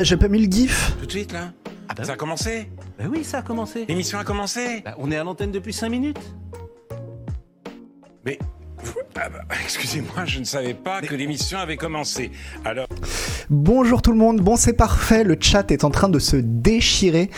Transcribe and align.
J'ai 0.00 0.16
pas 0.16 0.28
mis 0.28 0.46
le 0.46 0.50
gif. 0.50 0.94
Tout 0.98 1.06
de 1.06 1.10
suite 1.10 1.32
là 1.32 1.52
Ah 1.88 1.94
bah 1.94 2.04
Ça 2.04 2.12
a 2.12 2.16
commencé 2.16 2.70
Bah 2.98 3.04
oui, 3.10 3.22
ça 3.22 3.38
a 3.38 3.42
commencé. 3.42 3.84
L'émission 3.86 4.18
a 4.18 4.24
commencé 4.24 4.80
Bah, 4.82 4.94
on 4.98 5.10
est 5.10 5.16
à 5.16 5.24
l'antenne 5.24 5.52
depuis 5.52 5.74
5 5.74 5.90
minutes. 5.90 6.18
Mais. 8.24 8.38
Ah 9.14 9.28
bah, 9.28 9.42
Excusez-moi, 9.62 10.24
je 10.24 10.38
ne 10.38 10.44
savais 10.44 10.72
pas 10.74 11.02
que 11.02 11.14
l'émission 11.14 11.58
avait 11.58 11.76
commencé. 11.76 12.30
Alors. 12.64 12.86
Bonjour 13.50 14.00
tout 14.00 14.12
le 14.12 14.16
monde, 14.16 14.40
bon 14.40 14.54
c'est 14.54 14.74
parfait, 14.74 15.24
le 15.24 15.36
chat 15.40 15.72
est 15.72 15.82
en 15.82 15.90
train 15.90 16.08
de 16.08 16.20
se 16.20 16.36
déchirer. 16.36 17.30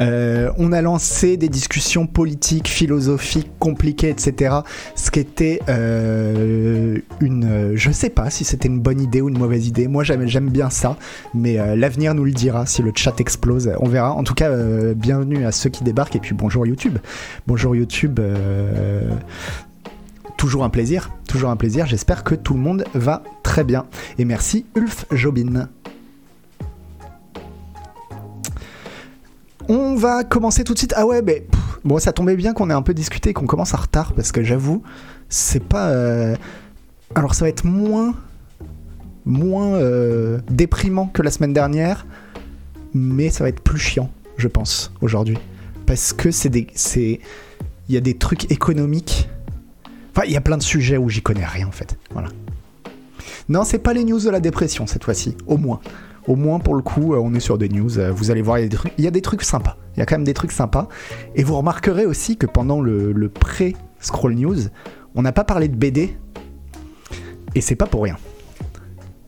Euh, 0.00 0.50
on 0.58 0.72
a 0.72 0.82
lancé 0.82 1.36
des 1.36 1.48
discussions 1.48 2.08
politiques, 2.08 2.66
philosophiques, 2.66 3.52
compliquées, 3.60 4.08
etc. 4.08 4.56
Ce 4.96 5.12
qui 5.12 5.20
était 5.20 5.60
euh, 5.68 6.98
une... 7.20 7.76
Je 7.76 7.90
sais 7.92 8.10
pas 8.10 8.30
si 8.30 8.42
c'était 8.42 8.66
une 8.66 8.80
bonne 8.80 9.00
idée 9.00 9.20
ou 9.20 9.28
une 9.28 9.38
mauvaise 9.38 9.68
idée, 9.68 9.86
moi 9.86 10.02
j'aime 10.02 10.50
bien 10.50 10.70
ça, 10.70 10.96
mais 11.34 11.60
euh, 11.60 11.76
l'avenir 11.76 12.16
nous 12.16 12.24
le 12.24 12.32
dira 12.32 12.66
si 12.66 12.82
le 12.82 12.90
chat 12.92 13.20
explose, 13.20 13.70
on 13.78 13.86
verra. 13.86 14.12
En 14.14 14.24
tout 14.24 14.34
cas, 14.34 14.50
euh, 14.50 14.92
bienvenue 14.94 15.46
à 15.46 15.52
ceux 15.52 15.70
qui 15.70 15.84
débarquent 15.84 16.16
et 16.16 16.20
puis 16.20 16.34
bonjour 16.34 16.66
YouTube. 16.66 16.98
Bonjour 17.46 17.76
YouTube. 17.76 18.18
Toujours 20.40 20.64
un 20.64 20.70
plaisir, 20.70 21.10
toujours 21.28 21.50
un 21.50 21.56
plaisir. 21.56 21.84
J'espère 21.84 22.24
que 22.24 22.34
tout 22.34 22.54
le 22.54 22.60
monde 22.60 22.84
va 22.94 23.22
très 23.42 23.62
bien. 23.62 23.84
Et 24.16 24.24
merci 24.24 24.64
Ulf 24.74 25.04
Jobin. 25.10 25.68
On 29.68 29.96
va 29.96 30.24
commencer 30.24 30.64
tout 30.64 30.72
de 30.72 30.78
suite. 30.78 30.94
Ah 30.96 31.04
ouais, 31.04 31.20
mais 31.20 31.46
bon, 31.84 31.98
ça 31.98 32.14
tombait 32.14 32.36
bien 32.36 32.54
qu'on 32.54 32.70
ait 32.70 32.74
un 32.74 32.80
peu 32.80 32.94
discuté 32.94 33.34
qu'on 33.34 33.44
commence 33.44 33.74
en 33.74 33.76
retard 33.76 34.14
parce 34.14 34.32
que 34.32 34.42
j'avoue, 34.42 34.82
c'est 35.28 35.62
pas. 35.62 35.90
euh, 35.90 36.34
Alors 37.14 37.34
ça 37.34 37.44
va 37.44 37.50
être 37.50 37.66
moins, 37.66 38.14
moins 39.26 39.74
euh, 39.74 40.38
déprimant 40.48 41.08
que 41.08 41.20
la 41.20 41.30
semaine 41.30 41.52
dernière, 41.52 42.06
mais 42.94 43.28
ça 43.28 43.44
va 43.44 43.50
être 43.50 43.60
plus 43.60 43.78
chiant, 43.78 44.10
je 44.38 44.48
pense, 44.48 44.90
aujourd'hui, 45.02 45.36
parce 45.84 46.14
que 46.14 46.30
c'est 46.30 46.48
des, 46.48 46.66
c'est, 46.74 47.20
il 47.90 47.94
y 47.94 47.98
a 47.98 48.00
des 48.00 48.16
trucs 48.16 48.50
économiques. 48.50 49.28
Enfin, 50.14 50.22
il 50.26 50.32
y 50.32 50.36
a 50.36 50.40
plein 50.40 50.56
de 50.56 50.62
sujets 50.62 50.96
où 50.96 51.08
j'y 51.08 51.22
connais 51.22 51.44
rien 51.44 51.66
en 51.68 51.72
fait. 51.72 51.96
Voilà. 52.12 52.28
Non, 53.48 53.64
c'est 53.64 53.78
pas 53.78 53.92
les 53.92 54.04
news 54.04 54.20
de 54.20 54.30
la 54.30 54.40
dépression 54.40 54.86
cette 54.86 55.04
fois-ci, 55.04 55.36
au 55.46 55.56
moins. 55.56 55.80
Au 56.26 56.36
moins 56.36 56.58
pour 56.60 56.74
le 56.74 56.82
coup, 56.82 57.14
euh, 57.14 57.18
on 57.18 57.34
est 57.34 57.40
sur 57.40 57.58
des 57.58 57.68
news. 57.68 57.98
euh, 57.98 58.12
Vous 58.12 58.30
allez 58.30 58.42
voir, 58.42 58.58
il 58.58 58.68
y 58.98 59.06
a 59.06 59.10
des 59.10 59.22
trucs, 59.22 59.42
sympas. 59.42 59.76
Il 59.96 60.00
y 60.00 60.02
a 60.02 60.06
quand 60.06 60.14
même 60.16 60.24
des 60.24 60.34
trucs 60.34 60.52
sympas. 60.52 60.88
Et 61.34 61.42
vous 61.42 61.56
remarquerez 61.56 62.06
aussi 62.06 62.36
que 62.36 62.46
pendant 62.46 62.80
le, 62.80 63.12
le 63.12 63.28
pré-scroll 63.28 64.34
news, 64.34 64.56
on 65.14 65.22
n'a 65.22 65.32
pas 65.32 65.44
parlé 65.44 65.66
de 65.68 65.76
BD. 65.76 66.16
Et 67.54 67.60
c'est 67.60 67.74
pas 67.74 67.86
pour 67.86 68.02
rien. 68.04 68.16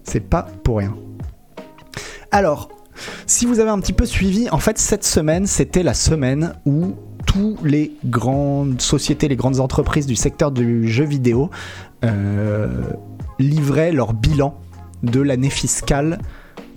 C'est 0.05 0.21
pas 0.21 0.47
pour 0.63 0.79
rien. 0.79 0.95
Alors, 2.31 2.69
si 3.27 3.47
vous 3.47 3.59
avez 3.59 3.71
un 3.71 3.81
petit 3.81 3.93
peu 3.93 4.07
suivi, 4.07 4.49
en 4.51 4.59
fait, 4.59 4.79
cette 4.79 5.05
semaine, 5.05 5.47
c'était 5.47 5.83
la 5.83 5.95
semaine 5.95 6.55
où 6.67 6.95
tous 7.27 7.57
les 7.65 7.93
grandes 8.05 8.81
sociétés, 8.81 9.29
les 9.29 9.37
grandes 9.37 9.61
entreprises 9.61 10.07
du 10.07 10.17
secteur 10.17 10.51
du 10.51 10.89
jeu 10.89 11.05
vidéo 11.05 11.51
euh, 12.05 12.83
livraient 13.39 13.93
leur 13.93 14.13
bilan 14.13 14.59
de 15.03 15.21
l'année 15.21 15.51
fiscale 15.51 16.19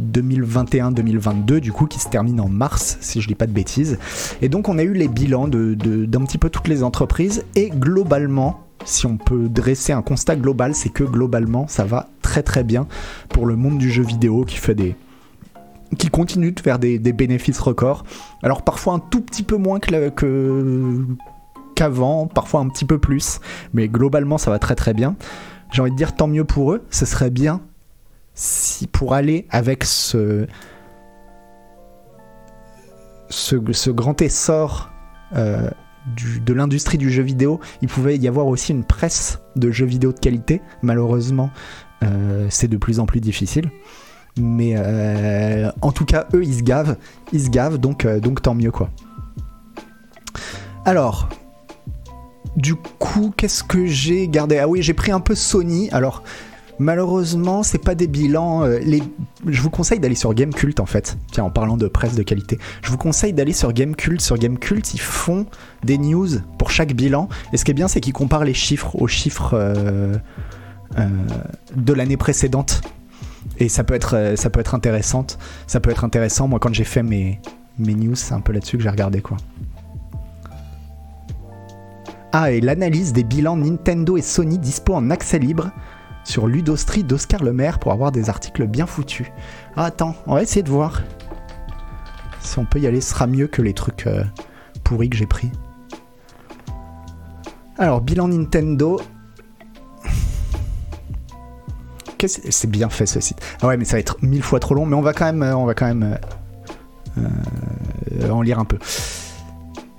2021-2022, 0.02 1.60
du 1.60 1.72
coup, 1.72 1.86
qui 1.86 2.00
se 2.00 2.10
termine 2.10 2.42
en 2.42 2.50
mars, 2.50 2.98
si 3.02 3.22
je 3.22 3.28
dis 3.28 3.36
pas 3.36 3.48
de 3.48 3.52
bêtises. 3.52 3.98
Et 4.42 4.50
donc, 4.50 4.68
on 4.68 4.78
a 4.78 4.84
eu 4.84 4.94
les 4.94 5.08
bilans 5.08 5.48
d'un 5.48 6.26
petit 6.26 6.38
peu 6.38 6.50
toutes 6.50 6.68
les 6.68 6.84
entreprises, 6.84 7.44
et 7.56 7.70
globalement, 7.70 8.62
si 8.84 9.06
on 9.06 9.18
peut 9.18 9.48
dresser 9.48 9.94
un 9.94 10.02
constat 10.02 10.36
global, 10.36 10.76
c'est 10.76 10.90
que 10.90 11.04
globalement, 11.04 11.68
ça 11.68 11.86
va 11.86 12.10
très 12.22 12.44
très 12.44 12.64
bien 12.64 12.88
pour 13.30 13.46
le 13.46 13.56
monde 13.56 13.78
du 13.78 13.90
jeu 13.90 14.04
vidéo 14.04 14.44
qui 14.44 14.58
fait 14.58 14.76
des, 14.76 14.96
qui 15.98 16.10
continue 16.10 16.52
de 16.52 16.60
faire 16.60 16.80
des, 16.80 17.00
bénéfices 17.00 17.60
records. 17.60 18.04
Alors 18.44 18.64
parfois 18.64 18.94
un 18.94 19.00
tout 19.00 19.22
petit 19.22 19.44
peu 19.44 19.58
moins 19.58 19.80
qu'avant, 21.76 22.28
parfois 22.28 22.62
un 22.62 22.70
petit 22.70 22.86
peu 22.86 23.00
plus, 23.00 23.40
mais 23.74 23.88
globalement 23.88 24.38
ça 24.38 24.52
va 24.52 24.60
très 24.60 24.76
très 24.76 24.94
bien. 24.94 25.16
J'ai 25.72 25.82
envie 25.82 25.92
de 25.92 25.96
dire 25.96 26.16
tant 26.16 26.28
mieux 26.28 26.46
pour 26.46 26.74
eux, 26.74 26.86
ce 26.90 27.06
serait 27.06 27.32
bien 27.32 27.62
si 28.36 28.86
pour 28.88 29.14
aller 29.14 29.48
avec 29.50 29.84
ce, 29.86 30.46
grand 33.90 34.22
essor 34.22 34.92
euh, 35.36 35.70
de 36.46 36.54
l'industrie 36.54 36.98
du 36.98 37.10
jeu 37.10 37.24
vidéo, 37.24 37.60
il 37.82 37.88
pouvait 37.88 38.18
y 38.18 38.28
avoir 38.28 38.48
aussi 38.48 38.74
une 38.74 38.84
presse 38.84 39.40
de 39.56 39.72
jeux 39.72 39.86
vidéo 39.86 40.12
de 40.12 40.20
qualité. 40.20 40.62
Malheureusement, 40.84 41.50
euh, 42.04 42.46
c'est 42.50 42.68
de 42.68 42.78
plus 42.78 43.00
en 43.00 43.06
plus 43.06 43.22
difficile. 43.22 43.72
Mais 44.38 44.74
euh, 44.76 45.72
en 45.82 45.92
tout 45.92 46.06
cas, 46.06 46.28
eux, 46.34 46.44
ils 46.44 46.56
se 46.56 46.62
gavent. 46.64 46.98
Ils 47.32 47.42
se 47.42 47.50
gavent, 47.50 47.78
donc, 47.78 48.06
euh, 48.06 48.20
tant 48.20 48.54
mieux, 48.54 48.72
quoi. 48.72 48.90
Alors, 50.84 51.30
du 52.58 52.76
coup, 52.76 53.34
qu'est-ce 53.36 53.64
que 53.64 53.86
j'ai 53.86 54.28
gardé? 54.28 54.58
Ah 54.58 54.68
oui, 54.68 54.82
j'ai 54.82 54.94
pris 54.94 55.12
un 55.12 55.22
peu 55.22 55.36
Sony. 55.36 55.90
Alors, 55.92 56.22
malheureusement, 56.80 57.64
c'est 57.64 57.78
pas 57.78 57.96
des 57.96 58.08
bilans. 58.08 58.66
euh. 58.66 58.80
Je 59.46 59.62
vous 59.62 59.70
conseille 59.70 60.00
d'aller 60.00 60.16
sur 60.16 60.34
Gamecult, 60.34 60.82
en 60.82 60.86
fait. 60.86 61.18
Tiens, 61.32 61.46
en 61.46 61.50
parlant 61.50 61.78
de 61.78 61.88
presse 61.88 62.16
de 62.16 62.24
qualité. 62.24 62.60
Je 62.82 62.92
vous 62.92 62.98
conseille 62.98 63.32
d'aller 63.32 63.54
sur 63.54 63.72
Gamecult. 63.72 64.20
Sur 64.20 64.38
Gamecult, 64.38 64.94
ils 64.94 65.00
font 65.00 65.46
des 65.86 65.98
news 65.98 66.28
pour 66.58 66.72
chaque 66.72 66.94
bilan. 66.94 67.30
Et 67.54 67.58
ce 67.58 67.64
qui 67.64 67.72
est 67.72 67.76
bien, 67.76 67.88
c'est 67.88 68.02
qu'ils 68.02 68.12
comparent 68.12 68.44
les 68.44 68.54
chiffres 68.54 68.98
aux 69.02 69.08
chiffres 69.08 69.58
de 70.98 71.94
l'année 71.94 72.18
précédente 72.18 72.82
et 73.58 73.70
ça 73.70 73.84
peut 73.84 73.94
être 73.94 74.16
euh, 74.16 74.36
ça 74.36 74.50
peut 74.50 74.60
être 74.60 74.76
intéressante. 74.76 75.38
Ça 75.68 75.80
peut 75.80 75.90
être 75.92 76.04
intéressant. 76.04 76.48
Moi 76.48 76.60
quand 76.60 76.74
j'ai 76.74 76.84
fait 76.84 77.04
mes 77.04 77.40
mes 77.78 77.94
news 77.94 78.16
c'est 78.16 78.34
un 78.34 78.42
peu 78.42 78.54
là-dessus 78.54 78.78
que 78.78 78.84
j'ai 78.84 78.90
regardé 78.90 79.22
quoi. 79.22 79.38
Ah 82.32 82.52
et 82.52 82.60
l'analyse 82.60 83.14
des 83.14 83.24
bilans 83.24 83.56
Nintendo 83.56 84.18
et 84.18 84.22
Sony 84.22 84.58
dispo 84.58 84.94
en 84.94 85.10
accès 85.10 85.40
libre 85.40 85.72
sur 86.24 86.48
Ludostri 86.48 87.04
d'Oscar 87.04 87.44
Lemaire 87.44 87.80
pour 87.80 87.92
avoir 87.92 88.12
des 88.12 88.30
articles 88.30 88.68
bien 88.68 88.86
foutus. 88.86 89.28
Ah 89.76 89.86
attends 89.86 90.16
on 90.28 90.36
va 90.36 90.44
essayer 90.44 90.64
de 90.64 90.70
voir 90.70 91.02
si 92.42 92.60
on 92.60 92.66
peut 92.66 92.80
y 92.80 92.88
aller. 92.88 93.02
Ce 93.02 93.12
sera 93.12 93.28
mieux 93.28 93.48
que 93.48 93.62
les 93.62 93.74
trucs 93.74 94.08
euh, 94.08 94.24
pourris 94.84 95.10
que 95.10 95.18
j'ai 95.18 95.28
pris. 95.28 95.52
Alors 97.78 98.02
bilan 98.02 98.28
Nintendo 98.30 99.00
C'est 102.28 102.70
bien 102.70 102.90
fait 102.90 103.06
ce 103.06 103.20
site. 103.20 103.40
Ah 103.62 103.68
ouais, 103.68 103.78
mais 103.78 103.86
ça 103.86 103.94
va 103.94 104.00
être 104.00 104.18
mille 104.22 104.44
fois 104.44 104.60
trop 104.60 104.76
long, 104.76 104.86
mais 104.86 104.96
on 104.96 105.02
va 105.02 105.14
quand 105.14 105.26
même, 105.26 105.44
euh, 105.44 105.56
on 105.56 105.66
va 105.66 105.74
quand 105.74 105.88
même 105.88 106.18
euh, 107.18 107.22
euh, 108.22 108.30
en 108.30 108.42
lire 108.42 108.60
un 108.60 108.66
peu. 108.66 108.78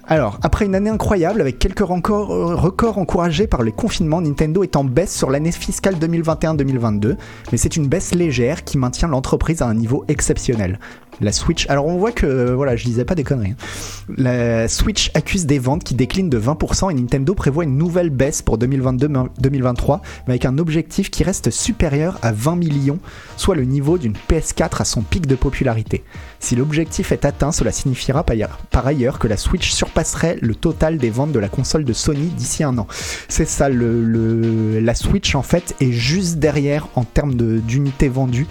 Alors, 0.08 0.38
après 0.42 0.66
une 0.66 0.76
année 0.76 0.90
incroyable 0.90 1.40
avec 1.40 1.58
quelques 1.58 1.80
records, 1.80 2.28
records 2.28 2.98
encouragés 2.98 3.48
par 3.48 3.64
les 3.64 3.72
confinements, 3.72 4.20
Nintendo 4.20 4.62
est 4.62 4.76
en 4.76 4.84
baisse 4.84 5.12
sur 5.12 5.30
l'année 5.30 5.50
fiscale 5.50 5.96
2021-2022, 5.96 7.16
mais 7.50 7.58
c'est 7.58 7.74
une 7.74 7.88
baisse 7.88 8.14
légère 8.14 8.62
qui 8.62 8.78
maintient 8.78 9.08
l'entreprise 9.08 9.62
à 9.62 9.66
un 9.66 9.74
niveau 9.74 10.04
exceptionnel. 10.06 10.78
La 11.20 11.32
Switch, 11.32 11.66
alors 11.70 11.86
on 11.86 11.96
voit 11.96 12.12
que, 12.12 12.26
euh, 12.26 12.54
voilà, 12.54 12.76
je 12.76 12.84
disais 12.84 13.04
pas 13.04 13.14
des 13.14 13.24
conneries. 13.24 13.52
hein. 13.52 14.14
La 14.18 14.68
Switch 14.68 15.10
accuse 15.14 15.46
des 15.46 15.58
ventes 15.58 15.82
qui 15.82 15.94
déclinent 15.94 16.28
de 16.28 16.38
20% 16.38 16.90
et 16.90 16.94
Nintendo 16.94 17.34
prévoit 17.34 17.64
une 17.64 17.78
nouvelle 17.78 18.10
baisse 18.10 18.42
pour 18.42 18.58
2022-2023, 18.58 20.00
mais 20.26 20.34
avec 20.34 20.44
un 20.44 20.58
objectif 20.58 21.10
qui 21.10 21.24
reste 21.24 21.50
supérieur 21.50 22.18
à 22.22 22.32
20 22.32 22.56
millions, 22.56 22.98
soit 23.36 23.54
le 23.54 23.64
niveau 23.64 23.96
d'une 23.98 24.14
PS4 24.28 24.82
à 24.82 24.84
son 24.84 25.02
pic 25.02 25.26
de 25.26 25.34
popularité. 25.34 26.04
Si 26.38 26.54
l'objectif 26.54 27.12
est 27.12 27.24
atteint, 27.24 27.50
cela 27.50 27.72
signifiera 27.72 28.22
par 28.24 28.86
ailleurs- 28.86 29.18
que 29.18 29.26
la 29.28 29.36
Switch 29.36 29.70
surpasserait 29.70 30.38
le 30.42 30.54
total 30.54 30.98
des 30.98 31.10
ventes 31.10 31.32
de 31.32 31.38
la 31.38 31.48
console 31.48 31.84
de 31.84 31.92
Sony 31.92 32.26
d'ici 32.36 32.62
un 32.62 32.76
an. 32.78 32.86
C'est 33.28 33.48
ça, 33.48 33.68
la 33.70 34.94
Switch 34.94 35.34
en 35.34 35.42
fait 35.42 35.74
est 35.80 35.92
juste 35.92 36.36
derrière 36.36 36.88
en 36.94 37.04
termes 37.04 37.34
d'unités 37.34 38.08
vendues. 38.08 38.46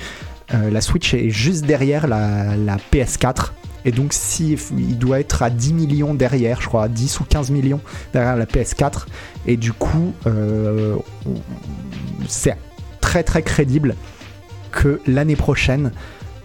Euh, 0.53 0.69
la 0.69 0.81
Switch 0.81 1.13
est 1.13 1.29
juste 1.29 1.65
derrière 1.65 2.07
la, 2.07 2.55
la 2.55 2.77
PS4. 2.91 3.51
Et 3.85 3.91
donc, 3.91 4.13
si 4.13 4.57
il 4.75 4.97
doit 4.97 5.19
être 5.19 5.43
à 5.43 5.51
10 5.51 5.73
millions 5.73 6.15
derrière, 6.15 6.59
je 6.59 6.67
crois, 6.67 6.83
à 6.83 6.87
10 6.87 7.19
ou 7.19 7.23
15 7.23 7.51
millions 7.51 7.81
derrière 8.13 8.35
la 8.35 8.45
PS4. 8.45 9.05
Et 9.45 9.57
du 9.57 9.73
coup, 9.73 10.13
euh, 10.25 10.97
c'est 12.27 12.57
très 12.99 13.23
très 13.23 13.43
crédible 13.43 13.95
que 14.71 14.99
l'année 15.05 15.35
prochaine, 15.35 15.91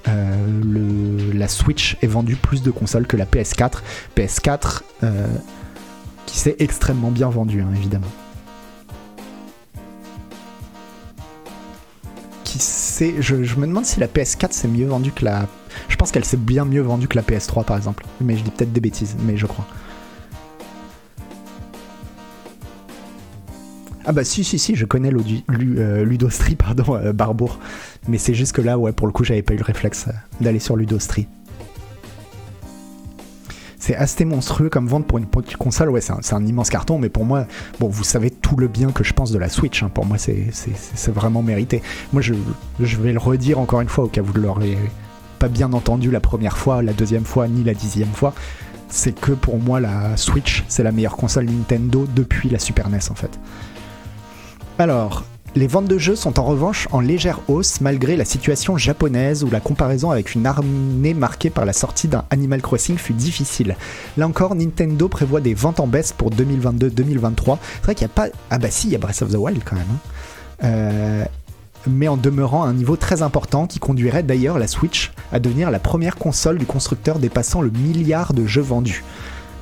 euh, 0.06 1.32
la 1.34 1.48
Switch 1.48 1.96
ait 2.02 2.06
vendu 2.06 2.36
plus 2.36 2.62
de 2.62 2.70
consoles 2.70 3.06
que 3.06 3.16
la 3.16 3.24
PS4. 3.24 3.80
PS4 4.16 4.82
euh, 5.02 5.26
qui 6.26 6.38
s'est 6.38 6.56
extrêmement 6.58 7.10
bien 7.10 7.30
vendue, 7.30 7.62
hein, 7.62 7.72
évidemment. 7.74 8.12
Je, 12.58 13.56
me 13.56 13.66
demande 13.66 13.84
si 13.84 14.00
la 14.00 14.06
PS4 14.06 14.52
s'est 14.52 14.68
mieux 14.68 14.86
vendue 14.86 15.12
que 15.12 15.24
la. 15.24 15.46
Je 15.88 15.96
pense 15.96 16.10
qu'elle 16.10 16.24
s'est 16.24 16.36
bien 16.36 16.64
mieux 16.64 16.80
vendue 16.80 17.08
que 17.08 17.16
la 17.16 17.22
PS3 17.22 17.64
par 17.64 17.76
exemple. 17.76 18.04
Mais 18.20 18.36
je 18.36 18.42
dis 18.42 18.50
peut-être 18.50 18.72
des 18.72 18.80
bêtises, 18.80 19.16
mais 19.24 19.36
je 19.36 19.46
crois. 19.46 19.66
Ah 24.04 24.12
bah 24.12 24.24
si, 24.24 24.42
si, 24.42 24.58
si, 24.58 24.74
je 24.74 24.86
connais 24.86 25.12
euh, 25.12 26.04
Ludostri, 26.04 26.54
pardon, 26.56 26.96
euh, 26.96 27.12
Barbour. 27.12 27.60
Mais 28.08 28.18
c'est 28.18 28.34
juste 28.34 28.52
que 28.52 28.62
là, 28.62 28.78
ouais, 28.78 28.92
pour 28.92 29.06
le 29.06 29.12
coup, 29.12 29.24
j'avais 29.24 29.42
pas 29.42 29.54
eu 29.54 29.58
le 29.58 29.64
réflexe 29.64 30.06
euh, 30.08 30.12
d'aller 30.40 30.58
sur 30.58 30.76
Ludostri. 30.76 31.28
C'est 33.80 33.96
assez 33.96 34.26
monstrueux 34.26 34.68
comme 34.68 34.86
vente 34.86 35.06
pour 35.06 35.16
une 35.16 35.26
petite 35.26 35.56
console. 35.56 35.88
Ouais, 35.88 36.02
c'est 36.02 36.34
un, 36.34 36.46
immense 36.46 36.68
carton, 36.68 36.98
mais 36.98 37.08
pour 37.08 37.24
moi, 37.24 37.46
bon, 37.80 37.88
vous 37.88 38.04
savez 38.04 38.30
tout 38.30 38.56
le 38.56 38.68
bien 38.68 38.92
que 38.92 39.02
je 39.02 39.14
pense 39.14 39.32
de 39.32 39.38
la 39.38 39.48
Switch. 39.48 39.82
hein. 39.82 39.90
Pour 39.92 40.04
moi, 40.04 40.18
c'est 40.18 40.50
vraiment 41.08 41.42
mérité. 41.42 41.82
Moi, 42.12 42.20
je, 42.20 42.34
je 42.78 42.96
vais 42.98 43.12
le 43.12 43.18
redire 43.18 43.58
encore 43.58 43.80
une 43.80 43.88
fois, 43.88 44.04
au 44.04 44.08
cas 44.08 44.20
où 44.20 44.26
vous 44.26 44.34
ne 44.34 44.40
l'aurez 44.40 44.76
pas 45.38 45.48
bien 45.48 45.72
entendu 45.72 46.10
la 46.10 46.20
première 46.20 46.58
fois, 46.58 46.82
la 46.82 46.92
deuxième 46.92 47.24
fois, 47.24 47.48
ni 47.48 47.64
la 47.64 47.72
dixième 47.72 48.12
fois. 48.12 48.34
C'est 48.88 49.18
que 49.18 49.32
pour 49.32 49.58
moi, 49.58 49.80
la 49.80 50.14
Switch, 50.18 50.62
c'est 50.68 50.82
la 50.82 50.92
meilleure 50.92 51.16
console 51.16 51.46
Nintendo 51.46 52.06
depuis 52.14 52.50
la 52.50 52.58
Super 52.58 52.90
NES, 52.90 52.98
en 53.10 53.14
fait. 53.14 53.40
Alors, 54.78 55.24
les 55.56 55.66
ventes 55.66 55.86
de 55.86 55.98
jeux 55.98 56.14
sont 56.14 56.38
en 56.38 56.44
revanche 56.44 56.86
en 56.92 57.00
légère 57.00 57.40
hausse 57.48 57.80
malgré 57.80 58.16
la 58.16 58.24
situation 58.24 58.76
japonaise 58.76 59.42
où 59.42 59.50
la 59.50 59.60
comparaison 59.60 60.10
avec 60.10 60.34
une 60.34 60.46
année 60.46 61.14
marquée 61.14 61.50
par 61.50 61.64
la 61.64 61.72
sortie 61.72 62.08
d'un 62.08 62.24
Animal 62.30 62.62
Crossing 62.62 62.96
fut 62.96 63.14
difficile. 63.14 63.76
Là 64.16 64.28
encore, 64.28 64.54
Nintendo 64.54 65.08
prévoit 65.08 65.40
des 65.40 65.54
ventes 65.54 65.80
en 65.80 65.86
baisse 65.88 66.12
pour 66.12 66.30
2022-2023. 66.30 67.58
C'est 67.58 67.82
vrai 67.82 67.94
qu'il 67.94 68.06
n'y 68.06 68.12
a 68.12 68.14
pas... 68.14 68.28
Ah 68.50 68.58
bah 68.58 68.70
si, 68.70 68.88
il 68.88 68.92
y 68.92 68.94
a 68.94 68.98
Breath 68.98 69.22
of 69.22 69.30
the 69.30 69.36
Wild 69.36 69.62
quand 69.64 69.76
même. 69.76 69.86
hein. 69.90 70.64
Euh, 70.64 71.24
mais 71.86 72.08
en 72.08 72.16
demeurant 72.16 72.64
à 72.64 72.68
un 72.68 72.74
niveau 72.74 72.96
très 72.96 73.22
important 73.22 73.66
qui 73.66 73.78
conduirait 73.78 74.22
d'ailleurs 74.22 74.58
la 74.58 74.68
Switch 74.68 75.12
à 75.32 75.38
devenir 75.40 75.70
la 75.70 75.78
première 75.78 76.16
console 76.16 76.58
du 76.58 76.66
constructeur 76.66 77.18
dépassant 77.18 77.62
le 77.62 77.70
milliard 77.70 78.34
de 78.34 78.46
jeux 78.46 78.60
vendus. 78.60 79.02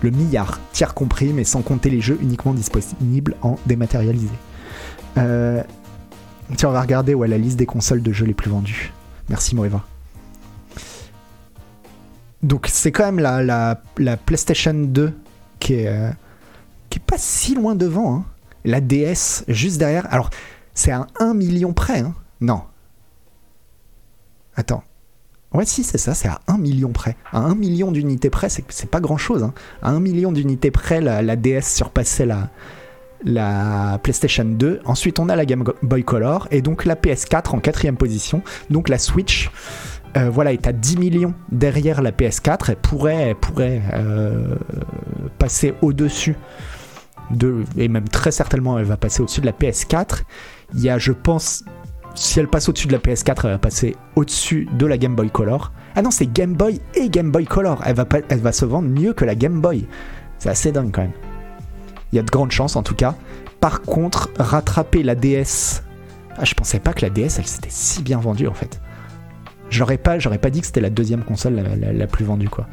Le 0.03 0.11
milliard, 0.11 0.61
tiers 0.73 0.95
compris, 0.95 1.33
mais 1.33 1.45
sans 1.45 1.63
compter 1.63 1.91
les 1.91 2.01
jeux 2.01 2.19
uniquement 2.21 2.53
disponibles 2.53 3.37
en 3.43 3.57
dématérialisé. 3.67 4.35
Euh, 5.17 5.63
tiens, 6.57 6.69
on 6.69 6.73
va 6.73 6.81
regarder 6.81 7.15
ouais, 7.15 7.29
la 7.29 7.39
liste 7.39 7.59
des 7.59 7.67
consoles 7.67 8.03
de 8.03 8.13
jeux 8.13 8.27
les 8.27 8.35
plus 8.35 8.51
vendues. 8.51 8.93
Merci 9.29 9.55
Moeva. 9.55 9.85
Donc 12.43 12.69
c'est 12.71 12.93
quand 12.93 13.05
même 13.05 13.19
la, 13.19 13.43
la, 13.43 13.83
la 13.99 14.17
PlayStation 14.17 14.73
2 14.75 15.13
qui 15.59 15.75
est, 15.75 15.89
euh, 15.89 16.11
qui 16.89 16.99
est 16.99 17.05
pas 17.05 17.19
si 17.19 17.55
loin 17.55 17.75
devant. 17.75 18.15
hein. 18.17 18.25
La 18.65 18.81
DS 18.81 19.45
juste 19.49 19.79
derrière. 19.79 20.07
Alors 20.13 20.31
c'est 20.75 20.93
à 20.93 21.07
1 21.21 21.35
million 21.35 21.73
près. 21.73 22.01
hein. 22.01 22.15
Non. 22.41 22.63
Attends. 24.57 24.85
Ouais, 25.53 25.65
si, 25.65 25.83
c'est 25.83 25.99
ça, 25.99 26.13
c'est 26.15 26.29
à 26.29 26.41
1 26.47 26.59
million 26.59 26.91
près. 26.93 27.17
À 27.33 27.39
1 27.39 27.55
million 27.55 27.91
d'unités 27.91 28.29
près, 28.29 28.49
c'est 28.51 28.91
pas 28.91 29.01
grand 29.01 29.17
chose. 29.17 29.43
Hein. 29.43 29.55
À 29.83 29.91
1 29.91 30.01
million 30.01 30.31
d'unités 30.31 30.71
près, 30.71 31.01
la 31.01 31.37
DS 31.37 31.63
surpassait 31.63 32.27
la, 32.27 32.51
la 33.25 33.99
PlayStation 34.03 34.45
2. 34.45 34.81
Ensuite, 34.85 35.19
on 35.19 35.29
a 35.29 35.37
la 35.37 35.45
Game 35.45 35.65
Boy 35.83 36.05
Color 36.05 36.49
et 36.51 36.63
donc 36.63 36.85
la 36.85 36.95
PS4 36.95 37.55
en 37.55 37.61
quatrième 37.61 37.97
position. 37.97 38.43
Donc 38.71 38.89
la 38.89 38.99
Switch, 38.99 39.51
euh, 40.17 40.31
voilà, 40.31 40.53
est 40.53 40.67
à 40.67 40.73
10 40.73 40.99
millions 40.99 41.35
derrière 41.51 42.03
la 42.03 42.13
PS4. 42.13 42.67
Elle 42.69 42.77
pourrait, 42.77 43.31
elle 43.31 43.35
pourrait 43.35 43.83
euh, 43.95 44.57
passer 45.39 45.75
au-dessus 45.83 46.37
de, 47.31 47.65
et 47.77 47.89
même 47.89 48.09
très 48.09 48.31
certainement, 48.31 48.79
elle 48.79 48.87
va 48.87 48.97
passer 48.97 49.23
au-dessus 49.23 49.41
de 49.41 49.47
la 49.47 49.53
PS4. 49.53 50.23
Il 50.75 50.81
y 50.81 50.91
a, 50.91 50.99
je 50.99 51.13
pense, 51.13 51.65
si 52.15 52.39
elle 52.41 52.49
passe 52.49 52.69
au-dessus 52.69 52.89
de 52.89 52.93
la 52.93 52.99
PS4, 52.99 53.41
elle 53.45 53.51
va 53.51 53.59
passer 53.59 53.97
au-dessus 54.17 54.69
de 54.73 54.87
la 54.87 54.99
Game 54.99 55.15
Boy 55.15 55.31
Color. 55.31 55.73
Ah 55.95 56.03
non, 56.03 56.11
c'est 56.11 56.33
Game 56.33 56.55
Boy 56.55 56.81
et 56.95 57.09
Game 57.09 57.31
Boy 57.31 57.45
Color. 57.45 57.83
Elle 57.85 57.97
va, 57.97 58.07
elle 58.29 58.41
va 58.41 58.53
se 58.53 58.65
vendre 58.65 58.89
mieux 58.89 59.13
que 59.13 59.25
la 59.25 59.35
Game 59.35 59.61
Boy. 59.61 59.87
C'est 60.39 60.51
assez 60.51 60.73
dingue 60.73 60.93
quand 60.93 61.03
même. 61.03 61.13
Il 62.13 62.17
y 62.17 62.19
a 62.19 62.23
de 62.23 62.31
grandes 62.31 62.51
chances 62.53 62.77
en 62.77 62.83
tout 62.83 62.95
cas. 62.95 63.15
Par 63.61 63.83
contre, 63.83 64.31
rattraper 64.39 65.03
la 65.03 65.15
DS. 65.15 65.83
Ah, 66.37 66.45
je 66.45 66.55
pensais 66.55 66.79
pas 66.79 66.93
que 66.93 67.03
la 67.05 67.11
DS, 67.11 67.39
elle 67.39 67.47
s'était 67.47 67.69
si 67.71 68.03
bien 68.03 68.19
vendue 68.19 68.47
en 68.47 68.55
fait. 68.55 68.81
J'aurais 69.71 69.99
pas, 69.99 70.17
pas 70.19 70.51
dit 70.51 70.61
que 70.61 70.67
c'était 70.67 70.81
la 70.81 70.91
deuxième 70.91 71.23
console 71.25 71.63
la, 71.93 72.07
plus 72.07 72.25
vendue 72.25 72.49
quoi. 72.49 72.67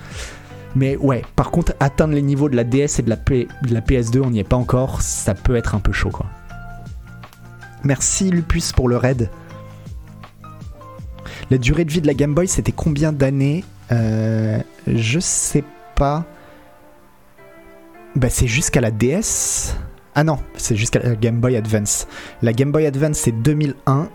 Mais 0.75 0.95
ouais, 0.97 1.23
par 1.35 1.51
contre, 1.51 1.73
atteindre 1.79 2.13
les 2.13 2.21
niveaux 2.21 2.49
de 2.49 2.55
la 2.55 2.63
DS 2.63 2.99
et 2.99 3.01
de 3.01 3.09
la, 3.09 3.17
P- 3.17 3.47
de 3.63 3.73
la 3.73 3.81
PS2, 3.81 4.21
on 4.21 4.29
n'y 4.29 4.39
est 4.39 4.43
pas 4.47 4.55
encore. 4.57 5.01
Ça 5.01 5.33
peut 5.33 5.55
être 5.55 5.73
un 5.75 5.79
peu 5.79 5.91
chaud 5.91 6.09
quoi. 6.11 6.27
Merci 7.83 8.29
Lupus 8.29 8.71
pour 8.71 8.87
le 8.87 8.97
raid. 8.97 9.29
La 11.51 11.57
durée 11.57 11.85
de 11.85 11.91
vie 11.91 12.01
de 12.01 12.07
la 12.07 12.13
Game 12.13 12.33
Boy, 12.33 12.47
c'était 12.47 12.71
combien 12.71 13.11
d'années? 13.11 13.63
Euh, 13.91 14.59
Je 14.87 15.19
sais 15.19 15.63
pas. 15.95 16.25
Bah, 18.15 18.29
c'est 18.29 18.47
jusqu'à 18.47 18.81
la 18.81 18.91
DS. 18.91 19.75
Ah 20.15 20.23
non, 20.23 20.39
c'est 20.55 20.77
jusqu'à 20.77 20.99
la 20.99 21.15
Game 21.15 21.41
Boy 21.41 21.57
Advance. 21.57 22.07
La 22.41 22.53
Game 22.53 22.71
Boy 22.71 22.85
Advance, 22.85 23.17
c'est 23.17 23.33
2001. 23.33 24.09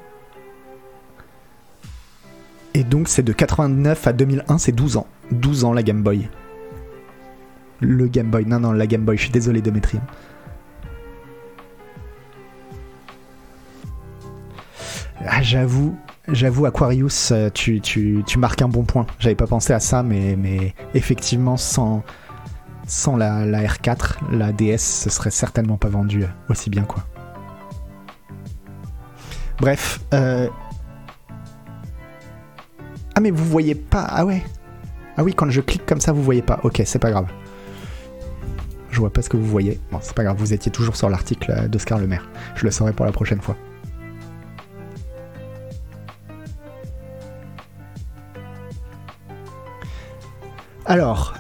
Et 2.73 2.85
donc, 2.85 3.09
c'est 3.09 3.23
de 3.23 3.33
89 3.33 4.07
à 4.07 4.13
2001, 4.15 4.59
c'est 4.59 4.73
12 4.73 4.97
ans. 4.97 5.07
12 5.33 5.65
ans, 5.65 5.73
la 5.75 5.83
Game 5.83 6.03
Boy. 6.03 6.29
Le 7.81 8.07
Game 8.07 8.31
Boy. 8.31 8.47
Non, 8.47 8.61
non, 8.61 8.73
la 8.73 8.87
Game 8.87 9.03
Boy. 9.03 9.19
Je 9.19 9.23
suis 9.23 9.31
désolé, 9.31 9.61
Demetri. 9.61 9.99
Ah, 15.27 15.43
j'avoue, 15.43 15.95
j'avoue, 16.29 16.65
Aquarius, 16.65 17.31
euh, 17.33 17.51
tu, 17.51 17.83
tu, 17.83 18.23
tu 18.27 18.39
marques 18.39 18.63
un 18.63 18.69
bon 18.69 18.85
point. 18.85 19.07
J'avais 19.19 19.35
pas 19.35 19.47
pensé 19.47 19.75
à 19.75 19.81
ça, 19.81 20.03
mais, 20.03 20.35
mais 20.37 20.75
effectivement, 20.95 21.59
sans, 21.59 22.03
sans 22.91 23.17
la, 23.17 23.47
la 23.47 23.63
R4, 23.63 24.17
la 24.33 24.53
DS, 24.53 24.79
ce 24.79 25.11
serait 25.11 25.31
certainement 25.31 25.77
pas 25.77 25.89
vendu 25.89 26.25
aussi 26.49 26.71
bien, 26.71 26.83
quoi. 26.83 27.05
Bref. 29.61 30.01
euh, 30.13 30.49
Ah, 33.15 33.21
mais 33.21 33.31
vous 33.31 33.45
voyez 33.45 33.75
pas. 33.75 34.07
Ah 34.09 34.25
ouais. 34.27 34.43
Ah 35.17 35.23
oui, 35.23 35.35
quand 35.35 35.49
je 35.51 35.61
clique 35.61 35.87
comme 35.87 36.01
ça, 36.01 36.13
vous 36.13 36.23
voyez 36.23 36.43
pas. 36.43 36.59
Ok, 36.63 36.83
c'est 36.85 36.99
pas 36.99 37.11
grave. 37.11 37.27
Je 38.91 38.99
vois 38.99 39.13
pas 39.13 39.23
ce 39.23 39.29
que 39.29 39.37
vous 39.37 39.47
voyez. 39.47 39.79
Bon, 39.93 39.99
c'est 40.03 40.15
pas 40.15 40.25
grave, 40.25 40.37
vous 40.39 40.53
étiez 40.53 40.73
toujours 40.73 40.97
sur 40.97 41.09
l'article 41.09 41.69
d'Oscar 41.69 41.99
Le 41.99 42.07
Maire. 42.09 42.29
Je 42.57 42.65
le 42.65 42.71
saurai 42.73 42.93
pour 42.93 43.07
la 43.07 43.13
prochaine 43.13 43.41
fois. 43.41 43.57
Alors, 50.87 51.35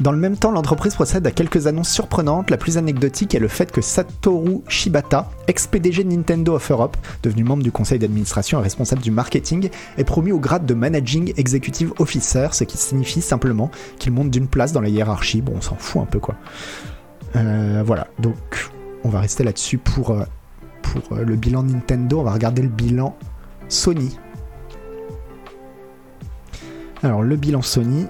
dans 0.00 0.12
le 0.12 0.18
même 0.18 0.36
temps, 0.36 0.52
l'entreprise 0.52 0.94
procède 0.94 1.26
à 1.26 1.32
quelques 1.32 1.66
annonces 1.66 1.90
surprenantes. 1.90 2.50
La 2.50 2.56
plus 2.56 2.78
anecdotique 2.78 3.34
est 3.34 3.40
le 3.40 3.48
fait 3.48 3.72
que 3.72 3.80
Satoru 3.80 4.60
Shibata, 4.68 5.28
ex-PDG 5.48 6.04
de 6.04 6.10
Nintendo 6.10 6.54
of 6.54 6.70
Europe, 6.70 6.96
devenu 7.24 7.42
membre 7.42 7.64
du 7.64 7.72
conseil 7.72 7.98
d'administration 7.98 8.60
et 8.60 8.62
responsable 8.62 9.02
du 9.02 9.10
marketing, 9.10 9.70
est 9.96 10.04
promu 10.04 10.30
au 10.30 10.38
grade 10.38 10.66
de 10.66 10.74
Managing 10.74 11.32
Executive 11.36 11.92
Officer, 11.98 12.48
ce 12.52 12.62
qui 12.62 12.76
signifie 12.76 13.20
simplement 13.20 13.70
qu'il 13.98 14.12
monte 14.12 14.30
d'une 14.30 14.46
place 14.46 14.72
dans 14.72 14.80
la 14.80 14.88
hiérarchie. 14.88 15.42
Bon, 15.42 15.54
on 15.56 15.60
s'en 15.60 15.76
fout 15.76 16.02
un 16.02 16.06
peu 16.06 16.20
quoi. 16.20 16.36
Euh, 17.36 17.82
voilà, 17.84 18.06
donc 18.20 18.70
on 19.04 19.08
va 19.08 19.20
rester 19.20 19.42
là-dessus 19.42 19.78
pour, 19.78 20.10
euh, 20.10 20.24
pour 20.82 21.16
euh, 21.16 21.24
le 21.24 21.34
bilan 21.34 21.64
Nintendo. 21.64 22.20
On 22.20 22.24
va 22.24 22.32
regarder 22.32 22.62
le 22.62 22.68
bilan 22.68 23.16
Sony. 23.68 24.16
Alors, 27.02 27.22
le 27.22 27.36
bilan 27.36 27.62
Sony. 27.62 28.06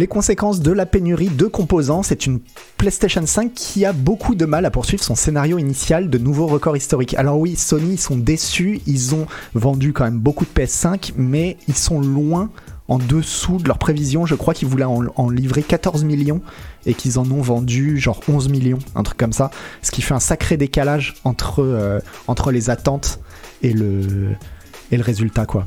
Les 0.00 0.06
conséquences 0.06 0.60
de 0.60 0.72
la 0.72 0.86
pénurie 0.86 1.28
de 1.28 1.44
composants, 1.44 2.02
c'est 2.02 2.24
une 2.24 2.40
PlayStation 2.78 3.26
5 3.26 3.52
qui 3.52 3.84
a 3.84 3.92
beaucoup 3.92 4.34
de 4.34 4.46
mal 4.46 4.64
à 4.64 4.70
poursuivre 4.70 5.04
son 5.04 5.14
scénario 5.14 5.58
initial 5.58 6.08
de 6.08 6.16
nouveaux 6.16 6.46
records 6.46 6.78
historiques. 6.78 7.12
Alors 7.18 7.38
oui, 7.38 7.54
Sony 7.54 7.92
ils 7.92 8.00
sont 8.00 8.16
déçus, 8.16 8.80
ils 8.86 9.14
ont 9.14 9.26
vendu 9.52 9.92
quand 9.92 10.04
même 10.04 10.18
beaucoup 10.18 10.46
de 10.46 10.50
PS5, 10.58 11.12
mais 11.18 11.58
ils 11.68 11.76
sont 11.76 12.00
loin 12.00 12.48
en 12.88 12.96
dessous 12.96 13.58
de 13.58 13.68
leurs 13.68 13.76
prévisions. 13.76 14.24
Je 14.24 14.36
crois 14.36 14.54
qu'ils 14.54 14.68
voulaient 14.68 14.84
en, 14.84 15.28
livrer 15.28 15.62
14 15.62 16.04
millions 16.04 16.40
et 16.86 16.94
qu'ils 16.94 17.18
en 17.18 17.30
ont 17.30 17.42
vendu 17.42 17.98
genre 17.98 18.20
11 18.26 18.48
millions, 18.48 18.78
un 18.94 19.02
truc 19.02 19.18
comme 19.18 19.34
ça. 19.34 19.50
Ce 19.82 19.90
qui 19.90 20.00
fait 20.00 20.14
un 20.14 20.18
sacré 20.18 20.56
décalage 20.56 21.16
entre, 21.24 21.62
euh, 21.62 22.00
entre 22.26 22.52
les 22.52 22.70
attentes 22.70 23.20
et 23.60 23.74
le, 23.74 24.30
et 24.92 24.96
le 24.96 25.02
résultat 25.02 25.44
quoi. 25.44 25.66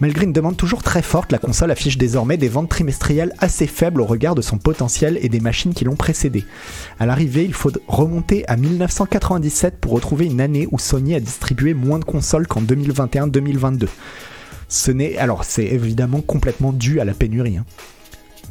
Malgré 0.00 0.24
une 0.26 0.32
demande 0.32 0.56
toujours 0.56 0.82
très 0.84 1.02
forte, 1.02 1.32
la 1.32 1.38
console 1.38 1.72
affiche 1.72 1.98
désormais 1.98 2.36
des 2.36 2.48
ventes 2.48 2.68
trimestrielles 2.68 3.32
assez 3.38 3.66
faibles 3.66 4.00
au 4.00 4.04
regard 4.06 4.36
de 4.36 4.42
son 4.42 4.56
potentiel 4.56 5.18
et 5.20 5.28
des 5.28 5.40
machines 5.40 5.74
qui 5.74 5.84
l'ont 5.84 5.96
précédé. 5.96 6.44
À 7.00 7.06
l'arrivée, 7.06 7.44
il 7.44 7.52
faut 7.52 7.72
remonter 7.88 8.46
à 8.48 8.56
1997 8.56 9.78
pour 9.80 9.92
retrouver 9.92 10.26
une 10.26 10.40
année 10.40 10.68
où 10.70 10.78
Sony 10.78 11.16
a 11.16 11.20
distribué 11.20 11.74
moins 11.74 11.98
de 11.98 12.04
consoles 12.04 12.46
qu'en 12.46 12.62
2021-2022. 12.62 13.88
Ce 14.68 14.90
n'est 14.92 15.16
alors 15.18 15.44
c'est 15.44 15.64
évidemment 15.64 16.20
complètement 16.20 16.72
dû 16.72 17.00
à 17.00 17.04
la 17.04 17.14
pénurie. 17.14 17.56
hein. 17.56 17.64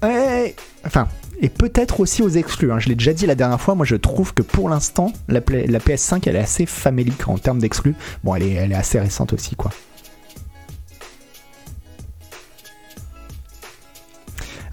Ouais, 0.03 0.53
enfin, 0.85 1.07
et 1.41 1.49
peut-être 1.49 2.01
aussi 2.01 2.21
aux 2.23 2.29
exclus. 2.29 2.71
hein. 2.71 2.79
Je 2.79 2.89
l'ai 2.89 2.95
déjà 2.95 3.13
dit 3.13 3.25
la 3.25 3.35
dernière 3.35 3.61
fois. 3.61 3.73
Moi, 3.73 3.85
je 3.85 3.95
trouve 3.95 4.33
que 4.33 4.41
pour 4.41 4.67
l'instant, 4.69 5.11
la, 5.27 5.41
Play- 5.41 5.65
la 5.67 5.79
PS5, 5.79 6.23
elle 6.27 6.35
est 6.35 6.39
assez 6.39 6.65
famélique 6.65 7.27
en 7.27 7.37
termes 7.37 7.59
d'exclus. 7.59 7.95
Bon, 8.23 8.35
elle 8.35 8.43
est 8.43 8.73
assez 8.75 8.99
récente 8.99 9.33
aussi, 9.33 9.55
quoi. 9.55 9.71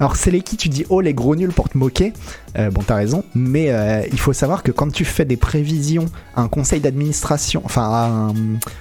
Alors 0.00 0.16
qui 0.16 0.56
tu 0.56 0.68
dis 0.68 0.84
oh 0.88 1.00
les 1.00 1.14
gros 1.14 1.36
nuls 1.36 1.52
pour 1.52 1.68
te 1.68 1.78
moquer. 1.78 2.12
Euh, 2.58 2.70
bon 2.70 2.82
t'as 2.86 2.96
raison, 2.96 3.24
mais 3.34 3.70
euh, 3.70 4.02
il 4.10 4.18
faut 4.18 4.32
savoir 4.32 4.62
que 4.62 4.72
quand 4.72 4.92
tu 4.92 5.04
fais 5.04 5.24
des 5.24 5.36
prévisions 5.36 6.06
à 6.36 6.42
un 6.42 6.48
conseil 6.48 6.80
d'administration, 6.80 7.62
enfin 7.64 8.32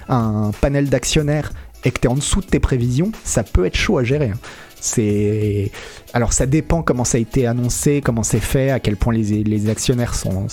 à 0.08 0.14
un, 0.14 0.50
panel 0.60 0.88
d'actionnaires 0.88 1.52
et 1.84 1.90
que 1.90 2.00
t'es 2.00 2.08
en 2.08 2.14
dessous 2.14 2.40
de 2.40 2.46
tes 2.46 2.60
prévisions, 2.60 3.12
ça 3.24 3.42
peut 3.42 3.66
être 3.66 3.76
chaud 3.76 3.98
à 3.98 4.04
gérer. 4.04 4.30
hein. 4.30 4.38
C'est 4.80 5.70
alors 6.12 6.32
ça 6.32 6.46
dépend 6.46 6.82
comment 6.82 7.04
ça 7.04 7.16
a 7.16 7.20
été 7.20 7.46
annoncé, 7.46 8.02
comment 8.04 8.22
c'est 8.22 8.40
fait, 8.40 8.70
à 8.70 8.80
quel 8.80 8.96
point 8.96 9.14
les, 9.14 9.68
actionnaires 9.70 10.14
sont, 10.14 10.46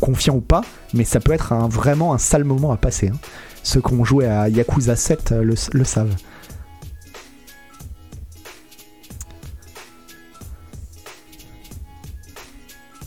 confiants 0.00 0.36
ou 0.36 0.40
pas, 0.40 0.62
mais 0.94 1.04
ça 1.04 1.20
peut 1.20 1.32
être 1.32 1.54
vraiment 1.68 2.14
un 2.14 2.18
sale 2.18 2.44
moment 2.44 2.72
à 2.72 2.76
passer. 2.76 3.08
hein. 3.08 3.18
Ceux 3.62 3.82
qui 3.82 3.92
ont 3.92 4.04
joué 4.04 4.26
à 4.26 4.48
Yakuza 4.48 4.96
7 4.96 5.32
euh, 5.32 5.54
le 5.72 5.84
savent. 5.84 6.16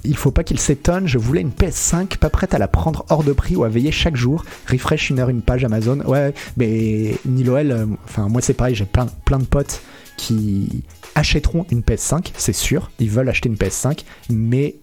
Il 0.05 0.17
faut 0.17 0.31
pas 0.31 0.43
qu'il 0.43 0.59
s'étonne, 0.59 1.07
je 1.07 1.17
voulais 1.17 1.41
une 1.41 1.51
PS5 1.51 2.17
pas 2.17 2.29
prête 2.29 2.53
à 2.53 2.57
la 2.57 2.67
prendre 2.67 3.05
hors 3.09 3.23
de 3.23 3.31
prix 3.31 3.55
ou 3.55 3.63
à 3.63 3.69
veiller 3.69 3.91
chaque 3.91 4.17
jour. 4.17 4.43
Refresh 4.69 5.09
une 5.09 5.19
heure 5.19 5.29
une 5.29 5.41
page 5.41 5.63
Amazon. 5.63 5.99
Ouais, 6.01 6.33
mais 6.57 7.15
Niloel, 7.25 7.71
euh, 7.71 7.85
enfin 8.05 8.27
moi 8.27 8.41
c'est 8.41 8.53
pareil, 8.53 8.75
j'ai 8.75 8.85
plein, 8.85 9.05
de 9.05 9.45
potes 9.45 9.81
qui 10.17 10.83
achèteront 11.15 11.65
une 11.71 11.81
PS5, 11.81 12.31
c'est 12.37 12.53
sûr. 12.53 12.91
Ils 12.99 13.09
veulent 13.09 13.29
acheter 13.29 13.47
une 13.47 13.55
PS5, 13.55 14.03
mais 14.29 14.75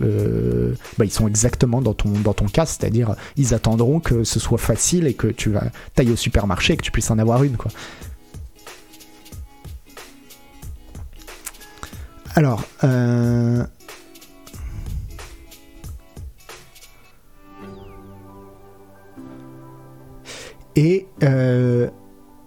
euh, 0.00 0.74
bah, 0.96 1.04
ils 1.04 1.10
sont 1.10 1.26
exactement 1.26 1.82
dans 1.82 1.94
ton, 1.94 2.46
cas, 2.46 2.66
c'est-à-dire 2.66 3.16
ils 3.36 3.54
attendront 3.54 3.98
que 3.98 4.22
ce 4.22 4.38
soit 4.38 4.58
facile 4.58 5.06
et 5.06 5.14
que 5.14 5.26
tu 5.26 5.50
vas 5.50 5.64
tailler 5.94 6.12
au 6.12 6.16
supermarché 6.16 6.74
et 6.74 6.76
que 6.76 6.82
tu 6.82 6.92
puisses 6.92 7.10
en 7.10 7.18
avoir 7.18 7.42
une. 7.42 7.56
Alors, 12.34 12.64
euh, 12.84 13.64
et 20.76 21.06
euh, 21.22 21.88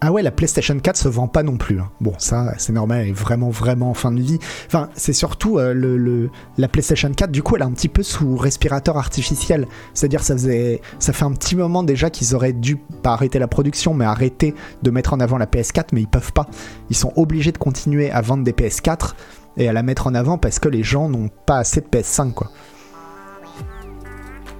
ah 0.02 0.12
ouais, 0.12 0.22
la 0.22 0.32
PlayStation 0.32 0.78
4 0.78 0.98
se 0.98 1.08
vend 1.08 1.28
pas 1.28 1.42
non 1.42 1.58
plus. 1.58 1.80
hein. 1.80 1.90
Bon, 2.02 2.14
ça, 2.20 2.54
c'est 2.58 2.74
normal, 2.74 3.02
elle 3.02 3.10
est 3.10 3.14
vraiment, 3.14 3.50
vraiment 3.50 3.90
en 3.90 3.94
fin 3.94 4.12
de 4.12 4.22
vie. 4.22 4.38
Enfin, 4.68 4.90
c'est 4.94 5.14
surtout 5.14 5.58
euh, 5.58 6.30
la 6.58 6.68
PlayStation 6.68 7.12
4, 7.12 7.32
du 7.32 7.42
coup, 7.42 7.56
elle 7.56 7.62
est 7.62 7.66
un 7.66 7.72
petit 7.72 7.88
peu 7.88 8.04
sous 8.04 8.36
respirateur 8.36 8.98
artificiel. 8.98 9.68
C'est-à-dire, 9.94 10.22
ça 10.22 10.36
faisait, 10.36 10.82
ça 11.00 11.14
fait 11.14 11.26
un 11.26 11.32
petit 11.32 11.56
moment 11.56 11.82
déjà 11.82 12.10
qu'ils 12.10 12.36
auraient 12.36 12.54
dû, 12.54 12.78
pas 13.02 13.14
arrêter 13.14 13.40
la 13.40 13.48
production, 13.48 13.94
mais 13.94 14.06
arrêter 14.06 14.54
de 14.84 14.92
mettre 14.92 15.14
en 15.14 15.20
avant 15.20 15.38
la 15.38 15.48
PS4, 15.48 15.86
mais 15.94 16.02
ils 16.02 16.08
peuvent 16.08 16.34
pas. 16.34 16.48
Ils 16.90 16.96
sont 16.96 17.14
obligés 17.16 17.52
de 17.52 17.58
continuer 17.58 18.12
à 18.12 18.22
vendre 18.22 18.44
des 18.44 18.52
PS4 18.54 19.14
et 19.58 19.70
à 19.70 19.74
la 19.74 19.82
mettre 19.82 20.08
en 20.08 20.14
avant 20.14 20.38
parce 20.38 20.60
que 20.60 20.68
les 20.70 20.84
gens 20.84 21.10
n'ont 21.10 21.30
pas 21.46 21.58
assez 21.58 21.82
de 21.82 21.88
PS5, 21.88 22.34
quoi. 22.34 22.52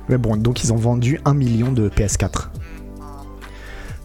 Mais 0.08 0.18
bon, 0.18 0.38
donc 0.38 0.64
ils 0.64 0.72
ont 0.72 0.78
vendu 0.78 1.20
un 1.26 1.34
million 1.34 1.72
de 1.72 1.90
PS4. 1.90 2.50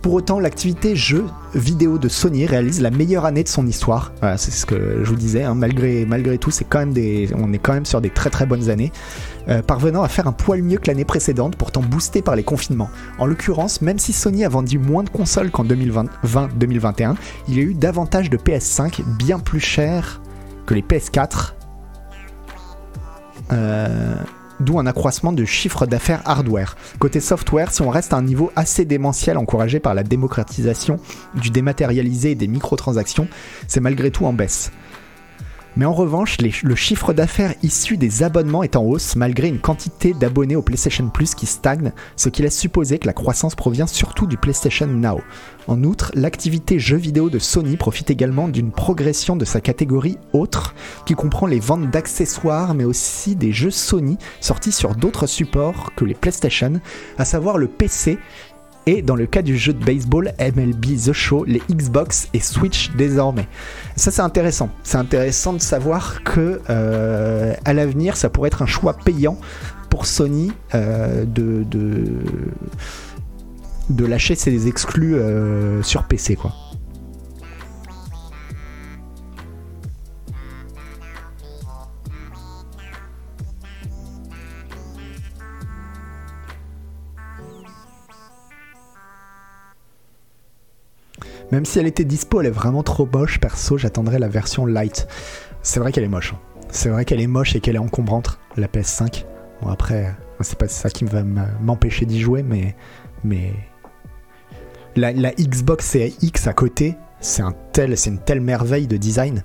Pour 0.03 0.15
autant, 0.15 0.41
l'activité 0.41 0.97
jeu 0.97 1.27
vidéo 1.55 1.99
de 1.99 2.09
Sony 2.09 2.47
réalise 2.47 2.81
la 2.81 2.91
meilleure 2.91 3.27
année 3.27 3.43
de 3.43 3.49
son 3.49 3.67
histoire. 3.67 4.13
Voilà, 4.21 4.39
c'est 4.39 4.51
ce 4.51 4.65
que 4.65 5.01
je 5.03 5.09
vous 5.11 5.17
disais. 5.17 5.43
hein. 5.43 5.55
Malgré, 5.55 6.07
malgré 6.07 6.39
tout, 6.39 6.51
c'est 6.51 6.65
quand 6.65 6.79
même 6.79 6.95
des, 6.95 7.29
on 7.37 7.53
est 7.53 7.59
quand 7.59 7.75
même 7.75 7.85
sur 7.85 8.01
des 8.01 8.09
très 8.09 8.31
très 8.31 8.47
bonnes 8.47 8.71
années, 8.71 8.93
euh, 9.49 9.61
parvenant 9.61 10.03
à 10.03 10.09
faire 10.09 10.27
un 10.27 10.33
poil 10.33 10.63
mieux 10.63 10.79
que 10.79 10.87
l'année 10.87 11.05
précédente, 11.05 11.57
pourtant 11.57 11.83
boostée 11.83 12.23
par 12.23 12.35
les 12.35 12.45
confinements. 12.45 12.89
En 13.19 13.27
l'occurrence, 13.27 13.83
même 13.83 13.99
si 13.99 14.15
Sony 14.15 14.43
a 14.45 14.49
vendu 14.49 14.79
moins 14.79 15.03
de 15.03 15.11
consoles 15.11 15.51
qu'en 15.51 15.65
2020-2021, 15.67 17.15
il 17.49 17.57
y 17.57 17.59
a 17.59 17.63
eu 17.63 17.75
davantage 17.75 18.31
de 18.31 18.39
PS5 18.39 19.03
bien 19.19 19.39
plus 19.39 19.61
chers 19.61 20.23
que 20.65 20.73
les 20.73 20.83
PS4. 20.83 21.53
Euh, 23.53 24.15
D'où 24.61 24.79
un 24.79 24.87
accroissement 24.87 25.33
de 25.33 25.45
chiffre 25.45 25.87
d'affaires 25.87 26.23
hardware. 26.25 26.77
Côté 26.99 27.21
software, 27.21 27.73
si 27.73 27.83
on 27.83 27.91
reste 27.91 28.13
à 28.13 28.17
un 28.17 28.23
niveau 28.23 28.53
assez 28.57 28.85
démentiel 28.85 29.39
encouragé 29.39 29.81
par 29.81 29.95
la 29.95 30.03
démocratisation 30.03 30.99
du 31.35 31.51
dématérialisé 31.51 32.33
et 32.33 32.35
des 32.35 32.49
microtransactions, 32.49 33.29
c'est 33.69 33.81
malgré 33.81 34.11
tout 34.11 34.27
en 34.27 34.33
baisse. 34.33 34.71
Mais 35.77 35.85
en 35.85 35.93
revanche, 35.93 36.39
le 36.41 36.75
chiffre 36.75 37.13
d'affaires 37.13 37.55
issu 37.63 37.97
des 37.97 38.23
abonnements 38.23 38.63
est 38.63 38.77
en 38.77 38.83
hausse 38.83 39.17
malgré 39.17 39.49
une 39.49 39.61
quantité 39.61 40.13
d'abonnés 40.13 40.57
au 40.57 40.63
PlayStation 40.63 41.09
Plus 41.09 41.35
qui 41.35 41.47
stagne, 41.47 41.93
ce 42.17 42.29
qui 42.29 42.43
laisse 42.43 42.59
supposer 42.59 42.99
que 42.99 43.07
la 43.07 43.13
croissance 43.13 43.55
provient 43.55 43.87
surtout 43.87 44.27
du 44.27 44.37
PlayStation 44.37 44.87
Now. 44.87 45.21
En 45.69 45.85
outre, 45.85 46.11
l'activité 46.15 46.79
jeux 46.79 46.97
vidéo 46.97 47.31
de 47.31 47.39
Sony 47.39 47.77
profite 47.77 48.11
également 48.11 48.49
d'une 48.49 48.73
progression 48.73 49.37
de 49.37 49.45
sa 49.45 49.61
catégorie 49.61 50.19
autre, 50.33 50.75
qui 51.07 51.15
comprend 51.15 51.47
les 51.47 51.61
ventes 51.61 51.91
d'accessoires 51.91 52.75
mais 52.75 52.85
aussi 52.85 53.37
des 53.37 53.53
jeux 53.53 53.71
Sony 53.71 54.19
sortis 54.41 54.73
sur 54.73 54.97
d'autres 54.97 55.27
supports 55.27 55.93
que 55.95 56.05
les 56.05 56.15
PlayStation, 56.15 56.81
à 57.19 57.25
savoir 57.25 57.59
le 57.59 57.69
PC 57.69 58.19
et 58.91 59.03
dans 59.03 59.15
le 59.15 59.27
cas 59.27 59.43
du 59.43 59.57
jeu 59.57 59.73
de 59.73 59.85
baseball 59.85 60.33
MLB 60.41 60.97
The 61.07 61.13
Show, 61.13 61.45
les 61.45 61.63
Xbox 61.71 62.29
et 62.35 62.41
Switch 62.41 62.91
désormais. 62.97 63.47
Ça 63.95 64.11
c'est 64.11 64.23
intéressant. 64.23 64.69
C'est 64.83 64.99
intéressant 64.99 65.53
de 65.53 65.61
savoir 65.61 66.25
que 66.25 66.61
euh, 66.69 67.55
à 67.65 67.73
l'avenir 67.73 68.17
ça 68.17 68.29
pourrait 68.31 68.49
être 68.49 68.63
un 68.63 68.67
choix 68.67 68.95
payant 68.95 69.39
pour 69.91 70.07
Sony 70.07 70.51
euh, 70.75 71.25
de, 71.25 71.65
de 73.91 74.05
lâcher 74.05 74.35
ses 74.35 74.67
exclus 74.67 75.15
euh, 75.15 75.83
sur 75.83 76.05
PC 76.05 76.35
quoi. 76.35 76.53
Même 91.53 91.65
si 91.65 91.79
elle 91.79 91.87
était 91.87 92.05
dispo, 92.05 92.41
elle 92.41 92.47
est 92.47 92.51
vraiment 92.51 92.83
trop 92.83 93.09
moche. 93.13 93.41
Perso, 93.41 93.77
j'attendrais 93.79 94.19
la 94.19 94.29
version 94.29 94.67
light. 94.67 95.07
C'est 95.63 95.81
vrai 95.81 95.93
qu'elle 95.93 96.05
est 96.05 96.09
moche. 96.09 96.33
hein. 96.35 96.39
C'est 96.71 96.89
vrai 96.89 97.05
qu'elle 97.05 97.21
est 97.21 97.27
moche 97.27 97.57
et 97.57 97.61
qu'elle 97.61 97.75
est 97.77 97.81
encombrante, 97.81 98.39
la 98.57 98.69
PS5. 98.69 99.25
Bon, 99.63 99.69
après, 99.69 100.07
euh, 100.07 100.11
c'est 100.43 100.57
pas 100.59 100.69
ça 100.69 100.89
qui 100.91 101.05
va 101.05 101.23
m'empêcher 101.25 102.07
d'y 102.07 102.21
jouer, 102.21 102.43
mais. 102.43 102.77
mais... 103.25 103.53
La, 104.97 105.13
la 105.13 105.33
Xbox 105.33 105.87
Series 105.87 106.17
X 106.21 106.47
à 106.49 106.53
côté, 106.53 106.97
c'est 107.21 107.43
une 107.43 108.19
telle 108.19 108.41
merveille 108.41 108.87
de 108.89 108.97
design. 108.97 109.43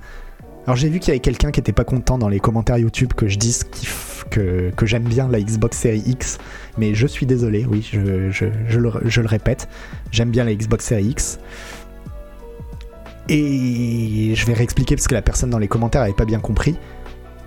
Alors 0.66 0.76
j'ai 0.76 0.90
vu 0.90 0.98
qu'il 1.00 1.10
y 1.10 1.12
avait 1.12 1.20
quelqu'un 1.20 1.52
qui 1.52 1.60
était 1.60 1.72
pas 1.72 1.84
content 1.84 2.18
dans 2.18 2.28
les 2.30 2.40
commentaires 2.40 2.80
YouTube 2.80 3.14
que 3.16 3.28
je 3.28 3.38
dise 3.38 3.64
que, 4.32 4.72
j'aime 4.82 5.04
bien 5.04 5.28
la 5.28 5.40
Xbox 5.40 5.78
Series 5.78 6.02
X, 6.08 6.40
mais 6.80 6.96
je 6.96 7.06
suis 7.06 7.28
désolé, 7.28 7.64
oui, 7.70 7.88
je, 7.94 8.32
je- 8.32 8.46
je 8.72 9.22
le 9.22 9.28
répète, 9.28 9.68
j'aime 10.12 10.32
bien 10.32 10.44
la 10.44 10.56
Xbox 10.56 10.84
Series 10.86 11.06
X. 11.10 11.38
Et 13.30 14.34
je 14.36 14.46
vais 14.46 14.54
réexpliquer 14.54 14.96
parce 14.96 15.08
que 15.08 15.16
la 15.16 15.22
personne 15.22 15.50
dans 15.50 15.58
les 15.58 15.68
commentaires 15.68 16.02
avait 16.02 16.14
pas 16.14 16.26
bien 16.26 16.40
compris. 16.40 16.78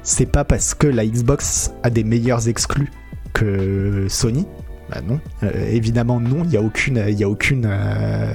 C'est 0.03 0.27
pas 0.27 0.45
parce 0.45 0.75
que 0.75 0.87
la 0.87 1.07
Xbox 1.07 1.73
a 1.83 1.91
des 1.91 2.05
meilleurs 2.05 2.49
exclus 2.49 2.91
que 3.33 4.07
Sony. 4.09 4.47
Bah 4.91 5.01
non, 5.07 5.21
Euh, 5.43 5.69
évidemment 5.71 6.19
non. 6.19 6.43
Il 6.45 6.51
y 6.51 6.57
a 6.57 6.63
aucune, 6.63 7.05
il 7.09 7.19
y 7.19 7.25
a 7.25 7.29
aucune, 7.29 7.67
euh, 7.67 8.33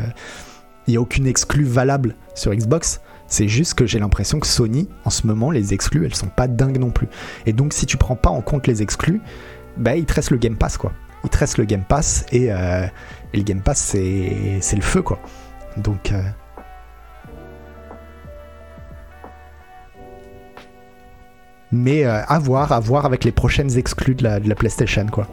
exclue 1.26 1.64
valable 1.66 2.16
sur 2.36 2.54
Xbox. 2.54 3.02
C'est 3.28 3.48
juste 3.48 3.74
que 3.74 3.86
j'ai 3.88 4.00
l'impression 4.00 4.40
que 4.40 4.46
Sony, 4.48 4.88
en 5.06 5.10
ce 5.10 5.26
moment, 5.26 5.50
les 5.50 5.74
exclus, 5.74 6.06
elles 6.06 6.14
sont 6.16 6.28
pas 6.28 6.48
dingues 6.48 6.78
non 6.78 6.92
plus. 6.92 7.08
Et 7.46 7.54
donc, 7.54 7.74
si 7.74 7.86
tu 7.86 7.98
prends 7.98 8.16
pas 8.16 8.30
en 8.30 8.42
compte 8.42 8.68
les 8.68 8.82
exclus, 8.84 9.22
bah, 9.78 9.96
il 9.96 10.06
te 10.06 10.14
reste 10.14 10.30
le 10.30 10.38
Game 10.38 10.56
Pass, 10.56 10.78
quoi. 10.78 10.92
Il 11.24 11.30
te 11.30 11.38
reste 11.38 11.58
le 11.58 11.66
Game 11.66 11.84
Pass 11.88 12.26
et, 12.32 12.52
euh, 12.52 12.86
et 13.34 13.38
le 13.38 13.44
Game 13.44 13.62
Pass, 13.62 13.80
c'est 13.80 14.76
le 14.76 14.82
feu, 14.82 15.02
quoi. 15.02 15.20
Donc, 15.78 16.14
Mais 21.74 22.06
euh, 22.06 22.24
à 22.28 22.38
voir, 22.38 22.72
à 22.72 22.80
voir 22.80 23.04
avec 23.08 23.24
les 23.24 23.32
prochaines 23.32 23.80
exclus 23.80 24.14
de 24.14 24.24
la, 24.24 24.56
PlayStation, 24.56 25.08
quoi. 25.08 25.28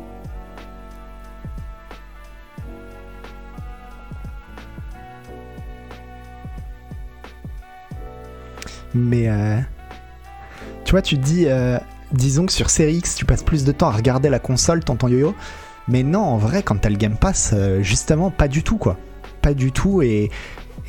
Mais 8.95 9.29
euh, 9.29 9.59
tu 10.87 10.93
vois, 10.93 11.03
tu 11.03 11.19
dis, 11.19 11.45
euh, 11.47 11.79
disons 12.11 12.47
que 12.47 12.53
sur 12.53 12.71
Series 12.71 12.97
X, 12.97 13.17
tu 13.17 13.27
passes 13.27 13.43
plus 13.43 13.65
de 13.65 13.73
temps 13.73 13.89
à 13.89 13.93
regarder 13.93 14.31
la 14.31 14.39
console, 14.39 14.83
tonton 14.83 15.09
yo-yo. 15.09 15.35
Mais 15.89 16.03
non, 16.03 16.23
en 16.23 16.39
vrai, 16.39 16.63
quand 16.63 16.77
t'as 16.81 16.89
le 16.89 16.97
Game 16.97 17.19
Pass, 17.19 17.51
euh, 17.53 17.83
justement, 17.83 18.31
pas 18.31 18.49
du 18.49 18.63
tout, 18.63 18.79
quoi. 18.79 18.97
Pas 19.43 19.53
du 19.53 19.73
tout, 19.73 20.01
et, 20.01 20.31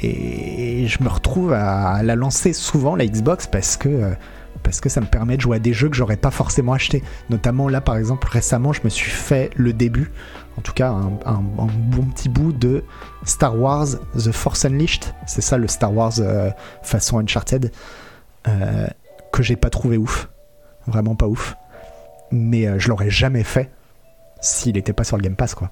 et 0.02 0.88
je 0.88 1.04
me 1.04 1.10
retrouve 1.10 1.52
à 1.52 2.04
la 2.04 2.16
lancer 2.16 2.54
souvent, 2.54 2.96
la 2.96 3.06
Xbox, 3.06 3.48
parce 3.48 3.76
que. 3.76 4.16
Parce 4.64 4.82
que 4.82 4.90
ça 4.90 5.02
me 5.02 5.06
permet 5.06 5.38
de 5.38 5.42
jouer 5.42 5.58
à 5.58 5.60
des 5.60 5.74
jeux 5.74 5.90
que 5.90 5.96
j'aurais 5.96 6.18
pas 6.18 6.32
forcément 6.32 6.74
acheté. 6.74 7.04
Notamment 7.30 7.68
là, 7.70 7.82
par 7.82 7.98
exemple, 7.98 8.28
récemment, 8.28 8.74
je 8.74 8.82
me 8.84 8.90
suis 8.90 9.12
fait 9.12 9.50
le 9.56 9.74
début, 9.74 10.12
en 10.58 10.62
tout 10.62 10.74
cas 10.74 10.90
un, 10.92 11.42
bon 11.42 12.04
petit 12.06 12.30
bout 12.30 12.54
de 12.54 12.84
Star 13.26 13.60
Wars 13.60 13.88
The 14.16 14.32
Force 14.32 14.66
Unleashed. 14.66 15.06
C'est 15.28 15.42
ça 15.42 15.58
le 15.58 15.68
Star 15.68 15.94
Wars 15.94 16.14
euh, 16.20 16.50
façon 16.84 17.20
Uncharted. 17.20 17.72
euh, 18.48 18.88
que 19.32 19.44
j'ai 19.44 19.56
pas 19.56 19.70
trouvé 19.70 19.98
ouf. 19.98 20.30
Vraiment 20.88 21.16
pas 21.16 21.28
ouf. 21.28 21.56
Mais 22.32 22.68
euh, 22.68 22.80
je 22.80 22.90
l'aurais 22.90 23.10
jamais 23.10 23.44
fait 23.44 23.72
s'il 24.42 24.78
était 24.78 24.94
pas 24.94 25.04
sur 25.04 25.18
le 25.18 25.24
Game 25.24 25.36
Pass, 25.36 25.56
quoi. 25.56 25.70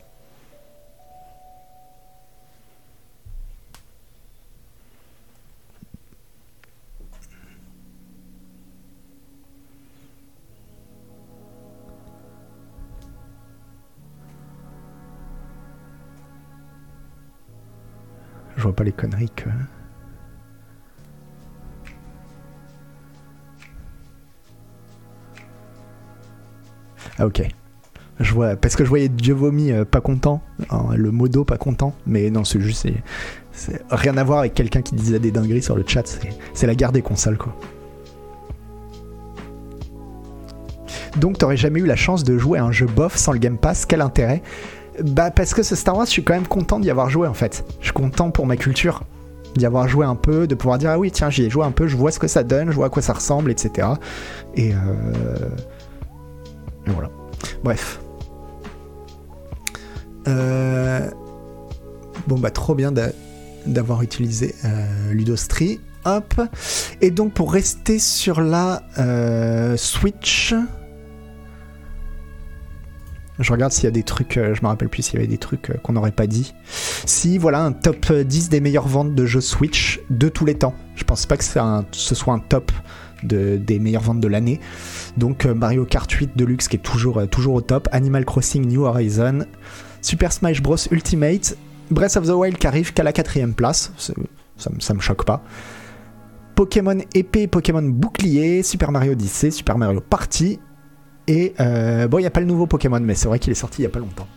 Pas 18.79 18.85
les 18.85 18.93
conneries 18.93 19.29
que. 19.35 19.49
Ah 27.17 27.25
ok. 27.25 27.41
Parce 28.61 28.75
que 28.75 28.83
je 28.83 28.89
voyais 28.89 29.07
Dieu 29.09 29.33
vomi 29.33 29.71
pas 29.89 30.01
content, 30.01 30.41
hein, 30.69 30.87
le 30.95 31.11
modo 31.11 31.45
pas 31.45 31.57
content, 31.57 31.93
mais 32.05 32.29
non, 32.29 32.43
c'est 32.43 32.59
juste, 32.59 32.87
c'est- 33.51 33.81
rien 33.89 34.17
à 34.17 34.23
voir 34.23 34.39
avec 34.39 34.53
quelqu'un 34.53 34.81
qui 34.81 34.95
disait 34.95 35.19
des 35.19 35.31
dingueries 35.31 35.61
sur 35.63 35.75
le 35.75 35.83
chat, 35.87 36.05
c'est- 36.05 36.37
c'est 36.53 36.67
la 36.67 36.75
guerre 36.75 36.91
des 36.91 37.01
consoles 37.01 37.37
quoi. 37.37 37.55
Donc 41.17 41.37
t'aurais 41.37 41.57
jamais 41.57 41.79
eu 41.79 41.85
la 41.85 41.95
chance 41.95 42.23
de 42.23 42.37
jouer 42.37 42.59
à 42.59 42.63
un 42.65 42.71
jeu 42.71 42.85
bof 42.85 43.15
sans 43.15 43.31
le 43.33 43.39
Game 43.39 43.57
Pass, 43.57 43.85
quel 43.85 44.01
intérêt? 44.01 44.41
Bah 45.03 45.31
parce 45.31 45.53
que 45.53 45.63
ce 45.63 45.75
Star 45.75 45.95
Wars, 45.97 46.05
je 46.05 46.11
suis 46.11 46.23
quand 46.23 46.33
même 46.33 46.47
content 46.47 46.79
d'y 46.79 46.89
avoir 46.89 47.09
joué 47.09 47.27
en 47.27 47.33
fait. 47.33 47.63
Je 47.79 47.85
suis 47.85 47.93
content 47.93 48.31
pour 48.31 48.45
ma 48.45 48.57
culture 48.57 49.03
d'y 49.55 49.65
avoir 49.65 49.87
joué 49.87 50.05
un 50.05 50.15
peu, 50.15 50.45
de 50.45 50.53
pouvoir 50.55 50.77
dire 50.77 50.91
ah 50.91 50.99
oui 50.99 51.09
tiens 51.11 51.29
j'y 51.29 51.43
ai 51.43 51.49
joué 51.49 51.65
un 51.65 51.71
peu, 51.71 51.87
je 51.87 51.97
vois 51.97 52.11
ce 52.11 52.19
que 52.19 52.27
ça 52.27 52.43
donne, 52.43 52.69
je 52.69 52.75
vois 52.75 52.85
à 52.85 52.89
quoi 52.89 53.01
ça 53.01 53.13
ressemble, 53.13 53.49
etc. 53.51 53.87
Et, 54.55 54.73
euh... 54.73 54.77
voilà. 56.87 57.09
Bref. 57.63 57.99
Euh, 60.27 61.09
Bon 62.27 62.37
bah 62.37 62.51
trop 62.51 62.75
bien 62.75 62.91
d'a- 62.91 63.11
d'avoir 63.65 64.01
utilisé 64.03 64.53
euh, 64.65 65.13
Ludostri. 65.13 65.79
Hop. 66.05 66.39
Et 67.01 67.09
donc 67.11 67.33
pour 67.33 67.51
rester 67.51 67.97
sur 67.99 68.41
la 68.41 68.83
euh, 68.99 69.75
Switch. 69.77 70.53
Je 73.39 73.51
regarde 73.51 73.71
s'il 73.71 73.85
y 73.85 73.87
a 73.87 73.91
des 73.91 74.03
trucs, 74.03 74.37
euh, 74.37 74.53
je 74.53 74.61
me 74.61 74.67
rappelle 74.67 74.89
plus 74.89 75.01
s'il 75.03 75.15
y 75.15 75.17
avait 75.17 75.27
des 75.27 75.37
trucs 75.37 75.69
euh, 75.69 75.75
qu'on 75.81 75.93
n'aurait 75.93 76.11
pas 76.11 76.27
dit. 76.27 76.53
Si, 77.05 77.37
voilà, 77.37 77.63
un 77.63 77.71
top 77.71 78.11
10 78.11 78.49
des 78.49 78.59
meilleures 78.59 78.87
ventes 78.87 79.15
de 79.15 79.25
jeux 79.25 79.41
Switch 79.41 80.01
de 80.09 80.29
tous 80.29 80.45
les 80.45 80.55
temps. 80.55 80.75
Je 80.95 81.03
pense 81.03 81.25
pas 81.25 81.37
que 81.37 81.43
ce 81.43 82.15
soit 82.15 82.33
un 82.33 82.39
top 82.39 82.71
de, 83.23 83.57
des 83.57 83.79
meilleures 83.79 84.01
ventes 84.01 84.19
de 84.19 84.27
l'année. 84.27 84.59
Donc 85.17 85.45
euh, 85.45 85.53
Mario 85.53 85.85
Kart 85.85 86.09
8 86.09 86.31
Deluxe 86.35 86.67
qui 86.67 86.77
est 86.77 86.79
toujours, 86.79 87.19
euh, 87.19 87.27
au 87.47 87.61
top, 87.61 87.87
Animal 87.91 88.25
Crossing 88.25 88.65
New 88.65 88.83
Horizon, 88.83 89.45
Super 90.01 90.31
Smash 90.31 90.61
Bros 90.61 90.77
Ultimate, 90.91 91.57
Breath 91.91 92.17
of 92.17 92.27
the 92.27 92.31
Wild 92.31 92.57
qui 92.57 92.67
arrive 92.67 92.93
qu'à 92.93 93.03
la 93.03 93.13
quatrième 93.13 93.53
place, 93.53 93.91
ça 94.57 94.93
me 94.93 94.99
choque 94.99 95.25
pas. 95.25 95.43
Pokémon 96.55 96.97
épée, 97.15 97.47
Pokémon 97.47 97.81
bouclier, 97.81 98.63
Super 98.63 98.91
Mario 98.91 99.13
Odyssey, 99.13 99.49
Super 99.49 99.77
Mario 99.77 100.01
Party. 100.01 100.59
Et 101.29 101.53
euh, 101.59 102.07
bon, 102.07 102.17
il 102.17 102.21
n'y 102.21 102.27
a 102.27 102.31
pas 102.31 102.39
le 102.39 102.47
nouveau 102.47 102.65
Pokémon, 102.65 102.99
mais 102.99 103.13
c'est 103.13 103.27
vrai 103.27 103.37
qu'il 103.37 103.51
est 103.51 103.55
sorti 103.55 103.83
il 103.83 103.85
n'y 103.85 103.85
a 103.85 103.91
pas 103.91 103.99
longtemps. 103.99 104.27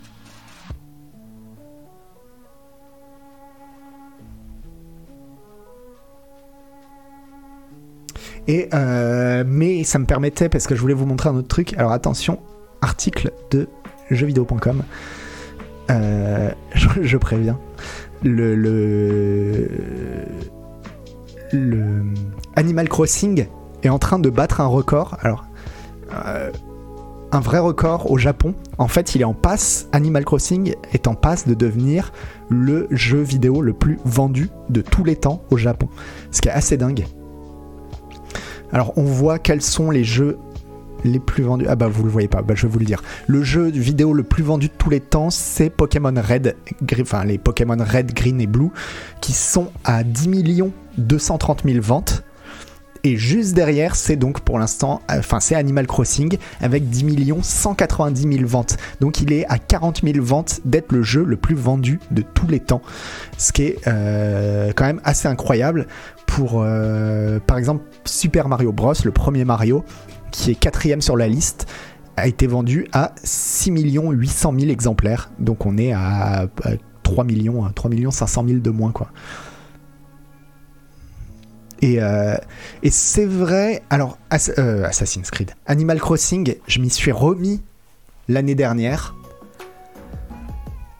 Et 8.46 8.68
euh, 8.75 9.42
mais 9.46 9.84
ça 9.84 9.99
me 9.99 10.04
permettait, 10.04 10.50
parce 10.50 10.66
que 10.66 10.75
je 10.75 10.82
voulais 10.82 10.92
vous 10.92 11.06
montrer 11.06 11.30
un 11.30 11.37
autre 11.37 11.49
truc. 11.49 11.72
Alors 11.78 11.92
attention, 11.92 12.40
article 12.82 13.32
de 13.50 13.70
jeuxvideo.com. 14.11 14.82
Euh, 15.90 16.50
je, 16.75 17.16
préviens. 17.16 17.58
Le, 18.22 18.54
le, 18.54 19.66
le 21.52 22.04
Animal 22.54 22.90
Crossing 22.90 23.47
est 23.82 23.88
en 23.88 23.99
train 23.99 24.19
de 24.19 24.28
battre 24.28 24.60
un 24.60 24.67
record. 24.67 25.17
Alors, 25.23 25.47
euh, 26.26 26.50
un 27.32 27.40
vrai 27.40 27.58
record 27.58 28.10
au 28.10 28.18
Japon. 28.18 28.54
En 28.78 28.88
fait, 28.88 29.14
il 29.14 29.23
est 29.23 29.25
en 29.25 29.34
passe. 29.34 29.88
Animal 29.92 30.25
Crossing 30.25 30.75
est 30.92 31.08
en 31.08 31.14
passe 31.14 31.49
de 31.49 31.54
devenir 31.54 32.12
le 32.49 32.86
jeu 32.90 33.21
vidéo 33.21 33.62
le 33.62 33.73
plus 33.73 33.99
vendu 34.04 34.50
de 34.68 34.82
tous 34.82 35.02
les 35.02 35.16
temps 35.16 35.42
au 35.50 35.56
Japon. 35.56 35.88
Ce 36.30 36.40
qui 36.40 36.49
est 36.49 36.52
assez 36.52 36.76
dingue. 36.76 37.06
Alors, 38.73 38.92
on 38.97 39.04
voit 39.04 39.38
quels 39.38 39.62
sont 39.62 39.90
les 39.90 40.04
jeux 40.04 40.38
les 41.04 41.18
plus 41.18 41.42
vendus. 41.42 41.66
Ah 41.68 41.75
bah 41.75 41.88
vous 41.88 42.04
le 42.04 42.10
voyez 42.10 42.28
pas, 42.28 42.42
bah, 42.42 42.54
je 42.54 42.66
vais 42.66 42.73
vous 42.73 42.78
le 42.78 42.84
dire. 42.84 43.02
Le 43.26 43.42
jeu 43.42 43.64
vidéo 43.71 44.12
le 44.12 44.23
plus 44.23 44.42
vendu 44.42 44.68
de 44.68 44.73
tous 44.73 44.90
les 44.90 45.00
temps, 45.00 45.30
c'est 45.30 45.71
Pokémon 45.71 46.14
Red, 46.16 46.56
enfin 47.00 47.25
les 47.25 47.38
Pokémon 47.38 47.76
Red, 47.78 48.12
Green 48.14 48.40
et 48.40 48.47
Blue, 48.47 48.71
qui 49.21 49.32
sont 49.32 49.68
à 49.84 50.04
10 50.04 50.28
millions 50.28 50.73
230 50.99 51.62
000 51.64 51.80
ventes. 51.82 52.23
Et 53.04 53.17
juste 53.17 53.54
derrière, 53.54 53.97
c'est 53.97 54.15
donc 54.15 54.41
pour 54.41 54.60
l'instant, 54.60 55.02
euh, 55.10 55.19
enfin 55.19 55.41
c'est 55.41 55.56
Animal 55.56 55.88
Crossing 55.88 56.38
avec 56.60 56.88
10 56.88 57.04
millions 57.04 57.43
190 57.43 58.36
000 58.36 58.47
ventes. 58.47 58.76
Donc 59.00 59.21
il 59.21 59.32
est 59.32 59.45
à 59.49 59.58
40 59.58 60.02
000 60.04 60.25
ventes 60.25 60.60
d'être 60.65 60.93
le 60.93 61.02
jeu 61.02 61.25
le 61.25 61.36
plus 61.36 61.56
vendu 61.56 61.99
de 62.12 62.23
tous 62.23 62.47
les 62.47 62.60
temps. 62.60 62.80
Ce 63.38 63.52
qui 63.52 63.65
est 63.65 63.78
euh, 63.88 64.73
quand 64.76 64.84
même 64.84 65.00
assez 65.02 65.26
incroyable 65.26 65.88
pour, 66.26 66.62
euh, 66.62 67.41
par 67.45 67.58
exemple, 67.58 67.84
Super 68.04 68.49
Mario 68.49 68.73
Bros, 68.73 68.95
le 69.04 69.10
premier 69.10 69.45
Mario, 69.45 69.84
qui 70.30 70.52
est 70.52 70.54
quatrième 70.54 71.00
sur 71.00 71.17
la 71.17 71.26
liste, 71.26 71.67
a 72.17 72.28
été 72.28 72.47
vendu 72.47 72.86
à 72.93 73.15
6 73.25 73.73
800 73.73 74.54
000 74.60 74.71
exemplaires. 74.71 75.32
Donc 75.41 75.67
on 75.67 75.76
est 75.76 75.93
à, 75.93 76.43
à 76.43 76.71
3 77.02 77.25
millions, 77.25 77.69
3 77.75 77.91
500 78.12 78.45
000 78.47 78.60
de 78.60 78.71
moins, 78.71 78.93
quoi. 78.93 79.10
Et, 81.82 81.97
euh, 82.00 82.36
et 82.84 82.90
c'est 82.90 83.26
vrai, 83.26 83.82
alors 83.90 84.16
euh, 84.58 84.84
Assassin's 84.84 85.28
Creed, 85.32 85.50
Animal 85.66 85.99
Crossing, 85.99 86.54
je 86.68 86.78
m'y 86.78 86.88
suis 86.88 87.10
remis 87.10 87.60
l'année 88.28 88.54
dernière. 88.54 89.16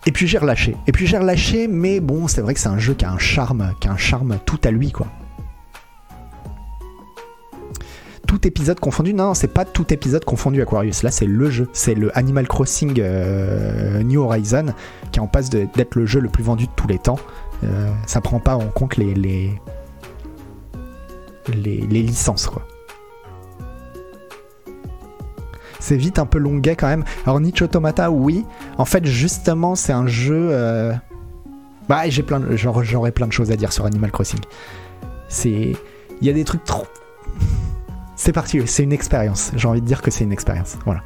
Et 0.07 0.11
puis 0.11 0.27
j'ai 0.27 0.39
relâché. 0.39 0.75
Et 0.89 0.93
puis 0.93 1.07
j'ai 1.07 1.19
relâché, 1.19 1.69
mais 1.69 2.01
bon, 2.01 2.27
c'est 2.27 2.41
vrai 2.41 2.55
que 2.55 2.61
c'est 2.61 2.69
un 2.69 2.79
jeu 2.79 2.95
qui 2.95 3.05
a 3.05 3.13
un 3.13 3.19
charme, 3.19 3.73
qui 3.81 3.87
a 3.87 3.93
un 3.93 3.97
charme 3.97 4.39
tout 4.45 4.59
à 4.65 4.73
lui, 4.73 4.91
quoi. 4.91 5.07
Tout 8.27 8.45
épisode 8.49 8.81
confondu, 8.81 9.15
non, 9.15 9.35
c'est 9.35 9.47
pas 9.47 9.65
tout 9.65 9.93
épisode 9.93 10.25
confondu 10.25 10.63
Aquarius. 10.63 11.05
Là, 11.05 11.13
c'est 11.13 11.27
le 11.27 11.51
jeu, 11.51 11.69
c'est 11.73 11.95
le 11.95 12.17
Animal 12.19 12.49
Crossing 12.49 12.99
euh, 12.99 14.03
New 14.03 14.21
Horizon 14.21 14.75
qui 15.13 15.21
en 15.21 15.29
passe 15.29 15.49
d'être 15.49 15.95
le 15.95 16.07
jeu 16.07 16.19
le 16.19 16.29
plus 16.29 16.43
vendu 16.43 16.67
de 16.67 16.73
tous 16.75 16.89
les 16.89 16.99
temps. 16.99 17.19
Ça 18.07 18.21
prend 18.21 18.41
pas 18.41 18.57
en 18.57 18.67
compte 18.67 18.97
les, 18.97 19.15
les, 21.49 21.79
licences, 21.87 22.47
quoi. 22.47 22.67
C'est 25.81 25.97
vite 25.97 26.19
un 26.19 26.27
peu 26.27 26.39
longuet 26.39 26.77
quand 26.77 26.87
même. 26.87 27.05
Alors 27.27 27.41
Niche 27.41 27.61
Automata, 27.63 28.11
oui. 28.11 28.45
En 28.79 28.85
fait, 28.85 29.05
justement, 29.05 29.75
c'est 29.75 29.93
un 29.93 30.07
jeu. 30.07 30.49
euh, 30.53 30.93
Bah, 31.89 32.09
j'ai 32.09 32.23
plein, 32.23 32.41
j'aurais 32.55 33.11
plein 33.11 33.27
de 33.27 33.33
choses 33.33 33.51
à 33.51 33.57
dire 33.57 33.73
sur 33.73 33.85
Animal 33.85 34.13
Crossing. 34.13 34.39
C'est, 35.29 35.73
il 36.21 36.27
y 36.27 36.31
a 36.31 36.33
des 36.33 36.45
trucs 36.45 36.65
trop. 36.65 36.87
C'est 38.17 38.33
particulier, 38.33 38.69
c'est 38.69 38.85
une 38.85 38.93
expérience. 38.93 39.51
J'ai 39.57 39.67
envie 39.67 39.81
de 39.81 39.87
dire 39.87 40.01
que 40.01 40.13
c'est 40.13 40.23
une 40.23 40.31
expérience. 40.31 40.77
Voilà. 40.85 41.03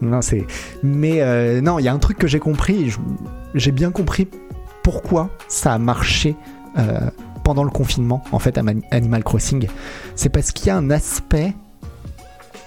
Non, 0.00 0.20
c'est. 0.22 0.46
Mais 0.84 1.22
euh, 1.22 1.60
non, 1.60 1.80
il 1.80 1.84
y 1.84 1.88
a 1.88 1.92
un 1.92 1.98
truc 1.98 2.18
que 2.18 2.28
j'ai 2.28 2.38
compris. 2.38 2.94
J'ai 3.54 3.72
bien 3.72 3.90
compris 3.90 4.28
pourquoi 4.84 5.30
ça 5.48 5.72
a 5.72 5.78
marché 5.78 6.36
euh, 6.78 7.00
pendant 7.42 7.64
le 7.64 7.70
confinement, 7.70 8.22
en 8.32 8.38
fait, 8.38 8.58
à 8.58 8.62
Animal 8.90 9.24
Crossing. 9.24 9.68
C'est 10.16 10.28
parce 10.28 10.52
qu'il 10.52 10.66
y 10.66 10.70
a 10.70 10.76
un 10.76 10.90
aspect 10.90 11.54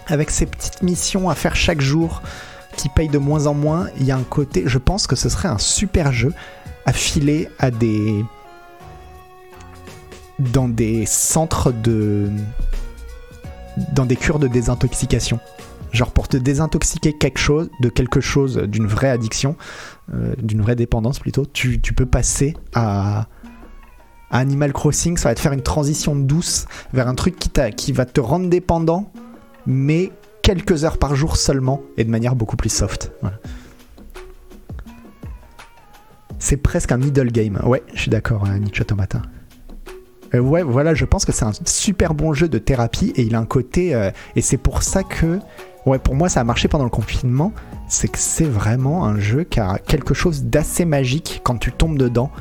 avec 0.08 0.30
ces 0.30 0.46
petites 0.46 0.82
missions 0.84 1.30
à 1.30 1.36
faire 1.36 1.56
chaque 1.56 1.82
jour 1.82 2.22
qui 2.78 2.90
payent 2.90 3.10
de 3.10 3.18
moins 3.18 3.48
en 3.48 3.54
moins. 3.54 3.88
Il 4.00 4.06
y 4.06 4.12
a 4.12 4.18
un 4.18 4.24
côté. 4.24 4.64
Je 4.66 4.78
pense 4.78 5.08
que 5.08 5.16
ce 5.16 5.30
serait 5.30 5.48
un 5.48 5.58
super 5.58 6.12
jeu 6.12 6.34
à 6.86 6.94
filer 6.94 7.50
à 7.60 7.72
des 7.72 8.24
dans 10.40 10.68
des 10.68 11.06
centres 11.06 11.72
de 11.72 12.30
dans 13.94 14.06
des 14.06 14.16
cures 14.16 14.40
de 14.40 14.48
désintoxication. 14.48 15.40
Genre 15.92 16.12
pour 16.12 16.28
te 16.28 16.38
désintoxiquer 16.38 17.14
quelque 17.14 17.40
chose, 17.40 17.70
de 17.80 17.90
quelque 17.90 18.20
chose, 18.20 18.58
d'une 18.58 18.86
vraie 18.86 19.10
addiction, 19.10 19.56
euh, 20.14 20.34
d'une 20.38 20.62
vraie 20.62 20.76
dépendance 20.76 21.20
plutôt, 21.20 21.46
tu, 21.46 21.80
tu 21.80 21.94
peux 21.94 22.06
passer 22.06 22.54
à, 22.74 23.28
Animal 24.40 24.74
Crossing, 24.74 25.18
ça 25.18 25.30
va 25.30 25.36
te 25.36 25.40
faire 25.40 25.54
une 25.54 25.64
transition 25.64 26.16
douce 26.16 26.66
vers 26.94 27.08
un 27.08 27.16
truc 27.16 27.38
qui, 27.38 27.50
qui 27.76 27.92
va 27.92 28.06
te 28.06 28.20
rendre 28.20 28.50
dépendant, 28.50 29.12
mais 29.66 30.12
quelques 30.42 30.84
heures 30.84 30.98
par 30.98 31.16
jour 31.16 31.38
seulement, 31.38 31.82
et 31.98 32.04
de 32.04 32.10
manière 32.10 32.36
beaucoup 32.36 32.58
plus 32.58 32.70
soft. 32.70 33.12
C'est 36.38 36.58
presque 36.58 36.92
un 36.92 36.98
middle 36.98 37.32
game. 37.32 37.60
Ouais, 37.64 37.82
je 37.94 38.02
suis 38.02 38.12
d'accord, 38.12 38.46
hein, 38.46 38.60
Nietzsche 38.60 38.82
Automata. 38.82 39.22
Euh, 40.34 40.40
ouais, 40.40 40.64
voilà, 40.64 40.94
je 40.94 41.06
pense 41.06 41.26
que 41.26 41.32
c'est 41.32 41.46
un 41.46 41.54
super 41.66 42.14
bon 42.14 42.34
jeu 42.34 42.48
de 42.48 42.58
thérapie 42.58 43.14
et 43.16 43.24
il 43.24 43.36
a 43.36 43.40
un 43.40 43.46
côté. 43.46 43.96
euh, 43.96 44.12
et 44.36 44.42
c'est 44.42 44.58
pour 44.58 44.84
ça 44.84 45.04
que. 45.04 45.40
Ouais, 45.86 46.00
pour 46.00 46.16
moi, 46.16 46.30
ça 46.30 46.42
a 46.42 46.44
marché 46.44 46.68
pendant 46.68 46.84
le 46.84 46.90
confinement. 46.90 47.54
C'est 47.88 48.08
que 48.08 48.18
c'est 48.18 48.46
vraiment 48.46 49.06
un 49.06 49.20
jeu 49.20 49.44
qui 49.44 49.60
a 49.60 49.78
quelque 49.78 50.14
chose 50.14 50.44
d'assez 50.44 50.84
magique 50.84 51.42
quand 51.44 51.58
tu 51.58 51.72
tombes 51.72 51.98
dedans 51.98 52.32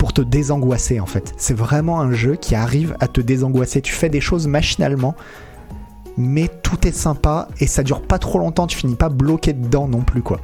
pour 0.00 0.14
te 0.14 0.22
désangoisser 0.22 0.98
en 0.98 1.04
fait. 1.04 1.34
C'est 1.36 1.52
vraiment 1.52 2.00
un 2.00 2.10
jeu 2.12 2.34
qui 2.34 2.54
arrive 2.54 2.96
à 3.00 3.06
te 3.06 3.20
désangoisser. 3.20 3.82
Tu 3.82 3.92
fais 3.92 4.08
des 4.08 4.22
choses 4.22 4.46
machinalement, 4.46 5.14
mais 6.16 6.48
tout 6.48 6.88
est 6.88 6.96
sympa 6.96 7.48
et 7.60 7.66
ça 7.66 7.82
dure 7.82 8.00
pas 8.00 8.18
trop 8.18 8.38
longtemps. 8.38 8.66
Tu 8.66 8.78
finis 8.78 8.94
pas 8.94 9.10
bloqué 9.10 9.52
dedans 9.52 9.86
non 9.86 10.00
plus 10.00 10.22
quoi. 10.22 10.40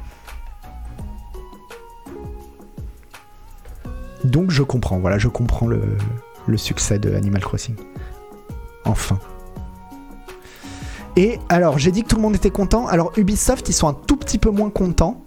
Donc 4.23 4.51
je 4.51 4.61
comprends, 4.61 4.99
voilà, 4.99 5.17
je 5.17 5.27
comprends 5.27 5.65
le, 5.65 5.81
le 6.45 6.57
succès 6.57 6.99
de 6.99 7.15
Animal 7.15 7.41
Crossing. 7.41 7.75
Enfin. 8.85 9.17
Et 11.15 11.39
alors, 11.49 11.79
j'ai 11.79 11.91
dit 11.91 12.03
que 12.03 12.09
tout 12.09 12.17
le 12.17 12.21
monde 12.21 12.35
était 12.35 12.51
content. 12.51 12.85
Alors, 12.85 13.11
Ubisoft, 13.17 13.67
ils 13.69 13.73
sont 13.73 13.87
un 13.87 13.95
tout 13.95 14.17
petit 14.17 14.37
peu 14.37 14.51
moins 14.51 14.69
contents. 14.69 15.23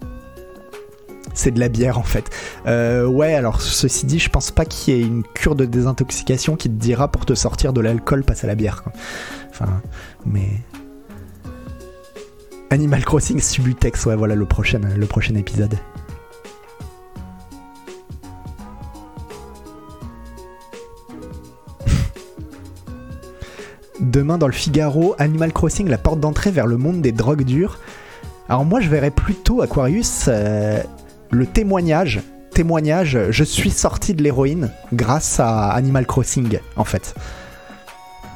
C'est 1.33 1.51
de 1.51 1.59
la 1.59 1.69
bière 1.69 1.97
en 1.97 2.03
fait. 2.03 2.29
Euh, 2.65 3.05
ouais, 3.05 3.33
alors 3.33 3.61
ceci 3.61 4.05
dit, 4.05 4.19
je 4.19 4.29
pense 4.29 4.51
pas 4.51 4.65
qu'il 4.65 4.93
y 4.93 4.97
ait 4.99 5.01
une 5.01 5.23
cure 5.23 5.55
de 5.55 5.65
désintoxication 5.65 6.55
qui 6.55 6.69
te 6.69 6.75
dira 6.75 7.07
pour 7.07 7.25
te 7.25 7.33
sortir 7.33 7.73
de 7.73 7.81
l'alcool, 7.81 8.23
passe 8.23 8.43
à 8.43 8.47
la 8.47 8.55
bière. 8.55 8.83
Enfin, 9.49 9.81
mais. 10.25 10.49
Animal 12.69 13.03
Crossing 13.03 13.39
Subutex, 13.41 14.05
ouais, 14.05 14.15
voilà 14.15 14.35
le 14.35 14.45
prochain, 14.45 14.79
le 14.95 15.05
prochain 15.05 15.35
épisode. 15.35 15.75
Demain 23.99 24.37
dans 24.37 24.47
le 24.47 24.53
Figaro, 24.53 25.15
Animal 25.17 25.51
Crossing, 25.51 25.89
la 25.89 25.97
porte 25.97 26.21
d'entrée 26.21 26.51
vers 26.51 26.65
le 26.65 26.77
monde 26.77 27.01
des 27.01 27.11
drogues 27.11 27.43
dures. 27.43 27.77
Alors 28.47 28.63
moi 28.65 28.79
je 28.81 28.89
verrais 28.89 29.11
plutôt 29.11 29.61
Aquarius 29.61 30.25
euh, 30.27 30.81
le 31.31 31.47
témoignage. 31.47 32.21
Témoignage, 32.53 33.17
je 33.29 33.43
suis 33.43 33.71
sorti 33.71 34.13
de 34.13 34.21
l'héroïne 34.21 34.71
grâce 34.93 35.39
à 35.39 35.69
Animal 35.69 36.05
Crossing 36.05 36.59
en 36.75 36.83
fait. 36.83 37.15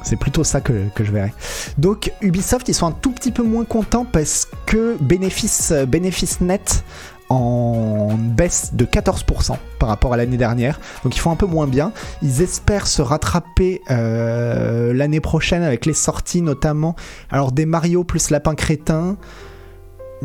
C'est 0.02 0.16
plutôt 0.16 0.44
ça 0.44 0.60
que, 0.60 0.84
je 0.98 1.10
verrais. 1.10 1.34
Donc 1.78 2.12
Ubisoft, 2.22 2.68
ils 2.68 2.74
sont 2.74 2.86
un 2.86 2.92
tout 2.92 3.10
petit 3.10 3.32
peu 3.32 3.42
moins 3.42 3.64
contents 3.64 4.06
parce 4.10 4.48
que 4.64 4.96
bénéfice, 5.00 5.72
bénéfice 5.88 6.40
net 6.40 6.84
en 7.28 8.14
baisse 8.16 8.72
de 8.74 8.84
14% 8.84 9.56
par 9.80 9.88
rapport 9.88 10.14
à 10.14 10.16
l'année 10.16 10.36
dernière. 10.36 10.78
Donc 11.02 11.16
ils 11.16 11.18
font 11.18 11.32
un 11.32 11.36
peu 11.36 11.46
moins 11.46 11.66
bien. 11.66 11.92
Ils 12.22 12.40
espèrent 12.40 12.86
se 12.86 13.02
rattraper 13.02 13.82
euh, 13.90 14.94
l'année 14.94 15.20
prochaine 15.20 15.62
avec 15.62 15.86
les 15.86 15.92
sorties 15.92 16.40
notamment. 16.40 16.94
Alors 17.30 17.50
des 17.50 17.66
Mario 17.66 18.04
plus 18.04 18.30
Lapin 18.30 18.54
Crétin, 18.54 19.16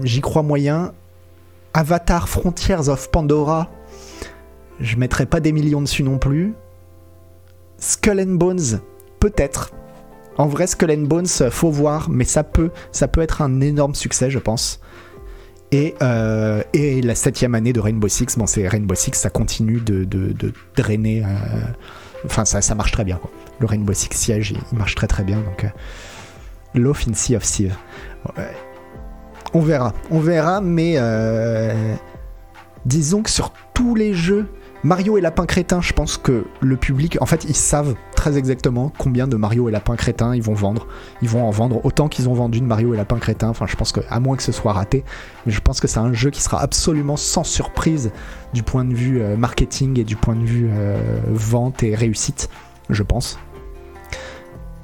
j'y 0.04 0.22
crois 0.22 0.44
moyen. 0.44 0.94
Avatar 1.74 2.28
Frontiers 2.28 2.90
of 2.90 3.12
Pandora, 3.12 3.70
je 4.80 4.96
mettrai 4.98 5.26
pas 5.26 5.40
des 5.40 5.52
millions 5.52 5.82
dessus 5.82 6.04
non 6.04 6.18
plus. 6.18 6.54
Skull 7.78 8.20
and 8.20 8.36
Bones, 8.36 8.80
peut-être. 9.20 9.72
En 10.38 10.48
vrai, 10.48 10.68
Skull 10.68 10.92
and 10.92 11.08
Bones, 11.08 11.28
faut 11.50 11.72
voir, 11.72 12.10
mais 12.10 12.26
ça 12.26 12.44
peut, 12.44 12.72
être 13.18 13.42
un 13.42 13.62
énorme 13.62 13.96
succès, 13.96 14.30
je 14.30 14.40
pense. 14.40 14.80
Et, 15.72 15.96
euh, 16.02 16.64
et 16.74 17.02
la 17.02 17.16
septième 17.16 17.56
année 17.56 17.74
de 17.74 17.80
Rainbow 17.80 18.08
Six, 18.08 18.38
bon, 18.38 18.46
c'est 18.46 18.68
Rainbow 18.68 18.96
Six, 18.96 19.14
ça 19.14 19.30
continue 19.30 19.80
de, 19.80 20.06
drainer. 20.76 21.24
euh, 21.24 21.28
Enfin, 22.26 22.46
ça, 22.46 22.76
marche 22.76 22.92
très 22.92 23.04
bien. 23.04 23.18
Quoi. 23.18 23.32
Le 23.60 23.66
Rainbow 23.66 23.94
Six 23.94 24.10
Siege, 24.14 24.52
il, 24.52 24.78
marche 24.78 24.96
très 24.96 25.08
très 25.08 25.24
bien. 25.24 25.40
Donc, 25.40 25.66
euh, 26.76 26.94
in 27.08 27.14
Sea 27.14 27.36
of. 27.36 27.60
Ouais. 28.38 28.52
On 29.54 29.60
verra, 29.60 29.94
on 30.10 30.20
verra, 30.20 30.62
mais 30.62 30.94
euh, 30.96 31.96
disons 32.86 33.22
que 33.22 33.30
sur 33.30 33.52
tous 33.74 33.96
les 33.96 34.14
jeux, 34.14 34.48
Mario 34.84 35.18
et 35.18 35.22
Lapin 35.22 35.46
Crétin, 35.46 35.82
je 35.82 35.94
pense 35.94 36.18
que 36.18 36.46
le 36.62 36.78
public, 36.78 37.18
en 37.22 37.26
fait, 37.26 37.44
ils 37.44 37.56
savent 37.56 37.96
très 38.16 38.38
exactement 38.38 38.92
combien 38.98 39.28
de 39.28 39.36
Mario 39.36 39.70
et 39.70 39.72
Lapin 39.72 39.96
Crétin 39.96 40.34
ils 40.36 40.42
vont 40.42 40.54
vendre. 40.54 40.88
Ils 41.22 41.30
vont 41.30 41.46
en 41.46 41.52
vendre 41.52 41.86
autant 41.86 42.08
qu'ils 42.08 42.30
ont 42.30 42.34
vendu 42.34 42.62
de 42.62 42.66
Mario 42.66 42.94
et 42.94 42.98
Lapin 42.98 43.20
Crétin. 43.20 43.50
Enfin, 43.50 43.68
je 43.68 43.76
pense 43.76 43.92
que, 43.92 44.00
à 44.10 44.20
moins 44.20 44.38
que 44.38 44.44
ce 44.44 44.52
soit 44.52 44.74
raté, 44.74 45.04
mais 45.46 45.52
je 45.52 45.60
pense 45.60 45.82
que 45.82 45.88
c'est 45.88 46.00
un 46.00 46.14
jeu 46.14 46.32
qui 46.32 46.42
sera 46.42 46.62
absolument 46.62 47.18
sans 47.18 47.44
surprise 47.44 48.12
du 48.54 48.64
point 48.64 48.86
de 48.86 48.94
vue 48.94 49.22
euh, 49.22 49.36
marketing 49.36 50.00
et 50.00 50.04
du 50.04 50.16
point 50.16 50.36
de 50.36 50.46
vue 50.46 50.70
euh, 50.72 51.20
vente 51.28 51.84
et 51.84 51.94
réussite, 51.94 52.50
je 52.90 53.04
pense. 53.04 53.38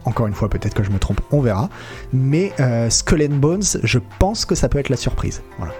Encore 0.07 0.27
une 0.27 0.33
fois, 0.33 0.47
peut-être 0.47 0.73
que 0.73 0.83
je 0.83 0.89
me 0.89 0.99
trompe, 0.99 1.19
on 1.31 1.41
verra. 1.41 1.69
Mais 2.13 2.53
euh, 2.61 2.89
Skull 2.89 3.23
and 3.23 3.35
Bones, 3.35 3.65
je 3.83 3.99
pense 4.19 4.45
que 4.45 4.55
ça 4.55 4.69
peut 4.69 4.79
être 4.79 4.87
la 4.87 4.95
surprise. 4.95 5.41
Voilà. 5.57 5.73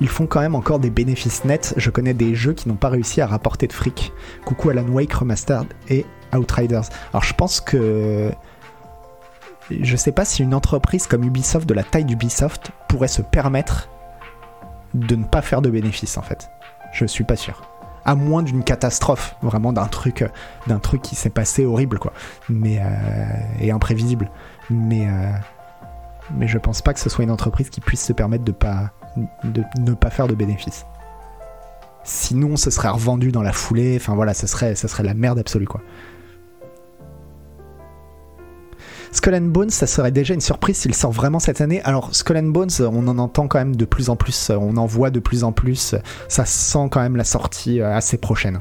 Ils 0.00 0.08
font 0.08 0.26
quand 0.26 0.40
même 0.40 0.56
encore 0.56 0.80
des 0.80 0.90
bénéfices 0.90 1.44
nets. 1.44 1.74
Je 1.76 1.88
connais 1.88 2.14
des 2.14 2.34
jeux 2.34 2.52
qui 2.52 2.68
n'ont 2.68 2.74
pas 2.74 2.88
réussi 2.88 3.20
à 3.20 3.28
rapporter 3.28 3.68
de 3.68 3.72
fric. 3.72 4.12
Coucou 4.44 4.70
Alan 4.70 4.88
Wake 4.88 5.12
Remastered 5.12 5.68
et 5.88 6.04
Outriders. 6.34 6.88
Alors 7.12 7.22
je 7.22 7.34
pense 7.34 7.60
que 7.60 8.32
je 9.70 9.96
sais 9.96 10.12
pas 10.12 10.24
si 10.24 10.42
une 10.42 10.54
entreprise 10.54 11.06
comme 11.06 11.22
Ubisoft 11.22 11.68
de 11.68 11.74
la 11.74 11.84
taille 11.84 12.04
d'Ubisoft 12.04 12.72
pourrait 12.88 13.06
se 13.06 13.22
permettre 13.22 13.88
de 14.94 15.16
ne 15.16 15.24
pas 15.24 15.42
faire 15.42 15.62
de 15.62 15.70
bénéfices 15.70 16.16
en 16.16 16.22
fait. 16.22 16.50
Je 16.92 17.04
suis 17.04 17.24
pas 17.24 17.36
sûr. 17.36 17.62
À 18.04 18.14
moins 18.14 18.42
d'une 18.42 18.64
catastrophe, 18.64 19.36
vraiment 19.42 19.72
d'un 19.72 19.86
truc, 19.86 20.24
d'un 20.66 20.78
truc 20.78 21.02
qui 21.02 21.14
s'est 21.14 21.30
passé 21.30 21.66
horrible 21.66 21.98
quoi, 21.98 22.12
mais 22.48 22.78
euh, 22.80 22.84
et 23.60 23.70
imprévisible. 23.70 24.30
Mais 24.70 25.06
euh, 25.08 25.30
mais 26.34 26.48
je 26.48 26.58
pense 26.58 26.82
pas 26.82 26.94
que 26.94 27.00
ce 27.00 27.10
soit 27.10 27.24
une 27.24 27.30
entreprise 27.30 27.70
qui 27.70 27.80
puisse 27.80 28.04
se 28.04 28.12
permettre 28.12 28.44
de 28.44 28.52
pas 28.52 28.90
de 29.44 29.64
ne 29.80 29.94
pas 29.94 30.10
faire 30.10 30.28
de 30.28 30.34
bénéfices. 30.34 30.86
Sinon, 32.04 32.56
ce 32.56 32.70
serait 32.70 32.88
revendu 32.88 33.32
dans 33.32 33.42
la 33.42 33.52
foulée. 33.52 33.98
Enfin 34.00 34.14
voilà, 34.14 34.32
ce 34.32 34.46
serait, 34.46 34.74
ce 34.74 34.88
serait 34.88 35.02
la 35.02 35.14
merde 35.14 35.38
absolue 35.38 35.66
quoi. 35.66 35.82
Skull 39.12 39.34
and 39.34 39.48
Bones, 39.48 39.70
ça 39.70 39.86
serait 39.86 40.12
déjà 40.12 40.34
une 40.34 40.40
surprise 40.40 40.76
s'il 40.76 40.94
sort 40.94 41.12
vraiment 41.12 41.38
cette 41.38 41.60
année. 41.60 41.80
Alors, 41.82 42.14
Skull 42.14 42.36
and 42.36 42.48
Bones, 42.48 42.70
on 42.80 43.06
en 43.08 43.18
entend 43.18 43.48
quand 43.48 43.58
même 43.58 43.76
de 43.76 43.84
plus 43.84 44.10
en 44.10 44.16
plus, 44.16 44.50
on 44.50 44.76
en 44.76 44.86
voit 44.86 45.10
de 45.10 45.20
plus 45.20 45.44
en 45.44 45.52
plus. 45.52 45.94
Ça 46.28 46.44
sent 46.44 46.88
quand 46.90 47.00
même 47.00 47.16
la 47.16 47.24
sortie 47.24 47.80
euh, 47.80 47.94
assez 47.94 48.18
prochaine. 48.18 48.60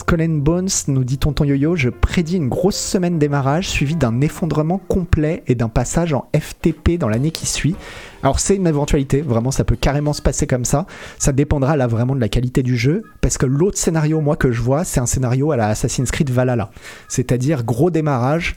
Skull 0.00 0.22
and 0.22 0.38
Bones, 0.38 0.70
nous 0.88 1.04
dit 1.04 1.18
Tonton 1.18 1.44
Yo-Yo, 1.44 1.76
je 1.76 1.90
prédis 1.90 2.36
une 2.36 2.48
grosse 2.48 2.78
semaine 2.78 3.18
démarrage 3.18 3.68
suivie 3.68 3.96
d'un 3.96 4.22
effondrement 4.22 4.78
complet 4.78 5.42
et 5.46 5.54
d'un 5.54 5.68
passage 5.68 6.14
en 6.14 6.26
FTP 6.34 6.96
dans 6.98 7.10
l'année 7.10 7.32
qui 7.32 7.44
suit. 7.44 7.76
Alors 8.22 8.40
c'est 8.40 8.56
une 8.56 8.66
éventualité, 8.66 9.20
vraiment 9.20 9.50
ça 9.50 9.62
peut 9.62 9.76
carrément 9.76 10.14
se 10.14 10.22
passer 10.22 10.46
comme 10.46 10.64
ça. 10.64 10.86
Ça 11.18 11.32
dépendra 11.32 11.76
là 11.76 11.86
vraiment 11.86 12.14
de 12.14 12.20
la 12.20 12.30
qualité 12.30 12.62
du 12.62 12.78
jeu, 12.78 13.04
parce 13.20 13.36
que 13.36 13.44
l'autre 13.44 13.76
scénario 13.76 14.22
moi 14.22 14.36
que 14.36 14.50
je 14.52 14.62
vois, 14.62 14.84
c'est 14.84 15.00
un 15.00 15.06
scénario 15.06 15.52
à 15.52 15.58
la 15.58 15.68
Assassin's 15.68 16.10
Creed 16.10 16.30
Valhalla. 16.30 16.70
C'est-à-dire 17.08 17.62
gros 17.62 17.90
démarrage, 17.90 18.56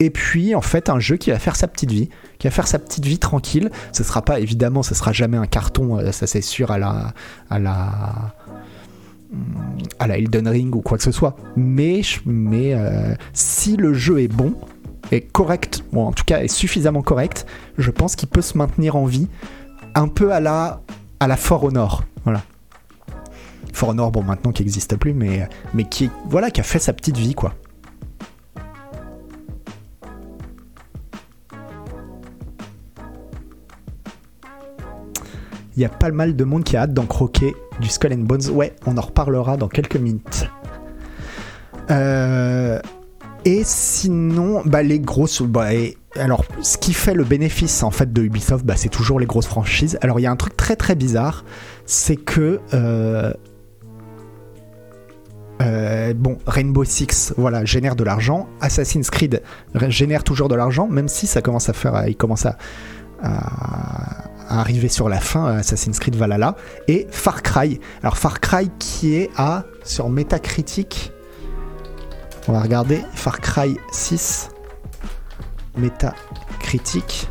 et 0.00 0.10
puis 0.10 0.54
en 0.54 0.60
fait 0.60 0.90
un 0.90 0.98
jeu 0.98 1.16
qui 1.16 1.30
va 1.30 1.38
faire 1.38 1.56
sa 1.56 1.66
petite 1.66 1.92
vie, 1.92 2.10
qui 2.38 2.46
va 2.46 2.50
faire 2.50 2.66
sa 2.66 2.78
petite 2.78 3.06
vie 3.06 3.18
tranquille. 3.18 3.70
Ce 3.92 4.04
sera 4.04 4.22
pas 4.22 4.40
évidemment, 4.40 4.82
ce 4.82 4.94
sera 4.94 5.12
jamais 5.12 5.36
un 5.38 5.46
carton, 5.46 5.98
euh, 5.98 6.12
ça 6.12 6.26
c'est 6.26 6.42
sûr 6.42 6.70
à 6.70 6.78
la 6.78 7.14
à 7.48 7.58
la 7.58 8.34
à 9.98 10.06
la 10.06 10.18
Elden 10.18 10.48
Ring 10.48 10.74
ou 10.74 10.80
quoi 10.80 10.98
que 10.98 11.04
ce 11.04 11.12
soit. 11.12 11.36
Mais, 11.56 12.02
mais 12.26 12.74
euh, 12.74 13.14
si 13.32 13.76
le 13.76 13.94
jeu 13.94 14.20
est 14.20 14.28
bon, 14.28 14.54
est 15.12 15.20
correct, 15.20 15.84
ou 15.92 16.00
en 16.00 16.12
tout 16.12 16.24
cas 16.24 16.40
est 16.40 16.48
suffisamment 16.48 17.02
correct, 17.02 17.46
je 17.78 17.90
pense 17.90 18.16
qu'il 18.16 18.28
peut 18.28 18.42
se 18.42 18.56
maintenir 18.56 18.96
en 18.96 19.04
vie 19.04 19.28
un 19.94 20.08
peu 20.08 20.32
à 20.32 20.40
la, 20.40 20.80
à 21.20 21.28
la 21.28 21.36
For 21.36 21.62
Honor. 21.62 22.04
Voilà. 22.24 22.42
For 23.72 23.90
Honor, 23.90 24.10
bon, 24.10 24.22
maintenant 24.22 24.52
qui 24.52 24.62
n'existe 24.62 24.96
plus, 24.96 25.14
mais, 25.14 25.48
mais 25.72 25.84
qui, 25.84 26.10
voilà, 26.28 26.50
qui 26.50 26.60
a 26.60 26.64
fait 26.64 26.78
sa 26.78 26.92
petite 26.92 27.16
vie, 27.16 27.34
quoi. 27.34 27.54
Il 35.76 35.82
y 35.82 35.84
a 35.84 35.88
pas 35.88 36.10
mal 36.10 36.36
de 36.36 36.44
monde 36.44 36.64
qui 36.64 36.76
a 36.76 36.82
hâte 36.82 36.94
d'en 36.94 37.06
croquer 37.06 37.54
du 37.80 37.88
Skull 37.88 38.12
and 38.12 38.18
Bones. 38.18 38.48
Ouais, 38.52 38.74
on 38.86 38.96
en 38.96 39.00
reparlera 39.00 39.56
dans 39.56 39.68
quelques 39.68 39.96
minutes. 39.96 40.48
Euh, 41.90 42.80
et 43.44 43.62
sinon, 43.64 44.62
bah, 44.64 44.82
les 44.82 45.00
grosses. 45.00 45.42
Bah, 45.42 45.68
alors, 46.16 46.44
ce 46.62 46.78
qui 46.78 46.92
fait 46.92 47.14
le 47.14 47.24
bénéfice 47.24 47.82
en 47.82 47.90
fait 47.90 48.12
de 48.12 48.22
Ubisoft, 48.22 48.64
bah, 48.64 48.74
c'est 48.76 48.88
toujours 48.88 49.18
les 49.18 49.26
grosses 49.26 49.46
franchises. 49.46 49.98
Alors, 50.00 50.20
il 50.20 50.22
y 50.22 50.26
a 50.26 50.30
un 50.30 50.36
truc 50.36 50.56
très 50.56 50.76
très 50.76 50.94
bizarre, 50.94 51.44
c'est 51.86 52.16
que 52.16 52.60
euh, 52.72 53.32
Euh, 55.62 56.14
bon, 56.14 56.38
Rainbow 56.46 56.84
Six, 56.84 57.32
voilà, 57.36 57.64
génère 57.64 57.96
de 57.96 58.04
l'argent. 58.04 58.48
Assassin's 58.60 59.10
Creed 59.10 59.42
génère 59.88 60.24
toujours 60.24 60.48
de 60.48 60.54
l'argent, 60.54 60.88
même 60.88 61.08
si 61.08 61.26
ça 61.26 61.42
commence 61.42 61.68
à 61.68 61.72
faire, 61.72 62.06
il 62.08 62.16
commence 62.16 62.46
à, 62.46 62.56
arriver 64.48 64.88
sur 64.88 65.08
la 65.08 65.20
fin, 65.20 65.46
Assassin's 65.56 65.98
Creed 65.98 66.16
Valhalla. 66.16 66.56
Et 66.88 67.06
Far 67.10 67.42
Cry. 67.42 67.80
Alors 68.02 68.16
Far 68.16 68.40
Cry 68.40 68.70
qui 68.78 69.14
est 69.14 69.30
à 69.36 69.64
sur 69.84 70.08
Metacritic. 70.08 71.12
On 72.48 72.52
va 72.52 72.60
regarder 72.60 73.00
Far 73.14 73.40
Cry 73.40 73.76
6. 73.92 74.50
Metacritic. 75.76 77.28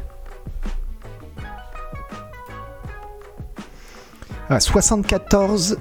74 4.60 5.78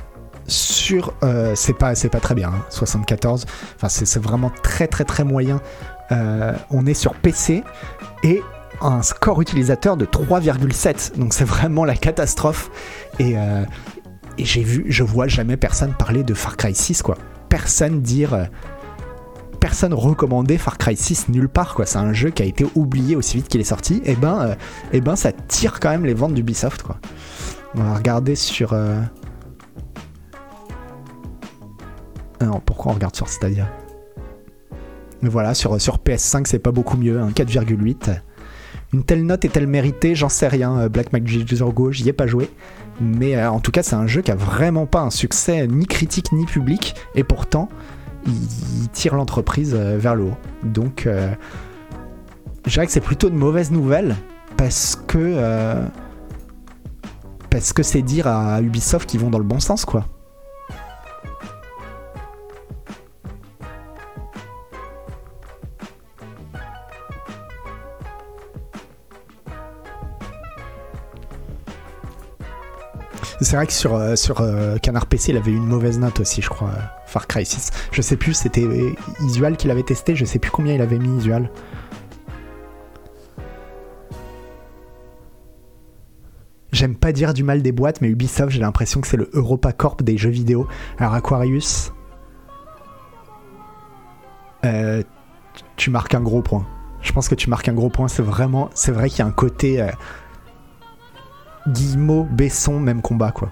sur. 0.46 1.14
Euh, 1.22 1.54
c'est 1.54 1.72
pas, 1.72 1.94
pas 1.94 2.20
très 2.20 2.34
bien, 2.34 2.52
74. 2.70 3.42
Hein, 3.42 3.52
enfin, 3.76 3.88
c'est 3.88 4.20
vraiment 4.20 4.50
très 4.62 4.86
très 4.86 5.04
très 5.04 5.24
moyen. 5.24 5.60
Euh, 6.10 6.54
on 6.70 6.86
est 6.86 6.94
sur 6.94 7.14
PC 7.14 7.62
et 8.22 8.42
un 8.84 9.02
score 9.02 9.40
utilisateur 9.40 9.96
de 9.96 10.04
3,7. 10.04 11.18
Donc 11.18 11.32
c'est 11.32 11.44
vraiment 11.44 11.84
la 11.84 11.94
catastrophe. 11.94 12.70
Et, 13.18 13.36
euh, 13.36 13.64
et 14.38 14.44
j'ai 14.44 14.62
vu, 14.62 14.86
je 14.88 15.02
vois 15.02 15.28
jamais 15.28 15.56
personne 15.56 15.92
parler 15.94 16.22
de 16.22 16.34
Far 16.34 16.56
Cry 16.56 16.74
6, 16.74 17.02
quoi. 17.02 17.16
Personne 17.48 18.00
dire. 18.00 18.48
personne 19.60 19.94
recommander 19.94 20.58
Far 20.58 20.78
Cry 20.78 20.96
6 20.96 21.28
nulle 21.28 21.48
part, 21.48 21.74
quoi. 21.74 21.86
C'est 21.86 21.98
un 21.98 22.12
jeu 22.12 22.30
qui 22.30 22.42
a 22.42 22.46
été 22.46 22.66
oublié 22.74 23.16
aussi 23.16 23.36
vite 23.36 23.48
qu'il 23.48 23.60
est 23.60 23.64
sorti. 23.64 23.96
Et 24.04 24.12
eh 24.12 24.16
ben, 24.16 24.56
et 24.92 25.00
ben 25.00 25.16
ça 25.16 25.32
tire 25.32 25.80
quand 25.80 25.90
même 25.90 26.04
les 26.04 26.14
ventes 26.14 26.34
d'Ubisoft, 26.34 26.82
quoi. 26.82 26.96
On 27.74 27.82
va 27.82 27.94
regarder 27.94 28.34
sur. 28.34 28.74
Non, 32.40 32.60
pourquoi 32.64 32.92
on 32.92 32.94
regarde 32.94 33.14
sur 33.14 33.28
Stadia? 33.28 33.68
Mais 35.22 35.28
voilà, 35.28 35.54
sur, 35.54 35.80
sur 35.80 35.98
PS5, 35.98 36.46
c'est 36.46 36.58
pas 36.58 36.72
beaucoup 36.72 36.96
mieux, 36.96 37.20
4,8. 37.20 38.20
Une 38.92 39.04
telle 39.04 39.24
note 39.24 39.44
est-elle 39.46 39.66
méritée 39.66 40.14
J'en 40.14 40.28
sais 40.28 40.48
rien. 40.48 40.78
Euh, 40.78 40.88
Black 40.88 41.12
Magic 41.12 41.54
Go, 41.54 41.92
j'y 41.92 42.08
ai 42.08 42.12
pas 42.12 42.26
joué. 42.26 42.50
Mais 43.00 43.36
euh, 43.36 43.50
en 43.50 43.60
tout 43.60 43.70
cas, 43.70 43.82
c'est 43.82 43.96
un 43.96 44.06
jeu 44.06 44.20
qui 44.20 44.30
a 44.30 44.34
vraiment 44.34 44.86
pas 44.86 45.00
un 45.00 45.10
succès 45.10 45.66
ni 45.66 45.86
critique 45.86 46.30
ni 46.32 46.44
public. 46.44 46.94
Et 47.14 47.24
pourtant, 47.24 47.70
il, 48.26 48.88
tire 48.92 49.14
l'entreprise 49.14 49.74
euh, 49.74 49.96
vers 49.98 50.14
le 50.14 50.24
haut. 50.24 50.36
Donc, 50.62 51.08
je 52.66 52.70
dirais 52.70 52.86
que 52.86 52.92
c'est 52.92 53.00
plutôt 53.00 53.30
de 53.30 53.34
mauvaise 53.34 53.70
nouvelle. 53.70 54.16
Parce 54.56 54.96
que. 55.06 55.80
parce 57.50 57.72
que 57.72 57.82
c'est 57.82 58.02
dire 58.02 58.26
à 58.26 58.60
Ubisoft 58.60 59.08
qu'ils 59.08 59.20
vont 59.20 59.30
dans 59.30 59.38
le 59.38 59.44
bon 59.44 59.58
sens, 59.58 59.84
quoi. 59.84 60.06
C'est 73.52 73.56
vrai 73.56 73.66
que 73.66 73.72
sur, 73.74 73.96
euh, 73.96 74.16
sur 74.16 74.40
euh, 74.40 74.78
Canard 74.78 75.04
PC, 75.04 75.32
il 75.32 75.36
avait 75.36 75.50
une 75.50 75.66
mauvaise 75.66 75.98
note 75.98 76.20
aussi, 76.20 76.40
je 76.40 76.48
crois. 76.48 76.70
Euh, 76.70 76.80
Far 77.04 77.26
Cry 77.26 77.44
6. 77.44 77.70
Je 77.92 78.00
sais 78.00 78.16
plus, 78.16 78.32
c'était 78.32 78.66
Isual 79.26 79.58
qui 79.58 79.68
l'avait 79.68 79.82
testé, 79.82 80.16
je 80.16 80.24
sais 80.24 80.38
plus 80.38 80.50
combien 80.50 80.72
il 80.72 80.80
avait 80.80 80.98
mis 80.98 81.18
Isual. 81.18 81.50
J'aime 86.72 86.96
pas 86.96 87.12
dire 87.12 87.34
du 87.34 87.42
mal 87.44 87.60
des 87.60 87.72
boîtes, 87.72 88.00
mais 88.00 88.08
Ubisoft, 88.08 88.52
j'ai 88.52 88.60
l'impression 88.60 89.02
que 89.02 89.06
c'est 89.06 89.18
le 89.18 89.28
Europa 89.34 89.74
Corp 89.74 90.02
des 90.02 90.16
jeux 90.16 90.30
vidéo. 90.30 90.66
Alors 90.96 91.12
Aquarius, 91.12 91.92
tu 95.76 95.90
marques 95.90 96.14
un 96.14 96.22
gros 96.22 96.40
point. 96.40 96.66
Je 97.02 97.12
pense 97.12 97.28
que 97.28 97.34
tu 97.34 97.50
marques 97.50 97.68
un 97.68 97.74
gros 97.74 97.90
point. 97.90 98.08
C'est 98.08 98.22
vraiment, 98.22 98.70
c'est 98.72 98.92
vrai 98.92 99.10
qu'il 99.10 99.18
y 99.18 99.22
a 99.22 99.26
un 99.26 99.30
côté 99.30 99.86
Guillemot, 101.68 102.26
Besson, 102.30 102.80
même 102.80 103.02
combat, 103.02 103.32
quoi. 103.32 103.50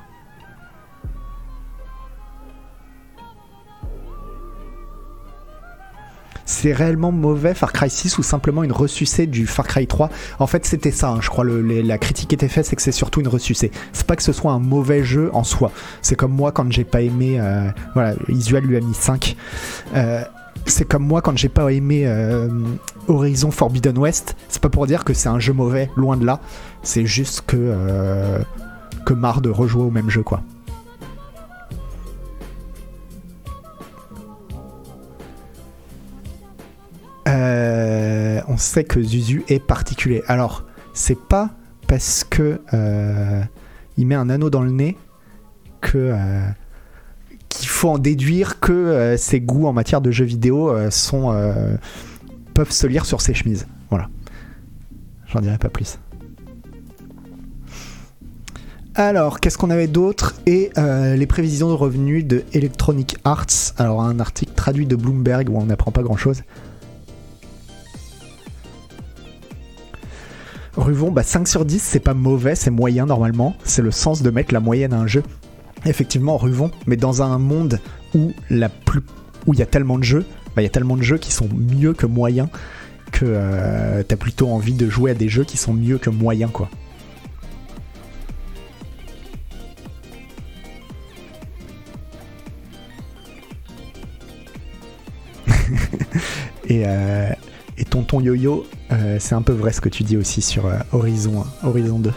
c'est 6.60 6.72
réellement 6.74 7.10
mauvais 7.12 7.54
Far 7.54 7.72
Cry 7.72 7.88
6 7.88 8.18
ou 8.18 8.22
simplement 8.22 8.62
une 8.62 8.72
ressucée 8.72 9.26
du 9.26 9.46
Far 9.46 9.66
Cry 9.66 9.86
3 9.86 10.10
En 10.40 10.46
fait, 10.46 10.66
c'était 10.66 10.90
ça, 10.90 11.10
hein, 11.10 11.18
je 11.20 11.30
crois. 11.30 11.44
la 11.44 11.98
critique 11.98 12.32
était 12.34 12.48
faite, 12.48 12.66
c'est 12.66 12.76
que 12.76 12.82
c'est 12.82 12.92
surtout 12.92 13.20
une 13.20 13.28
ressucée. 13.28 13.70
C'est 13.92 14.06
pas 14.06 14.16
que 14.16 14.22
ce 14.22 14.32
soit 14.32 14.52
un 14.52 14.58
mauvais 14.58 15.02
jeu 15.02 15.30
en 15.32 15.44
soi. 15.44 15.72
C'est 16.02 16.16
comme 16.16 16.32
moi 16.32 16.52
quand 16.52 16.70
j'ai 16.70 16.84
pas 16.84 17.00
aimé. 17.00 17.40
Euh, 17.40 17.70
voilà, 17.94 18.14
Isual 18.28 18.64
lui 18.64 18.76
a 18.76 18.80
mis 18.80 18.94
5. 18.94 19.36
Euh, 19.94 20.22
c'est 20.66 20.84
comme 20.84 21.06
moi 21.06 21.22
quand 21.22 21.36
j'ai 21.36 21.48
pas 21.48 21.70
aimé 21.72 22.06
euh, 22.06 22.48
Horizon 23.08 23.50
Forbidden 23.50 23.98
West. 23.98 24.36
C'est 24.48 24.62
pas 24.62 24.68
pour 24.68 24.86
dire 24.86 25.04
que 25.04 25.14
c'est 25.14 25.28
un 25.28 25.38
jeu 25.38 25.52
mauvais, 25.52 25.90
loin 25.96 26.16
de 26.16 26.24
là. 26.24 26.40
C'est 26.82 27.06
juste 27.06 27.42
que 27.46 27.56
euh, 27.58 28.38
que 29.06 29.14
marre 29.14 29.40
de 29.40 29.50
rejouer 29.50 29.82
au 29.82 29.90
même 29.90 30.10
jeu, 30.10 30.22
quoi. 30.22 30.42
Euh, 37.28 38.40
on 38.48 38.56
sait 38.56 38.84
que 38.84 39.02
Zuzu 39.02 39.44
est 39.48 39.64
particulier. 39.64 40.22
Alors, 40.26 40.64
c'est 40.94 41.18
pas 41.18 41.50
parce 41.86 42.24
que 42.24 42.60
il 43.96 44.06
met 44.06 44.14
un 44.14 44.30
anneau 44.30 44.50
dans 44.50 44.62
le 44.62 44.70
nez 44.70 44.96
que 45.80 46.14
qu'il 47.50 47.68
faut 47.68 47.90
en 47.90 47.98
déduire 47.98 48.60
que 48.60 48.72
euh, 48.72 49.16
ses 49.18 49.40
goûts 49.40 49.66
en 49.66 49.74
matière 49.74 50.00
de 50.00 50.10
jeux 50.10 50.24
vidéo 50.24 50.70
euh, 50.70 50.88
euh, 51.12 51.76
peuvent 52.54 52.70
se 52.70 52.86
lire 52.86 53.04
sur 53.04 53.20
ses 53.20 53.34
chemises. 53.34 53.66
Voilà. 53.90 54.08
J'en 55.26 55.40
dirai 55.40 55.58
pas 55.58 55.68
plus. 55.68 55.98
Alors, 58.94 59.40
qu'est-ce 59.40 59.58
qu'on 59.58 59.70
avait 59.70 59.86
d'autre? 59.86 60.34
Et 60.46 60.70
les 60.76 61.26
prévisions 61.26 61.68
de 61.68 61.74
revenus 61.74 62.26
de 62.26 62.42
Electronic 62.52 63.18
Arts. 63.24 63.46
Alors, 63.78 64.02
un 64.02 64.18
article 64.18 64.52
traduit 64.54 64.86
de 64.86 64.96
Bloomberg 64.96 65.48
où 65.48 65.56
on 65.56 65.66
n'apprend 65.66 65.92
pas 65.92 66.02
grand-chose. 66.02 66.42
Ruvon, 70.76 71.12
bah 71.12 71.22
5 71.22 71.46
sur 71.46 71.64
10, 71.64 71.80
c'est 71.80 72.00
pas 72.00 72.14
mauvais, 72.14 72.56
c'est 72.56 72.70
moyen 72.70 73.06
normalement. 73.06 73.54
C'est 73.64 73.82
le 73.82 73.92
sens 73.92 74.22
de 74.22 74.30
mettre 74.30 74.52
la 74.52 74.60
moyenne 74.60 74.92
à 74.92 74.98
un 74.98 75.06
jeu 75.06 75.22
effectivement 75.86 76.36
Ruvon, 76.36 76.70
mais 76.86 76.96
dans 76.96 77.22
un 77.22 77.38
monde 77.38 77.80
où 78.14 78.32
la 78.48 78.68
plus 78.68 79.00
où 79.46 79.54
il 79.54 79.58
y 79.58 79.62
a 79.62 79.66
tellement 79.66 79.98
de 79.98 80.04
jeux, 80.04 80.24
bah, 80.54 80.62
il 80.62 80.64
y 80.64 80.66
a 80.66 80.70
tellement 80.70 80.96
de 80.96 81.02
jeux 81.02 81.18
qui 81.18 81.32
sont 81.32 81.48
mieux 81.52 81.92
que 81.92 82.06
moyens 82.06 82.48
que 83.10 83.24
euh, 83.26 84.02
t'as 84.02 84.16
plutôt 84.16 84.48
envie 84.48 84.74
de 84.74 84.88
jouer 84.88 85.10
à 85.10 85.14
des 85.14 85.28
jeux 85.28 85.44
qui 85.44 85.56
sont 85.56 85.72
mieux 85.74 85.98
que 85.98 86.10
moyens 86.10 86.50
quoi. 86.52 86.68
et, 96.66 96.82
euh, 96.86 97.30
et, 97.76 97.84
tonton 97.84 98.20
Yo-Yo, 98.20 98.66
euh, 98.92 99.18
c'est 99.20 99.34
un 99.34 99.42
peu 99.42 99.52
vrai 99.52 99.72
ce 99.72 99.80
que 99.80 99.88
tu 99.88 100.02
dis 100.02 100.16
aussi 100.16 100.42
sur 100.42 100.70
Horizon, 100.92 101.44
Horizon 101.62 101.98
2. 102.00 102.12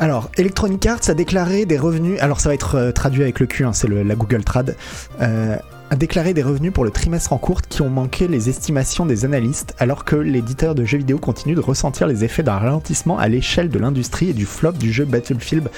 Alors, 0.00 0.30
Electronic 0.36 0.86
Arts 0.86 1.08
a 1.08 1.14
déclaré 1.14 1.66
des 1.66 1.76
revenus. 1.76 2.20
Alors, 2.20 2.38
ça 2.40 2.50
va 2.50 2.54
être 2.54 2.76
euh, 2.76 2.92
traduit 2.92 3.22
avec 3.22 3.40
le 3.40 3.46
cul, 3.46 3.64
hein, 3.64 3.72
c'est 3.72 3.88
la 3.88 4.14
Google 4.14 4.44
Trad. 4.44 4.76
Euh, 5.20 5.56
a 5.90 5.96
déclaré 5.96 6.34
des 6.34 6.42
revenus 6.42 6.72
pour 6.72 6.84
le 6.84 6.92
trimestre 6.92 7.32
en 7.32 7.38
cours 7.38 7.62
qui 7.62 7.82
ont 7.82 7.88
manqué 7.90 8.28
les 8.28 8.48
estimations 8.48 9.06
des 9.06 9.24
analystes, 9.24 9.74
alors 9.78 10.04
que 10.04 10.14
l'éditeur 10.14 10.76
de 10.76 10.84
jeux 10.84 10.98
vidéo 10.98 11.18
continue 11.18 11.56
de 11.56 11.60
ressentir 11.60 12.06
les 12.06 12.22
effets 12.22 12.44
d'un 12.44 12.58
ralentissement 12.58 13.18
à 13.18 13.26
l'échelle 13.26 13.70
de 13.70 13.78
l'industrie 13.78 14.30
et 14.30 14.34
du 14.34 14.46
flop 14.46 14.72
du 14.72 14.92
jeu 14.92 15.04
Battlefield 15.04 15.68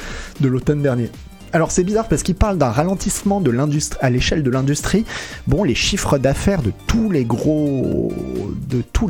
de 0.40 0.48
l'automne 0.48 0.82
dernier. 0.82 1.10
Alors 1.52 1.72
c'est 1.72 1.84
bizarre 1.84 2.08
parce 2.08 2.22
qu'il 2.22 2.36
parle 2.36 2.58
d'un 2.58 2.70
ralentissement 2.70 3.40
de 3.40 3.50
l'industrie 3.50 3.98
à 4.00 4.10
l'échelle 4.10 4.42
de 4.42 4.50
l'industrie. 4.50 5.04
Bon, 5.46 5.64
les 5.64 5.74
chiffres 5.74 6.16
d'affaires 6.18 6.62
de 6.62 6.72
tous 6.86 7.10
les 7.10 7.24
gros 7.24 8.12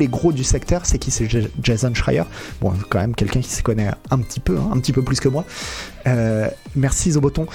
gros 0.07 0.31
du 0.31 0.43
secteur, 0.43 0.85
c'est 0.85 0.97
qui? 0.97 1.11
C'est 1.11 1.27
Jason 1.61 1.93
Schreier. 1.93 2.23
Bon, 2.61 2.73
quand 2.89 2.99
même 2.99 3.15
quelqu'un 3.15 3.41
qui 3.41 3.49
se 3.49 3.63
connaît 3.63 3.91
un 4.09 4.19
petit 4.19 4.39
peu, 4.39 4.57
hein, 4.57 4.71
un 4.73 4.79
petit 4.79 4.93
peu 4.93 5.03
plus 5.03 5.19
que 5.19 5.29
moi. 5.29 5.45
Euh, 6.07 6.47
merci 6.75 7.11
Zoboton. 7.11 7.45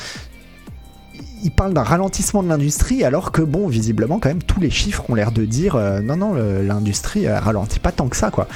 Il 1.45 1.51
parle 1.51 1.75
d'un 1.75 1.83
ralentissement 1.83 2.43
de 2.43 2.49
l'industrie 2.49 3.05
alors 3.05 3.31
que 3.31 3.43
bon, 3.43 3.69
visiblement 3.69 4.19
quand 4.19 4.29
même 4.29 4.43
tous 4.43 4.61
les 4.61 4.71
chiffres 4.71 5.05
ont 5.09 5.15
l'air 5.15 5.33
de 5.33 5.45
dire 5.45 5.77
euh, 5.77 6.01
non 6.01 6.17
non 6.17 6.35
l'industrie 6.35 7.29
ralentit 7.29 7.79
pas 7.79 7.93
tant 7.93 8.09
que 8.09 8.17
ça 8.17 8.31
quoi. 8.31 8.49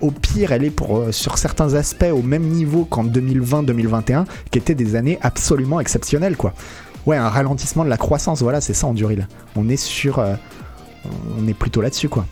Au 0.00 0.10
pire, 0.10 0.52
elle 0.52 0.64
est 0.64 0.70
pour, 0.70 0.98
euh, 0.98 1.12
sur 1.12 1.38
certains 1.38 1.74
aspects 1.74 2.10
au 2.12 2.22
même 2.22 2.44
niveau 2.44 2.84
qu'en 2.84 3.04
2020-2021, 3.04 4.24
qui 4.50 4.58
étaient 4.58 4.74
des 4.74 4.96
années 4.96 5.18
absolument 5.22 5.80
exceptionnelles, 5.80 6.36
quoi. 6.36 6.54
Ouais, 7.06 7.16
un 7.16 7.28
ralentissement 7.28 7.84
de 7.84 7.90
la 7.90 7.96
croissance, 7.96 8.42
voilà, 8.42 8.60
c'est 8.60 8.74
ça 8.74 8.86
en 8.86 8.94
Duril. 8.94 9.28
On 9.54 9.68
est 9.68 9.76
sur. 9.76 10.18
Euh, 10.18 10.34
on 11.38 11.46
est 11.46 11.54
plutôt 11.54 11.80
là-dessus, 11.80 12.08
quoi. 12.08 12.26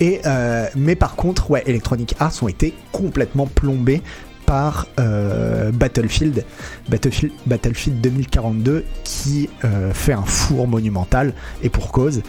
Et, 0.00 0.20
euh, 0.26 0.66
mais 0.74 0.96
par 0.96 1.14
contre, 1.14 1.50
ouais, 1.50 1.62
Electronic 1.66 2.16
Arts 2.18 2.42
ont 2.42 2.48
été 2.48 2.74
complètement 2.90 3.46
plombés 3.46 4.02
par 4.46 4.88
Battlefield, 4.96 6.44
Battlefield, 6.88 7.32
Battlefield 7.46 8.00
2042, 8.00 8.84
qui 9.04 9.48
fait 9.92 10.12
un 10.12 10.24
four 10.24 10.66
monumental, 10.66 11.34
et 11.62 11.68
pour 11.68 11.92
cause. 11.92 12.22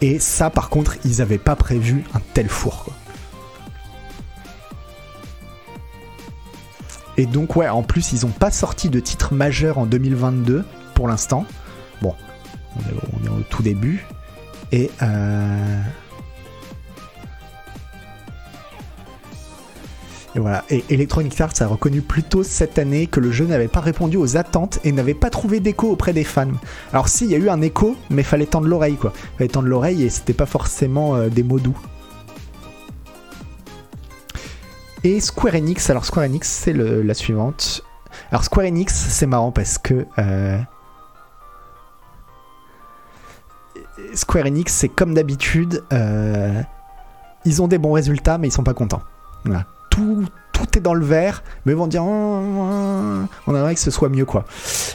Et 0.00 0.18
ça, 0.18 0.50
par 0.50 0.68
contre, 0.68 0.96
ils 1.04 1.18
n'avaient 1.18 1.38
pas 1.38 1.56
prévu 1.56 2.04
un 2.14 2.20
tel 2.34 2.48
four. 2.48 2.84
Quoi. 2.84 2.94
Et 7.16 7.26
donc, 7.26 7.56
ouais, 7.56 7.68
en 7.68 7.82
plus, 7.82 8.12
ils 8.12 8.26
n'ont 8.26 8.32
pas 8.32 8.50
sorti 8.50 8.90
de 8.90 9.00
titre 9.00 9.32
majeur 9.32 9.78
en 9.78 9.86
2022 9.86 10.64
pour 10.94 11.08
l'instant. 11.08 11.46
Bon, 12.02 12.14
on 12.76 12.80
est, 12.80 12.94
on 13.20 13.26
est 13.26 13.30
au 13.30 13.42
tout 13.48 13.62
début. 13.62 14.04
Et. 14.72 14.90
Euh... 15.02 15.82
Et 20.36 20.38
voilà. 20.38 20.64
Et 20.68 20.84
Electronic 20.90 21.40
Arts 21.40 21.54
a 21.60 21.66
reconnu 21.66 22.02
plus 22.02 22.22
tôt 22.22 22.42
cette 22.42 22.78
année 22.78 23.06
que 23.06 23.20
le 23.20 23.32
jeu 23.32 23.46
n'avait 23.46 23.68
pas 23.68 23.80
répondu 23.80 24.18
aux 24.18 24.36
attentes 24.36 24.78
et 24.84 24.92
n'avait 24.92 25.14
pas 25.14 25.30
trouvé 25.30 25.60
d'écho 25.60 25.90
auprès 25.90 26.12
des 26.12 26.24
fans. 26.24 26.52
Alors 26.92 27.08
si, 27.08 27.24
il 27.24 27.30
y 27.30 27.34
a 27.34 27.38
eu 27.38 27.48
un 27.48 27.62
écho, 27.62 27.96
mais 28.10 28.22
fallait 28.22 28.44
tendre 28.44 28.68
l'oreille 28.68 28.96
quoi. 28.96 29.14
Fallait 29.38 29.48
tendre 29.48 29.68
l'oreille 29.68 30.04
et 30.04 30.10
c'était 30.10 30.34
pas 30.34 30.44
forcément 30.44 31.16
euh, 31.16 31.28
des 31.30 31.42
mots 31.42 31.58
doux. 31.58 31.76
Et 35.04 35.20
Square 35.20 35.54
Enix, 35.54 35.88
alors 35.88 36.04
Square 36.04 36.26
Enix 36.26 36.46
c'est 36.48 36.74
la 36.74 37.14
suivante. 37.14 37.82
Alors 38.30 38.44
Square 38.44 38.66
Enix 38.66 38.92
c'est 38.92 39.26
marrant 39.26 39.52
parce 39.52 39.78
que 39.78 40.04
euh, 40.18 40.58
Square 44.12 44.44
Enix 44.46 44.70
c'est 44.70 44.90
comme 44.90 45.14
d'habitude, 45.14 45.82
euh, 45.94 46.60
ils 47.46 47.62
ont 47.62 47.68
des 47.68 47.78
bons 47.78 47.92
résultats 47.92 48.36
mais 48.36 48.48
ils 48.48 48.52
sont 48.52 48.64
pas 48.64 48.74
contents. 48.74 49.02
Voilà. 49.44 49.64
Tout, 49.96 50.78
est 50.78 50.80
dans 50.80 50.94
le 50.94 51.04
vert, 51.04 51.42
mais 51.64 51.72
ils 51.72 51.76
vont 51.76 51.86
dire 51.86 52.04
on 52.04 53.26
aimerait 53.48 53.74
que 53.74 53.80
ce 53.80 53.90
soit 53.90 54.08
mieux 54.08 54.24
quoi. 54.24 54.44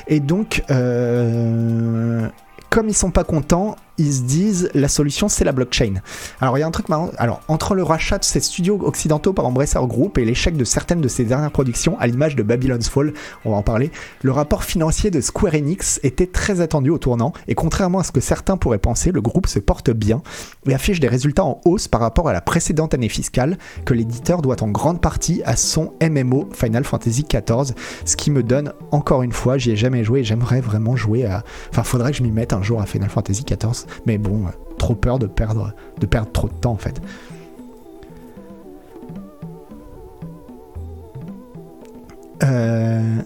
Et 0.07 0.19
donc, 0.19 0.63
euh, 0.69 2.27
comme 2.69 2.87
ils 2.87 2.95
sont 2.95 3.11
pas 3.11 3.23
contents, 3.23 3.75
ils 4.01 4.13
se 4.13 4.21
disent 4.21 4.69
la 4.73 4.87
solution 4.87 5.29
c'est 5.29 5.45
la 5.45 5.51
blockchain. 5.51 5.95
Alors 6.39 6.57
il 6.57 6.61
y 6.61 6.63
a 6.63 6.67
un 6.67 6.71
truc 6.71 6.89
marrant. 6.89 7.11
Alors 7.17 7.41
entre 7.47 7.75
le 7.75 7.83
rachat 7.83 8.17
de 8.17 8.23
ces 8.23 8.39
studios 8.39 8.79
occidentaux 8.83 9.33
par 9.33 9.45
Embracer 9.45 9.79
Group 9.83 10.17
et 10.17 10.25
l'échec 10.25 10.57
de 10.57 10.63
certaines 10.63 11.01
de 11.01 11.07
ses 11.07 11.23
dernières 11.23 11.51
productions, 11.51 11.97
à 11.99 12.07
l'image 12.07 12.35
de 12.35 12.43
Babylon's 12.43 12.89
Fall, 12.89 13.13
on 13.45 13.51
va 13.51 13.57
en 13.57 13.63
parler, 13.63 13.91
le 14.21 14.31
rapport 14.31 14.63
financier 14.63 15.11
de 15.11 15.21
Square 15.21 15.53
Enix 15.53 15.99
était 16.03 16.27
très 16.27 16.61
attendu 16.61 16.89
au 16.89 16.97
tournant. 16.97 17.33
Et 17.47 17.55
contrairement 17.55 17.99
à 17.99 18.03
ce 18.03 18.11
que 18.11 18.21
certains 18.21 18.57
pourraient 18.57 18.79
penser, 18.79 19.11
le 19.11 19.21
groupe 19.21 19.47
se 19.47 19.59
porte 19.59 19.91
bien 19.91 20.21
et 20.67 20.73
affiche 20.73 20.99
des 20.99 21.07
résultats 21.07 21.45
en 21.45 21.61
hausse 21.65 21.87
par 21.87 22.01
rapport 22.01 22.27
à 22.27 22.33
la 22.33 22.41
précédente 22.41 22.93
année 22.93 23.09
fiscale 23.09 23.57
que 23.85 23.93
l'éditeur 23.93 24.41
doit 24.41 24.61
en 24.63 24.67
grande 24.67 25.01
partie 25.01 25.41
à 25.45 25.55
son 25.55 25.93
MMO 26.01 26.49
Final 26.53 26.83
Fantasy 26.83 27.23
XIV, 27.23 27.75
ce 28.05 28.15
qui 28.15 28.31
me 28.31 28.43
donne 28.43 28.73
encore 28.91 29.23
une 29.23 29.31
fois, 29.31 29.57
j'y 29.57 29.71
ai 29.71 29.75
jamais 29.75 30.03
joué 30.03 30.21
et 30.21 30.23
j'aimerais 30.23 30.61
vraiment 30.61 30.95
jouer 30.95 31.25
à. 31.25 31.43
Enfin, 31.69 31.83
faudrait 31.83 32.11
que 32.11 32.17
je 32.17 32.23
m'y 32.23 32.31
mette 32.31 32.53
un 32.53 32.61
jour 32.61 32.81
à 32.81 32.85
Final 32.85 33.09
Fantasy 33.09 33.43
XIV, 33.43 33.85
mais 34.05 34.17
bon, 34.17 34.45
euh, 34.45 34.51
trop 34.77 34.95
peur 34.95 35.19
de 35.19 35.27
perdre, 35.27 35.73
de 35.99 36.05
perdre 36.05 36.31
trop 36.31 36.47
de 36.47 36.53
temps 36.53 36.71
en 36.71 36.77
fait. 36.77 37.01
Euh, 42.43 43.21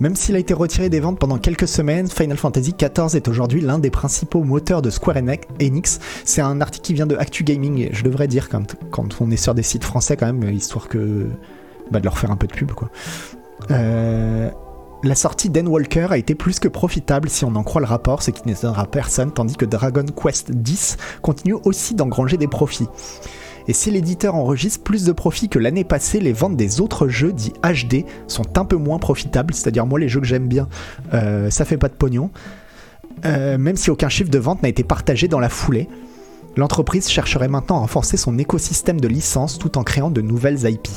Même 0.00 0.14
s'il 0.14 0.34
a 0.34 0.38
été 0.38 0.52
retiré 0.52 0.88
des 0.90 1.00
ventes 1.00 1.18
pendant 1.18 1.38
quelques 1.38 1.68
semaines, 1.68 2.08
Final 2.08 2.36
Fantasy 2.36 2.74
XIV 2.78 3.16
est 3.16 3.28
aujourd'hui 3.28 3.60
l'un 3.60 3.78
des 3.78 3.90
principaux 3.90 4.42
moteurs 4.42 4.82
de 4.82 4.90
Square 4.90 5.16
Enix. 5.60 6.00
C'est 6.24 6.42
un 6.42 6.60
article 6.60 6.84
qui 6.84 6.94
vient 6.94 7.06
de 7.06 7.16
Actu 7.16 7.44
Gaming, 7.44 7.88
je 7.92 8.02
devrais 8.02 8.28
dire 8.28 8.48
quand, 8.48 8.76
quand 8.90 9.20
on 9.20 9.30
est 9.30 9.36
sur 9.36 9.54
des 9.54 9.62
sites 9.62 9.84
français 9.84 10.16
quand 10.16 10.26
même, 10.26 10.50
histoire 10.50 10.88
que 10.88 11.28
bah, 11.90 12.00
de 12.00 12.04
leur 12.04 12.18
faire 12.18 12.30
un 12.30 12.36
peu 12.36 12.46
de 12.46 12.52
pub 12.52 12.72
quoi. 12.72 12.90
Euh, 13.70 14.50
la 15.06 15.14
sortie 15.14 15.50
d'Endwalker 15.50 16.08
a 16.10 16.18
été 16.18 16.34
plus 16.34 16.58
que 16.58 16.68
profitable 16.68 17.28
si 17.28 17.44
on 17.44 17.54
en 17.54 17.62
croit 17.62 17.80
le 17.80 17.86
rapport, 17.86 18.22
ce 18.22 18.30
qui 18.30 18.42
n'étonnera 18.46 18.86
personne, 18.86 19.32
tandis 19.32 19.56
que 19.56 19.64
Dragon 19.64 20.04
Quest 20.04 20.50
X 20.66 20.96
continue 21.22 21.56
aussi 21.64 21.94
d'engranger 21.94 22.36
des 22.36 22.48
profits. 22.48 22.88
Et 23.68 23.72
si 23.72 23.90
l'éditeur 23.90 24.34
enregistre 24.34 24.82
plus 24.82 25.04
de 25.04 25.12
profits 25.12 25.48
que 25.48 25.58
l'année 25.58 25.84
passée, 25.84 26.20
les 26.20 26.32
ventes 26.32 26.56
des 26.56 26.80
autres 26.80 27.08
jeux 27.08 27.32
dits 27.32 27.52
HD 27.62 28.04
sont 28.28 28.58
un 28.58 28.64
peu 28.64 28.76
moins 28.76 28.98
profitables, 28.98 29.54
c'est-à-dire 29.54 29.86
moi 29.86 29.98
les 29.98 30.08
jeux 30.08 30.20
que 30.20 30.26
j'aime 30.26 30.46
bien, 30.46 30.68
euh, 31.14 31.50
ça 31.50 31.64
fait 31.64 31.78
pas 31.78 31.88
de 31.88 31.94
pognon. 31.94 32.30
Euh, 33.24 33.58
même 33.58 33.76
si 33.76 33.90
aucun 33.90 34.08
chiffre 34.08 34.30
de 34.30 34.38
vente 34.38 34.62
n'a 34.62 34.68
été 34.68 34.84
partagé 34.84 35.26
dans 35.26 35.40
la 35.40 35.48
foulée. 35.48 35.88
L'entreprise 36.56 37.08
chercherait 37.08 37.48
maintenant 37.48 37.76
à 37.76 37.80
renforcer 37.80 38.16
son 38.16 38.38
écosystème 38.38 39.00
de 39.00 39.08
licences 39.08 39.58
tout 39.58 39.78
en 39.78 39.82
créant 39.82 40.10
de 40.10 40.20
nouvelles 40.20 40.68
IP. 40.68 40.88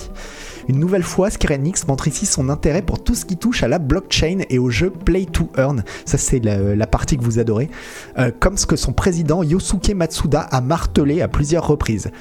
Une 0.70 0.80
nouvelle 0.80 1.02
fois, 1.02 1.32
Square 1.32 1.58
montre 1.88 2.08
ici 2.08 2.28
son 2.28 2.48
intérêt 2.48 2.84
pour 2.84 3.04
tout 3.04 3.16
ce 3.16 3.26
qui 3.26 3.38
touche 3.38 3.64
à 3.64 3.68
la 3.68 3.80
blockchain 3.80 4.42
et 4.52 4.60
au 4.60 4.70
jeu 4.70 4.92
Play 4.92 5.26
to 5.26 5.50
Earn. 5.58 5.84
Ça, 6.06 6.20
c'est 6.20 6.38
la, 6.46 6.86
partie 6.86 7.18
que 7.18 7.24
vous 7.24 7.40
adorez. 7.40 7.72
Euh, 8.20 8.30
comme 8.40 8.56
ce 8.56 8.68
que 8.68 8.76
son 8.76 8.94
président 8.94 9.42
Yosuke 9.42 9.90
Matsuda 9.96 10.42
a 10.42 10.62
martelé 10.62 11.24
à 11.24 11.28
plusieurs 11.28 11.68
reprises. 11.68 12.12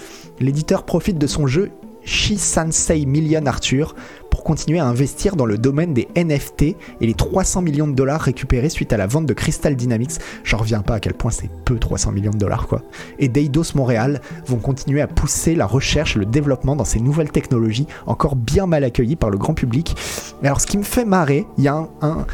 L'éditeur 0.41 0.85
profite 0.85 1.19
de 1.19 1.27
son 1.27 1.47
jeu 1.47 1.71
Shisansei 2.05 3.05
Million 3.05 3.45
Arthur 3.45 3.95
pour 4.39 4.45
continuer 4.45 4.79
à 4.79 4.87
investir 4.87 5.35
dans 5.35 5.47
le 5.47 5.59
domaine 5.59 5.95
des 5.95 6.07
NFT 6.15 6.63
et 6.63 6.77
les 7.01 7.15
300 7.15 7.61
millions 7.61 7.89
de 7.89 7.93
dollars 7.93 8.21
récupérés 8.21 8.69
suite 8.69 8.93
à 8.93 8.97
la 8.97 9.09
vente 9.09 9.27
de 9.27 9.33
Crystal 9.33 9.75
Dynamics. 9.75 10.13
J'en 10.45 10.59
reviens 10.59 10.81
pas 10.81 10.95
à 10.95 11.01
quel 11.01 11.15
point 11.15 11.33
c'est 11.33 11.51
peu 11.65 11.77
300 11.77 12.13
millions 12.13 12.31
de 12.31 12.39
dollars 12.39 12.69
quoi. 12.69 12.83
Et 13.19 13.27
Deidos 13.27 13.75
Montréal 13.75 14.21
vont 14.47 14.59
continuer 14.59 15.01
à 15.01 15.09
pousser 15.09 15.57
la 15.57 15.67
recherche 15.67 16.15
et 16.15 16.21
le 16.21 16.25
développement 16.25 16.77
dans 16.77 16.85
ces 16.85 17.01
nouvelles 17.01 17.33
technologies 17.33 17.89
encore 18.07 18.37
bien 18.37 18.69
mal 18.69 18.85
accueillies 18.85 19.17
par 19.17 19.31
le 19.31 19.39
grand 19.39 19.55
public. 19.55 19.97
Alors 20.45 20.61
ce 20.61 20.69
qui 20.69 20.79
me 20.79 20.85
fait 20.85 21.05
marrer, 21.05 21.45
il 21.59 21.65
y 21.65 21.69
a 21.69 21.75
un, 21.75 21.89
un 22.01 22.27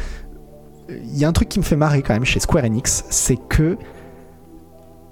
il 0.87 1.17
y 1.17 1.25
a 1.25 1.27
un 1.27 1.33
truc 1.33 1.49
qui 1.49 1.57
me 1.57 1.63
fait 1.63 1.75
marrer 1.75 2.03
quand 2.03 2.13
même 2.13 2.23
chez 2.23 2.39
Square 2.39 2.65
Enix, 2.65 3.05
c'est 3.09 3.39
que 3.49 3.79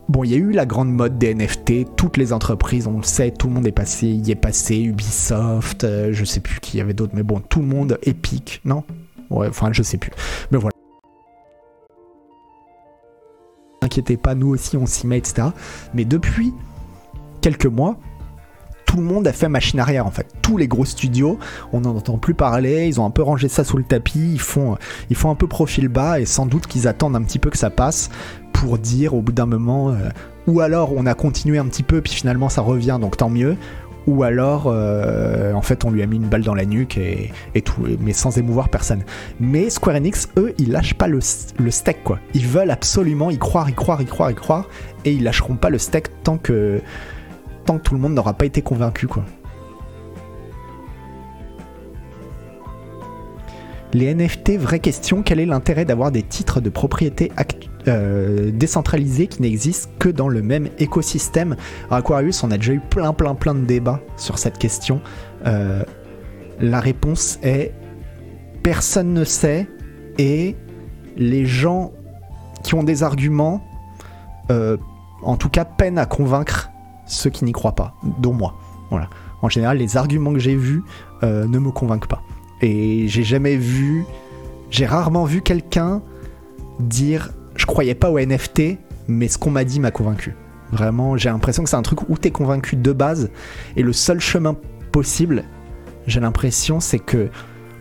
Bon, 0.09 0.25
il 0.25 0.31
y 0.31 0.33
a 0.33 0.37
eu 0.37 0.51
la 0.51 0.65
grande 0.65 0.91
mode 0.91 1.17
des 1.17 1.33
NFT, 1.33 1.95
toutes 1.95 2.17
les 2.17 2.33
entreprises, 2.33 2.87
on 2.87 2.97
le 2.97 3.03
sait, 3.03 3.31
tout 3.31 3.47
le 3.47 3.53
monde 3.53 3.67
est 3.67 3.71
passé, 3.71 4.07
y 4.07 4.31
est 4.31 4.35
passé, 4.35 4.81
Ubisoft, 4.81 5.85
euh, 5.85 6.09
je 6.11 6.25
sais 6.25 6.41
plus 6.41 6.59
qui 6.59 6.77
y 6.77 6.81
avait 6.81 6.93
d'autres, 6.93 7.13
mais 7.15 7.23
bon, 7.23 7.39
tout 7.39 7.61
le 7.61 7.67
monde, 7.67 7.97
Epic, 8.03 8.61
non? 8.65 8.83
Ouais, 9.29 9.47
enfin, 9.47 9.71
je 9.71 9.81
sais 9.81 9.97
plus. 9.97 10.11
Mais 10.51 10.57
voilà. 10.57 10.73
Inquiétez 13.81 14.17
pas, 14.17 14.35
nous 14.35 14.49
aussi 14.49 14.75
on 14.75 14.85
s'y 14.85 15.07
met, 15.07 15.17
etc. 15.17 15.47
Mais 15.93 16.03
depuis 16.03 16.53
quelques 17.41 17.65
mois, 17.65 17.97
tout 18.85 18.97
le 18.97 19.03
monde 19.03 19.25
a 19.25 19.33
fait 19.33 19.49
machine 19.49 19.79
arrière 19.79 20.05
en 20.05 20.11
fait. 20.11 20.27
Tous 20.41 20.57
les 20.57 20.67
gros 20.67 20.85
studios, 20.85 21.39
on 21.71 21.81
n'en 21.81 21.95
entend 21.95 22.17
plus 22.17 22.33
parler, 22.33 22.87
ils 22.87 23.01
ont 23.01 23.05
un 23.05 23.09
peu 23.09 23.23
rangé 23.23 23.47
ça 23.47 23.63
sous 23.63 23.77
le 23.77 23.83
tapis, 23.83 24.33
ils 24.33 24.39
font, 24.39 24.77
ils 25.09 25.15
font 25.15 25.31
un 25.31 25.35
peu 25.35 25.47
profil 25.47 25.87
bas 25.87 26.19
et 26.19 26.25
sans 26.25 26.45
doute 26.45 26.67
qu'ils 26.67 26.87
attendent 26.87 27.15
un 27.15 27.23
petit 27.23 27.39
peu 27.39 27.49
que 27.49 27.57
ça 27.57 27.69
passe 27.69 28.09
pour 28.53 28.77
dire 28.77 29.13
au 29.13 29.21
bout 29.21 29.31
d'un 29.33 29.45
moment, 29.45 29.89
euh, 29.89 30.09
ou 30.47 30.61
alors 30.61 30.93
on 30.95 31.05
a 31.05 31.13
continué 31.13 31.57
un 31.57 31.65
petit 31.65 31.83
peu 31.83 32.01
puis 32.01 32.13
finalement 32.13 32.47
ça 32.49 32.61
revient 32.61 32.97
donc 33.01 33.17
tant 33.17 33.29
mieux, 33.29 33.57
ou 34.07 34.23
alors 34.23 34.65
euh, 34.67 35.53
en 35.53 35.61
fait 35.61 35.83
on 35.85 35.91
lui 35.91 36.01
a 36.03 36.05
mis 36.05 36.17
une 36.17 36.27
balle 36.27 36.43
dans 36.43 36.55
la 36.55 36.65
nuque 36.65 36.97
et, 36.97 37.31
tout, 37.61 37.81
mais 37.99 38.13
sans 38.13 38.37
émouvoir 38.37 38.69
personne. 38.69 39.03
Mais 39.39 39.69
Square 39.69 39.97
Enix, 39.97 40.29
eux, 40.37 40.53
ils 40.57 40.71
lâchent 40.71 40.93
pas 40.95 41.07
le, 41.07 41.19
le 41.59 41.71
steak 41.71 42.03
quoi. 42.03 42.19
Ils 42.33 42.47
veulent 42.47 42.71
absolument 42.71 43.31
y 43.31 43.37
croire, 43.37 43.69
y 43.69 43.73
croire, 43.73 44.01
y 44.01 44.05
croire, 44.05 44.31
y 44.31 44.35
croire, 44.35 44.69
et 45.05 45.11
ils 45.11 45.23
lâcheront 45.23 45.55
pas 45.55 45.69
le 45.69 45.77
steak 45.77 46.07
tant 46.23 46.37
que 46.37 46.81
tant 47.65 47.77
que 47.77 47.83
tout 47.83 47.93
le 47.95 47.99
monde 48.01 48.13
n'aura 48.13 48.33
pas 48.33 48.45
été 48.45 48.61
convaincu 48.61 49.07
quoi. 49.07 49.23
Les 53.93 54.13
NFT, 54.13 54.57
vraie 54.57 54.79
question, 54.79 55.21
quel 55.21 55.39
est 55.39 55.45
l'intérêt 55.45 55.85
d'avoir 55.85 56.11
des 56.11 56.23
titres 56.23 56.59
de 56.61 56.69
propriété 56.69 57.31
act- 57.37 57.69
euh, 57.87 58.51
décentralisés 58.53 59.27
qui 59.27 59.41
n'existent 59.41 59.89
que 59.99 60.07
dans 60.07 60.29
le 60.29 60.41
même 60.41 60.69
écosystème 60.79 61.57
Aquarius, 61.91 62.41
on 62.43 62.51
a 62.51 62.57
déjà 62.57 62.73
eu 62.73 62.79
plein 62.79 63.11
plein 63.11 63.35
plein 63.35 63.53
de 63.53 63.65
débats 63.65 63.99
sur 64.15 64.37
cette 64.37 64.57
question. 64.57 65.01
Euh, 65.45 65.83
la 66.59 66.79
réponse 66.79 67.39
est 67.43 67.73
personne 68.61 69.13
ne 69.13 69.25
sait 69.25 69.67
et 70.17 70.55
les 71.17 71.45
gens 71.45 71.91
qui 72.63 72.73
ont 72.75 72.83
des 72.83 73.03
arguments, 73.03 73.61
euh, 74.49 74.77
en 75.21 75.35
tout 75.35 75.49
cas, 75.49 75.65
peinent 75.65 75.97
à 75.97 76.05
convaincre 76.05 76.69
ceux 77.05 77.29
qui 77.29 77.43
n'y 77.43 77.51
croient 77.51 77.75
pas, 77.75 77.95
dont 78.19 78.33
moi. 78.33 78.55
Voilà. 78.91 79.09
En 79.41 79.49
général, 79.49 79.77
les 79.77 79.97
arguments 79.97 80.31
que 80.31 80.39
j'ai 80.39 80.55
vus 80.55 80.83
ne 81.21 81.59
me 81.59 81.71
convainquent 81.71 82.07
pas. 82.07 82.21
Et 82.61 83.09
j'ai 83.09 83.23
jamais 83.23 83.57
vu, 83.57 84.05
j'ai 84.69 84.85
rarement 84.85 85.25
vu 85.25 85.41
quelqu'un 85.41 86.01
dire 86.79 87.31
je 87.55 87.65
croyais 87.65 87.95
pas 87.95 88.09
au 88.09 88.19
NFT, 88.19 88.77
mais 89.07 89.27
ce 89.27 89.37
qu'on 89.37 89.51
m'a 89.51 89.63
dit 89.63 89.79
m'a 89.79 89.91
convaincu. 89.91 90.35
Vraiment, 90.71 91.17
j'ai 91.17 91.29
l'impression 91.29 91.63
que 91.63 91.69
c'est 91.69 91.75
un 91.75 91.83
truc 91.83 92.09
où 92.09 92.17
t'es 92.17 92.31
convaincu 92.31 92.75
de 92.75 92.91
base, 92.91 93.29
et 93.75 93.83
le 93.83 93.93
seul 93.93 94.19
chemin 94.19 94.55
possible, 94.91 95.43
j'ai 96.07 96.19
l'impression, 96.19 96.79
c'est 96.79 96.99
que 96.99 97.29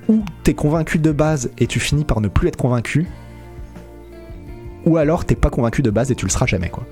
ou 0.09 0.25
t'es 0.43 0.55
convaincu 0.55 0.99
de 0.99 1.13
base 1.13 1.51
et 1.59 1.67
tu 1.67 1.79
finis 1.79 2.05
par 2.05 2.21
ne 2.21 2.29
plus 2.29 2.49
être 2.49 2.57
convaincu, 2.57 3.07
ou 4.85 4.97
alors 4.97 5.25
t'es 5.25 5.37
pas 5.37 5.51
convaincu 5.51 5.83
de 5.83 5.91
base 5.91 6.11
et 6.11 6.15
tu 6.15 6.27
le 6.27 6.31
seras 6.31 6.47
jamais, 6.47 6.69
quoi. 6.69 6.85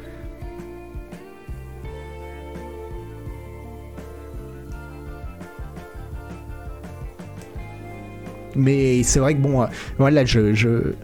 Mais 8.57 9.03
c'est 9.03 9.21
vrai 9.21 9.35
que 9.35 9.41
bon, 9.41 9.63
euh, 9.63 9.67
voilà, 9.99 10.25
je, 10.25 10.55
je 10.55 10.95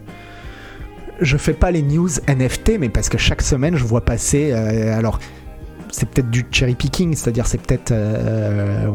je 1.21 1.37
fais 1.37 1.53
pas 1.53 1.71
les 1.71 1.83
news 1.83 2.09
NFT, 2.29 2.79
mais 2.79 2.89
parce 2.89 3.09
que 3.09 3.19
chaque 3.19 3.43
semaine 3.43 3.77
je 3.77 3.85
vois 3.85 4.03
passer. 4.03 4.53
euh, 4.53 4.97
alors, 4.97 5.19
c'est 5.91 6.09
peut-être 6.09 6.31
du 6.31 6.45
cherry 6.51 6.75
picking, 6.75 7.15
c'est-à-dire 7.15 7.47
c'est 7.47 7.61
peut-être 7.61 7.93
euh, 7.93 8.87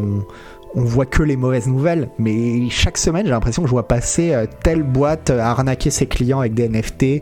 on, 0.75 0.83
voit 0.83 1.05
que 1.05 1.23
les 1.23 1.35
mauvaises 1.35 1.67
nouvelles, 1.67 2.09
mais 2.19 2.69
chaque 2.69 2.97
semaine 2.97 3.25
j'ai 3.25 3.31
l'impression 3.31 3.61
que 3.63 3.67
je 3.67 3.71
vois 3.71 3.87
passer 3.87 4.33
euh, 4.33 4.45
telle 4.63 4.83
boîte 4.83 5.29
a 5.29 5.49
arnaqué 5.49 5.89
ses 5.89 6.05
clients 6.05 6.39
avec 6.39 6.53
des 6.53 6.69
NFT, 6.69 7.21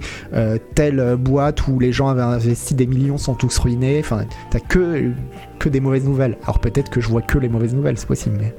telle 0.75 1.15
boîte 1.17 1.67
où 1.67 1.79
les 1.79 1.91
gens 1.91 2.09
avaient 2.09 2.21
investi 2.21 2.75
des 2.75 2.87
millions 2.87 3.17
sont 3.17 3.35
tous 3.35 3.57
ruinés. 3.59 3.99
Enfin, 3.99 4.25
t'as 4.51 4.59
que 4.59 5.11
que 5.59 5.69
des 5.69 5.79
mauvaises 5.79 6.05
nouvelles. 6.05 6.37
Alors 6.43 6.59
peut-être 6.59 6.89
que 6.89 6.99
je 6.99 7.07
vois 7.07 7.21
que 7.21 7.37
les 7.37 7.49
mauvaises 7.49 7.73
nouvelles, 7.73 7.97
c'est 7.97 8.07
possible, 8.07 8.37
mais. 8.39 8.53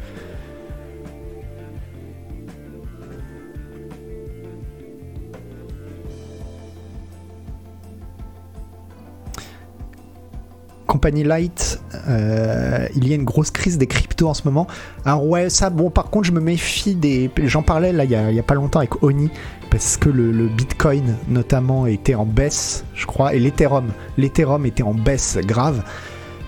Compagnie 10.90 11.22
Light, 11.22 11.80
euh, 12.08 12.88
il 12.96 13.06
y 13.06 13.12
a 13.12 13.14
une 13.14 13.22
grosse 13.22 13.52
crise 13.52 13.78
des 13.78 13.86
cryptos 13.86 14.26
en 14.26 14.34
ce 14.34 14.42
moment. 14.44 14.66
Alors 15.04 15.24
ouais, 15.24 15.48
ça, 15.48 15.70
bon, 15.70 15.88
par 15.88 16.10
contre, 16.10 16.26
je 16.26 16.32
me 16.32 16.40
méfie 16.40 16.96
des... 16.96 17.30
J'en 17.44 17.62
parlais 17.62 17.92
là 17.92 18.02
il 18.02 18.10
y, 18.10 18.16
a, 18.16 18.42
pas 18.42 18.54
longtemps 18.54 18.80
avec 18.80 19.00
Oni, 19.04 19.30
parce 19.70 19.96
que 19.96 20.08
le, 20.08 20.48
Bitcoin 20.48 21.14
notamment 21.28 21.86
était 21.86 22.16
en 22.16 22.26
baisse, 22.26 22.84
je 22.96 23.06
crois, 23.06 23.34
et 23.34 23.38
l'Ethereum. 23.38 23.86
L'Ethereum 24.18 24.66
était 24.66 24.82
en 24.82 24.92
baisse 24.92 25.38
grave. 25.38 25.84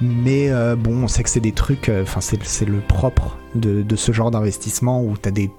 Mais 0.00 0.50
euh, 0.50 0.74
bon, 0.74 1.04
on 1.04 1.08
sait 1.08 1.22
que 1.22 1.30
c'est 1.30 1.38
des 1.38 1.52
trucs, 1.52 1.88
euh, 1.88 2.02
enfin 2.02 2.20
c'est 2.20 2.66
le 2.66 2.80
propre 2.80 3.38
de, 3.54 3.82
de 3.82 3.94
ce 3.94 4.10
genre 4.10 4.32
d'investissement 4.32 5.04
où 5.04 5.16
tu 5.16 5.28
as 5.28 5.30
des... 5.30 5.50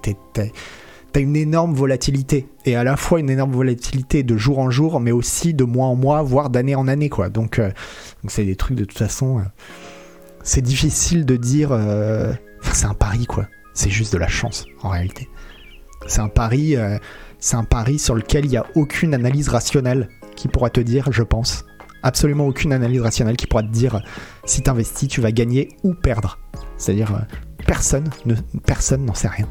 t'es- 1.14 1.20
T'as 1.20 1.24
une 1.24 1.36
énorme 1.36 1.74
volatilité 1.74 2.48
et 2.66 2.74
à 2.76 2.82
la 2.84 2.96
fois 2.96 3.20
une 3.20 3.30
énorme 3.30 3.52
volatilité 3.52 4.22
de 4.24 4.36
jour 4.36 4.58
en 4.58 4.68
jour, 4.70 4.98
mais 5.00 5.12
aussi 5.12 5.54
de 5.54 5.62
mois 5.64 5.86
en 5.86 5.94
mois, 5.94 6.22
voire 6.22 6.50
d'année 6.50 6.74
en 6.74 6.88
année, 6.88 7.08
quoi. 7.08 7.28
Donc, 7.30 7.58
euh, 7.58 7.70
c'est 8.28 8.44
des 8.44 8.56
trucs 8.56 8.76
de 8.76 8.84
toute 8.84 8.98
façon. 8.98 9.38
euh, 9.38 9.42
c'est 10.42 10.60
difficile 10.60 11.24
de 11.24 11.36
dire. 11.36 11.70
euh, 11.72 12.32
c'est 12.72 12.86
un 12.86 12.94
pari, 12.94 13.26
quoi. 13.26 13.46
C'est 13.74 13.90
juste 13.90 14.12
de 14.12 14.18
la 14.18 14.28
chance, 14.28 14.66
en 14.82 14.88
réalité. 14.90 15.28
C'est 16.06 16.20
un 16.20 16.28
pari. 16.28 16.76
euh, 16.76 16.98
c'est 17.38 17.56
un 17.56 17.64
pari 17.64 17.98
sur 17.98 18.14
lequel 18.14 18.46
il 18.46 18.50
n'y 18.50 18.56
a 18.56 18.64
aucune 18.74 19.14
analyse 19.14 19.48
rationnelle 19.48 20.08
qui 20.34 20.48
pourra 20.48 20.70
te 20.70 20.80
dire, 20.80 21.12
je 21.12 21.22
pense, 21.22 21.64
absolument 22.02 22.46
aucune 22.46 22.72
analyse 22.72 23.00
rationnelle 23.02 23.36
qui 23.36 23.46
pourra 23.46 23.62
te 23.62 23.68
dire 23.70 24.00
si 24.46 24.62
tu 24.62 24.70
investis, 24.70 25.08
tu 25.08 25.20
vas 25.20 25.30
gagner 25.30 25.68
ou 25.84 25.92
perdre. 25.94 26.38
C'est-à-dire, 26.78 27.14
euh, 27.14 27.20
personne 27.66 28.08
ne, 28.26 28.34
personne 28.66 29.04
n'en 29.04 29.14
sait 29.14 29.28
rien. 29.28 29.46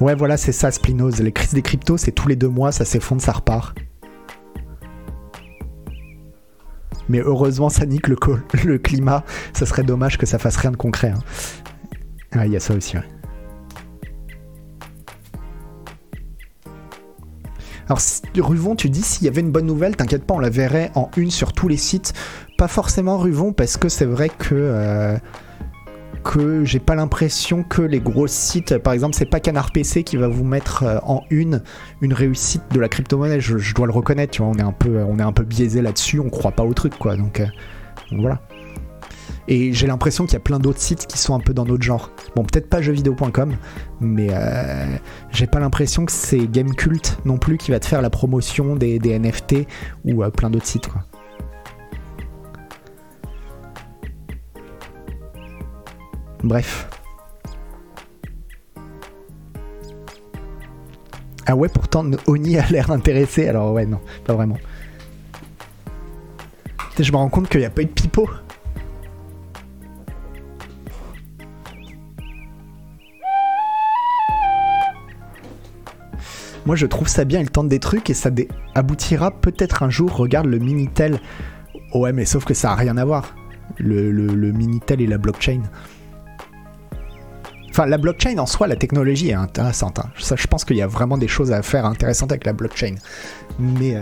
Ouais, 0.00 0.14
voilà, 0.14 0.36
c'est 0.36 0.52
ça, 0.52 0.70
Splinose. 0.70 1.20
Les 1.20 1.32
crises 1.32 1.54
des 1.54 1.62
cryptos, 1.62 1.96
c'est 1.98 2.12
tous 2.12 2.28
les 2.28 2.36
deux 2.36 2.48
mois, 2.48 2.70
ça 2.72 2.84
s'effondre, 2.84 3.20
ça 3.20 3.32
repart. 3.32 3.76
Mais 7.08 7.20
heureusement, 7.20 7.68
ça 7.68 7.84
nique 7.86 8.06
le, 8.08 8.16
climat. 8.78 9.24
Ça 9.54 9.66
serait 9.66 9.82
dommage 9.82 10.18
que 10.18 10.26
ça 10.26 10.38
fasse 10.38 10.56
rien 10.56 10.70
de 10.70 10.76
concret. 10.76 11.12
hein. 12.34 12.44
Il 12.44 12.52
y 12.52 12.56
a 12.56 12.60
ça 12.60 12.74
aussi, 12.74 12.96
ouais. 12.96 13.02
Alors, 17.86 17.98
Ruvon, 18.36 18.76
tu 18.76 18.90
dis 18.90 19.00
s'il 19.02 19.24
y 19.24 19.28
avait 19.28 19.40
une 19.40 19.50
bonne 19.50 19.64
nouvelle, 19.64 19.96
t'inquiète 19.96 20.24
pas, 20.24 20.34
on 20.34 20.38
la 20.38 20.50
verrait 20.50 20.90
en 20.94 21.10
une 21.16 21.30
sur 21.30 21.54
tous 21.54 21.68
les 21.68 21.78
sites. 21.78 22.12
Pas 22.58 22.68
forcément 22.68 23.16
Ruvon, 23.16 23.52
parce 23.54 23.78
que 23.78 23.88
c'est 23.88 24.04
vrai 24.04 24.28
que. 24.28 24.54
euh, 24.54 25.16
que 26.22 26.64
j'ai 26.64 26.78
pas 26.78 26.94
l'impression 26.94 27.62
que 27.62 27.82
les 27.82 28.00
gros 28.00 28.26
sites, 28.26 28.78
par 28.78 28.92
exemple, 28.92 29.14
c'est 29.14 29.26
pas 29.26 29.40
Canard 29.40 29.72
PC 29.72 30.04
qui 30.04 30.16
va 30.16 30.28
vous 30.28 30.44
mettre 30.44 30.82
euh, 30.82 30.98
en 31.02 31.22
une 31.30 31.62
une 32.00 32.12
réussite 32.12 32.62
de 32.72 32.80
la 32.80 32.88
crypto-monnaie. 32.88 33.40
Je, 33.40 33.74
dois 33.74 33.86
le 33.86 33.92
reconnaître, 33.92 34.32
tu 34.32 34.42
vois, 34.42 34.50
on 34.50 34.58
est 34.58 34.62
un 34.62 34.72
peu, 34.72 35.02
on 35.02 35.18
est 35.18 35.22
un 35.22 35.32
peu 35.32 35.44
biaisé 35.44 35.82
là-dessus, 35.82 36.20
on 36.20 36.30
croit 36.30 36.52
pas 36.52 36.64
au 36.64 36.74
truc, 36.74 36.98
quoi. 36.98 37.16
Donc, 37.16 37.40
euh, 37.40 37.46
donc 38.10 38.20
voilà. 38.20 38.40
Et 39.48 39.72
j'ai 39.72 39.86
l'impression 39.86 40.26
qu'il 40.26 40.34
y 40.34 40.36
a 40.36 40.40
plein 40.40 40.58
d'autres 40.58 40.80
sites 40.80 41.06
qui 41.06 41.16
sont 41.16 41.34
un 41.34 41.40
peu 41.40 41.54
dans 41.54 41.64
notre 41.64 41.82
genre. 41.82 42.10
Bon, 42.36 42.44
peut-être 42.44 42.68
pas 42.68 42.82
jeuxvideo.com, 42.82 43.56
mais 44.00 44.28
euh, 44.30 44.96
j'ai 45.30 45.46
pas 45.46 45.58
l'impression 45.58 46.04
que 46.04 46.12
c'est 46.12 46.46
Gamecult 46.46 47.18
non 47.24 47.38
plus 47.38 47.56
qui 47.56 47.70
va 47.70 47.80
te 47.80 47.86
faire 47.86 48.02
la 48.02 48.10
promotion 48.10 48.76
des, 48.76 48.98
NFT 48.98 49.66
ou 50.04 50.22
euh, 50.22 50.30
plein 50.30 50.50
d'autres 50.50 50.66
sites, 50.66 50.88
quoi. 50.88 51.02
Bref. 56.48 56.88
Ah 61.44 61.54
ouais, 61.54 61.68
pourtant 61.68 62.10
Oni 62.26 62.56
a 62.56 62.66
l'air 62.70 62.90
intéressé, 62.90 63.48
alors 63.48 63.74
ouais, 63.74 63.84
non, 63.84 64.00
pas 64.24 64.32
vraiment. 64.32 64.56
Je 66.98 67.12
me 67.12 67.18
rends 67.18 67.28
compte 67.28 67.50
qu'il 67.50 67.60
n'y 67.60 67.66
a 67.66 67.70
pas 67.70 67.82
eu 67.82 67.84
de 67.84 67.90
pipeau. 67.90 68.30
Moi 76.64 76.76
je 76.76 76.86
trouve 76.86 77.08
ça 77.08 77.26
bien, 77.26 77.40
il 77.40 77.50
tente 77.50 77.68
des 77.68 77.78
trucs 77.78 78.08
et 78.08 78.14
ça 78.14 78.30
aboutira 78.74 79.32
peut-être 79.32 79.82
un 79.82 79.90
jour, 79.90 80.16
regarde 80.16 80.46
le 80.46 80.58
Minitel. 80.58 81.20
Ouais 81.94 82.14
mais 82.14 82.24
sauf 82.24 82.46
que 82.46 82.54
ça 82.54 82.72
a 82.72 82.74
rien 82.74 82.96
à 82.96 83.04
voir. 83.04 83.34
Le 83.76 84.50
Minitel 84.50 85.02
et 85.02 85.06
la 85.06 85.18
blockchain. 85.18 85.60
Enfin, 87.78 87.86
la 87.88 87.98
blockchain 87.98 88.36
en 88.38 88.46
soi, 88.46 88.66
la 88.66 88.74
technologie 88.74 89.30
est 89.30 89.34
intéressante. 89.34 90.00
hein. 90.00 90.10
Je 90.16 90.46
pense 90.48 90.64
qu'il 90.64 90.76
y 90.76 90.82
a 90.82 90.88
vraiment 90.88 91.16
des 91.16 91.28
choses 91.28 91.52
à 91.52 91.62
faire 91.62 91.86
intéressantes 91.86 92.32
avec 92.32 92.44
la 92.44 92.52
blockchain. 92.52 92.96
Mais, 93.60 93.94
euh, 93.94 94.00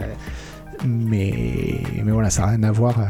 mais, 0.87 1.83
mais 2.03 2.11
voilà, 2.11 2.31
ça 2.31 2.47
n'a 2.47 2.49
rien 2.53 2.63
à 2.63 2.73
voir. 2.73 2.99
euh. 2.99 3.05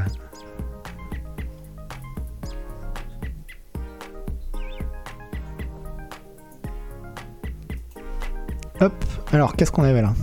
Hop, 8.81 9.05
alors 9.33 9.55
qu'est-ce 9.55 9.71
qu'on 9.71 9.85
avait 9.85 10.03
là? 10.03 10.15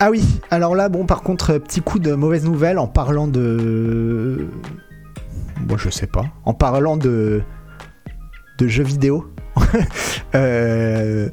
Ah 0.00 0.10
oui, 0.10 0.40
alors 0.50 0.74
là, 0.74 0.88
bon, 0.88 1.06
par 1.06 1.22
contre, 1.22 1.56
petit 1.58 1.82
coup 1.82 2.00
de 2.00 2.14
mauvaise 2.14 2.44
nouvelle 2.44 2.80
en 2.80 2.88
parlant 2.88 3.28
de. 3.28 4.48
Bon, 5.60 5.76
je 5.76 5.88
sais 5.88 6.08
pas. 6.08 6.24
En 6.44 6.52
parlant 6.52 6.96
de 6.96 7.44
de 8.58 8.68
jeux 8.68 8.84
vidéo. 8.84 9.30
Euh, 10.34 11.30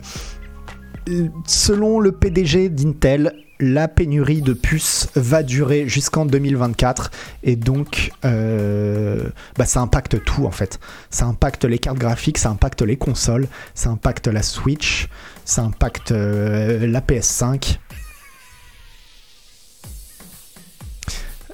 selon 1.45 1.99
le 1.99 2.13
PDG 2.13 2.69
d'Intel, 2.69 3.34
la 3.59 3.88
pénurie 3.88 4.41
de 4.41 4.53
puces 4.53 5.09
va 5.15 5.43
durer 5.43 5.88
jusqu'en 5.88 6.26
2024 6.26 7.11
et 7.43 7.55
donc 7.55 8.11
euh, 8.26 9.30
bah, 9.57 9.65
ça 9.65 9.82
impacte 9.82 10.24
tout 10.24 10.45
en 10.45 10.51
fait. 10.51 10.80
Ça 11.09 11.26
impacte 11.26 11.65
les 11.65 11.80
cartes 11.80 11.97
graphiques, 11.97 12.38
ça 12.38 12.49
impacte 12.49 12.82
les 12.82 12.97
consoles, 12.97 13.47
ça 13.74 13.89
impacte 13.89 14.28
la 14.28 14.43
Switch, 14.43 15.07
ça 15.45 15.63
impacte 15.63 16.11
euh, 16.11 16.88
la 16.88 17.01
PS5. 17.01 17.78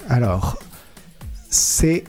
Alors, 0.08 0.58
c'est 1.48 2.04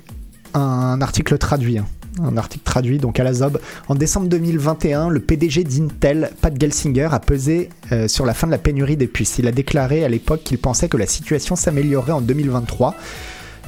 un 0.54 1.02
article 1.02 1.38
traduit. 1.38 1.78
hein 1.78 1.86
un 2.20 2.38
article 2.38 2.64
traduit 2.64 2.98
donc 2.98 3.20
à 3.20 3.24
la 3.24 3.34
ZOB. 3.34 3.60
En 3.88 3.96
décembre 3.96 4.28
2021, 4.28 5.10
le 5.10 5.20
PDG 5.20 5.64
d'Intel, 5.64 6.32
Pat 6.42 6.54
Gelsinger, 6.60 7.10
a 7.12 7.20
pesé 7.20 7.70
euh, 7.92 8.08
sur 8.08 8.26
la 8.26 8.34
fin 8.34 8.48
de 8.48 8.52
la 8.52 8.58
pénurie 8.58 8.98
des 8.98 9.08
puces. 9.08 9.38
Il 9.40 9.48
a 9.48 9.52
déclaré 9.52 10.04
à 10.04 10.10
l'époque 10.10 10.42
qu'il 10.44 10.58
pensait 10.58 10.90
que 10.90 10.98
la 10.98 11.08
situation 11.08 11.56
s'améliorerait 11.56 12.12
en 12.12 12.22
2023. 12.22 12.96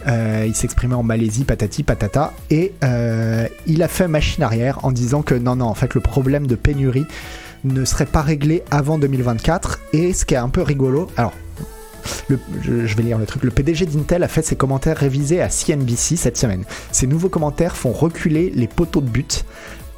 Euh, 0.07 0.43
il 0.45 0.55
s'exprimait 0.55 0.95
en 0.95 1.03
Malaisie, 1.03 1.45
patati 1.45 1.83
patata, 1.83 2.33
et 2.49 2.73
euh, 2.83 3.47
il 3.67 3.81
a 3.83 3.87
fait 3.87 4.07
machine 4.07 4.43
arrière 4.43 4.83
en 4.83 4.91
disant 4.91 5.21
que 5.21 5.35
non, 5.35 5.55
non, 5.55 5.67
en 5.67 5.75
fait, 5.75 5.93
le 5.93 6.01
problème 6.01 6.45
de 6.45 6.55
pénurie 6.55 7.05
ne 7.63 7.85
serait 7.85 8.05
pas 8.05 8.21
réglé 8.21 8.63
avant 8.69 8.97
2024. 8.97 9.79
Et 9.93 10.13
ce 10.13 10.25
qui 10.25 10.33
est 10.33 10.37
un 10.37 10.49
peu 10.49 10.61
rigolo, 10.61 11.07
alors 11.15 11.31
je, 12.61 12.95
vais 12.95 13.03
lire 13.03 13.17
le 13.17 13.25
truc. 13.25 13.43
Le 13.43 13.51
PDG 13.51 13.85
d'Intel 13.85 14.23
a 14.23 14.27
fait 14.27 14.41
ses 14.41 14.55
commentaires 14.55 14.97
révisés 14.97 15.41
à 15.41 15.49
CNBC 15.49 16.15
cette 16.15 16.37
semaine. 16.37 16.63
Ces 16.91 17.07
nouveaux 17.07 17.29
commentaires 17.29 17.75
font 17.75 17.91
reculer 17.91 18.51
les 18.55 18.67
poteaux 18.67 19.01
de 19.01 19.09
but 19.09 19.45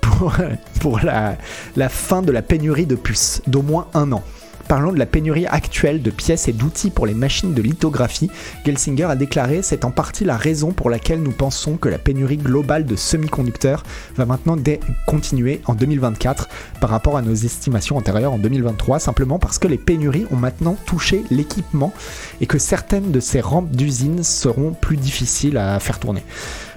pour, 0.01 0.99
la 1.03 1.89
fin 1.89 2.21
de 2.21 2.31
la 2.31 2.41
pénurie 2.41 2.85
de 2.85 2.95
puces 2.95 3.41
d'au 3.47 3.61
moins 3.61 3.87
un 3.93 4.11
an. 4.11 4.23
Parlant 4.67 4.91
de 4.91 4.97
la 4.97 5.05
pénurie 5.05 5.45
actuelle 5.45 6.01
de 6.01 6.09
pièces 6.09 6.47
et 6.47 6.53
d'outils 6.53 6.89
pour 6.89 7.05
les 7.05 7.13
machines 7.13 7.53
de 7.53 7.61
lithographie, 7.61 8.31
Gelsinger 8.65 9.03
a 9.03 9.15
déclaré 9.15 9.61
C'est 9.61 9.85
en 9.85 9.91
partie 9.91 10.25
la 10.25 10.37
raison 10.37 10.71
pour 10.71 10.89
laquelle 10.89 11.21
nous 11.21 11.31
pensons 11.31 11.77
que 11.77 11.87
la 11.87 11.99
pénurie 11.99 12.37
globale 12.37 12.85
de 12.85 12.95
semi-conducteurs 12.95 13.83
va 14.15 14.25
maintenant 14.25 14.57
continuer 15.05 15.61
en 15.65 15.75
2024 15.75 16.49
par 16.81 16.89
rapport 16.89 17.15
à 17.15 17.21
nos 17.21 17.35
estimations 17.35 17.97
antérieures 17.97 18.33
en 18.33 18.39
2023, 18.39 18.99
simplement 18.99 19.37
parce 19.37 19.59
que 19.59 19.67
les 19.67 19.77
pénuries 19.77 20.25
ont 20.31 20.35
maintenant 20.35 20.77
touché 20.87 21.23
l'équipement 21.29 21.93
et 22.41 22.47
que 22.47 22.57
certaines 22.57 23.11
de 23.11 23.19
ces 23.19 23.41
rampes 23.41 23.71
d'usines 23.71 24.23
seront 24.23 24.71
plus 24.73 24.97
difficiles 24.97 25.57
à 25.57 25.79
faire 25.79 25.99
tourner. 25.99 26.23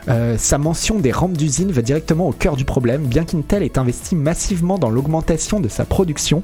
Euh, 0.08 0.36
sa 0.38 0.58
mention 0.58 0.98
des 0.98 1.12
rampes 1.12 1.36
d'usine 1.36 1.72
va 1.72 1.82
directement 1.82 2.28
au 2.28 2.32
cœur 2.32 2.56
du 2.56 2.64
problème. 2.64 3.06
Bien 3.06 3.24
qu'Intel 3.24 3.62
ait 3.62 3.78
investi 3.78 4.14
massivement 4.14 4.78
dans 4.78 4.90
l'augmentation 4.90 5.60
de 5.60 5.68
sa 5.68 5.84
production, 5.84 6.42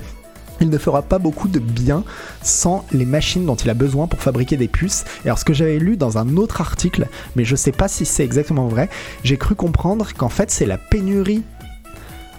il 0.60 0.70
ne 0.70 0.78
fera 0.78 1.02
pas 1.02 1.18
beaucoup 1.18 1.48
de 1.48 1.58
bien 1.58 2.04
sans 2.42 2.84
les 2.92 3.04
machines 3.04 3.44
dont 3.44 3.56
il 3.56 3.68
a 3.70 3.74
besoin 3.74 4.06
pour 4.06 4.20
fabriquer 4.20 4.56
des 4.56 4.68
puces. 4.68 5.04
Et 5.24 5.28
alors 5.28 5.38
ce 5.38 5.44
que 5.44 5.54
j'avais 5.54 5.78
lu 5.78 5.96
dans 5.96 6.18
un 6.18 6.36
autre 6.36 6.60
article, 6.60 7.08
mais 7.36 7.44
je 7.44 7.52
ne 7.52 7.56
sais 7.56 7.72
pas 7.72 7.88
si 7.88 8.04
c'est 8.04 8.24
exactement 8.24 8.68
vrai, 8.68 8.88
j'ai 9.24 9.36
cru 9.36 9.54
comprendre 9.54 10.08
qu'en 10.16 10.28
fait 10.28 10.50
c'est 10.50 10.66
la 10.66 10.78
pénurie. 10.78 11.42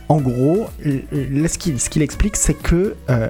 En 0.08 0.22
gros, 0.22 0.68
ce 0.84 1.90
qu'il 1.90 2.02
explique, 2.04 2.36
c'est 2.36 2.54
que 2.54 2.96
euh, 3.10 3.28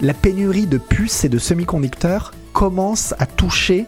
la 0.00 0.14
pénurie 0.14 0.66
de 0.66 0.78
puces 0.78 1.24
et 1.24 1.28
de 1.28 1.38
semi-conducteurs 1.38 2.32
commence 2.52 3.14
à 3.18 3.26
toucher 3.26 3.86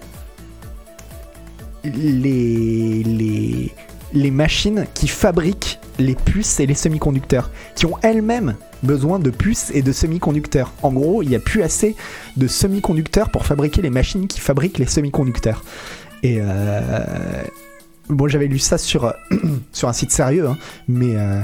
les, 1.84 3.72
machines 4.30 4.86
qui 4.94 5.08
fabriquent 5.08 5.78
les 5.98 6.14
puces 6.14 6.60
et 6.60 6.66
les 6.66 6.74
semi-conducteurs, 6.74 7.50
qui 7.74 7.86
ont 7.86 7.96
elles-mêmes 8.02 8.56
besoin 8.82 9.18
de 9.18 9.30
puces 9.30 9.70
et 9.74 9.82
de 9.82 9.92
semi-conducteurs. 9.92 10.72
En 10.82 10.92
gros, 10.92 11.22
il 11.22 11.28
n'y 11.28 11.36
a 11.36 11.40
plus 11.40 11.62
assez 11.62 11.96
de 12.36 12.46
semi-conducteurs 12.46 13.30
pour 13.30 13.46
fabriquer 13.46 13.82
les 13.82 13.90
machines 13.90 14.28
qui 14.28 14.40
fabriquent 14.40 14.78
les 14.78 14.86
semi-conducteurs. 14.86 15.64
Et 16.22 16.38
euh, 16.40 17.42
bon, 18.08 18.28
j'avais 18.28 18.46
lu 18.46 18.58
ça 18.58 18.78
sur, 18.78 19.12
un 19.82 19.92
site 19.92 20.10
sérieux, 20.10 20.48
hein, 20.48 20.58
mais 20.86 21.16
euh, 21.16 21.40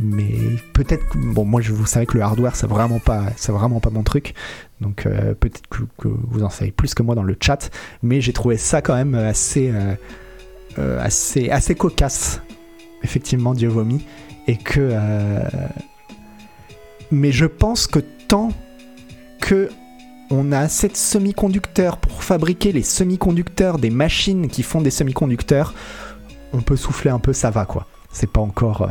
mais 0.00 0.32
peut-être 0.72 1.04
bon 1.14 1.44
moi 1.44 1.60
je 1.60 1.70
vous 1.70 1.84
savez 1.84 2.06
que 2.06 2.16
le 2.16 2.22
hardware 2.22 2.56
c'est 2.56 2.66
vraiment 2.66 2.98
pas 2.98 3.26
vraiment 3.48 3.80
pas 3.80 3.90
mon 3.90 4.02
truc 4.02 4.32
donc 4.80 5.04
euh, 5.04 5.34
peut-être 5.34 5.60
que, 5.68 6.08
vous 6.08 6.42
en 6.42 6.48
savez 6.48 6.70
plus 6.70 6.94
que 6.94 7.02
moi 7.02 7.14
dans 7.14 7.22
le 7.22 7.36
chat 7.38 7.70
mais 8.02 8.22
j'ai 8.22 8.32
trouvé 8.32 8.56
ça 8.56 8.80
quand 8.80 8.94
même 8.94 9.14
assez 9.14 9.70
assez 10.78 11.74
cocasse 11.74 12.40
effectivement 13.04 13.54
Dieu 13.54 13.68
vomi 13.68 14.04
et 14.48 14.56
que 14.56 14.92
mais 17.10 17.30
je 17.30 17.46
pense 17.46 17.86
que 17.86 18.00
tant 18.00 18.50
que 19.40 19.70
on 20.30 20.50
a 20.52 20.58
assez 20.58 20.88
de 20.88 20.96
semi-conducteurs 20.96 21.98
pour 21.98 22.24
fabriquer 22.24 22.72
les 22.72 22.82
semi-conducteurs 22.82 23.78
des 23.78 23.90
machines 23.90 24.48
qui 24.48 24.62
font 24.62 24.80
des 24.80 24.90
semi-conducteurs 24.90 25.74
on 26.52 26.62
peut 26.62 26.76
souffler 26.76 27.10
un 27.10 27.18
peu 27.18 27.32
ça 27.32 27.50
va 27.50 27.66
quoi. 27.66 27.86
C'est 28.10 28.30
pas 28.30 28.40
encore 28.40 28.88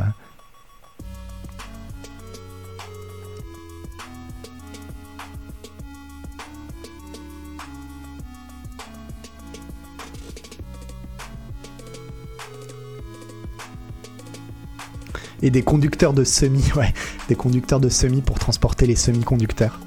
et 15.44 15.50
des 15.50 15.62
conducteurs 15.62 16.14
de 16.14 16.24
semi, 16.24 16.64
ouais, 16.76 16.92
des 17.28 17.36
conducteurs 17.36 17.78
de 17.78 17.88
semi 17.88 18.22
pour 18.22 18.40
transporter 18.40 18.86
les 18.86 18.96
semi-conducteurs. 18.96 19.78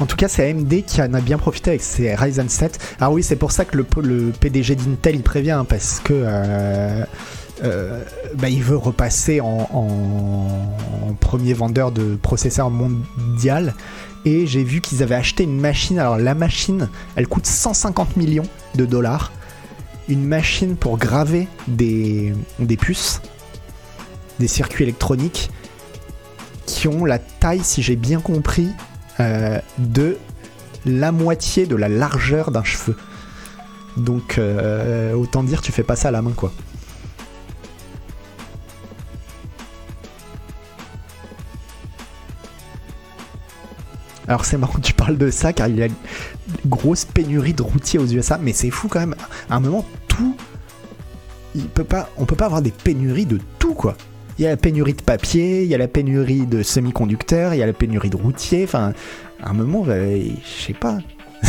En 0.00 0.06
tout 0.06 0.16
cas, 0.16 0.26
c'est 0.26 0.50
AMD 0.50 0.84
qui 0.84 1.00
en 1.00 1.14
a 1.14 1.20
bien 1.20 1.38
profité 1.38 1.70
avec 1.70 1.82
ses 1.82 2.16
Ryzen 2.16 2.48
7. 2.48 2.96
Ah 3.00 3.12
oui, 3.12 3.22
c'est 3.22 3.36
pour 3.36 3.52
ça 3.52 3.64
que 3.64 3.76
le, 3.76 4.32
PDG 4.32 4.74
d'Intel 4.74 5.14
il 5.14 5.22
prévient, 5.22 5.52
hein, 5.52 5.64
parce 5.64 6.00
que 6.00 6.12
euh, 6.12 7.04
euh, 7.62 8.02
bah, 8.36 8.48
il 8.48 8.62
veut 8.62 8.76
repasser 8.76 9.40
en, 9.40 9.68
premier 11.20 11.52
vendeur 11.52 11.92
de 11.92 12.16
processeurs 12.16 12.70
mondial. 12.70 13.74
Et 14.24 14.46
j'ai 14.46 14.64
vu 14.64 14.80
qu'ils 14.80 15.02
avaient 15.02 15.14
acheté 15.14 15.44
une 15.44 15.60
machine. 15.60 15.98
Alors 15.98 16.16
la 16.16 16.34
machine, 16.34 16.88
elle 17.14 17.28
coûte 17.28 17.46
150 17.46 18.16
millions 18.16 18.48
de 18.74 18.86
dollars. 18.86 19.32
Une 20.08 20.24
machine 20.24 20.76
pour 20.76 20.98
graver 20.98 21.46
des, 21.68 22.32
des 22.58 22.76
puces 22.76 23.20
des 24.38 24.48
circuits 24.48 24.84
électroniques 24.84 25.50
qui 26.66 26.88
ont 26.88 27.04
la 27.04 27.18
taille, 27.18 27.62
si 27.62 27.82
j'ai 27.82 27.96
bien 27.96 28.20
compris, 28.20 28.68
euh, 29.20 29.58
de 29.78 30.18
la 30.86 31.12
moitié 31.12 31.66
de 31.66 31.76
la 31.76 31.88
largeur 31.88 32.50
d'un 32.50 32.64
cheveu. 32.64 32.96
Donc 33.96 34.38
euh, 34.38 35.14
autant 35.14 35.44
dire 35.44 35.62
tu 35.62 35.72
fais 35.72 35.82
pas 35.82 35.96
ça 35.96 36.08
à 36.08 36.10
la 36.10 36.20
main 36.20 36.32
quoi. 36.32 36.52
Alors 44.26 44.44
c'est 44.44 44.56
marrant 44.56 44.74
que 44.74 44.80
tu 44.80 44.94
parles 44.94 45.18
de 45.18 45.30
ça 45.30 45.52
car 45.52 45.68
il 45.68 45.76
y 45.76 45.82
a 45.82 45.86
une 45.86 45.94
grosse 46.66 47.04
pénurie 47.04 47.52
de 47.52 47.62
routiers 47.62 47.98
aux 47.98 48.06
USA, 48.06 48.38
mais 48.38 48.52
c'est 48.52 48.70
fou 48.70 48.88
quand 48.88 49.00
même. 49.00 49.14
À 49.50 49.56
un 49.56 49.60
moment, 49.60 49.84
tout, 50.08 50.36
il 51.54 51.68
peut 51.68 51.86
on 52.16 52.24
peut 52.24 52.36
pas 52.36 52.46
avoir 52.46 52.62
des 52.62 52.70
pénuries 52.70 53.26
de 53.26 53.38
tout 53.58 53.74
quoi. 53.74 53.96
Il 54.38 54.42
y 54.42 54.46
a 54.46 54.50
la 54.50 54.56
pénurie 54.56 54.94
de 54.94 55.02
papier, 55.02 55.62
il 55.62 55.68
y 55.68 55.74
a 55.74 55.78
la 55.78 55.86
pénurie 55.86 56.46
de 56.46 56.62
semi-conducteurs, 56.62 57.54
il 57.54 57.58
y 57.58 57.62
a 57.62 57.66
la 57.66 57.72
pénurie 57.72 58.10
de 58.10 58.16
routiers. 58.16 58.64
Enfin, 58.64 58.92
à 59.42 59.50
un 59.50 59.52
moment, 59.52 59.82
bah, 59.84 59.94
je 59.96 60.62
sais 60.66 60.72
pas. 60.72 60.98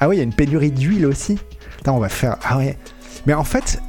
ah 0.00 0.08
oui, 0.08 0.16
il 0.16 0.18
y 0.18 0.20
a 0.20 0.24
une 0.24 0.34
pénurie 0.34 0.70
d'huile 0.70 1.06
aussi. 1.06 1.38
Attends, 1.80 1.96
on 1.96 2.00
va 2.00 2.10
faire. 2.10 2.36
Ah 2.44 2.58
ouais. 2.58 2.76
Mais 3.26 3.32
en 3.32 3.44
fait, 3.44 3.80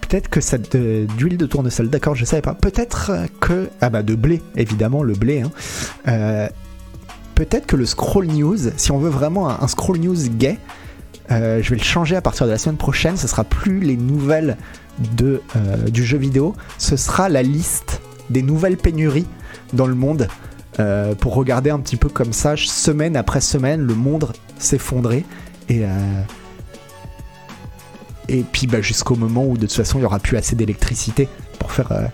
peut-être 0.00 0.28
que 0.28 0.40
cette 0.40 0.74
d'huile 0.76 1.36
de 1.36 1.46
tournesol, 1.46 1.90
d'accord, 1.90 2.14
je 2.14 2.24
savais 2.24 2.42
pas. 2.42 2.54
Peut-être 2.54 3.12
que. 3.40 3.68
Ah 3.82 3.90
bah, 3.90 4.02
de 4.02 4.14
blé, 4.14 4.40
évidemment, 4.56 5.02
le 5.02 5.12
blé. 5.12 5.42
Hein. 5.42 5.50
Euh, 6.08 6.48
peut-être 7.34 7.66
que 7.66 7.76
le 7.76 7.84
scroll 7.84 8.26
news, 8.28 8.56
si 8.76 8.90
on 8.90 8.98
veut 8.98 9.10
vraiment 9.10 9.50
un, 9.50 9.68
scroll 9.68 9.98
news 9.98 10.16
gay, 10.30 10.58
euh, 11.30 11.60
je 11.62 11.70
vais 11.70 11.76
le 11.76 11.82
changer 11.82 12.16
à 12.16 12.22
partir 12.22 12.46
de 12.46 12.52
la 12.52 12.58
semaine 12.58 12.78
prochaine. 12.78 13.18
Ce 13.18 13.28
sera 13.28 13.44
plus 13.44 13.80
les 13.80 13.96
nouvelles 13.96 14.56
de, 14.98 15.42
euh, 15.56 15.76
du 15.88 16.04
jeu 16.04 16.18
vidéo, 16.18 16.54
ce 16.78 16.96
sera 16.96 17.28
la 17.28 17.42
liste 17.42 18.00
des 18.30 18.42
nouvelles 18.42 18.76
pénuries 18.76 19.26
dans 19.72 19.86
le 19.86 19.94
monde. 19.94 20.28
Euh, 20.80 21.14
pour 21.14 21.34
regarder 21.34 21.70
un 21.70 21.78
petit 21.78 21.96
peu 21.96 22.08
comme 22.08 22.32
ça, 22.32 22.56
semaine 22.56 23.16
après 23.16 23.40
semaine, 23.40 23.80
le 23.80 23.94
monde 23.94 24.32
s'effondrer. 24.58 25.24
Et, 25.68 25.84
euh, 25.84 26.22
et 28.28 28.42
puis 28.42 28.66
bah, 28.66 28.80
jusqu'au 28.80 29.14
moment 29.14 29.44
où 29.44 29.56
de 29.56 29.66
toute 29.66 29.72
façon 29.72 29.98
il 29.98 30.02
n'y 30.02 30.06
aura 30.06 30.18
plus 30.18 30.36
assez 30.36 30.56
d'électricité 30.56 31.28
pour 31.58 31.70
faire, 31.70 32.10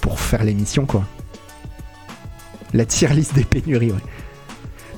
pour 0.00 0.20
faire 0.20 0.44
l'émission 0.44 0.86
quoi. 0.86 1.04
La 2.72 2.84
tier 2.84 3.08
list 3.08 3.34
des 3.34 3.44
pénuries. 3.44 3.92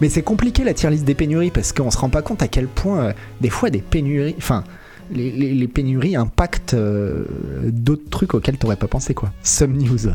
Mais 0.00 0.10
c'est 0.10 0.22
compliqué 0.22 0.62
la 0.62 0.74
tier 0.74 0.90
list 0.90 1.04
des 1.04 1.14
pénuries 1.14 1.50
parce 1.50 1.72
qu'on 1.72 1.90
se 1.90 1.98
rend 1.98 2.10
pas 2.10 2.22
compte 2.22 2.42
à 2.42 2.48
quel 2.48 2.68
point 2.68 3.14
des 3.40 3.50
fois 3.50 3.70
des 3.70 3.80
pénuries. 3.80 4.34
Enfin, 4.38 4.64
les, 5.10 5.68
pénuries 5.68 6.16
impactent 6.16 6.74
euh, 6.74 7.24
d'autres 7.66 8.08
trucs 8.10 8.34
auxquels 8.34 8.58
t'aurais 8.58 8.76
pas 8.76 8.88
pensé, 8.88 9.14
quoi. 9.14 9.32
Some 9.42 9.76
news. 9.76 10.10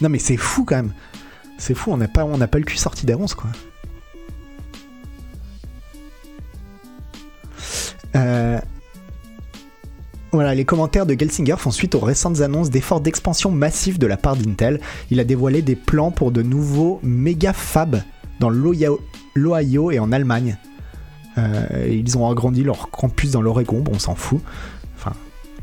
Non, 0.00 0.08
mais 0.08 0.18
c'est 0.18 0.36
fou 0.36 0.64
quand 0.64 0.76
même. 0.76 0.92
C'est 1.58 1.74
fou, 1.74 1.92
on 1.92 1.96
n'a 1.96 2.08
pas, 2.08 2.58
le 2.58 2.64
cul 2.64 2.76
sorti 2.76 3.06
d'avance, 3.06 3.34
quoi. 3.34 3.50
Euh, 8.16 8.60
voilà, 10.32 10.54
les 10.54 10.64
commentaires 10.64 11.06
de 11.06 11.14
Gelsinger 11.18 11.56
font 11.58 11.70
suite 11.70 11.94
aux 11.94 12.00
récentes 12.00 12.40
annonces 12.40 12.70
d'efforts 12.70 13.00
d'expansion 13.00 13.50
massifs 13.50 13.98
de 13.98 14.06
la 14.06 14.16
part 14.16 14.36
d'Intel. 14.36 14.80
Il 15.10 15.20
a 15.20 15.24
dévoilé 15.24 15.62
des 15.62 15.76
plans 15.76 16.10
pour 16.10 16.32
de 16.32 16.42
nouveaux 16.42 17.00
méga 17.02 17.52
fabs 17.52 18.02
dans 18.40 18.50
l'Ohio 18.50 19.90
et 19.90 19.98
en 19.98 20.12
Allemagne. 20.12 20.58
Euh, 21.38 21.88
ils 21.90 22.16
ont 22.16 22.30
agrandi 22.30 22.62
leur 22.62 22.90
campus 22.90 23.32
dans 23.32 23.42
l'Oregon, 23.42 23.80
bon, 23.80 23.92
on 23.94 23.98
s'en 23.98 24.14
fout. 24.14 24.40
Enfin, 24.96 25.12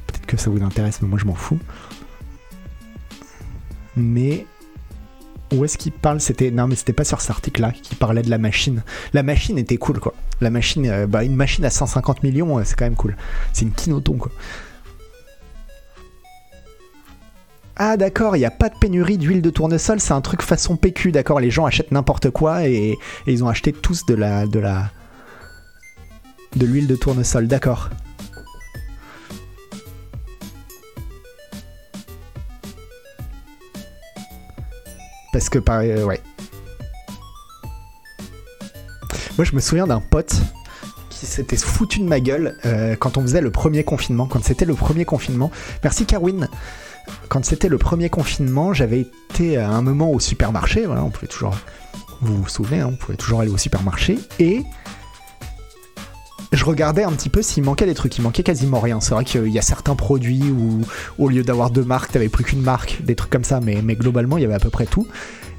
peut-être 0.07 0.25
que 0.25 0.37
ça 0.37 0.49
vous 0.49 0.63
intéresse, 0.63 1.01
mais 1.01 1.07
moi 1.07 1.19
je 1.19 1.25
m'en 1.25 1.35
fous. 1.35 1.59
Mais 3.95 4.45
où 5.53 5.65
est-ce 5.65 5.77
qu'il 5.77 5.91
parle 5.91 6.21
C'était 6.21 6.51
non, 6.51 6.67
mais 6.67 6.75
c'était 6.75 6.93
pas 6.93 7.03
sur 7.03 7.21
cet 7.21 7.31
article-là 7.31 7.71
qui 7.71 7.95
parlait 7.95 8.21
de 8.21 8.29
la 8.29 8.37
machine. 8.37 8.83
La 9.13 9.23
machine 9.23 9.57
était 9.57 9.77
cool, 9.77 9.99
quoi. 9.99 10.13
La 10.39 10.49
machine, 10.49 10.85
euh, 10.87 11.07
bah, 11.07 11.23
une 11.23 11.35
machine 11.35 11.65
à 11.65 11.69
150 11.69 12.23
millions, 12.23 12.57
euh, 12.57 12.63
c'est 12.65 12.75
quand 12.75 12.85
même 12.85 12.95
cool. 12.95 13.15
C'est 13.53 13.65
une 13.65 13.71
kinoton, 13.71 14.17
quoi. 14.17 14.31
Ah 17.77 17.97
d'accord, 17.97 18.35
il 18.35 18.39
n'y 18.39 18.45
a 18.45 18.51
pas 18.51 18.69
de 18.69 18.75
pénurie 18.77 19.17
d'huile 19.17 19.41
de 19.41 19.49
tournesol, 19.49 19.99
c'est 19.99 20.13
un 20.13 20.21
truc 20.21 20.43
façon 20.43 20.75
PQ, 20.75 21.11
d'accord, 21.11 21.39
les 21.39 21.49
gens 21.49 21.65
achètent 21.65 21.91
n'importe 21.91 22.29
quoi 22.29 22.67
et, 22.67 22.91
et, 22.91 22.97
ils 23.25 23.43
ont 23.43 23.47
acheté 23.47 23.73
tous 23.73 24.05
de 24.05 24.13
la, 24.13 24.45
de 24.45 24.59
la, 24.59 24.91
de 26.55 26.65
l'huile 26.65 26.87
de 26.87 26.95
tournesol, 26.95 27.47
d'accord. 27.47 27.89
Parce 35.31 35.49
que 35.49 35.59
pareil, 35.59 35.91
euh, 35.91 36.05
ouais. 36.05 36.21
Moi, 39.37 39.45
je 39.45 39.55
me 39.55 39.61
souviens 39.61 39.87
d'un 39.87 40.01
pote 40.01 40.35
qui 41.09 41.25
s'était 41.25 41.55
foutu 41.55 41.99
de 41.99 42.05
ma 42.05 42.19
gueule 42.19 42.57
euh, 42.65 42.95
quand 42.95 43.17
on 43.17 43.21
faisait 43.21 43.41
le 43.41 43.49
premier 43.49 43.83
confinement, 43.83 44.25
quand 44.25 44.43
c'était 44.43 44.65
le 44.65 44.73
premier 44.73 45.05
confinement. 45.05 45.51
Merci, 45.83 46.05
Carwin. 46.05 46.47
Quand 47.29 47.45
c'était 47.45 47.69
le 47.69 47.77
premier 47.77 48.09
confinement, 48.09 48.73
j'avais 48.73 49.01
été 49.01 49.57
à 49.57 49.69
un 49.69 49.81
moment 49.81 50.11
au 50.11 50.19
supermarché. 50.19 50.85
Voilà, 50.85 51.03
on 51.03 51.09
pouvait 51.09 51.27
toujours, 51.27 51.55
vous 52.21 52.43
vous 52.43 52.49
souvenez, 52.49 52.81
hein, 52.81 52.89
on 52.91 52.95
pouvait 52.95 53.17
toujours 53.17 53.39
aller 53.39 53.49
au 53.49 53.57
supermarché 53.57 54.19
et 54.39 54.63
je 56.51 56.65
regardais 56.65 57.03
un 57.03 57.11
petit 57.11 57.29
peu 57.29 57.41
s'il 57.41 57.63
manquait 57.63 57.85
des 57.85 57.93
trucs. 57.93 58.17
Il 58.17 58.21
manquait 58.21 58.43
quasiment 58.43 58.79
rien. 58.79 58.99
C'est 58.99 59.13
vrai 59.13 59.23
qu'il 59.23 59.47
y 59.47 59.59
a 59.59 59.61
certains 59.61 59.95
produits 59.95 60.43
où, 60.51 60.81
au 61.17 61.29
lieu 61.29 61.43
d'avoir 61.43 61.69
deux 61.69 61.83
marques, 61.83 62.11
t'avais 62.11 62.29
plus 62.29 62.43
qu'une 62.43 62.61
marque, 62.61 63.01
des 63.03 63.15
trucs 63.15 63.31
comme 63.31 63.43
ça. 63.43 63.59
Mais, 63.61 63.81
mais 63.81 63.95
globalement, 63.95 64.37
il 64.37 64.41
y 64.41 64.45
avait 64.45 64.55
à 64.55 64.59
peu 64.59 64.69
près 64.69 64.85
tout. 64.85 65.07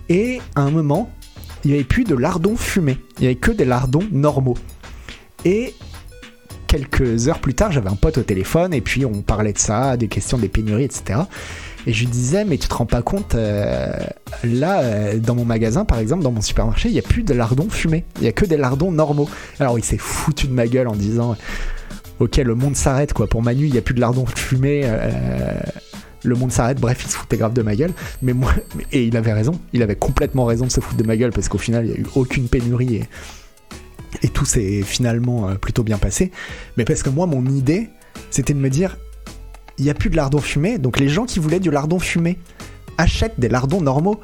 Et 0.09 0.41
à 0.55 0.61
un 0.63 0.71
moment, 0.71 1.11
il 1.65 1.71
n'y 1.71 1.75
avait 1.75 1.85
plus 1.85 2.05
de 2.05 2.15
lardons 2.15 2.57
fumés. 2.57 2.99
Il 3.19 3.23
n'y 3.23 3.27
avait 3.29 3.37
que 3.37 3.51
des 3.51 3.65
lardons 3.65 4.07
normaux. 4.13 4.57
Et 5.45 5.75
quelques 6.67 7.29
heures 7.29 7.39
plus 7.39 7.55
tard, 7.55 7.73
j'avais 7.73 7.91
un 7.91 7.97
pote 7.97 8.19
au 8.19 8.23
téléphone 8.23 8.73
et 8.75 8.81
puis 8.81 9.05
on 9.05 9.23
parlait 9.23 9.53
de 9.53 9.59
ça, 9.59 9.97
des 9.97 10.09
questions 10.09 10.39
des 10.39 10.49
pénuries, 10.49 10.85
etc. 10.85 11.21
Et 11.87 11.93
je 11.93 12.01
lui 12.01 12.07
disais, 12.07 12.45
mais 12.45 12.59
tu 12.59 12.69
te 12.69 12.75
rends 12.75 12.87
pas 12.87 13.03
compte, 13.03 13.35
euh, 13.35 13.93
là, 14.45 14.83
euh, 14.83 15.19
dans 15.19 15.35
mon 15.35 15.45
magasin, 15.45 15.85
par 15.85 15.99
exemple, 15.99 16.23
dans 16.23 16.31
mon 16.31 16.41
supermarché, 16.41 16.89
il 16.89 16.93
n'y 16.93 17.01
a 17.01 17.03
plus 17.03 17.25
de 17.25 17.35
lardons 17.35 17.69
fumés. 17.69 18.05
Il 18.17 18.23
n'y 18.23 18.29
a 18.29 18.33
que 18.33 18.45
des 18.45 18.57
lardons 18.57 18.93
normaux. 18.93 19.29
Alors 19.59 19.79
il 19.79 19.85
s'est 19.85 19.99
foutu 19.99 20.47
de 20.47 20.53
ma 20.53 20.69
gueule 20.69 20.87
en 20.87 20.95
disant, 20.95 21.37
ok, 22.21 22.37
le 22.37 22.55
monde 22.55 22.77
s'arrête, 22.77 23.13
quoi. 23.13 23.27
Pour 23.27 23.43
Manu, 23.43 23.67
il 23.67 23.73
n'y 23.73 23.79
a 23.79 23.83
plus 23.83 23.95
de 23.95 24.01
lardons 24.01 24.27
fumés. 24.27 24.83
euh, 24.85 25.59
le 26.25 26.37
monde 26.37 26.53
s'arrête, 26.53 26.79
bref, 26.79 27.03
il 27.05 27.11
se 27.11 27.17
foutait 27.17 27.37
grave 27.37 27.53
de 27.53 27.63
ma 27.63 27.75
gueule. 27.75 27.93
Mais 28.23 28.33
moi, 28.33 28.53
et 28.93 29.05
il 29.05 29.17
avait 29.17 29.33
raison, 29.33 29.59
il 29.73 29.83
avait 29.83 29.97
complètement 29.97 30.45
raison 30.45 30.67
de 30.67 30.71
se 30.71 30.81
foutre 30.81 30.97
de 30.97 31.07
ma 31.07 31.17
gueule 31.17 31.33
parce 31.33 31.49
qu'au 31.49 31.59
final, 31.59 31.85
il 31.85 31.91
n'y 31.91 31.97
a 31.97 32.01
eu 32.01 32.07
aucune 32.15 32.47
pénurie 32.47 32.95
et, 32.95 33.09
et 34.23 34.29
tout 34.29 34.45
s'est 34.45 34.83
finalement 34.83 35.57
plutôt 35.57 35.83
bien 35.83 35.99
passé. 35.99 36.31
Mais 36.77 36.85
parce 36.85 37.03
que 37.03 37.11
moi, 37.11 37.27
mon 37.27 37.45
idée, 37.47 37.89
c'était 38.31 38.55
de 38.55 38.61
me 38.61 38.71
dire, 38.71 38.97
il 39.83 39.87
n'y 39.87 39.91
a 39.91 39.95
plus 39.95 40.11
de 40.11 40.17
lardons 40.17 40.39
fumés, 40.39 40.79
donc 40.79 41.01
les 41.01 41.09
gens 41.09 41.25
qui 41.25 41.41
voulaient 41.41 41.59
du 41.59 41.73
lardon 41.73 41.99
fumé 41.99 42.39
achètent 42.99 43.41
des 43.41 43.49
lardons 43.49 43.81
normaux. 43.81 44.21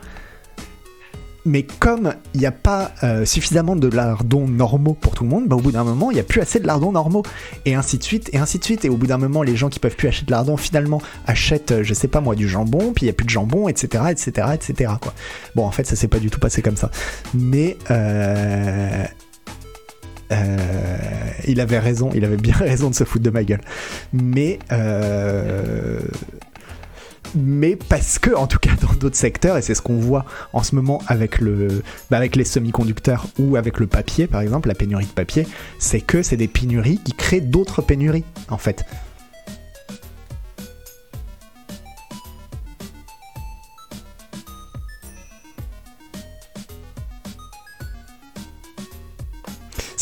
Mais 1.45 1.65
comme 1.65 2.15
il 2.33 2.41
n'y 2.41 2.47
a 2.47 2.53
pas 2.53 2.93
euh, 3.03 3.25
suffisamment 3.25 3.75
de 3.75 3.89
lardons 3.89 4.47
normaux 4.47 4.95
pour 4.95 5.15
tout 5.15 5.25
le 5.25 5.31
monde, 5.31 5.49
bah, 5.49 5.57
au 5.57 5.61
bout 5.61 5.73
d'un 5.73 5.83
moment, 5.83 6.13
il 6.13 6.15
n'y 6.15 6.21
a 6.21 6.25
plus 6.25 6.41
assez 6.41 6.61
de 6.61 6.67
lardons 6.67 6.93
normaux. 6.93 7.25
Et 7.65 7.75
ainsi 7.75 7.99
de 7.99 8.05
suite, 8.05 8.31
et 8.33 8.39
ainsi 8.39 8.61
de 8.61 8.65
suite. 8.65 8.85
Et 8.85 8.89
au 8.89 8.97
bout 8.97 9.09
d'un 9.09 9.19
moment, 9.19 9.43
les 9.43 9.57
gens 9.57 9.69
qui 9.69 9.81
peuvent 9.81 9.97
plus 9.97 10.07
acheter 10.07 10.27
de 10.27 10.31
lardons, 10.31 10.57
finalement, 10.57 11.03
achètent, 11.27 11.73
euh, 11.73 11.83
je 11.83 11.93
sais 11.93 12.07
pas 12.07 12.21
moi, 12.21 12.37
du 12.37 12.49
jambon, 12.49 12.93
puis 12.93 13.03
il 13.03 13.07
n'y 13.07 13.11
a 13.11 13.15
plus 13.15 13.25
de 13.25 13.31
jambon, 13.31 13.67
etc., 13.67 14.05
etc., 14.11 14.49
etc., 14.55 14.93
quoi. 15.01 15.13
Bon, 15.57 15.65
en 15.65 15.73
fait, 15.73 15.85
ça 15.85 15.97
s'est 15.97 16.07
pas 16.07 16.21
du 16.21 16.31
tout 16.31 16.39
passé 16.39 16.63
comme 16.63 16.77
ça. 16.77 16.93
Mais... 17.35 17.77
Euh... 17.91 19.05
Euh, 20.33 20.57
il 21.47 21.61
avait 21.61 21.79
raison, 21.79 22.11
il 22.15 22.25
avait 22.25 22.37
bien 22.37 22.55
raison 22.59 22.91
de 22.91 22.95
se 22.95 23.05
foutre 23.05 23.25
de 23.25 23.31
ma 23.31 23.45
gueule. 23.45 23.61
Mais 24.13 24.59
euh, 24.73 26.01
mais 27.35 27.77
parce 27.77 28.19
que 28.19 28.35
en 28.35 28.47
tout 28.47 28.59
cas 28.59 28.71
dans 28.81 28.95
d'autres 28.95 29.17
secteurs 29.17 29.57
et 29.57 29.63
c'est 29.63 29.75
ce 29.75 29.83
qu'on 29.83 29.99
voit 29.99 30.25
en 30.53 30.63
ce 30.63 30.75
moment 30.75 31.03
bah, 31.09 32.17
avec 32.17 32.37
les 32.37 32.45
semi-conducteurs 32.45 33.27
ou 33.39 33.57
avec 33.57 33.81
le 33.81 33.87
papier 33.87 34.27
par 34.27 34.41
exemple 34.41 34.69
la 34.69 34.75
pénurie 34.75 35.05
de 35.05 35.11
papier 35.11 35.47
c'est 35.79 36.01
que 36.01 36.23
c'est 36.23 36.39
des 36.39 36.49
pénuries 36.49 36.99
qui 37.05 37.13
créent 37.13 37.43
d'autres 37.43 37.83
pénuries 37.83 38.25
en 38.49 38.59
fait 38.59 38.85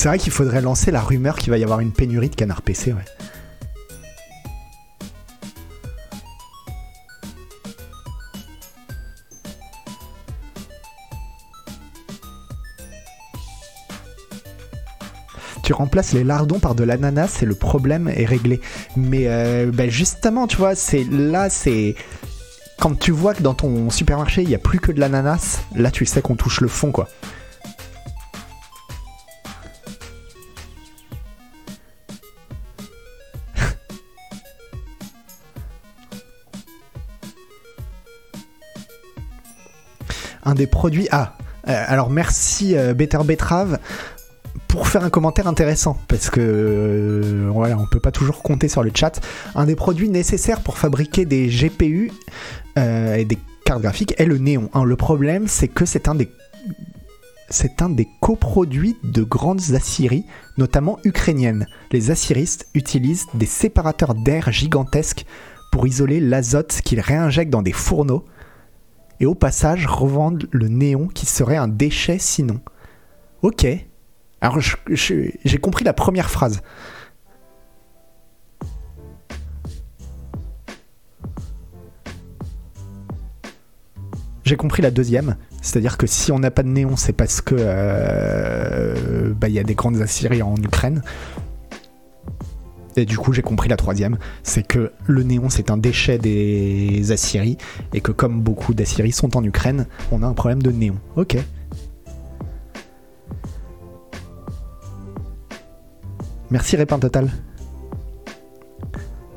c'est 0.07 0.11
vrai 0.11 0.18
qu'il 0.20 0.32
faudrait 0.32 0.61
lancer 0.61 0.92
la 0.92 1.00
rumeur 1.00 1.34
qu'il 1.34 1.50
va 1.50 1.59
y 1.59 1.64
avoir 1.64 1.80
une 1.80 1.90
pénurie 1.90 2.30
de 2.30 2.36
canard 2.36 2.62
PC 2.62 2.94
tu 15.64 15.72
remplaces 15.72 16.12
les 16.12 16.22
lardons 16.22 16.61
par 16.61 16.76
de 16.76 16.84
l'ananas 16.84 17.42
et 17.42 17.44
le 17.44 17.57
problème 17.57 18.07
est 18.07 18.26
réglé. 18.26 18.61
Mais 18.96 19.24
euh, 19.26 19.72
ben 19.74 19.90
justement, 19.90 20.46
tu 20.46 20.57
vois, 20.57 20.76
c'est 20.76 21.02
là, 21.11 21.50
c'est 21.50 21.96
quand 22.78 22.96
tu 22.96 23.11
vois 23.11 23.34
que 23.34 23.42
dans 23.42 23.54
ton 23.54 23.90
supermarché 23.90 24.44
il 24.44 24.50
y 24.50 24.54
a 24.54 24.59
plus 24.59 24.78
que 24.78 24.92
de 24.92 25.00
l'ananas, 25.00 25.62
là 25.74 25.90
tu 25.90 26.07
sais 26.07 26.22
qu'on 26.22 26.36
touche 26.36 26.61
le 26.61 26.68
fond, 26.68 26.92
quoi. 26.92 27.09
Un 40.47 40.55
des 40.55 40.68
produits. 40.68 41.09
Ah, 41.11 41.36
euh, 41.68 41.84
alors 41.88 42.09
merci 42.09 42.76
euh, 42.76 42.94
Better 42.94 43.18
Betrave 43.24 43.80
pour 44.68 44.86
faire 44.86 45.03
un 45.03 45.11
commentaire 45.11 45.49
intéressant, 45.49 45.99
parce 46.07 46.30
que 46.30 46.40
euh, 46.40 47.51
voilà, 47.53 47.76
on 47.76 47.86
peut 47.86 47.99
pas 47.99 48.12
toujours 48.12 48.42
compter 48.42 48.68
sur 48.68 48.84
le 48.84 48.92
chat. 48.94 49.20
Un 49.57 49.66
des 49.66 49.74
produits 49.74 50.09
nécessaires 50.09 50.61
pour 50.61 50.78
fabriquer 50.78 51.24
des 51.24 51.49
GPU 51.49 52.12
et 52.76 53.24
des 53.24 53.38
cartes 53.64 53.82
graphiques 53.82 54.14
est 54.18 54.26
le 54.26 54.38
néon. 54.38 54.70
hein. 54.74 54.84
Le 54.84 54.97
problème, 54.97 55.49
c'est 55.49 55.68
que 55.68 55.84
c'est 55.84 56.09
un 56.09 56.14
des 56.14 56.28
c'est 57.49 57.80
un 57.80 57.88
des 57.88 58.09
coproduits 58.20 58.97
de 59.03 59.22
grandes 59.22 59.72
aciéries, 59.74 60.26
notamment 60.59 60.99
ukrainiennes. 61.05 61.66
Les 61.90 62.11
aciéristes 62.11 62.68
utilisent 62.74 63.26
des 63.34 63.47
séparateurs 63.47 64.14
d'air 64.14 64.53
gigantesques 64.53 65.26
pour 65.72 65.86
isoler 65.86 66.20
l'azote 66.20 66.80
qu'ils 66.84 67.01
réinjectent 67.01 67.53
dans 67.53 67.62
des 67.62 67.72
fourneaux 67.72 68.24
et 69.21 69.27
au 69.27 69.35
passage 69.35 69.87
revendent 69.87 70.47
le 70.51 70.69
néon 70.69 71.09
qui 71.09 71.27
serait 71.27 71.57
un 71.57 71.69
déchet 71.69 72.19
sinon. 72.19 72.61
Ok. 73.43 73.67
Alors 74.41 74.59
j'ai 74.61 75.59
compris 75.61 75.85
la 75.85 75.93
première 75.93 76.31
phrase. 76.31 76.62
J'ai 84.45 84.57
compris 84.57 84.81
la 84.81 84.93
deuxième, 84.93 85.37
c'est-à-dire 85.61 85.99
que 85.99 86.07
si 86.07 86.31
on 86.31 86.39
n'a 86.39 86.53
pas 86.53 86.62
de 86.62 86.69
néon, 86.69 86.95
c'est 86.95 87.12
parce 87.12 87.41
que 87.41 87.57
euh, 87.59 89.35
bah, 89.35 89.49
il 89.49 89.55
y 89.55 89.59
a 89.59 89.64
des 89.64 89.75
grandes 89.75 90.01
aciéries 90.01 90.43
en 90.43 90.55
Ukraine. 90.55 91.03
Et 92.97 93.05
du 93.05 93.18
coup, 93.18 93.32
j'ai 93.32 93.42
compris 93.42 93.68
la 93.68 93.76
troisième, 93.76 94.16
c'est 94.42 94.66
que 94.66 94.92
le 95.07 95.22
néon 95.22 95.51
c'est 95.51 95.70
un 95.70 95.76
déchet 95.76 96.18
des 96.18 97.12
aciéries 97.12 97.59
et 97.92 98.01
que 98.01 98.11
comme 98.11 98.40
beaucoup 98.40 98.72
d'aciéries 98.72 99.12
sont 99.12 99.36
en 99.36 99.44
Ukraine, 99.44 99.86
on 100.11 100.22
a 100.22 100.26
un 100.26 100.32
problème 100.32 100.62
de 100.62 100.70
néon. 100.70 100.97
Ok. 101.14 101.36
Merci 106.51 106.76
Répin 106.76 106.99
Total. 106.99 107.30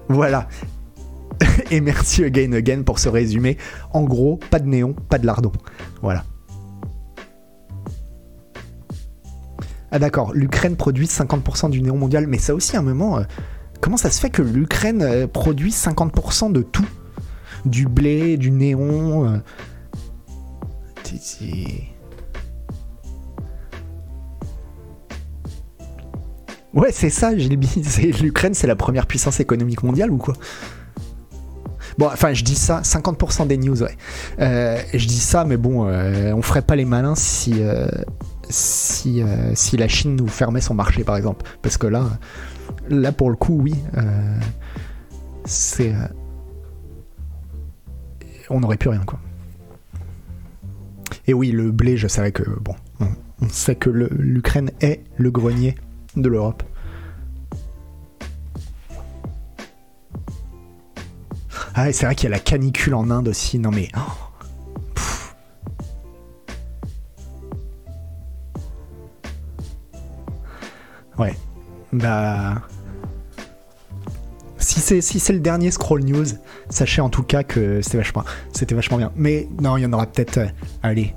Voilà. 0.08 0.48
Et 1.72 1.82
merci 1.82 2.24
again 2.24 2.54
again 2.54 2.84
pour 2.84 3.00
ce 3.00 3.10
résumé. 3.10 3.58
En 3.92 4.04
gros, 4.04 4.40
pas 4.50 4.60
de 4.60 4.68
néon, 4.68 4.94
pas 5.10 5.18
de 5.18 5.26
lardon. 5.26 5.52
Voilà. 6.02 6.24
Ah 9.92 10.00
d'accord, 10.00 10.34
l'Ukraine 10.34 10.76
produit 10.76 11.08
50% 11.08 11.70
du 11.70 11.82
néon 11.82 11.98
mondial, 11.98 12.28
mais 12.28 12.38
ça 12.38 12.54
aussi 12.54 12.76
à 12.76 12.80
un 12.80 12.84
moment, 12.84 13.18
euh, 13.18 13.24
comment 13.82 13.98
ça 13.98 14.12
se 14.12 14.20
fait 14.20 14.30
que 14.30 14.42
l'Ukraine 14.42 15.02
euh, 15.02 15.28
produit 15.28 15.72
50% 15.72 16.52
de 16.52 16.62
tout? 16.62 16.88
Du 17.66 17.88
blé, 17.88 18.38
du 18.38 18.52
néon 18.52 19.28
euh, 19.28 19.38
Ouais, 26.74 26.92
c'est 26.92 27.10
ça, 27.10 27.36
Gilby. 27.36 27.82
L'Ukraine, 28.22 28.54
c'est 28.54 28.68
la 28.68 28.76
première 28.76 29.08
puissance 29.08 29.40
économique 29.40 29.84
mondiale 29.84 30.12
ou 30.12 30.18
quoi? 30.18 30.36
Bon, 31.98 32.08
enfin, 32.08 32.34
je 32.34 32.44
dis 32.44 32.56
ça, 32.56 32.82
50% 32.82 33.48
des 33.48 33.58
news, 33.58 33.82
ouais. 33.82 33.98
Euh, 34.40 34.80
je 34.94 35.06
dis 35.06 35.20
ça, 35.20 35.44
mais 35.44 35.58
bon, 35.58 35.88
euh, 35.88 36.32
on 36.34 36.42
ferait 36.42 36.62
pas 36.62 36.76
les 36.76 36.86
malins 36.86 37.16
si, 37.16 37.56
si, 38.50 39.22
euh, 39.22 39.54
si 39.56 39.78
la 39.78 39.88
Chine 39.88 40.16
nous 40.16 40.28
fermait 40.28 40.62
son 40.62 40.74
marché, 40.74 41.04
par 41.04 41.16
exemple. 41.16 41.46
Parce 41.62 41.78
que 41.78 41.88
là, 41.88 42.20
là 42.90 43.12
pour 43.12 43.30
le 43.30 43.36
coup, 43.36 43.60
oui, 43.62 43.76
euh, 43.98 44.40
c'est. 45.46 45.94
euh, 45.94 46.08
on 48.50 48.60
n'aurait 48.60 48.78
plus 48.78 48.90
rien, 48.90 49.04
quoi. 49.06 49.20
Et 51.28 51.34
oui, 51.34 51.52
le 51.52 51.72
blé, 51.72 51.96
je 51.98 52.08
savais 52.08 52.32
que. 52.32 52.44
Bon, 52.60 52.76
on, 53.00 53.50
sait 53.50 53.76
que 53.76 53.90
l'Ukraine 53.90 54.72
est 54.82 55.04
le 55.18 55.32
grenier 55.32 55.76
de 56.16 56.28
l'Europe. 56.28 56.64
Ah, 61.76 61.90
et 61.90 61.94
c'est 61.94 62.06
vrai 62.06 62.16
qu'il 62.16 62.26
y 62.26 62.34
a 62.34 62.36
la 62.36 62.40
canicule 62.40 62.96
en 62.96 63.12
Inde 63.12 63.28
aussi. 63.28 63.60
Non 63.60 63.72
mais. 63.72 63.90
oh. 63.96 64.29
Ouais. 71.20 71.36
Bah. 71.92 72.62
Si 74.58 74.80
c'est 74.80 75.02
si 75.02 75.20
le 75.32 75.40
dernier 75.40 75.72
scroll 75.72 76.04
news, 76.04 76.26
sachez 76.70 77.02
en 77.02 77.10
tout 77.10 77.24
cas 77.24 77.44
que 77.44 77.82
c'était 77.82 77.98
vachement 77.98 78.24
vachement 78.72 78.98
bien. 78.98 79.12
Mais 79.16 79.48
non, 79.62 79.78
il 79.78 79.84
y 79.84 79.86
en 79.86 79.94
aura 79.94 80.06
peut-être 80.06 80.38
euh, 80.38 80.48
allez 80.84 81.14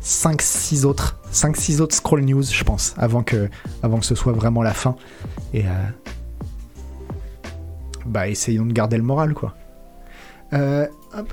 5 0.00 0.42
6 0.42 0.84
autres 0.86 1.20
5 1.30 1.56
6 1.56 1.80
autres 1.80 1.94
scroll 1.94 2.22
news, 2.22 2.42
je 2.42 2.64
pense, 2.64 2.94
avant 2.98 3.22
que 3.22 3.48
avant 3.82 3.98
que 3.98 4.06
ce 4.06 4.14
soit 4.14 4.32
vraiment 4.32 4.62
la 4.62 4.74
fin 4.74 4.96
et 5.54 5.64
euh, 5.66 5.70
bah 8.06 8.28
essayons 8.28 8.66
de 8.66 8.72
garder 8.72 8.96
le 8.96 9.02
moral 9.02 9.34
quoi. 9.34 9.54
Euh, 10.52 10.86
hop. 11.16 11.32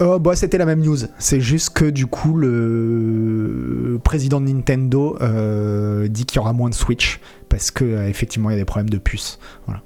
Oh, 0.00 0.18
bah, 0.20 0.36
c'était 0.36 0.58
la 0.58 0.64
même 0.66 0.80
news. 0.80 0.96
C'est 1.18 1.40
juste 1.40 1.70
que 1.70 1.84
du 1.84 2.06
coup, 2.06 2.34
le 2.36 3.98
président 4.04 4.40
de 4.40 4.46
Nintendo 4.48 5.16
euh, 5.20 6.06
dit 6.06 6.24
qu'il 6.24 6.36
y 6.36 6.38
aura 6.38 6.52
moins 6.52 6.68
de 6.70 6.74
Switch 6.74 7.20
parce 7.48 7.70
que 7.72 7.84
euh, 7.84 8.08
effectivement, 8.08 8.50
il 8.50 8.52
y 8.52 8.56
a 8.56 8.58
des 8.60 8.64
problèmes 8.64 8.90
de 8.90 8.98
puces. 8.98 9.38
Voilà. 9.66 9.82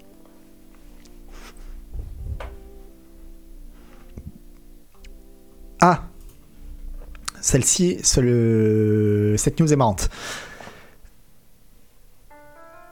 Ah, 5.81 6.05
celle-ci, 7.41 7.99
ce- 8.03 8.21
le- 8.21 9.35
cette 9.37 9.59
news 9.61 9.73
est 9.73 9.77
marrante. 9.77 10.09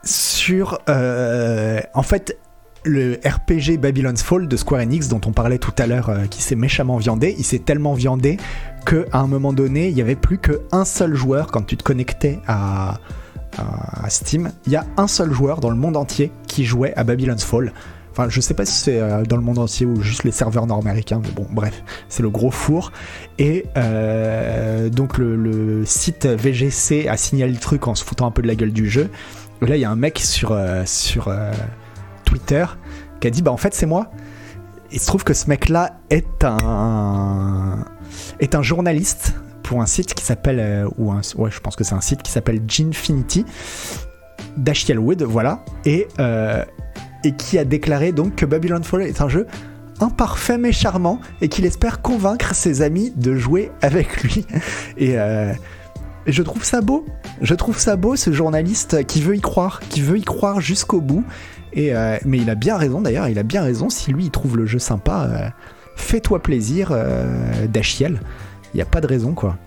Sur, 0.03 0.79
en 0.87 2.03
fait, 2.03 2.37
le 2.83 3.19
RPG 3.25 3.77
Babylon's 3.79 4.23
Fall 4.23 4.47
de 4.47 4.57
Square 4.57 4.81
Enix 4.81 5.07
dont 5.07 5.21
on 5.25 5.31
parlait 5.31 5.59
tout 5.59 5.73
à 5.77 5.87
l'heure 5.87 6.09
euh, 6.09 6.25
qui 6.25 6.41
s'est 6.41 6.55
méchamment 6.55 6.97
viandé, 6.97 7.35
il 7.37 7.45
s'est 7.45 7.59
tellement 7.59 7.93
viandé 7.93 8.37
que 8.85 9.05
à 9.11 9.19
un 9.19 9.27
moment 9.27 9.53
donné, 9.53 9.89
il 9.89 9.97
y 9.97 10.01
avait 10.01 10.15
plus 10.15 10.39
qu'un 10.39 10.85
seul 10.85 11.13
joueur 11.13 11.47
quand 11.47 11.61
tu 11.61 11.77
te 11.77 11.83
connectais 11.83 12.39
à, 12.47 12.99
Steam, 14.07 14.51
il 14.65 14.71
y 14.71 14.75
a 14.75 14.85
un 14.97 15.07
seul 15.07 15.31
joueur 15.31 15.59
dans 15.59 15.69
le 15.69 15.75
monde 15.75 15.97
entier 15.97 16.31
qui 16.47 16.65
jouait 16.65 16.93
à 16.95 17.03
Babylon's 17.03 17.43
Fall. 17.43 17.73
Enfin, 18.11 18.27
je 18.27 18.41
sais 18.41 18.53
pas 18.53 18.65
si 18.65 18.73
c'est 18.73 18.99
euh, 18.99 19.23
dans 19.23 19.35
le 19.35 19.43
monde 19.43 19.59
entier 19.59 19.85
ou 19.85 20.01
juste 20.01 20.23
les 20.23 20.31
serveurs 20.31 20.67
nord-américains, 20.67 21.21
mais 21.21 21.31
bon, 21.31 21.45
bref, 21.51 21.83
c'est 22.09 22.23
le 22.23 22.29
gros 22.29 22.49
four. 22.49 22.91
Et 23.37 23.65
euh, 23.77 24.89
donc 24.89 25.17
le, 25.17 25.83
site 25.85 26.25
VGC 26.25 27.07
a 27.07 27.17
signalé 27.17 27.51
le 27.51 27.59
truc 27.59 27.87
en 27.87 27.95
se 27.95 28.03
foutant 28.03 28.25
un 28.25 28.31
peu 28.31 28.41
de 28.41 28.47
la 28.47 28.55
gueule 28.55 28.73
du 28.73 28.89
jeu. 28.89 29.09
Là, 29.61 29.75
il 29.75 29.81
y 29.81 29.85
a 29.85 29.91
un 29.91 29.95
mec 29.95 30.19
sur, 30.19 30.57
Twitter 32.31 32.65
qui 33.19 33.27
a 33.27 33.29
dit 33.29 33.41
bah 33.41 33.51
en 33.51 33.57
fait 33.57 33.73
c'est 33.73 33.85
moi. 33.85 34.09
Il 34.93 34.99
se 34.99 35.07
trouve 35.07 35.23
que 35.23 35.33
ce 35.33 35.47
mec-là 35.47 35.99
est 36.09 36.43
un 36.43 37.85
est 38.39 38.55
un 38.55 38.61
journaliste 38.61 39.33
pour 39.63 39.81
un 39.81 39.85
site 39.85 40.13
qui 40.13 40.23
s'appelle 40.23 40.59
euh, 40.59 40.89
ou 40.97 41.11
un 41.11 41.21
ouais 41.35 41.51
je 41.51 41.59
pense 41.59 41.75
que 41.75 41.83
c'est 41.83 41.95
un 41.95 42.01
site 42.01 42.23
qui 42.23 42.31
s'appelle 42.31 42.61
Ginfinity 42.67 43.45
d'Ashiel 44.57 44.99
Wood 44.99 45.23
voilà 45.23 45.63
et 45.85 46.07
euh, 46.19 46.63
et 47.23 47.33
qui 47.35 47.57
a 47.57 47.65
déclaré 47.65 48.11
donc 48.11 48.35
que 48.35 48.45
Babylon 48.45 48.83
Fall 48.83 49.03
est 49.03 49.21
un 49.21 49.29
jeu 49.29 49.45
imparfait 49.99 50.57
mais 50.57 50.71
charmant 50.71 51.19
et 51.41 51.49
qu'il 51.49 51.65
espère 51.65 52.01
convaincre 52.01 52.55
ses 52.55 52.81
amis 52.81 53.11
de 53.15 53.35
jouer 53.35 53.71
avec 53.81 54.23
lui 54.23 54.45
euh, 55.01 55.53
et 56.27 56.31
je 56.31 56.43
trouve 56.43 56.63
ça 56.63 56.81
beau. 56.81 57.05
Je 57.41 57.55
trouve 57.55 57.79
ça 57.79 57.95
beau, 57.95 58.15
ce 58.15 58.31
journaliste 58.31 59.05
qui 59.05 59.21
veut 59.21 59.35
y 59.35 59.41
croire, 59.41 59.81
qui 59.89 60.01
veut 60.01 60.17
y 60.17 60.23
croire 60.23 60.61
jusqu'au 60.61 61.01
bout. 61.01 61.23
Euh, 61.77 62.17
mais 62.25 62.37
il 62.39 62.49
a 62.49 62.55
bien 62.55 62.77
raison 62.77 63.01
d'ailleurs, 63.01 63.27
il 63.27 63.39
a 63.39 63.43
bien 63.43 63.63
raison. 63.63 63.89
Si 63.89 64.11
lui 64.11 64.25
il 64.25 64.31
trouve 64.31 64.57
le 64.57 64.65
jeu 64.65 64.79
sympa, 64.79 65.27
euh, 65.29 65.49
fais-toi 65.95 66.41
plaisir, 66.41 66.89
euh, 66.91 67.67
Dachiel. 67.67 68.21
Il 68.73 68.77
n'y 68.77 68.81
a 68.81 68.85
pas 68.85 69.01
de 69.01 69.07
raison 69.07 69.33
quoi. 69.33 69.57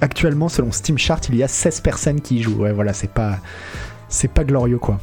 Actuellement, 0.00 0.48
selon 0.48 0.70
Steam 0.70 0.96
Chart, 0.96 1.20
il 1.28 1.34
y 1.34 1.42
a 1.42 1.48
16 1.48 1.80
personnes 1.80 2.20
qui 2.20 2.36
y 2.36 2.42
jouent. 2.42 2.62
Ouais, 2.62 2.72
voilà, 2.72 2.92
c'est 2.92 3.10
pas, 3.10 3.38
c'est 4.08 4.28
pas 4.32 4.44
glorieux 4.44 4.78
quoi. 4.78 4.98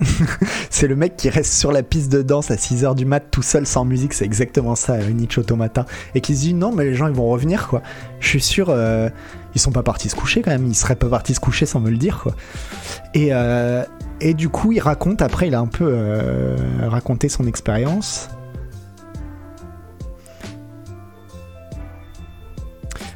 c'est 0.80 0.88
le 0.88 0.96
mec 0.96 1.14
qui 1.14 1.28
reste 1.28 1.52
sur 1.52 1.72
la 1.72 1.82
piste 1.82 2.10
de 2.10 2.22
danse 2.22 2.50
à 2.50 2.54
6h 2.54 2.94
du 2.94 3.04
mat 3.04 3.20
tout 3.20 3.42
seul 3.42 3.66
sans 3.66 3.84
musique, 3.84 4.14
c'est 4.14 4.24
exactement 4.24 4.74
ça, 4.74 4.94
euh, 4.94 5.10
Niche 5.10 5.36
Automata. 5.36 5.84
Et 6.14 6.22
qui 6.22 6.34
se 6.34 6.40
dit 6.40 6.54
non, 6.54 6.72
mais 6.72 6.84
les 6.84 6.94
gens 6.94 7.06
ils 7.06 7.12
vont 7.12 7.28
revenir 7.28 7.68
quoi. 7.68 7.82
Je 8.18 8.28
suis 8.28 8.40
sûr, 8.40 8.70
euh, 8.70 9.10
ils 9.54 9.60
sont 9.60 9.72
pas 9.72 9.82
partis 9.82 10.08
se 10.08 10.16
coucher 10.16 10.40
quand 10.40 10.50
même, 10.50 10.66
ils 10.66 10.74
seraient 10.74 10.96
pas 10.96 11.10
partis 11.10 11.34
se 11.34 11.40
coucher 11.40 11.66
sans 11.66 11.80
me 11.80 11.90
le 11.90 11.98
dire 11.98 12.20
quoi. 12.22 12.34
Et, 13.12 13.28
euh, 13.32 13.84
et 14.22 14.32
du 14.32 14.48
coup, 14.48 14.72
il 14.72 14.80
raconte, 14.80 15.20
après 15.20 15.48
il 15.48 15.54
a 15.54 15.60
un 15.60 15.66
peu 15.66 15.86
euh, 15.86 16.56
raconté 16.88 17.28
son 17.28 17.46
expérience. 17.46 18.30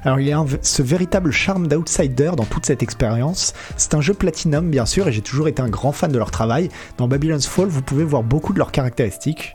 Alors 0.05 0.21
il 0.21 0.27
y 0.27 0.33
a 0.33 0.45
ce 0.61 0.83
véritable 0.83 1.31
charme 1.31 1.67
d'outsider 1.67 2.33
dans 2.37 2.45
toute 2.45 2.67
cette 2.67 2.83
expérience. 2.83 3.55
C'est 3.77 3.95
un 3.95 4.03
jeu 4.03 4.13
Platinum 4.13 4.71
bien 4.71 4.85
sûr 4.85 5.09
et 5.09 5.13
j'ai 5.13 5.23
toujours 5.23 5.49
été 5.49 5.63
un 5.63 5.71
grand 5.71 5.93
fan 5.93 6.13
de 6.13 6.19
leur 6.19 6.31
travail. 6.31 6.69
Dans 6.99 7.09
Babylon's 7.09 7.47
Fall, 7.47 7.69
vous 7.69 7.81
pouvez 7.81 8.05
voir 8.05 8.23
beaucoup 8.23 8.53
de 8.53 8.59
leurs 8.59 8.71
caractéristiques. 8.71 9.55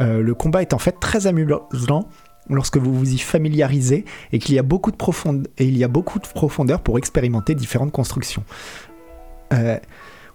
Euh, 0.00 0.22
le 0.22 0.34
combat 0.34 0.62
est 0.62 0.72
en 0.72 0.78
fait 0.78 0.98
très 1.00 1.26
amusant 1.26 2.08
lorsque 2.48 2.78
vous 2.78 2.94
vous 2.94 3.12
y 3.12 3.18
familiarisez 3.18 4.06
et 4.32 4.38
qu'il 4.38 4.54
y 4.54 4.58
a 4.58 4.62
beaucoup 4.62 4.90
de 4.90 4.96
y 5.58 5.84
a 5.84 5.88
beaucoup 5.88 6.18
de 6.18 6.26
profondeur 6.26 6.80
pour 6.80 6.96
expérimenter 6.96 7.54
différentes 7.54 7.92
constructions. 7.92 8.44
Euh, 9.52 9.78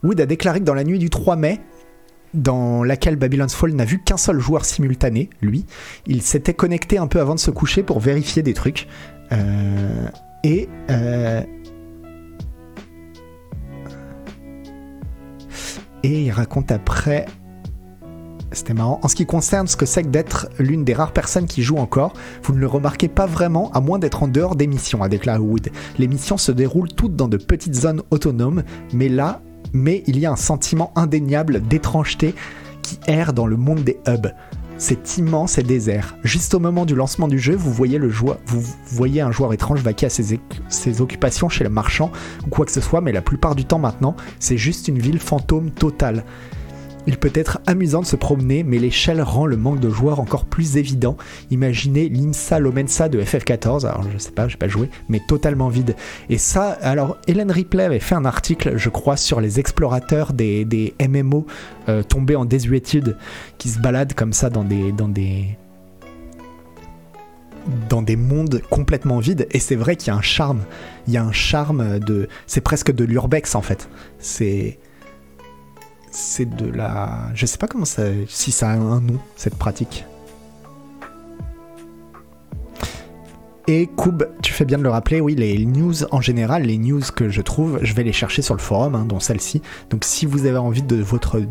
Wood 0.03 0.21
a 0.21 0.27
déclaré 0.27 0.59
que 0.59 0.65
dans 0.65 0.75
la 0.75 0.83
nuit 0.83 0.99
du 0.99 1.09
3 1.09 1.35
mai, 1.37 1.59
dans 2.35 2.83
laquelle 2.83 3.15
Babylon's 3.15 3.55
Fall 3.55 3.71
n'a 3.71 3.85
vu 3.85 3.99
qu'un 3.99 4.17
seul 4.17 4.39
joueur 4.39 4.65
simultané, 4.65 5.29
lui, 5.41 5.65
il 6.05 6.21
s'était 6.21 6.53
connecté 6.53 6.97
un 6.97 7.07
peu 7.07 7.19
avant 7.19 7.33
de 7.33 7.39
se 7.39 7.49
coucher 7.49 7.81
pour 7.81 7.99
vérifier 7.99 8.43
des 8.43 8.53
trucs. 8.53 8.87
Euh, 9.31 10.07
et 10.43 10.69
euh, 10.89 11.41
et 16.03 16.25
il 16.25 16.31
raconte 16.31 16.71
après. 16.71 17.25
C'était 18.51 18.73
marrant. 18.73 18.99
En 19.03 19.09
ce 19.09 19.15
qui 19.15 19.25
concerne 19.25 19.67
ce 19.67 19.75
que 19.75 19.85
c'est 19.85 20.03
que 20.03 20.07
d'être 20.07 20.47
l'une 20.59 20.85
des 20.85 20.93
rares 20.93 21.11
personnes 21.11 21.45
qui 21.45 21.61
joue 21.61 21.77
encore, 21.77 22.13
vous 22.43 22.53
ne 22.53 22.59
le 22.59 22.67
remarquez 22.67 23.09
pas 23.09 23.25
vraiment 23.25 23.69
à 23.71 23.81
moins 23.81 23.99
d'être 23.99 24.23
en 24.23 24.29
dehors 24.29 24.55
des 24.55 24.67
missions, 24.67 25.03
a 25.03 25.09
déclaré 25.09 25.39
Wood. 25.39 25.71
Les 25.97 26.07
missions 26.07 26.37
se 26.37 26.53
déroulent 26.53 26.93
toutes 26.93 27.15
dans 27.15 27.27
de 27.27 27.37
petites 27.37 27.75
zones 27.75 28.01
autonomes, 28.11 28.63
mais 28.93 29.09
là, 29.09 29.41
mais 29.73 30.03
il 30.07 30.19
y 30.19 30.25
a 30.25 30.31
un 30.31 30.37
sentiment 30.37 30.93
indéniable 30.95 31.67
d'étrangeté 31.67 32.33
qui 32.81 32.97
erre 33.07 33.33
dans 33.33 33.47
le 33.47 33.57
monde 33.57 33.83
des 33.83 33.99
hubs. 34.07 34.31
C'est 34.77 35.17
immense 35.17 35.57
et 35.57 35.63
désert. 35.63 36.17
Juste 36.23 36.53
au 36.53 36.59
moment 36.59 36.85
du 36.85 36.95
lancement 36.95 37.29
du 37.29 37.39
jeu, 37.39 37.55
vous 37.55 37.71
voyez, 37.71 37.97
le 37.97 38.09
joueur, 38.09 38.37
vous 38.45 38.61
voyez 38.87 39.21
un 39.21 39.31
joueur 39.31 39.53
étrange 39.53 39.81
vaquer 39.81 40.07
à 40.07 40.09
ses, 40.09 40.37
ses 40.67 41.01
occupations 41.01 41.47
chez 41.47 41.63
le 41.63 41.69
marchand 41.69 42.11
ou 42.45 42.49
quoi 42.49 42.65
que 42.65 42.71
ce 42.73 42.81
soit, 42.81 42.99
mais 42.99 43.13
la 43.13 43.21
plupart 43.21 43.55
du 43.55 43.63
temps 43.63 43.79
maintenant, 43.79 44.15
c'est 44.39 44.57
juste 44.57 44.89
une 44.89 44.99
ville 44.99 45.19
fantôme 45.19 45.71
totale. 45.71 46.25
Il 47.07 47.17
peut 47.17 47.31
être 47.33 47.59
amusant 47.67 48.01
de 48.01 48.05
se 48.05 48.15
promener, 48.15 48.63
mais 48.63 48.79
l'échelle 48.79 49.21
rend 49.21 49.45
le 49.45 49.57
manque 49.57 49.79
de 49.79 49.89
joueurs 49.89 50.19
encore 50.19 50.45
plus 50.45 50.77
évident. 50.77 51.17
Imaginez 51.51 52.09
l'IMSA 52.09 52.59
Lomensa 52.59 53.09
de 53.09 53.21
FF14, 53.21 53.85
alors 53.85 54.03
je 54.11 54.17
sais 54.17 54.31
pas, 54.31 54.47
j'ai 54.47 54.57
pas 54.57 54.67
joué, 54.67 54.89
mais 55.07 55.21
totalement 55.27 55.69
vide. 55.69 55.95
Et 56.29 56.37
ça, 56.37 56.69
alors 56.81 57.17
Hélène 57.27 57.51
Ripley 57.51 57.83
avait 57.83 57.99
fait 57.99 58.15
un 58.15 58.25
article, 58.25 58.77
je 58.77 58.89
crois, 58.89 59.17
sur 59.17 59.39
les 59.39 59.59
explorateurs 59.59 60.33
des, 60.33 60.93
MMO 60.99 61.45
euh, 61.89 62.03
tombés 62.03 62.35
en 62.35 62.45
désuétude, 62.45 63.17
qui 63.57 63.69
se 63.69 63.79
baladent 63.79 64.13
comme 64.13 64.33
ça 64.33 64.49
dans 64.49 64.63
des, 64.63 64.91
dans 64.91 65.07
des, 65.07 65.57
dans 67.89 68.01
des 68.01 68.15
mondes 68.15 68.61
complètement 68.69 69.19
vides. 69.19 69.47
Et 69.51 69.59
c'est 69.59 69.75
vrai 69.75 69.95
qu'il 69.95 70.07
y 70.07 70.11
a 70.11 70.15
un 70.15 70.21
charme. 70.21 70.61
Il 71.07 71.13
y 71.13 71.17
a 71.17 71.23
un 71.23 71.31
charme 71.31 71.99
de, 71.99 72.27
c'est 72.47 72.61
presque 72.61 72.91
de 72.91 73.03
l'urbex 73.03 73.55
en 73.55 73.61
fait. 73.61 73.89
C'est 74.19 74.79
c'est 76.15 76.45
de 76.45 76.67
la. 76.67 77.29
Je 77.33 77.45
sais 77.45 77.57
pas 77.57 77.67
comment 77.67 77.85
ça. 77.85 78.03
Si 78.27 78.51
ça 78.51 78.69
a 78.69 78.73
un 78.73 79.01
nom, 79.01 79.19
cette 79.35 79.55
pratique. 79.55 80.05
Et 83.67 83.87
Koub, 83.87 84.27
tu 84.43 84.53
fais 84.53 84.63
bien 84.63 84.77
de 84.77 84.83
le 84.83 84.91
rappeler, 84.91 85.21
oui, 85.21 85.33
les 85.33 85.65
news 85.65 86.03
en 86.11 86.21
général, 86.21 86.63
les 86.63 86.77
news 86.77 87.01
que 87.15 87.29
je 87.29 87.41
trouve, 87.41 87.79
je 87.81 87.95
vais 87.95 88.03
les 88.03 88.13
chercher 88.13 88.43
sur 88.43 88.53
le 88.53 88.59
forum, 88.59 88.93
hein, 88.93 89.05
dont 89.09 89.19
celle-ci. 89.19 89.63
Donc 89.89 90.03
si 90.03 90.27
vous 90.27 90.45
avez 90.45 90.59
envie 90.59 90.83
de 90.83 90.97
votre 90.97 91.41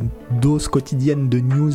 dose 0.41 0.69
quotidienne 0.69 1.29
de 1.29 1.41
news 1.41 1.73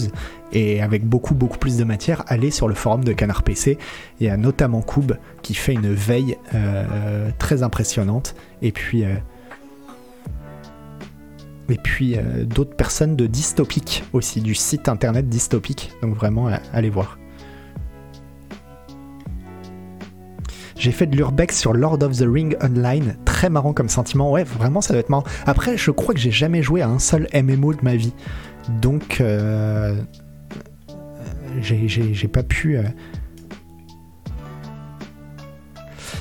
et 0.54 0.82
avec 0.82 1.06
beaucoup, 1.06 1.36
beaucoup 1.36 1.58
plus 1.58 1.76
de 1.76 1.84
matière, 1.84 2.24
allez 2.28 2.52
sur 2.52 2.70
le 2.70 2.74
forum 2.74 3.04
de 3.04 3.12
Canard 3.12 3.44
PC. 3.44 3.78
Il 4.22 4.28
y 4.28 4.30
a 4.30 4.38
notamment 4.38 4.82
Koub 4.82 5.12
qui 5.42 5.54
fait 5.56 5.74
une 5.74 5.94
veille 5.94 6.38
euh, 6.56 7.32
très 7.38 7.62
impressionnante. 7.62 8.34
Et 8.62 8.72
puis. 8.72 9.04
euh, 9.04 9.16
et 11.70 11.78
puis 11.78 12.18
euh, 12.18 12.46
d'autres 12.46 12.76
personnes 12.76 13.16
de 13.16 13.28
Dystopic 13.28 14.04
aussi, 14.14 14.42
du 14.42 14.56
site 14.56 14.90
internet 14.90 15.30
Dystopic. 15.30 15.92
Donc 16.02 16.16
vraiment, 16.16 16.48
euh, 16.48 16.56
allez 16.74 16.90
voir. 16.90 17.18
J'ai 20.76 20.92
fait 20.92 21.08
de 21.08 21.16
l'urbex 21.16 21.60
sur 21.60 21.74
Lord 21.74 22.02
of 22.04 22.18
the 22.18 22.26
Ring 22.26 22.56
Online, 22.64 23.18
très 23.26 23.50
marrant 23.50 23.74
comme 23.74 23.90
sentiment. 23.90 24.32
Ouais, 24.32 24.46
vraiment, 24.46 24.80
ça 24.80 24.94
doit 24.94 25.02
être 25.02 25.10
marrant. 25.10 25.26
Après, 25.46 25.76
je 25.78 25.92
crois 25.92 26.14
que 26.14 26.20
j'ai 26.22 26.32
jamais 26.32 26.64
joué 26.64 26.82
à 26.82 26.88
un 26.88 27.00
seul 27.00 27.28
MMO 27.34 27.74
de 27.74 27.80
ma 27.82 27.98
vie. 27.98 28.14
Donc, 28.82 29.20
euh, 29.20 29.94
j'ai- 31.60 32.28
pas 32.30 32.44
pu. 32.44 32.78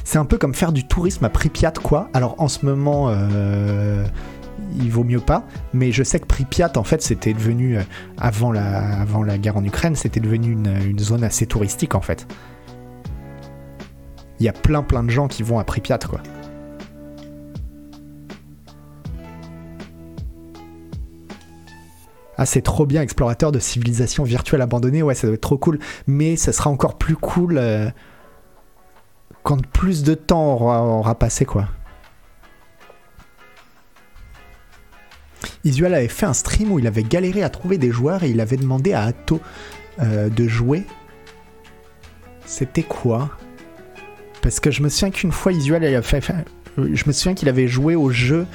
C'est 0.02 0.18
un 0.18 0.24
peu 0.24 0.38
comme 0.38 0.54
faire 0.54 0.72
du 0.72 0.88
tourisme 0.88 1.24
à 1.24 1.28
Pripyat, 1.28 1.74
quoi. 1.80 2.08
Alors, 2.12 2.34
en 2.38 2.48
ce 2.48 2.66
moment. 2.66 3.14
Il 4.76 4.90
vaut 4.90 5.04
mieux 5.04 5.20
pas, 5.20 5.44
mais 5.72 5.92
je 5.92 6.02
sais 6.02 6.18
que 6.20 6.26
Pripyat, 6.26 6.72
en 6.76 6.84
fait, 6.84 7.02
c'était 7.02 7.32
devenu, 7.32 7.78
euh, 7.78 7.82
avant 8.18 8.52
la, 8.52 9.38
guerre 9.38 9.56
en 9.56 9.64
Ukraine, 9.64 9.94
c'était 9.94 10.20
devenu 10.20 10.52
une, 10.52 10.98
zone 10.98 11.24
assez 11.24 11.46
touristique, 11.46 11.94
en 11.94 12.00
fait. 12.00 12.26
Il 14.40 14.46
y 14.46 14.48
a 14.48 14.52
plein 14.52 14.82
plein 14.82 15.02
de 15.02 15.10
gens 15.10 15.26
qui 15.26 15.42
vont 15.42 15.58
à 15.58 15.64
Pripyat, 15.64 15.98
quoi. 16.08 16.20
Ah, 22.40 22.46
c'est 22.46 22.62
trop 22.62 22.86
bien, 22.86 23.02
explorateur 23.02 23.50
de 23.50 23.58
civilisation 23.58 24.22
virtuelle 24.22 24.62
abandonnée. 24.62 25.02
Ouais, 25.02 25.16
ça 25.16 25.26
doit 25.26 25.34
être 25.34 25.40
trop 25.40 25.58
cool. 25.58 25.80
Mais 26.06 26.36
ça 26.36 26.52
sera 26.52 26.70
encore 26.70 26.96
plus 26.96 27.16
cool 27.16 27.58
euh, 27.58 27.90
quand 29.42 29.60
plus 29.66 30.04
de 30.04 30.14
temps 30.14 30.60
aura 30.98 31.16
passé, 31.16 31.44
quoi. 31.44 31.66
Isual 35.64 35.94
avait 35.94 36.08
fait 36.08 36.26
un 36.26 36.32
stream 36.34 36.72
où 36.72 36.78
il 36.78 36.86
avait 36.86 37.02
galéré 37.02 37.42
à 37.42 37.48
trouver 37.48 37.78
des 37.78 37.90
joueurs 37.90 38.22
et 38.24 38.30
il 38.30 38.40
avait 38.40 38.56
demandé 38.56 38.92
à 38.92 39.02
Atto 39.02 39.40
euh, 40.00 40.28
de 40.28 40.46
jouer. 40.48 40.84
C'était 42.46 42.82
quoi? 42.82 43.30
Parce 44.42 44.60
que 44.60 44.70
je 44.70 44.82
me 44.82 44.88
souviens 44.88 45.10
qu'une 45.10 45.32
fois, 45.32 45.52
Isual, 45.52 45.82
il 45.84 45.94
a 45.94 46.02
fait, 46.02 46.20
fait- 46.20 46.44
je 46.76 47.04
me 47.06 47.12
souviens 47.12 47.34
qu'il 47.34 47.48
avait 47.48 47.68
joué 47.68 47.94
au 47.96 48.10
jeu 48.10 48.46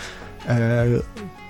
euh, 0.50 1.00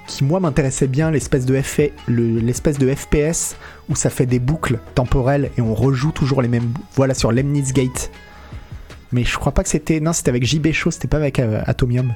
qui, 0.08 0.24
moi, 0.24 0.40
m'intéressait 0.40 0.88
bien, 0.88 1.12
l'espèce 1.12 1.46
de, 1.46 1.54
de 1.54 2.96
FPS 2.96 3.56
où 3.90 3.96
ça 3.96 4.10
fait 4.10 4.26
des 4.26 4.40
boucles 4.40 4.80
temporelles 4.96 5.52
et 5.58 5.62
on 5.62 5.74
rejoue 5.74 6.12
toujours 6.12 6.42
les 6.42 6.48
mêmes. 6.50 6.74
Voilà, 6.96 7.14
sur 7.14 7.32
Lemnitz 7.32 7.72
Gate. 7.74 8.12
Mais 9.12 9.24
je 9.24 9.38
crois 9.38 9.52
pas 9.52 9.62
que 9.64 9.70
c'était. 9.70 10.00
Non, 10.00 10.12
c'était 10.12 10.30
avec 10.30 10.44
JB 10.46 10.72
Show, 10.72 10.90
c'était 10.92 11.08
pas 11.08 11.18
avec 11.18 11.40
euh, 11.40 11.62
Atomium. 11.68 12.14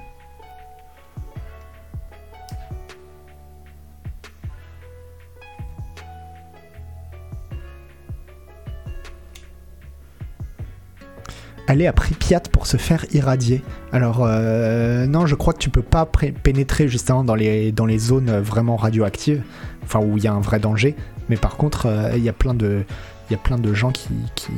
Aller 11.68 11.86
à 11.86 11.93
Pripyat 11.93 12.39
pour 12.51 12.65
se 12.65 12.78
faire 12.78 13.05
irradier. 13.13 13.61
Alors 13.91 14.22
euh, 14.22 15.05
non, 15.05 15.26
je 15.26 15.36
crois 15.36 15.53
que 15.53 15.59
tu 15.59 15.70
peux 15.70 15.82
pas 15.82 16.05
pénétrer 16.05 16.88
justement 16.88 17.24
dans 17.24 17.36
les, 17.36 17.74
zones 17.99 18.39
vraiment 18.39 18.78
radioactives, 18.78 19.43
enfin 19.84 19.99
où 19.99 20.18
il 20.18 20.24
y 20.24 20.28
a 20.28 20.34
un 20.34 20.39
vrai 20.39 20.59
danger. 20.59 20.95
Mais 21.30 21.36
par 21.36 21.57
contre, 21.57 21.88
euh, 21.88 22.11
il 22.15 22.24
y 22.24 22.30
a 22.30 22.34
plein 22.34 22.53
de 22.53 22.84
y 23.30 23.36
a 23.36 23.38
plein 23.38 23.57
de 23.57 23.74
gens 23.74 23.91
qui 23.91 24.09
qui, 24.36 24.51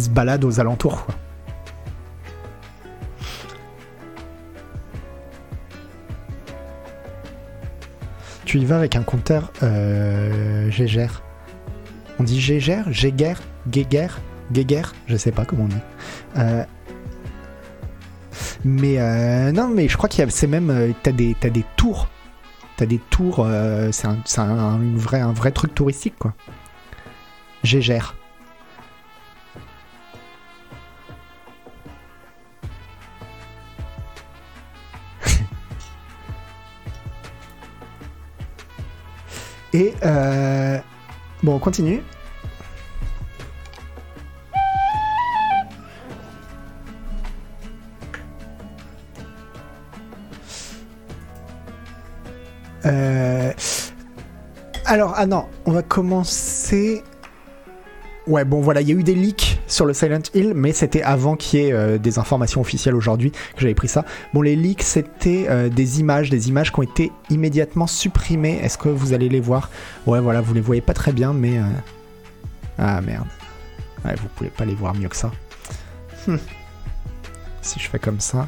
se 0.00 0.10
baladent 0.10 0.44
aux 0.44 0.60
alentours. 0.60 1.06
Tu 8.44 8.58
y 8.58 8.64
vas 8.64 8.78
avec 8.78 8.94
un 8.94 9.02
compteur 9.02 9.52
euh, 9.64 10.70
Gégère. 10.70 11.22
On 12.20 12.22
dit 12.22 12.40
Gégère, 12.40 12.90
Gégère, 12.92 13.42
Guéguerre, 13.66 14.20
Guéguerre, 14.52 14.94
je 15.06 15.16
sais 15.16 15.32
pas 15.32 15.44
comment 15.44 15.64
on 15.64 15.68
dit. 15.68 15.76
Euh, 16.38 16.64
mais 18.64 18.98
euh, 18.98 19.52
non, 19.52 19.68
mais 19.68 19.88
je 19.88 19.96
crois 19.96 20.08
qu'il 20.08 20.20
y 20.24 20.26
a, 20.26 20.30
c'est 20.30 20.46
même, 20.46 20.70
euh, 20.70 20.92
t'as 21.02 21.12
des, 21.12 21.36
t'as 21.38 21.50
des 21.50 21.64
tours, 21.76 22.08
t'as 22.76 22.86
des 22.86 22.98
tours, 22.98 23.44
euh, 23.46 23.90
c'est 23.92 24.06
un, 24.06 24.18
c'est 24.24 24.40
un, 24.40 24.80
une 24.80 24.96
vraie, 24.98 25.20
un 25.20 25.32
vrai 25.32 25.52
truc 25.52 25.74
touristique 25.74 26.14
quoi. 26.18 26.34
Gégère. 27.62 28.14
Et 39.72 39.94
euh, 40.04 40.78
bon, 41.42 41.54
on 41.56 41.58
continue. 41.58 42.02
Euh, 52.86 53.52
Alors, 54.84 55.14
ah 55.16 55.26
non, 55.26 55.46
on 55.66 55.72
va 55.72 55.82
commencer. 55.82 57.02
Ouais, 58.26 58.44
bon 58.44 58.60
voilà, 58.60 58.82
il 58.82 58.88
y 58.88 58.92
a 58.92 58.94
eu 58.94 59.02
des 59.02 59.14
leaks 59.14 59.58
sur 59.66 59.86
le 59.86 59.94
Silent 59.94 60.20
Hill, 60.34 60.52
mais 60.54 60.72
c'était 60.72 61.02
avant 61.02 61.34
qu'il 61.34 61.60
y 61.60 61.62
ait 61.64 61.72
euh, 61.72 61.96
des 61.96 62.18
informations 62.18 62.60
officielles 62.60 62.94
aujourd'hui 62.94 63.30
que 63.30 63.60
j'avais 63.60 63.74
pris 63.74 63.88
ça. 63.88 64.04
Bon, 64.34 64.42
les 64.42 64.54
leaks, 64.54 64.82
c'était 64.82 65.46
euh, 65.48 65.70
des 65.70 66.00
images, 66.00 66.28
des 66.28 66.48
images 66.48 66.70
qui 66.70 66.80
ont 66.80 66.82
été 66.82 67.10
immédiatement 67.30 67.86
supprimées. 67.86 68.58
Est-ce 68.62 68.76
que 68.76 68.90
vous 68.90 69.14
allez 69.14 69.30
les 69.30 69.40
voir? 69.40 69.70
Ouais, 70.06 70.20
voilà, 70.20 70.42
vous 70.42 70.52
les 70.52 70.60
voyez 70.60 70.82
pas 70.82 70.94
très 70.94 71.12
bien, 71.12 71.32
mais. 71.32 71.58
Ah 72.78 73.00
merde. 73.00 73.26
Ouais, 74.04 74.14
vous 74.14 74.28
pouvez 74.36 74.50
pas 74.50 74.64
les 74.64 74.74
voir 74.74 74.94
mieux 74.94 75.08
que 75.08 75.16
ça. 75.16 75.32
Hmm. 76.26 76.36
Si 77.62 77.80
je 77.80 77.88
fais 77.88 77.98
comme 77.98 78.20
ça. 78.20 78.46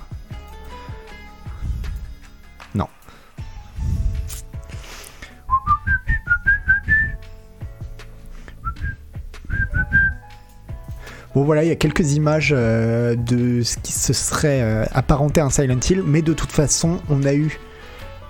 Bon 11.35 11.45
voilà, 11.45 11.62
il 11.62 11.68
y 11.68 11.72
a 11.72 11.76
quelques 11.76 12.14
images 12.14 12.53
euh, 12.57 13.14
de 13.14 13.62
ce 13.62 13.76
qui 13.76 13.93
se 13.93 14.12
serait 14.12 14.62
euh, 14.62 14.85
apparenté 14.93 15.41
à 15.41 15.45
un 15.45 15.51
Silent 15.51 15.78
Hill, 15.89 16.03
mais 16.05 16.22
de 16.22 16.33
toute 16.33 16.51
façon, 16.51 17.01
on 17.09 17.22
a 17.22 17.35
eu 17.35 17.61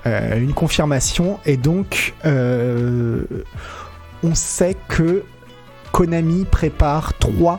euh, 0.05 0.39
une 0.39 0.53
confirmation 0.53 1.39
et 1.47 1.57
donc 1.57 2.15
on 2.25 3.25
sait 4.35 4.77
que 4.89 5.25
Konami 5.93 6.45
prépare 6.45 7.17
trois 7.19 7.59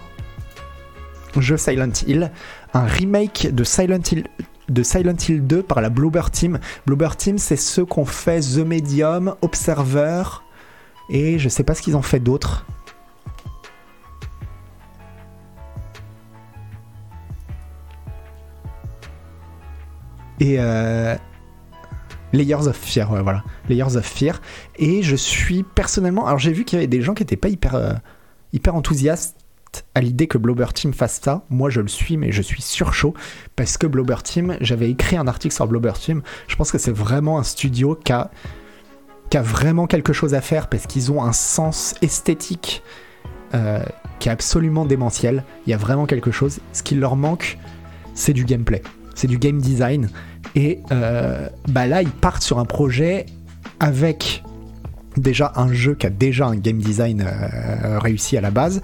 jeux 1.38 1.58
Silent 1.58 1.94
Hill, 2.06 2.32
un 2.76 2.86
remake 2.86 3.48
de 3.52 3.64
Silent 3.64 4.04
Hill 4.12 4.26
de 4.70 4.84
Silent 4.84 5.16
Hill 5.28 5.46
2 5.46 5.64
par 5.64 5.82
la 5.82 5.89
Bloober 5.89 6.30
Team. 6.32 6.60
Bloober 6.86 7.10
Team, 7.18 7.39
c'est 7.39 7.58
ceux 7.58 7.84
qu'on 7.84 8.06
fait 8.06 8.42
The 8.42 8.60
Medium, 8.60 9.36
Observer 9.42 10.24
et 11.10 11.39
je 11.39 11.50
sais 11.50 11.64
pas 11.64 11.74
ce 11.74 11.82
qu'ils 11.82 11.98
ont 11.98 12.04
fait 12.04 12.20
d'autre. 12.20 12.66
Et 20.42 20.56
euh, 20.58 21.16
Layers 22.34 22.68
of 22.68 22.76
Fear, 22.76 23.12
ouais, 23.12 23.22
voilà, 23.22 23.44
Layers 23.70 23.96
of 23.96 24.04
Fear. 24.04 24.42
Et 24.78 25.04
je 25.04 25.16
suis 25.16 25.62
personnellement, 25.64 26.26
alors 26.26 26.39
j'ai 26.39 26.52
vu 26.52 26.66
qu'il 26.66 26.78
y 26.78 26.80
avait 26.80 26.88
des 26.88 27.04
gens 27.04 27.14
qui 27.14 27.22
étaient 27.22 27.38
pas 27.38 27.50
hyper, 27.50 27.76
euh, 27.76 27.94
hyper 28.52 28.76
enthousiastes 28.76 29.38
à 29.94 30.02
l'idée 30.02 30.26
que 30.26 30.39
Blobber 30.39 30.66
Team 30.74 30.94
fasse 30.94 31.22
ça. 31.22 31.46
Moi, 31.52 31.70
je 31.70 31.80
le 31.80 31.88
suis, 31.88 32.18
mais 32.18 32.32
je 32.32 32.42
suis 32.42 32.64
sur 32.64 32.92
chaud 32.92 33.14
parce 33.56 33.78
que 33.78 33.86
Blobber 33.86 34.18
Team, 34.24 34.58
j'avais 34.62 34.89
écrit 34.89 35.16
un 35.16 35.28
article 35.28 35.54
sur 35.54 35.68
Blobber 35.68 35.94
Team. 35.94 36.24
Je 36.48 36.56
pense 36.56 36.72
que 36.72 36.80
c'est 36.80 36.92
vraiment 36.92 37.38
un 37.38 37.44
studio 37.44 37.96
qui 38.04 38.12
a, 38.12 38.32
qui 39.30 39.38
a 39.38 39.44
vraiment 39.44 39.86
quelque 39.86 40.12
chose 40.12 40.34
à 40.34 40.42
faire 40.42 40.70
parce 40.70 40.88
qu'ils 40.88 41.12
ont 41.12 41.24
un 41.24 41.34
sens 41.34 41.94
esthétique 42.02 42.82
euh, 43.54 43.84
qui 44.20 44.28
est 44.28 44.32
absolument 44.32 44.86
démentiel. 44.86 45.44
Il 45.68 45.70
y 45.70 45.74
a 45.74 45.78
vraiment 45.78 46.08
quelque 46.08 46.32
chose. 46.32 46.62
Ce 46.74 46.82
qui 46.82 46.96
leur 46.96 47.16
manque, 47.16 47.60
c'est 48.16 48.34
du 48.34 48.44
gameplay, 48.44 48.82
c'est 49.14 49.28
du 49.28 49.38
game 49.38 49.62
design. 49.62 50.10
Et 50.56 50.80
euh, 50.92 51.48
bah 51.68 51.88
là, 51.88 52.02
ils 52.02 52.10
partent 52.10 52.44
sur 52.44 52.60
un 52.60 52.66
projet 52.66 53.26
avec 53.80 54.44
déjà 55.18 55.52
un 55.56 55.74
jeu 55.74 55.96
qui 55.96 56.08
a 56.08 56.10
déjà 56.10 56.48
un 56.48 56.56
game 56.56 56.78
design 56.78 57.26
euh, 57.26 58.00
réussi 58.00 58.38
à 58.38 58.42
la 58.42 58.52
base 58.52 58.82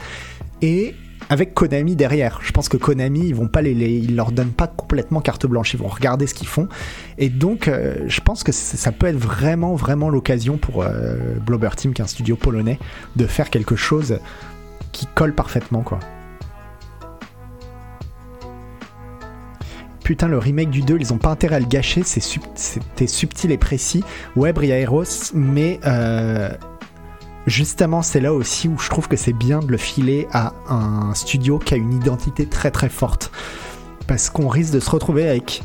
et 0.61 0.95
avec 1.29 1.53
Konami 1.53 1.95
derrière. 1.95 2.39
Je 2.41 2.51
pense 2.51 2.69
que 2.69 2.77
Konami, 2.77 3.27
ils 3.27 3.35
vont 3.35 3.47
pas 3.47 3.61
les, 3.61 4.01
leur 4.01 4.31
donnent 4.31 4.51
pas 4.51 4.67
complètement 4.67 5.19
carte 5.19 5.45
blanche. 5.45 5.73
Ils 5.73 5.79
vont 5.79 5.87
regarder 5.87 6.25
ce 6.25 6.33
qu'ils 6.33 6.47
font. 6.47 6.69
Et 7.17 7.29
donc, 7.29 7.67
euh, 7.67 8.05
je 8.07 8.21
pense 8.21 8.43
que 8.43 8.53
ça 8.53 8.91
peut 8.93 9.07
être 9.07 9.17
vraiment, 9.17 9.75
vraiment 9.75 10.09
l'occasion 10.09 10.57
pour 10.57 10.85
Blobber 11.45 11.71
Team, 11.75 11.93
qui 11.93 12.01
est 12.01 12.05
un 12.05 12.07
studio 12.07 12.37
polonais, 12.37 12.79
de 13.17 13.25
faire 13.25 13.49
quelque 13.49 13.75
chose 13.75 14.19
qui 14.93 15.05
colle 15.15 15.33
parfaitement. 15.33 15.83
Putain, 20.07 20.29
le 20.29 20.37
remake 20.37 20.69
du 20.69 20.83
2, 20.83 20.99
ils 21.01 21.11
ont 21.11 21.17
pas 21.17 21.31
intérêt 21.31 21.57
à 21.57 21.59
le 21.59 21.65
gâcher, 21.65 22.01
c'est 22.05 23.07
subtil 23.07 23.51
et 23.51 23.57
précis. 23.57 24.05
Ouais, 24.37 24.53
Bria 24.53 24.77
mais 25.33 25.81
euh, 25.85 26.49
justement, 27.45 28.01
c'est 28.01 28.21
là 28.21 28.33
aussi 28.33 28.69
où 28.69 28.79
je 28.79 28.89
trouve 28.89 29.09
que 29.09 29.17
c'est 29.17 29.33
bien 29.33 29.59
de 29.59 29.67
le 29.67 29.75
filer 29.75 30.25
à 30.31 30.53
un 30.69 31.13
studio 31.13 31.59
qui 31.59 31.73
a 31.73 31.77
une 31.77 31.91
identité 31.91 32.45
très 32.45 32.71
très 32.71 32.87
forte. 32.87 33.33
Parce 34.07 34.29
qu'on 34.29 34.47
risque 34.47 34.71
de 34.71 34.79
se 34.79 34.89
retrouver 34.89 35.27
avec 35.27 35.61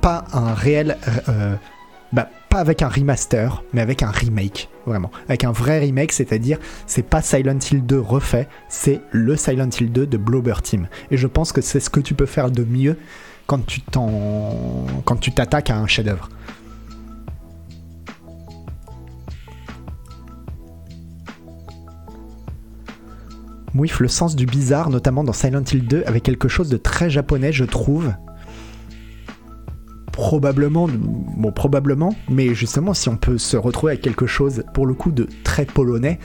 pas 0.00 0.24
un 0.32 0.54
réel. 0.54 0.96
euh, 1.28 1.56
bah, 2.12 2.28
pas 2.54 2.60
avec 2.60 2.82
un 2.82 2.88
remaster, 2.88 3.64
mais 3.72 3.80
avec 3.80 4.04
un 4.04 4.12
remake, 4.12 4.68
vraiment. 4.86 5.10
Avec 5.26 5.42
un 5.42 5.50
vrai 5.50 5.80
remake, 5.80 6.12
c'est-à-dire, 6.12 6.58
c'est 6.86 7.02
pas 7.02 7.20
Silent 7.20 7.58
Hill 7.58 7.84
2 7.84 7.98
refait, 7.98 8.46
c'est 8.68 9.00
le 9.10 9.34
Silent 9.34 9.70
Hill 9.70 9.90
2 9.90 10.06
de 10.06 10.16
Bloober 10.16 10.54
Team. 10.62 10.86
Et 11.10 11.16
je 11.16 11.26
pense 11.26 11.50
que 11.50 11.60
c'est 11.60 11.80
ce 11.80 11.90
que 11.90 11.98
tu 11.98 12.14
peux 12.14 12.26
faire 12.26 12.52
de 12.52 12.62
mieux 12.62 12.96
quand 13.48 13.66
tu 13.66 13.80
quand 13.90 15.16
tu 15.16 15.32
t'attaques 15.32 15.70
à 15.70 15.78
un 15.78 15.88
chef-d'œuvre. 15.88 16.28
Mouif, 23.72 23.98
le 23.98 24.06
sens 24.06 24.36
du 24.36 24.46
bizarre, 24.46 24.90
notamment 24.90 25.24
dans 25.24 25.32
Silent 25.32 25.64
Hill 25.72 25.88
2, 25.88 26.04
avec 26.06 26.22
quelque 26.22 26.46
chose 26.46 26.68
de 26.68 26.76
très 26.76 27.10
japonais, 27.10 27.52
je 27.52 27.64
trouve. 27.64 28.12
Probablement, 30.24 30.88
bon, 30.88 31.52
probablement, 31.52 32.14
mais 32.30 32.54
justement, 32.54 32.94
si 32.94 33.10
on 33.10 33.18
peut 33.18 33.36
se 33.36 33.58
retrouver 33.58 33.92
avec 33.92 34.02
quelque 34.02 34.26
chose, 34.26 34.64
pour 34.72 34.86
le 34.86 34.94
coup, 34.94 35.12
de 35.12 35.28
très 35.44 35.66
polonais, 35.66 36.18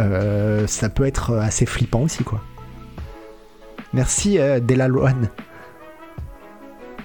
euh, 0.00 0.66
ça 0.66 0.88
peut 0.88 1.06
être 1.06 1.34
assez 1.34 1.64
flippant 1.64 2.00
aussi, 2.00 2.24
quoi. 2.24 2.40
Merci, 3.92 4.40
euh. 4.40 4.58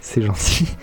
C'est 0.02 0.24
gentil. 0.24 0.76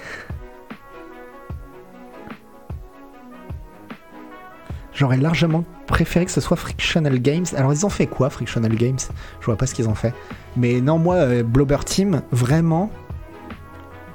J'aurais 4.95 5.17
largement 5.17 5.65
préféré 5.89 6.27
que 6.27 6.31
ce 6.31 6.41
soit 6.41 6.57
Frictional 6.57 7.19
Games. 7.19 7.47
Alors, 7.57 7.73
ils 7.73 7.85
ont 7.85 7.91
fait 7.91 8.07
quoi, 8.07 8.31
Frictional 8.31 8.73
Games? 8.77 9.01
Je 9.41 9.47
vois 9.47 9.57
pas 9.57 9.67
ce 9.67 9.75
qu'ils 9.75 9.89
ont 9.89 9.97
fait. 9.97 10.15
Mais 10.57 10.81
non, 10.81 10.99
moi, 10.99 11.17
euh, 11.17 11.43
Blobber 11.43 11.79
Team, 11.85 12.23
vraiment, 12.31 12.89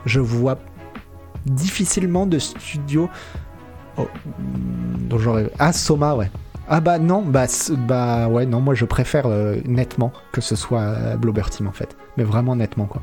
je 0.05 0.21
vois 0.21 0.57
difficilement 1.45 2.25
de 2.25 2.39
studio. 2.39 3.09
Oh. 3.97 4.07
Ah, 5.59 5.73
Soma, 5.73 6.15
ouais. 6.15 6.31
Ah 6.69 6.79
bah 6.79 6.99
non, 6.99 7.21
bah, 7.21 7.45
bah 7.87 8.27
ouais, 8.29 8.45
non, 8.45 8.61
moi 8.61 8.75
je 8.75 8.85
préfère 8.85 9.25
euh, 9.25 9.57
nettement 9.65 10.13
que 10.31 10.39
ce 10.39 10.55
soit 10.55 10.81
euh, 10.81 11.17
Blobber 11.17 11.43
Team 11.49 11.67
en 11.67 11.71
fait. 11.73 11.97
Mais 12.17 12.23
vraiment 12.23 12.55
nettement 12.55 12.85
quoi. 12.85 13.01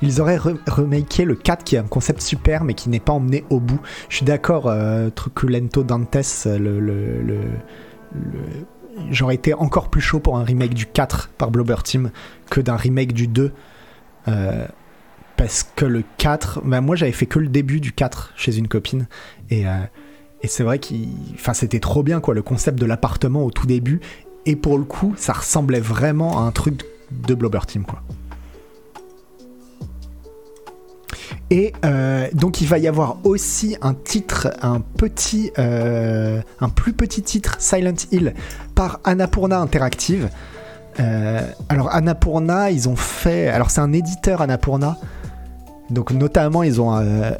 Ils 0.00 0.20
auraient 0.20 0.36
re- 0.38 0.58
remaké 0.68 1.24
le 1.24 1.34
4 1.34 1.64
qui 1.64 1.76
est 1.76 1.78
un 1.78 1.84
concept 1.84 2.20
super 2.22 2.64
mais 2.64 2.74
qui 2.74 2.88
n'est 2.88 3.00
pas 3.00 3.12
emmené 3.12 3.44
au 3.50 3.60
bout. 3.60 3.80
Je 4.08 4.16
suis 4.16 4.24
d'accord, 4.24 4.66
euh, 4.66 5.10
Truculento 5.10 5.82
Dantes, 5.82 6.16
le- 6.46 7.42
j'aurais 9.10 9.34
été 9.34 9.54
encore 9.54 9.88
plus 9.90 10.00
chaud 10.00 10.20
pour 10.20 10.36
un 10.38 10.44
remake 10.44 10.74
du 10.74 10.86
4 10.86 11.28
par 11.38 11.50
Blobber 11.50 11.76
Team 11.84 12.10
que 12.50 12.60
d'un 12.60 12.76
remake 12.76 13.12
du 13.12 13.26
2. 13.28 13.52
Euh, 14.28 14.66
parce 15.36 15.64
que 15.64 15.84
le 15.84 16.04
4, 16.18 16.62
bah 16.64 16.80
moi 16.80 16.96
j'avais 16.96 17.12
fait 17.12 17.26
que 17.26 17.38
le 17.38 17.48
début 17.48 17.80
du 17.80 17.92
4 17.92 18.32
chez 18.36 18.56
une 18.56 18.68
copine. 18.68 19.06
Et, 19.50 19.66
euh, 19.66 19.82
et 20.42 20.48
c'est 20.48 20.62
vrai. 20.62 20.80
Enfin, 21.34 21.54
c'était 21.54 21.80
trop 21.80 22.02
bien 22.02 22.20
quoi, 22.20 22.34
le 22.34 22.42
concept 22.42 22.78
de 22.78 22.86
l'appartement 22.86 23.44
au 23.44 23.50
tout 23.50 23.66
début. 23.66 24.00
Et 24.46 24.56
pour 24.56 24.78
le 24.78 24.84
coup, 24.84 25.14
ça 25.16 25.32
ressemblait 25.32 25.80
vraiment 25.80 26.40
à 26.40 26.42
un 26.42 26.52
truc 26.52 26.82
de 27.10 27.34
Blobber 27.34 27.60
Team 27.66 27.84
quoi. 27.84 28.02
Et 31.50 31.74
euh, 31.84 32.28
donc 32.32 32.62
il 32.62 32.66
va 32.66 32.78
y 32.78 32.88
avoir 32.88 33.18
aussi 33.24 33.76
un 33.82 33.92
titre, 33.92 34.48
un 34.62 34.80
petit, 34.80 35.52
un 35.58 36.68
plus 36.74 36.94
petit 36.94 37.22
titre, 37.22 37.56
Silent 37.58 37.94
Hill, 38.10 38.34
par 38.74 39.00
Annapurna 39.04 39.60
Interactive. 39.60 40.30
Euh, 41.00 41.46
alors 41.68 41.94
Annapurna, 41.94 42.70
ils 42.70 42.88
ont 42.88 42.96
fait, 42.96 43.48
alors 43.48 43.70
c'est 43.70 43.80
un 43.80 43.92
éditeur 43.92 44.42
Annapurna, 44.42 44.98
donc 45.90 46.12
notamment 46.12 46.62
ils 46.62 46.80
ont, 46.80 46.96
euh, 46.96 47.32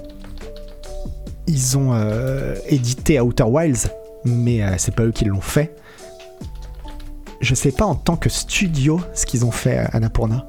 ils 1.46 1.76
ont 1.76 1.92
euh, 1.92 2.56
édité 2.68 3.20
Outer 3.20 3.44
Wilds, 3.44 3.90
mais 4.24 4.62
c'est 4.78 4.94
pas 4.94 5.04
eux 5.04 5.12
qui 5.12 5.24
l'ont 5.24 5.40
fait. 5.40 5.74
Je 7.42 7.56
sais 7.56 7.72
pas 7.72 7.84
en 7.84 7.96
tant 7.96 8.14
que 8.14 8.28
studio 8.28 9.00
ce 9.14 9.26
qu'ils 9.26 9.44
ont 9.44 9.50
fait 9.50 9.80
euh, 9.80 9.86
Annapurna. 9.92 10.46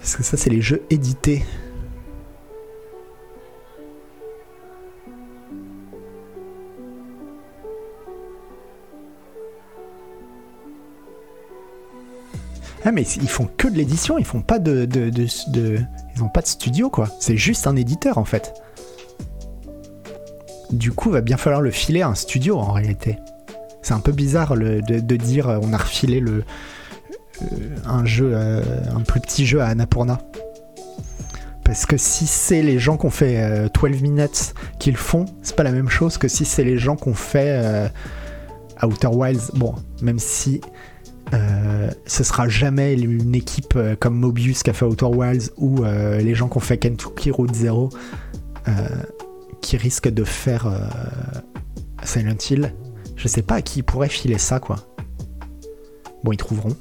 Parce 0.00 0.16
que 0.16 0.22
ça, 0.22 0.38
c'est 0.38 0.48
les 0.48 0.62
jeux 0.62 0.82
édités. 0.88 1.44
Ah 12.84 12.92
mais 12.92 13.02
ils 13.02 13.28
font 13.28 13.48
que 13.56 13.68
de 13.68 13.76
l'édition, 13.76 14.18
ils 14.18 14.24
font 14.24 14.40
pas 14.40 14.58
de, 14.58 14.88
ils 14.94 16.22
ont 16.22 16.28
pas 16.28 16.40
de 16.40 16.46
studio 16.46 16.90
quoi. 16.90 17.08
C'est 17.20 17.36
juste 17.36 17.66
un 17.66 17.76
éditeur 17.76 18.18
en 18.18 18.24
fait. 18.24 18.54
Du 20.70 20.90
coup, 20.90 21.10
va 21.10 21.20
bien 21.20 21.36
falloir 21.36 21.60
le 21.60 21.70
filer 21.70 22.02
à 22.02 22.08
un 22.08 22.14
studio 22.14 22.58
en 22.58 22.72
réalité. 22.72 23.18
C'est 23.82 23.94
un 23.94 24.00
peu 24.00 24.12
bizarre 24.12 24.56
de, 24.56 25.16
dire 25.16 25.48
euh, 25.48 25.58
on 25.62 25.72
a 25.72 25.76
refilé 25.76 26.18
le 26.20 26.44
euh, 27.42 27.76
un 27.84 28.04
jeu, 28.04 28.32
euh, 28.34 28.62
un 28.94 29.00
plus 29.00 29.20
petit 29.20 29.46
jeu 29.46 29.60
à 29.60 29.66
Annapurna. 29.66 30.18
Parce 31.64 31.86
que 31.86 31.96
si 31.96 32.26
c'est 32.26 32.62
les 32.62 32.78
gens 32.78 32.96
qui 32.96 33.06
ont 33.06 33.10
fait 33.10 33.38
euh, 33.38 33.68
12 33.68 34.02
Minutes 34.02 34.54
qui 34.78 34.90
le 34.90 34.98
font, 34.98 35.26
c'est 35.42 35.56
pas 35.56 35.62
la 35.62 35.72
même 35.72 35.88
chose 35.88 36.18
que 36.18 36.28
si 36.28 36.44
c'est 36.44 36.64
les 36.64 36.78
gens 36.78 36.96
qui 36.96 37.08
ont 37.08 37.14
fait 37.14 37.90
Outer 38.82 39.08
Wilds. 39.08 39.52
Bon, 39.54 39.74
même 40.02 40.18
si 40.18 40.60
euh, 41.32 41.90
ce 42.06 42.24
sera 42.24 42.48
jamais 42.48 42.94
une 42.94 43.34
équipe 43.34 43.74
euh, 43.76 43.96
comme 43.98 44.14
Mobius 44.16 44.62
qui 44.62 44.70
a 44.70 44.72
fait 44.74 44.84
Outer 44.84 45.06
Wilds 45.06 45.50
ou 45.56 45.82
euh, 45.82 46.18
les 46.18 46.34
gens 46.34 46.48
qui 46.48 46.58
ont 46.58 46.60
fait 46.60 46.76
Kentucky 46.76 47.30
Route 47.30 47.54
Zero 47.54 47.90
qui 49.60 49.76
risquent 49.76 50.08
de 50.08 50.22
faire 50.22 50.68
Silent 52.04 52.36
Hill. 52.48 52.74
Je 53.16 53.26
sais 53.26 53.42
pas 53.42 53.56
à 53.56 53.62
qui 53.62 53.80
ils 53.80 53.82
pourraient 53.82 54.08
filer 54.08 54.38
ça, 54.38 54.60
quoi. 54.60 54.76
Bon, 56.22 56.30
ils 56.30 56.36
trouveront. 56.36 56.76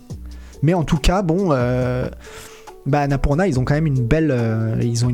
Mais 0.61 0.75
en 0.75 0.83
tout 0.83 0.97
cas, 0.97 1.23
bon, 1.23 1.49
bah 1.49 3.01
Annapurna, 3.01 3.47
ils 3.47 3.59
ont 3.59 3.65
quand 3.65 3.73
même 3.73 3.87
une 3.87 4.05
belle, 4.05 4.77
ils 4.81 5.05
ont 5.05 5.11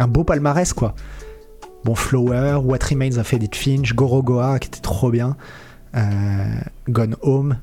un 0.00 0.08
beau 0.08 0.24
palmarès, 0.24 0.72
quoi. 0.72 0.96
Bon, 1.84 1.94
Flower, 1.94 2.60
What 2.64 2.78
Remains 2.90 3.18
of 3.18 3.32
Edith 3.32 3.54
Finch, 3.54 3.94
Gorogoa, 3.94 4.58
qui 4.58 4.66
était 4.66 4.80
trop 4.80 5.10
bien, 5.10 5.36
Gone 6.88 7.16
Home, 7.22 7.56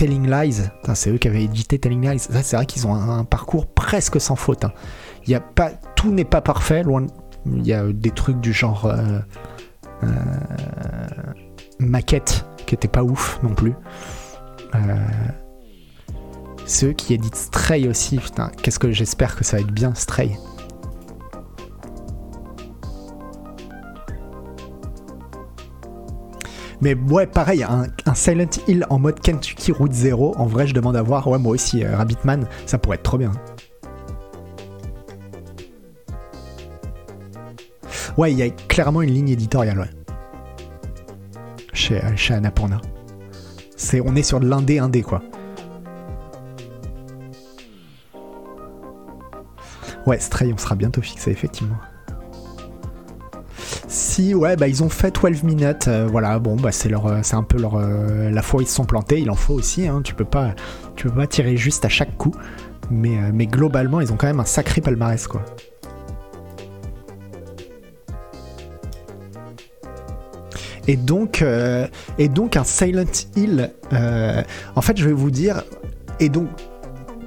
Telling 0.00 0.30
Lies, 0.30 0.62
c'est 0.94 1.10
eux 1.10 1.18
qui 1.18 1.28
avaient 1.28 1.44
édité 1.44 1.78
Telling 1.78 2.08
Lies. 2.08 2.20
Ça, 2.20 2.42
c'est 2.42 2.56
vrai 2.56 2.64
qu'ils 2.64 2.86
ont 2.86 2.94
un, 2.94 3.22
parcours 3.24 3.66
presque 3.66 4.18
sans 4.18 4.34
faute. 4.34 4.64
hein. 4.64 4.72
Y 5.26 5.34
a 5.34 5.40
pas, 5.40 5.72
tout 5.94 6.10
n'est 6.10 6.24
pas 6.24 6.40
parfait. 6.40 6.82
Il 7.44 7.66
y 7.66 7.74
a 7.74 7.84
des 7.92 8.10
trucs 8.10 8.40
du 8.40 8.50
genre 8.50 8.86
euh, 8.86 9.18
euh, 10.02 10.06
maquette 11.80 12.46
qui 12.64 12.74
était 12.74 12.88
pas 12.88 13.02
ouf 13.02 13.38
non 13.42 13.54
plus. 13.54 13.74
Euh, 14.74 14.78
c'est 16.64 16.86
eux 16.86 16.92
qui 16.94 17.12
éditent 17.12 17.36
Stray 17.36 17.86
aussi. 17.86 18.18
Qu'est-ce 18.62 18.78
que 18.78 18.92
j'espère 18.92 19.36
que 19.36 19.44
ça 19.44 19.58
va 19.58 19.64
être 19.64 19.70
bien 19.70 19.94
Stray. 19.94 20.34
Mais 26.80 26.94
ouais, 26.94 27.26
pareil, 27.26 27.62
un, 27.62 27.86
Silent 28.14 28.48
Hill 28.66 28.86
en 28.88 28.98
mode 28.98 29.20
Kentucky 29.20 29.70
Route 29.70 29.92
Zero, 29.92 30.34
en 30.38 30.46
vrai, 30.46 30.66
je 30.66 30.74
demande 30.74 30.96
à 30.96 31.02
voir. 31.02 31.28
Ouais, 31.28 31.38
moi 31.38 31.52
aussi, 31.52 31.84
euh, 31.84 31.96
Rabbitman, 31.96 32.46
ça 32.64 32.78
pourrait 32.78 32.96
être 32.96 33.02
trop 33.02 33.18
bien. 33.18 33.32
Ouais, 38.16 38.32
il 38.32 38.38
y 38.38 38.42
a 38.42 38.50
clairement 38.50 39.02
une 39.02 39.10
ligne 39.10 39.28
éditoriale, 39.28 39.78
ouais. 39.78 39.90
Chez, 41.72 42.02
euh, 42.02 42.16
chez 42.16 42.34
on 44.04 44.16
est 44.16 44.22
sur 44.22 44.40
de 44.40 44.48
l'indé 44.48 44.78
indé, 44.78 45.02
quoi. 45.02 45.22
Ouais, 50.06 50.18
Stray, 50.18 50.52
on 50.52 50.58
sera 50.58 50.74
bientôt 50.74 51.02
fixé, 51.02 51.30
effectivement. 51.30 51.76
Ouais, 54.20 54.54
bah 54.54 54.68
ils 54.68 54.82
ont 54.82 54.90
fait 54.90 55.14
12 55.18 55.44
minutes, 55.44 55.88
euh, 55.88 56.06
voilà, 56.06 56.38
bon, 56.38 56.54
bah 56.54 56.72
c'est 56.72 56.90
leur, 56.90 57.06
euh, 57.06 57.20
c'est 57.22 57.36
un 57.36 57.42
peu 57.42 57.58
leur, 57.58 57.76
euh, 57.76 58.28
la 58.30 58.42
fois 58.42 58.62
ils 58.62 58.66
se 58.66 58.74
sont 58.74 58.84
plantés, 58.84 59.18
il 59.18 59.30
en 59.30 59.34
faut 59.34 59.54
aussi, 59.54 59.88
hein, 59.88 60.02
tu 60.04 60.14
peux 60.14 60.26
pas, 60.26 60.54
tu 60.94 61.08
peux 61.08 61.14
pas 61.14 61.26
tirer 61.26 61.56
juste 61.56 61.86
à 61.86 61.88
chaque 61.88 62.18
coup, 62.18 62.34
mais, 62.90 63.32
mais 63.32 63.46
globalement, 63.46 63.98
ils 64.00 64.12
ont 64.12 64.16
quand 64.16 64.26
même 64.26 64.40
un 64.40 64.44
sacré 64.44 64.82
palmarès, 64.82 65.26
quoi. 65.26 65.42
Et 70.86 70.96
donc, 70.96 71.42
et 72.18 72.28
donc 72.28 72.56
un 72.56 72.64
Silent 72.64 73.04
Hill, 73.36 73.70
en 73.90 74.80
fait, 74.82 74.98
je 74.98 75.06
vais 75.06 75.14
vous 75.14 75.30
dire, 75.30 75.62
et 76.18 76.28
donc 76.28 76.48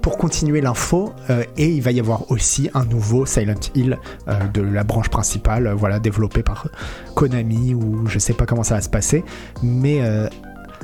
pour 0.03 0.17
continuer 0.17 0.59
l'info, 0.59 1.13
euh, 1.29 1.45
et 1.55 1.69
il 1.69 1.81
va 1.81 1.91
y 1.91 1.99
avoir 1.99 2.29
aussi 2.29 2.69
un 2.73 2.83
nouveau 2.83 3.25
Silent 3.25 3.55
Hill 3.73 3.97
euh, 4.27 4.37
de 4.53 4.61
la 4.61 4.83
branche 4.83 5.07
principale, 5.07 5.65
euh, 5.65 5.73
voilà, 5.73 5.99
développé 5.99 6.43
par 6.43 6.67
Konami 7.15 7.73
ou 7.73 8.05
je 8.07 8.19
sais 8.19 8.33
pas 8.33 8.45
comment 8.45 8.63
ça 8.63 8.75
va 8.75 8.81
se 8.81 8.89
passer, 8.89 9.23
mais 9.63 10.01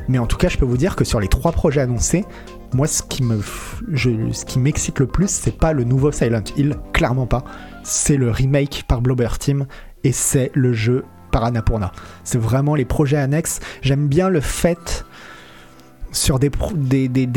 mais 0.08 0.18
en 0.18 0.26
tout 0.26 0.38
cas, 0.38 0.48
je 0.48 0.58
peux 0.58 0.66
vous 0.66 0.78
dire 0.78 0.96
que 0.96 1.04
sur 1.04 1.20
les 1.20 1.28
trois 1.28 1.52
projets 1.52 1.82
annoncés, 1.82 2.26
moi, 2.74 2.88
ce 2.88 3.04
qui 3.04 3.22
me, 3.22 3.42
je, 3.92 4.32
ce 4.32 4.46
qui 4.46 4.58
m'excite 4.58 5.00
le 5.00 5.06
plus, 5.06 5.30
c'est 5.30 5.56
pas 5.56 5.74
le 5.74 5.84
nouveau 5.84 6.12
Silent 6.12 6.44
Hill, 6.56 6.78
clairement 6.94 7.28
pas. 7.28 7.44
C'est 7.84 8.16
le 8.16 8.32
remake 8.32 8.86
par 8.88 9.02
Blobber 9.02 9.30
Team 9.38 9.68
et 10.04 10.14
c'est 10.14 10.50
le 10.56 10.72
jeu 10.72 11.04
par 11.32 11.44
Annapurna. 11.44 11.92
C'est 12.24 12.40
vraiment 12.40 12.74
les 12.74 12.86
projets 12.86 13.18
annexes. 13.18 13.60
J'aime 13.82 14.08
bien 14.08 14.30
le 14.30 14.40
fait 14.40 15.06
sur 16.12 16.40
des, 16.40 16.50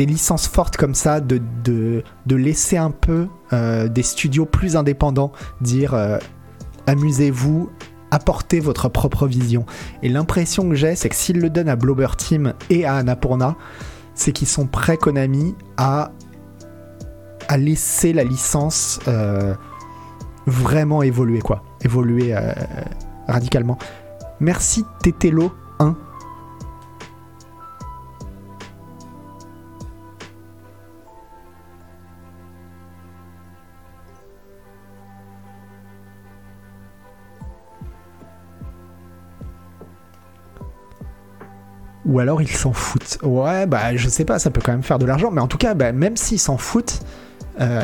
licences 0.05 0.47
fortes 0.47 0.77
comme 0.77 0.95
ça, 0.95 1.19
de 1.19 2.03
laisser 2.27 2.77
un 2.77 2.91
peu 2.91 3.27
euh, 3.53 3.87
des 3.87 4.03
studios 4.03 4.45
plus 4.45 4.75
indépendants 4.75 5.31
dire 5.61 5.93
euh, 5.93 6.17
amusez-vous, 6.87 7.69
apportez 8.11 8.59
votre 8.59 8.89
propre 8.89 9.27
vision. 9.27 9.65
Et 10.01 10.09
l'impression 10.09 10.67
que 10.67 10.75
j'ai, 10.75 10.95
c'est 10.95 11.09
que 11.09 11.15
s'ils 11.15 11.39
le 11.39 11.49
donnent 11.49 11.69
à 11.69 11.75
Blobber 11.75 12.07
Team 12.17 12.53
et 12.69 12.85
à 12.85 12.95
Annapurna, 12.95 13.55
c'est 14.15 14.31
qu'ils 14.31 14.47
sont 14.47 14.67
prêts, 14.67 14.97
Konami, 14.97 15.55
à, 15.77 16.11
à 17.47 17.57
laisser 17.57 18.13
la 18.13 18.23
licence 18.23 18.99
euh, 19.07 19.53
vraiment 20.45 21.03
évoluer, 21.03 21.39
quoi. 21.39 21.63
Évoluer 21.81 22.35
radicalement. 23.27 23.77
Merci 24.39 24.85
Tetelo 25.01 25.51
1 25.79 25.95
ou 42.05 42.19
alors 42.19 42.41
ils 42.41 42.49
s'en 42.49 42.73
foutent. 42.73 43.17
Ouais, 43.23 43.65
bah 43.65 43.95
je 43.95 44.09
sais 44.09 44.25
pas, 44.25 44.39
ça 44.39 44.51
peut 44.51 44.61
quand 44.63 44.71
même 44.71 44.83
faire 44.83 44.99
de 44.99 45.05
l'argent, 45.05 45.31
mais 45.31 45.41
en 45.41 45.47
tout 45.47 45.57
cas, 45.57 45.73
bah, 45.73 45.91
même 45.91 46.17
s'ils 46.17 46.39
s'en 46.39 46.57
foutent, 46.57 46.99
euh, 47.61 47.83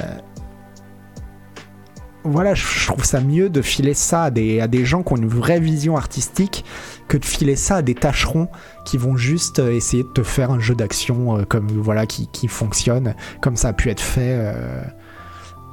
voilà, 2.23 2.53
je 2.53 2.85
trouve 2.85 3.05
ça 3.05 3.21
mieux 3.21 3.49
de 3.49 3.61
filer 3.61 3.93
ça 3.93 4.23
à 4.23 4.31
des, 4.31 4.85
gens 4.85 5.03
qui 5.03 5.13
ont 5.13 5.17
une 5.17 5.27
vraie 5.27 5.59
vision 5.59 5.95
artistique 5.95 6.65
que 7.07 7.17
de 7.17 7.25
filer 7.25 7.55
ça 7.55 7.77
à 7.77 7.81
des 7.81 7.95
tâcherons 7.95 8.49
qui 8.85 8.97
vont 8.97 9.15
juste 9.15 9.59
euh, 9.59 9.71
essayer 9.71 10.03
de 10.03 10.09
te 10.09 10.23
faire 10.23 10.51
un 10.51 10.59
jeu 10.59 10.75
d'action 10.75 11.37
euh, 11.37 11.43
comme 11.43 11.67
voilà 11.67 12.05
qui, 12.05 12.27
qui, 12.27 12.47
fonctionne, 12.47 13.15
comme 13.41 13.55
ça 13.55 13.69
a 13.69 13.73
pu 13.73 13.89
être 13.89 14.01
fait 14.01 14.53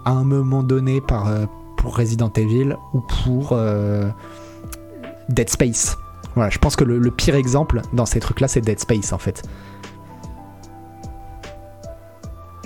à 0.05 0.11
un 0.11 0.25
moment 0.25 0.63
donné 0.63 1.01
par, 1.01 1.29
pour 1.77 1.97
Resident 1.97 2.33
Evil 2.37 2.77
ou 2.95 3.01
pour 3.01 3.59
Dead 5.29 5.51
Space. 5.51 5.97
Voilà, 6.37 6.51
je 6.51 6.59
pense 6.59 6.77
que 6.77 6.85
le, 6.85 7.11
pire 7.11 7.35
exemple 7.35 7.81
dans 7.95 8.07
ces 8.07 8.21
trucs-là, 8.21 8.47
c'est 8.47 8.61
Dead 8.61 8.79
Space 8.79 9.13
en 9.13 9.19
fait. 9.19 9.43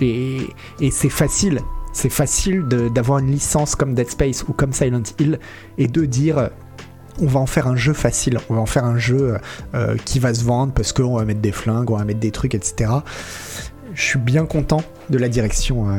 Et, 0.01 0.49
c'est 0.91 1.09
facile, 1.09 1.61
c'est 1.93 2.09
facile 2.09 2.63
d'avoir 2.63 3.19
une 3.19 3.31
licence 3.31 3.75
comme 3.75 3.93
Dead 3.93 4.09
Space 4.09 4.43
ou 4.47 4.53
comme 4.53 4.73
Silent 4.73 5.03
Hill 5.19 5.39
et 5.77 5.87
de 5.87 6.05
dire 6.05 6.49
on 7.21 7.27
va 7.27 7.39
en 7.39 7.45
faire 7.45 7.67
un 7.67 7.75
jeu 7.75 7.93
facile, 7.93 8.39
on 8.49 8.55
va 8.55 8.61
en 8.61 8.65
faire 8.65 8.85
un 8.85 8.97
jeu 8.97 9.37
euh, 9.73 9.95
qui 10.05 10.19
va 10.19 10.33
se 10.33 10.43
vendre 10.43 10.73
parce 10.73 10.91
qu'on 10.91 11.17
va 11.17 11.25
mettre 11.25 11.41
des 11.41 11.51
flingues, 11.51 11.91
on 11.91 11.97
va 11.97 12.03
mettre 12.03 12.19
des 12.19 12.31
trucs, 12.31 12.55
etc. 12.55 12.91
Je 13.93 14.01
suis 14.01 14.19
bien 14.19 14.45
content 14.45 14.81
de 15.09 15.17
la 15.17 15.29
direction 15.29 15.89
euh, 15.89 15.97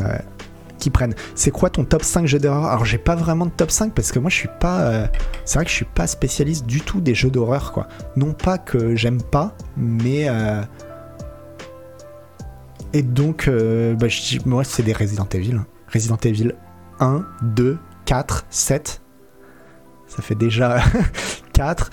prennent. 0.91 1.14
C'est 1.35 1.51
quoi 1.51 1.70
ton 1.70 1.85
top 1.85 2.03
5 2.03 2.26
jeux 2.26 2.39
d'horreur? 2.39 2.66
Alors 2.66 2.85
j'ai 2.85 2.99
pas 2.99 3.14
vraiment 3.14 3.47
de 3.47 3.51
top 3.51 3.70
5 3.70 3.95
parce 3.95 4.12
que 4.12 4.18
moi 4.18 4.30
je 4.30 4.37
suis 4.37 4.51
pas. 4.61 4.80
Euh, 4.83 5.07
c'est 5.45 5.59
vrai 5.59 5.64
que 5.64 5.70
je 5.70 5.76
suis 5.76 5.85
pas 5.85 6.07
spécialiste 6.07 6.66
du 6.66 6.80
tout 6.80 7.01
des 7.01 7.14
jeux 7.14 7.30
d'horreur 7.30 7.72
quoi. 7.72 7.89
Non 8.16 8.33
pas 8.33 8.59
que 8.59 8.95
j'aime 8.97 9.22
pas, 9.22 9.57
mais. 9.76 10.28
Euh, 10.28 10.62
et 12.95 13.03
donc, 13.03 13.49
euh, 13.49 13.95
bah, 13.95 14.09
moi 14.45 14.64
c'est 14.64 14.83
des 14.83 14.93
Resident 14.93 15.28
Evil. 15.33 15.55
Hein. 15.55 15.66
Resident 15.93 16.18
Evil 16.24 16.55
1, 17.01 17.24
2, 17.43 17.78
4, 18.05 18.47
7. 18.51 19.03
Ça 20.07 20.22
fait 20.22 20.35
déjà 20.35 20.83
4. 21.55 21.91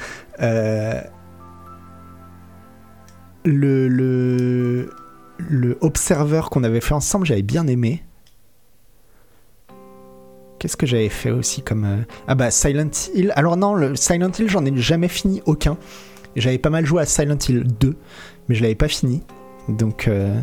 le, 3.45 3.87
le, 3.87 4.89
le 5.37 5.77
Observer 5.81 6.41
qu'on 6.51 6.63
avait 6.63 6.81
fait 6.81 6.93
ensemble, 6.93 7.25
j'avais 7.25 7.41
bien 7.41 7.65
aimé. 7.67 8.03
Qu'est-ce 10.59 10.75
que 10.75 10.85
j'avais 10.85 11.09
fait 11.09 11.31
aussi 11.31 11.61
comme. 11.61 11.85
Euh, 11.85 12.03
ah 12.27 12.35
bah 12.35 12.51
Silent 12.51 12.91
Hill. 13.15 13.31
Alors 13.37 13.55
non, 13.55 13.73
le 13.73 13.95
Silent 13.95 14.31
Hill, 14.37 14.49
j'en 14.49 14.65
ai 14.65 14.75
jamais 14.75 15.07
fini 15.07 15.41
aucun. 15.45 15.77
J'avais 16.35 16.57
pas 16.57 16.69
mal 16.69 16.85
joué 16.85 17.01
à 17.01 17.05
Silent 17.05 17.37
Hill 17.47 17.63
2, 17.79 17.95
mais 18.47 18.55
je 18.55 18.61
l'avais 18.61 18.75
pas 18.75 18.89
fini. 18.89 19.23
Donc. 19.69 20.09
Euh, 20.09 20.37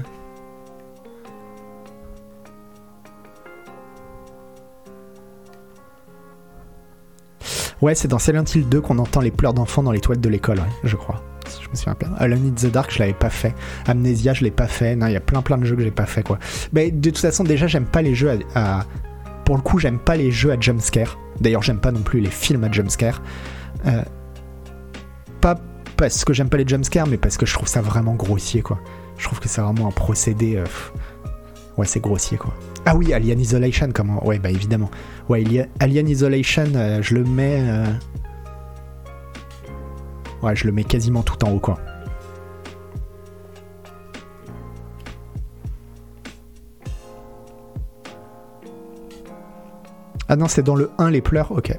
ouais, 7.82 7.94
c'est 7.94 8.08
dans 8.08 8.18
Silent 8.18 8.44
Hill 8.54 8.66
2 8.70 8.80
qu'on 8.80 8.98
entend 8.98 9.20
les 9.20 9.30
pleurs 9.30 9.52
d'enfants 9.52 9.82
dans 9.82 9.92
les 9.92 10.00
toilettes 10.00 10.24
de 10.24 10.30
l'école, 10.30 10.62
je 10.82 10.96
crois. 10.96 11.22
Je 11.62 11.68
me 11.68 11.74
souviens 11.76 11.94
plein. 11.94 12.14
Alone 12.16 12.48
in 12.48 12.52
the 12.52 12.72
Dark, 12.72 12.90
je 12.90 13.00
l'avais 13.00 13.12
pas 13.12 13.30
fait. 13.30 13.54
Amnesia, 13.86 14.32
je 14.32 14.44
l'ai 14.44 14.50
pas 14.50 14.66
fait. 14.66 14.96
Non, 14.96 15.08
il 15.08 15.12
y 15.12 15.16
a 15.16 15.20
plein 15.20 15.42
plein 15.42 15.58
de 15.58 15.66
jeux 15.66 15.76
que 15.76 15.82
j'ai 15.82 15.90
pas 15.90 16.06
fait, 16.06 16.22
quoi. 16.22 16.38
Mais 16.72 16.90
de 16.90 17.10
toute 17.10 17.18
façon, 17.18 17.44
déjà, 17.44 17.66
j'aime 17.66 17.84
pas 17.84 18.00
les 18.00 18.14
jeux 18.14 18.30
à 18.54 18.84
pour 19.46 19.56
le 19.56 19.62
coup, 19.62 19.78
j'aime 19.78 20.00
pas 20.00 20.16
les 20.16 20.32
jeux 20.32 20.50
à 20.50 20.60
jumpscare. 20.60 21.16
D'ailleurs, 21.40 21.62
j'aime 21.62 21.78
pas 21.78 21.92
non 21.92 22.02
plus 22.02 22.20
les 22.20 22.30
films 22.30 22.64
à 22.64 22.70
jumpscare. 22.70 23.22
Euh, 23.86 24.02
pas 25.40 25.54
parce 25.96 26.24
que 26.24 26.32
j'aime 26.32 26.48
pas 26.48 26.56
les 26.56 26.66
jumpscares, 26.66 27.06
mais 27.06 27.16
parce 27.16 27.38
que 27.38 27.46
je 27.46 27.54
trouve 27.54 27.68
ça 27.68 27.80
vraiment 27.80 28.14
grossier, 28.14 28.60
quoi. 28.60 28.80
Je 29.16 29.24
trouve 29.24 29.38
que 29.38 29.48
c'est 29.48 29.60
vraiment 29.60 29.86
un 29.86 29.92
procédé. 29.92 30.56
Euh, 30.56 30.64
ouais, 31.78 31.86
c'est 31.86 32.00
grossier, 32.00 32.36
quoi. 32.36 32.52
Ah 32.86 32.96
oui, 32.96 33.14
Alien 33.14 33.40
Isolation, 33.40 33.88
comment 33.94 34.26
Ouais, 34.26 34.40
bah 34.40 34.50
évidemment. 34.50 34.90
Ouais, 35.28 35.44
Alien 35.78 36.08
Isolation, 36.08 36.66
euh, 36.74 37.00
je 37.00 37.14
le 37.14 37.22
mets. 37.22 37.62
Ouais, 40.42 40.56
je 40.56 40.66
le 40.66 40.72
mets 40.72 40.84
quasiment 40.84 41.22
tout 41.22 41.42
en 41.44 41.52
haut, 41.52 41.60
quoi. 41.60 41.78
Ah 50.28 50.36
non, 50.36 50.48
c'est 50.48 50.62
dans 50.62 50.74
le 50.74 50.90
1 50.98 51.10
les 51.10 51.20
pleurs 51.20 51.52
Ok. 51.52 51.78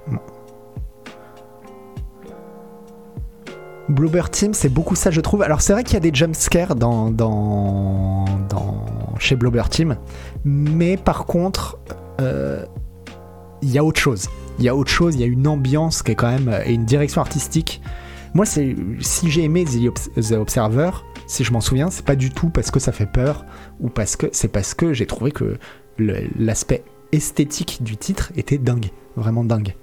Bluebird 3.89 4.31
Team, 4.31 4.53
c'est 4.53 4.69
beaucoup 4.69 4.95
ça, 4.95 5.11
je 5.11 5.21
trouve. 5.21 5.41
Alors, 5.41 5.61
c'est 5.61 5.71
vrai 5.71 5.83
qu'il 5.83 5.93
y 5.93 5.97
a 5.97 6.01
des 6.01 6.11
jumpscares 6.13 6.75
dans, 6.75 7.09
dans, 7.09 8.25
dans, 8.49 8.85
chez 9.17 9.35
Bluebird 9.35 9.69
Team, 9.69 9.97
mais 10.43 10.97
par 10.97 11.25
contre, 11.25 11.77
euh, 12.19 12.65
il 13.61 13.71
y 13.71 13.77
a 13.77 13.83
autre 13.83 13.99
chose. 13.99 14.29
Il 14.59 14.65
y 14.65 14.69
a 14.69 14.75
autre 14.75 14.91
chose, 14.91 15.15
il 15.15 15.21
y 15.21 15.23
a 15.23 15.27
une 15.27 15.47
ambiance 15.47 16.03
qui 16.03 16.11
est 16.11 16.15
quand 16.15 16.29
même. 16.29 16.53
et 16.65 16.73
une 16.73 16.85
direction 16.85 17.21
artistique. 17.21 17.81
Moi, 18.33 18.45
c'est 18.45 18.75
si 18.99 19.31
j'ai 19.31 19.43
aimé 19.43 19.65
The 19.65 20.33
Observer, 20.33 20.91
si 21.27 21.43
je 21.43 21.53
m'en 21.53 21.61
souviens, 21.61 21.89
c'est 21.89 22.05
pas 22.05 22.15
du 22.15 22.29
tout 22.29 22.49
parce 22.49 22.71
que 22.71 22.79
ça 22.79 22.91
fait 22.91 23.05
peur 23.05 23.45
ou 23.79 23.89
parce 23.89 24.15
que 24.15 24.27
c'est 24.31 24.49
parce 24.49 24.73
que 24.73 24.93
j'ai 24.93 25.05
trouvé 25.05 25.31
que 25.31 25.57
l'aspect 25.97 26.83
esthétique 27.11 27.83
du 27.83 27.97
titre 27.97 28.31
était 28.35 28.57
dingue, 28.57 28.91
vraiment 29.15 29.43
dingue. 29.43 29.75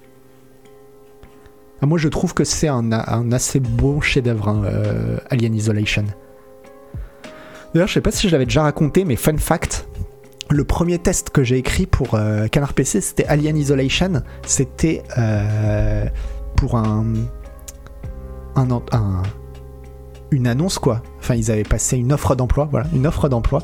Ah, 1.81 1.85
moi 1.85 1.97
je 1.97 2.07
trouve 2.07 2.33
que 2.33 2.43
c'est 2.43 2.67
un, 2.67 2.91
assez 3.31 3.59
beau 3.59 4.01
chef-d'œuvre, 4.01 4.49
hein, 4.49 4.63
euh, 4.65 5.17
Alien 5.29 5.55
Isolation. 5.55 6.05
D'ailleurs, 7.73 7.89
je 7.89 7.93
sais 7.93 8.01
pas 8.01 8.11
si 8.11 8.27
je 8.27 8.31
l'avais 8.31 8.45
déjà 8.45 8.63
raconté, 8.63 9.03
mais 9.03 9.17
fun 9.17 9.37
fact, 9.37 9.87
le 10.49 10.63
premier 10.63 10.97
test 10.99 11.29
que 11.29 11.43
j'ai 11.43 11.57
écrit 11.57 11.85
pour 11.85 12.15
euh, 12.15 12.47
Canard 12.47 12.73
PC, 12.73 13.01
c'était 13.01 13.25
Alien 13.25 13.57
Isolation. 13.57 14.21
C'était 14.45 15.03
euh, 15.17 16.05
pour 16.55 16.77
un, 16.77 17.05
un, 18.55 18.71
un, 18.71 19.23
une 20.31 20.47
annonce 20.47 20.79
quoi. 20.79 21.01
Enfin, 21.19 21.35
ils 21.35 21.51
avaient 21.51 21.63
passé 21.63 21.97
une 21.97 22.13
offre 22.13 22.35
d'emploi, 22.35 22.67
voilà, 22.71 22.87
une 22.93 23.05
offre 23.07 23.27
d'emploi 23.27 23.61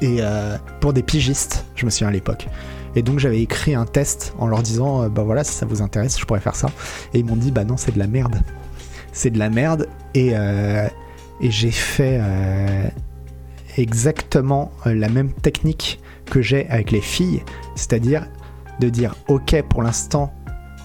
et 0.00 0.18
euh, 0.20 0.56
pour 0.80 0.92
des 0.92 1.02
pigistes, 1.02 1.64
je 1.74 1.84
me 1.84 1.90
souviens 1.90 2.08
à 2.08 2.12
l'époque. 2.12 2.46
Et 2.94 3.02
donc 3.02 3.18
j'avais 3.18 3.40
écrit 3.40 3.74
un 3.74 3.84
test 3.84 4.34
en 4.38 4.46
leur 4.46 4.62
disant 4.62 5.02
euh, 5.02 5.08
bah 5.08 5.22
voilà 5.22 5.44
si 5.44 5.52
ça 5.52 5.66
vous 5.66 5.82
intéresse 5.82 6.18
je 6.18 6.24
pourrais 6.24 6.40
faire 6.40 6.56
ça. 6.56 6.70
Et 7.14 7.18
ils 7.20 7.24
m'ont 7.24 7.36
dit 7.36 7.50
bah 7.50 7.64
non 7.64 7.76
c'est 7.76 7.92
de 7.92 7.98
la 7.98 8.06
merde, 8.06 8.40
c'est 9.12 9.30
de 9.30 9.38
la 9.38 9.50
merde 9.50 9.88
et, 10.14 10.30
euh, 10.32 10.88
et 11.40 11.50
j'ai 11.50 11.70
fait 11.70 12.20
exactement 13.76 14.72
la 14.84 15.08
même 15.08 15.32
technique 15.32 16.00
que 16.26 16.42
j'ai 16.42 16.68
avec 16.68 16.90
les 16.90 17.00
filles, 17.00 17.42
c'est-à-dire 17.76 18.26
de 18.80 18.88
dire 18.88 19.14
ok 19.28 19.62
pour 19.68 19.82
l'instant 19.82 20.32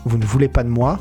vous 0.06 0.18
ne 0.18 0.26
voulez 0.26 0.50
pas 0.50 0.64
de 0.64 0.70
moi, 0.70 1.00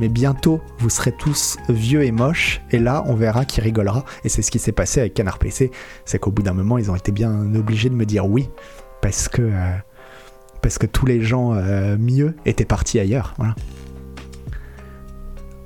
mais 0.00 0.08
bientôt 0.08 0.60
vous 0.78 0.90
serez 0.90 1.12
tous 1.12 1.56
vieux 1.68 2.04
et 2.04 2.12
moches, 2.12 2.60
et 2.70 2.78
là 2.78 3.02
on 3.06 3.14
verra 3.14 3.44
qui 3.44 3.60
rigolera. 3.60 4.04
Et 4.24 4.28
c'est 4.28 4.42
ce 4.42 4.50
qui 4.50 4.58
s'est 4.58 4.72
passé 4.72 5.00
avec 5.00 5.14
Canard 5.14 5.38
PC, 5.38 5.70
c'est 6.04 6.18
qu'au 6.18 6.30
bout 6.30 6.42
d'un 6.42 6.54
moment 6.54 6.78
ils 6.78 6.90
ont 6.90 6.96
été 6.96 7.12
bien 7.12 7.54
obligés 7.54 7.88
de 7.88 7.94
me 7.94 8.04
dire 8.06 8.26
oui, 8.26 8.48
parce 9.02 9.28
que, 9.28 9.42
euh, 9.42 9.72
parce 10.62 10.78
que 10.78 10.86
tous 10.86 11.06
les 11.06 11.20
gens 11.22 11.54
euh, 11.54 11.96
mieux 11.98 12.34
étaient 12.46 12.64
partis 12.64 12.98
ailleurs. 12.98 13.34
Voilà. 13.38 13.54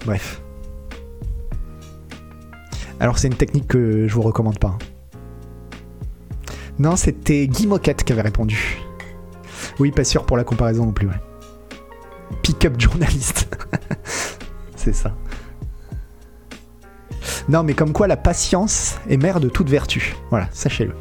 Bref. 0.05 0.43
Alors 3.01 3.19
c'est 3.19 3.29
une 3.29 3.35
technique 3.37 3.67
que 3.69 4.07
je 4.07 4.15
vous 4.15 4.23
recommande 4.23 4.59
pas. 4.59 4.69
hein. 4.69 4.79
Non, 6.79 6.97
c'était 6.97 7.47
Guy 7.49 7.67
Moquette 7.67 8.03
qui 8.03 8.13
avait 8.13 8.23
répondu. 8.23 8.79
Oui, 9.79 9.91
pas 9.91 10.05
sûr 10.05 10.25
pour 10.25 10.37
la 10.37 10.45
comparaison 10.45 10.87
non 10.87 10.93
plus. 10.93 11.07
Ouais. 11.07 11.15
Pick-up 12.43 12.81
journaliste. 12.81 13.49
c'est 14.77 14.95
ça. 14.95 15.15
Non, 17.49 17.63
mais 17.63 17.75
comme 17.75 17.93
quoi 17.93 18.07
la 18.07 18.17
patience 18.17 18.99
est 19.09 19.17
mère 19.17 19.41
de 19.41 19.49
toute 19.49 19.69
vertu. 19.69 20.15
Voilà, 20.31 20.49
sachez-le. 20.53 20.95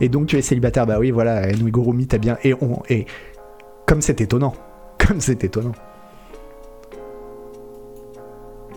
Et 0.00 0.08
donc 0.08 0.26
tu 0.26 0.36
es 0.36 0.42
célibataire, 0.42 0.86
bah 0.86 0.98
oui, 0.98 1.10
voilà, 1.10 1.50
Nguigurumi, 1.52 2.06
t'as 2.06 2.18
bien. 2.18 2.36
Et, 2.44 2.54
on, 2.54 2.82
et 2.88 3.06
comme 3.86 4.02
c'est 4.02 4.20
étonnant. 4.20 4.54
Comme 5.06 5.20
c'est 5.20 5.44
étonnant. 5.44 5.74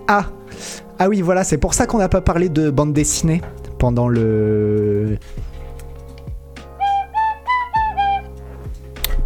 Ah 0.09 0.25
Ah 0.99 1.07
oui, 1.07 1.21
voilà, 1.21 1.45
c'est 1.45 1.57
pour 1.57 1.73
ça 1.73 1.85
qu'on 1.85 1.99
n'a 1.99 2.09
pas 2.09 2.19
parlé 2.19 2.49
de 2.49 2.69
bande 2.69 2.91
dessinée 2.91 3.41
pendant 3.77 4.09
le. 4.09 5.17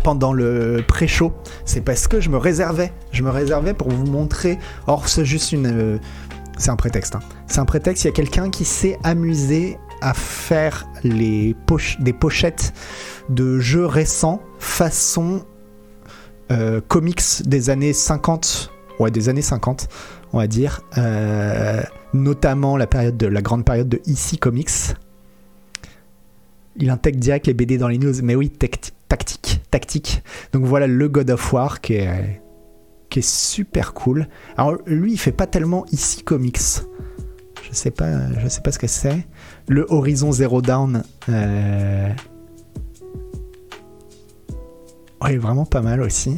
Pendant 0.04 0.34
le 0.34 0.84
pré-show. 0.88 1.32
C'est 1.66 1.82
parce 1.82 2.08
que 2.08 2.20
je 2.20 2.30
me 2.30 2.38
réservais. 2.38 2.92
Je 3.12 3.24
me 3.24 3.30
réservais 3.30 3.74
pour 3.74 3.90
vous 3.90 4.06
montrer. 4.06 4.58
Or, 4.88 5.08
c'est 5.08 5.26
juste 5.26 5.52
une. 5.52 5.68
euh, 5.68 5.98
C'est 6.58 6.72
un 6.72 6.76
prétexte. 6.76 7.16
hein. 7.16 7.20
C'est 7.48 7.60
un 7.60 7.66
prétexte. 7.66 8.04
Il 8.04 8.08
y 8.08 8.10
a 8.10 8.14
quelqu'un 8.14 8.50
qui 8.50 8.66
s'est 8.66 8.98
amusé 9.04 9.78
à 10.02 10.14
faire 10.14 10.88
les 11.04 11.56
poches, 11.68 12.00
des 12.00 12.14
pochettes 12.14 12.74
de 13.30 13.60
jeux 13.60 13.86
récents 13.86 14.42
façon 14.58 15.46
euh, 16.52 16.82
comics 16.88 17.22
des 17.46 17.70
années 17.70 17.94
50. 17.94 18.72
Ouais, 19.00 19.12
des 19.12 19.30
années 19.30 19.42
50 19.44 19.88
on 20.34 20.38
va 20.38 20.48
dire, 20.48 20.82
euh, 20.98 21.82
notamment 22.14 22.78
la 22.78 22.88
période 22.88 23.18
de 23.18 23.28
la 23.28 23.42
grande 23.42 23.66
période 23.66 23.90
de 23.90 24.02
EC 24.08 24.40
Comics. 24.40 24.70
Il 26.78 26.90
intègre 26.90 27.20
direct 27.20 27.48
les 27.48 27.54
BD 27.54 27.78
dans 27.78 27.90
les 27.90 27.98
news, 27.98 28.14
mais 28.24 28.36
oui, 28.36 28.50
tacti- 28.50 28.92
tactique, 29.10 29.61
tactique. 29.72 30.22
Donc 30.54 30.66
voilà 30.66 30.86
le 30.88 31.10
God 31.10 31.32
of 31.32 31.54
War 31.54 31.82
qui 31.82 31.94
est, 31.94 32.42
est 33.16 33.22
super 33.22 33.94
cool. 33.94 34.28
Alors 34.58 34.78
lui, 34.86 35.14
il 35.14 35.18
fait 35.18 35.32
pas 35.32 35.48
tellement 35.48 35.86
EC 35.88 36.24
Comics. 36.24 36.60
Je 37.64 37.76
sais 37.76 37.92
pas, 37.92 38.10
sais 38.50 38.62
pas 38.62 38.72
ce 38.72 38.80
que 38.80 38.88
c'est. 38.88 39.26
Le 39.68 39.86
Horizon 39.90 40.32
Zero 40.32 40.62
Dawn. 40.62 41.04
Euh... 41.30 42.10
Ouais, 45.24 45.38
vraiment 45.38 45.66
pas 45.66 45.82
mal 45.82 46.02
aussi. 46.02 46.38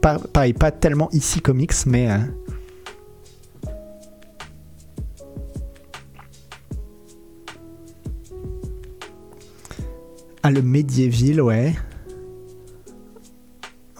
Pareil, 0.00 0.52
pas 0.52 0.70
tellement 0.70 1.10
EC 1.10 1.42
Comics, 1.42 1.86
mais. 1.86 2.10
euh, 2.10 2.18
Ah, 10.42 10.50
le 10.50 10.62
Medieval, 10.62 11.42
ouais. 11.42 11.74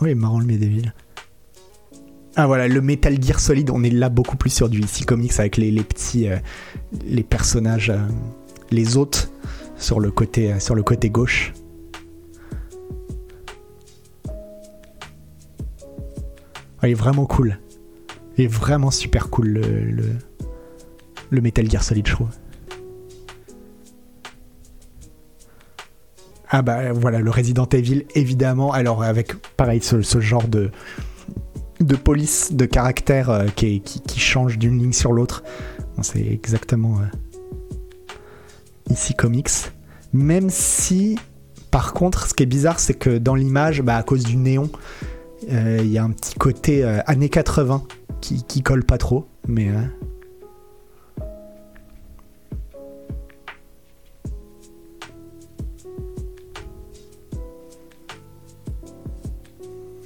Oui, 0.00 0.14
marrant 0.14 0.40
le 0.40 0.46
Medieval. 0.46 0.94
Ah 2.36 2.46
voilà, 2.46 2.68
le 2.68 2.80
Metal 2.80 3.22
Gear 3.22 3.38
Solid, 3.38 3.70
on 3.70 3.82
est 3.82 3.90
là 3.90 4.08
beaucoup 4.08 4.36
plus 4.36 4.50
sur 4.50 4.68
du 4.68 4.80
IC 4.80 5.04
Comics 5.04 5.38
avec 5.38 5.56
les, 5.56 5.72
petits 5.82 6.28
euh, 6.28 6.36
les 7.04 7.24
personnages, 7.24 7.90
euh, 7.90 7.98
les 8.70 8.96
hôtes 8.96 9.30
sur 9.76 10.00
le 10.00 10.10
côté, 10.10 10.52
euh, 10.52 10.60
sur 10.60 10.74
le 10.74 10.82
côté 10.82 11.10
gauche. 11.10 11.52
Ouais, 16.82 16.88
il 16.88 16.90
est 16.92 16.94
vraiment 16.94 17.26
cool. 17.26 17.58
Il 18.38 18.44
est 18.44 18.48
vraiment 18.48 18.90
super 18.90 19.28
cool 19.28 19.48
le, 19.48 19.60
le, 19.60 20.04
le 21.30 21.40
Metal 21.40 21.68
Gear 21.70 21.82
Solid, 21.82 22.06
je 22.06 22.12
trouve. 22.12 22.30
Ah 26.50 26.62
bah 26.62 26.92
voilà, 26.92 27.20
le 27.20 27.30
Resident 27.30 27.66
Evil, 27.66 28.04
évidemment. 28.16 28.72
Alors 28.72 29.04
avec, 29.04 29.34
pareil, 29.56 29.80
ce, 29.80 30.20
genre 30.20 30.48
de, 30.48 30.70
de 31.80 31.94
police 31.94 32.52
de 32.52 32.66
caractère 32.66 33.30
euh, 33.30 33.46
qui, 33.54 33.82
change 34.16 34.58
d'une 34.58 34.78
ligne 34.78 34.92
sur 34.92 35.12
l'autre. 35.12 35.44
C'est 36.02 36.26
exactement 36.26 36.98
euh, 36.98 38.14
ici 38.90 39.14
comics. 39.14 39.50
Même 40.12 40.50
si, 40.50 41.18
par 41.70 41.92
contre, 41.92 42.26
ce 42.26 42.34
qui 42.34 42.42
est 42.42 42.46
bizarre, 42.46 42.80
c'est 42.80 42.94
que 42.94 43.18
dans 43.18 43.36
l'image, 43.36 43.82
bah, 43.82 43.96
à 43.96 44.02
cause 44.02 44.24
du 44.24 44.36
néon, 44.36 44.70
euh, 45.52 45.78
il 45.80 45.90
y 45.90 45.98
a 45.98 46.04
un 46.04 46.10
petit 46.10 46.34
côté 46.34 46.82
années 47.06 47.28
80 47.28 47.84
qui, 48.20 48.42
qui 48.42 48.62
colle 48.62 48.84
pas 48.84 48.98
trop. 48.98 49.28
Mais... 49.46 49.70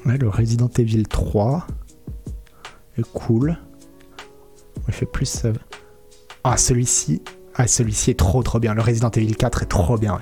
Ouais, 0.06 0.18
le 0.18 0.28
Resident 0.28 0.68
Evil 0.78 1.04
3 1.04 1.66
est 2.98 3.10
cool. 3.12 3.58
Il 4.88 4.94
fait 4.94 5.06
plus. 5.06 5.44
euh, 5.44 5.52
Ah, 6.44 6.56
celui-ci. 6.56 7.22
Ah, 7.54 7.66
celui-ci 7.66 8.10
est 8.10 8.18
trop 8.18 8.42
trop 8.42 8.58
bien. 8.60 8.74
Le 8.74 8.82
Resident 8.82 9.10
Evil 9.10 9.34
4 9.34 9.62
est 9.62 9.66
trop 9.66 9.96
bien. 9.96 10.20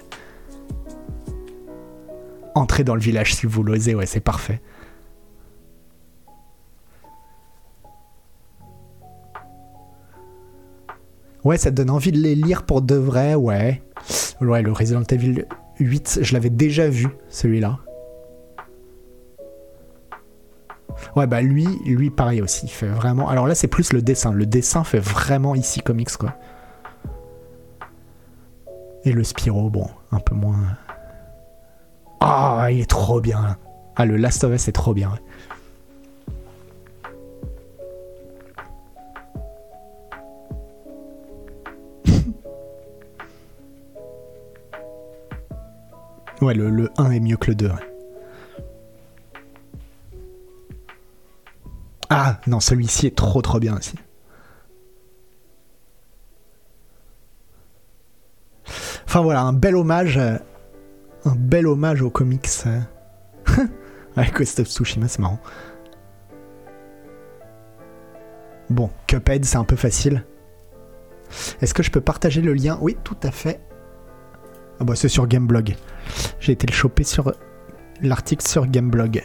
Entrez 2.55 2.85
dans 2.85 2.95
le 2.95 3.01
village 3.01 3.35
si 3.35 3.47
vous 3.47 3.63
l'osez, 3.63 3.95
ouais, 3.95 4.07
c'est 4.07 4.21
parfait. 4.21 4.61
Ouais, 11.45 11.59
ça 11.59 11.71
te 11.71 11.77
donne 11.77 11.91
envie 11.91 12.13
de 12.13 12.19
les 12.19 12.35
lire 12.35 12.63
pour 12.65 12.83
de 12.83 12.95
vrai, 12.95 13.35
ouais. 13.35 13.83
Ouais, 14.41 14.63
le 14.63 14.73
Resident 14.73 15.03
Evil 15.03 15.45
8, 15.81 16.21
je 16.23 16.33
l'avais 16.35 16.51
déjà 16.51 16.89
vu, 16.89 17.09
celui-là. 17.29 17.79
Ouais, 21.17 21.27
bah 21.27 21.43
lui, 21.43 21.67
lui 21.85 22.11
pareil 22.11 22.41
aussi. 22.43 22.69
Fait 22.69 22.89
vraiment. 22.89 23.29
Alors 23.29 23.47
là, 23.47 23.55
c'est 23.55 23.69
plus 23.69 23.93
le 23.93 24.03
dessin. 24.03 24.33
Le 24.33 24.47
dessin 24.47 24.85
fait 24.85 24.99
vraiment 24.99 25.55
ici 25.55 25.81
comics, 25.81 26.17
quoi. 26.17 26.35
Et 29.05 29.13
le 29.13 29.25
Spyro, 29.25 29.69
bon, 29.69 29.89
un 30.13 30.21
peu 30.21 30.35
moins. 30.35 30.57
Ah, 32.21 32.69
il 32.71 32.81
est 32.81 32.89
trop 32.89 33.21
bien. 33.21 33.57
Ah, 33.97 34.07
le 34.07 34.17
Last 34.17 34.45
of 34.45 34.55
Us 34.55 34.69
est 34.69 34.73
trop 34.73 34.95
bien. 34.95 35.11
ouais. 46.41 46.55
Le, 46.55 46.71
le 46.71 46.91
1 46.97 47.11
est 47.11 47.21
mieux 47.21 47.37
que 47.37 47.49
le 47.49 47.55
2. 47.57 47.67
ouais. 47.67 47.92
Ah 52.15 52.41
non, 52.47 52.61
celui-ci 52.61 53.07
est 53.07 53.17
trop 53.17 53.41
trop 53.43 53.59
bien 53.59 53.77
aussi. 53.77 53.95
Enfin 59.07 59.21
voilà, 59.23 59.43
un 59.43 59.53
bel 59.53 59.77
hommage, 59.77 60.17
euh, 60.19 60.37
un 61.25 61.35
bel 61.37 61.67
hommage 61.67 62.03
aux 62.03 62.11
comics. 62.11 62.49
euh. 62.67 62.81
ouais, 64.17 64.31
Ghost 64.35 64.61
of 64.61 64.69
Tsushima, 64.69 65.09
c'est 65.09 65.19
marrant. 65.19 65.41
Bon, 68.71 68.91
Cuphead, 69.07 69.45
c'est 69.45 69.59
un 69.59 69.65
peu 69.65 69.77
facile. 69.77 70.25
Est-ce 71.61 71.75
que 71.75 71.83
je 71.83 71.91
peux 71.91 72.01
partager 72.01 72.41
le 72.41 72.55
lien? 72.55 72.79
Oui, 72.81 72.97
tout 73.05 73.17
à 73.23 73.31
fait. 73.31 73.61
Ah 74.81 74.85
bah 74.85 74.95
c'est 74.97 75.09
sur 75.09 75.27
Gameblog. 75.27 75.77
J'ai 76.41 76.53
été 76.53 76.67
le 76.67 76.73
choper 76.73 77.05
sur 77.05 77.33
l'article 78.01 78.47
sur 78.47 78.67
Gameblog. 78.67 79.23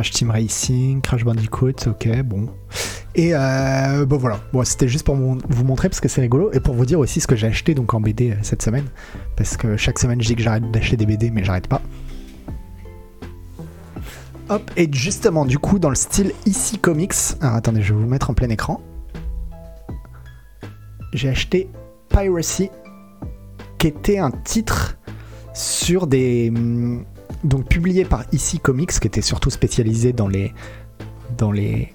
Crash 0.00 0.12
Team 0.12 0.30
Racing, 0.30 1.02
Crash 1.02 1.24
Bandicoot, 1.24 1.86
ok, 1.86 2.22
bon. 2.22 2.48
Et 3.14 3.34
euh, 3.34 4.06
bon 4.06 4.16
voilà, 4.16 4.40
bon, 4.50 4.64
c'était 4.64 4.88
juste 4.88 5.04
pour 5.04 5.14
vous 5.14 5.64
montrer 5.64 5.90
parce 5.90 6.00
que 6.00 6.08
c'est 6.08 6.22
rigolo 6.22 6.50
et 6.54 6.60
pour 6.60 6.74
vous 6.74 6.86
dire 6.86 6.98
aussi 6.98 7.20
ce 7.20 7.26
que 7.26 7.36
j'ai 7.36 7.48
acheté 7.48 7.74
donc 7.74 7.92
en 7.92 8.00
BD 8.00 8.30
euh, 8.30 8.34
cette 8.40 8.62
semaine. 8.62 8.86
Parce 9.36 9.58
que 9.58 9.76
chaque 9.76 9.98
semaine 9.98 10.22
je 10.22 10.28
dis 10.28 10.36
que 10.36 10.42
j'arrête 10.42 10.70
d'acheter 10.70 10.96
des 10.96 11.04
BD 11.04 11.30
mais 11.30 11.44
j'arrête 11.44 11.66
pas. 11.66 11.82
Hop, 14.48 14.70
et 14.74 14.88
justement 14.90 15.44
du 15.44 15.58
coup 15.58 15.78
dans 15.78 15.90
le 15.90 15.94
style 15.94 16.32
ici 16.46 16.78
comics, 16.78 17.12
alors 17.42 17.56
attendez 17.56 17.82
je 17.82 17.92
vais 17.92 18.00
vous 18.00 18.08
mettre 18.08 18.30
en 18.30 18.34
plein 18.34 18.48
écran. 18.48 18.80
J'ai 21.12 21.28
acheté 21.28 21.68
Piracy, 22.08 22.70
qui 23.76 23.88
était 23.88 24.16
un 24.16 24.30
titre 24.30 24.96
sur 25.52 26.06
des. 26.06 26.50
Donc 27.44 27.66
publié 27.66 28.04
par 28.04 28.24
IC 28.32 28.60
Comics, 28.62 28.90
qui 28.90 29.06
était 29.06 29.22
surtout 29.22 29.50
spécialisé 29.50 30.12
dans 30.12 30.28
les, 30.28 30.52
dans 31.38 31.52
les 31.52 31.92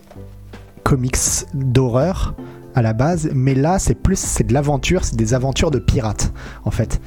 comics 0.84 1.18
d'horreur 1.54 2.34
à 2.74 2.82
la 2.82 2.94
base, 2.94 3.30
mais 3.34 3.56
là 3.56 3.80
c'est 3.80 3.96
plus 3.96 4.20
c'est 4.20 4.44
de 4.44 4.54
l'aventure, 4.54 5.04
c'est 5.06 5.16
des 5.16 5.34
aventures 5.34 5.72
de 5.72 5.80
pirates 5.80 6.34
en 6.66 6.72
fait. 6.72 7.00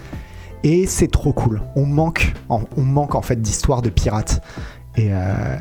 Et 0.64 0.86
c'est 0.86 1.08
trop 1.10 1.32
cool. 1.32 1.62
On 1.76 1.86
manque, 1.86 2.32
en- 2.48 3.22
fait 3.22 3.40
d'histoires 3.40 3.82
de 3.82 3.90
pirates. 3.90 4.42
Et 4.96 5.08
euh, 5.12 5.58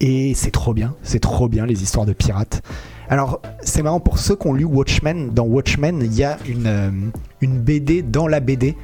et 0.00 0.32
c'est 0.34 0.52
trop 0.52 0.74
bien, 0.74 0.94
c'est 1.02 1.18
trop 1.18 1.48
bien 1.48 1.66
les 1.66 1.82
histoires 1.82 2.06
de 2.06 2.12
pirates. 2.12 2.62
Alors 3.08 3.40
c'est 3.62 3.82
marrant 3.82 4.00
pour 4.00 4.18
ceux 4.18 4.36
qui 4.36 4.46
ont 4.46 4.52
lu 4.52 4.64
Watchmen. 4.64 5.30
Dans 5.30 5.44
Watchmen, 5.44 6.00
il 6.04 6.14
y 6.14 6.22
a 6.24 6.36
une 6.46 6.66
euh, 6.66 6.90
une 7.40 7.58
BD 7.58 8.02
dans 8.02 8.28
la 8.28 8.38
BD 8.40 8.76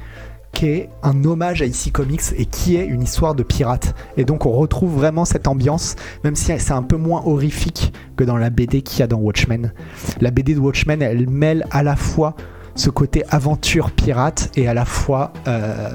qui 0.55 0.87
un 1.03 1.23
hommage 1.25 1.61
à 1.61 1.65
IC 1.65 1.91
Comics 1.91 2.21
et 2.37 2.45
qui 2.45 2.77
est 2.77 2.85
une 2.85 3.03
histoire 3.03 3.35
de 3.35 3.43
pirates. 3.43 3.93
Et 4.17 4.23
donc 4.25 4.45
on 4.45 4.51
retrouve 4.51 4.95
vraiment 4.95 5.25
cette 5.25 5.47
ambiance, 5.47 5.95
même 6.23 6.35
si 6.35 6.45
c'est 6.57 6.71
un 6.71 6.81
peu 6.81 6.95
moins 6.97 7.21
horrifique 7.25 7.93
que 8.15 8.23
dans 8.23 8.37
la 8.37 8.49
BD 8.49 8.81
qu'il 8.81 9.01
y 9.01 9.03
a 9.03 9.07
dans 9.07 9.17
Watchmen. 9.19 9.73
La 10.21 10.31
BD 10.31 10.55
de 10.55 10.59
Watchmen, 10.59 11.01
elle 11.01 11.29
mêle 11.29 11.65
à 11.71 11.83
la 11.83 11.95
fois 11.95 12.35
ce 12.73 12.89
côté 12.89 13.23
aventure 13.29 13.91
pirate 13.91 14.49
et 14.55 14.67
à 14.67 14.73
la 14.73 14.85
fois 14.85 15.31
euh, 15.47 15.89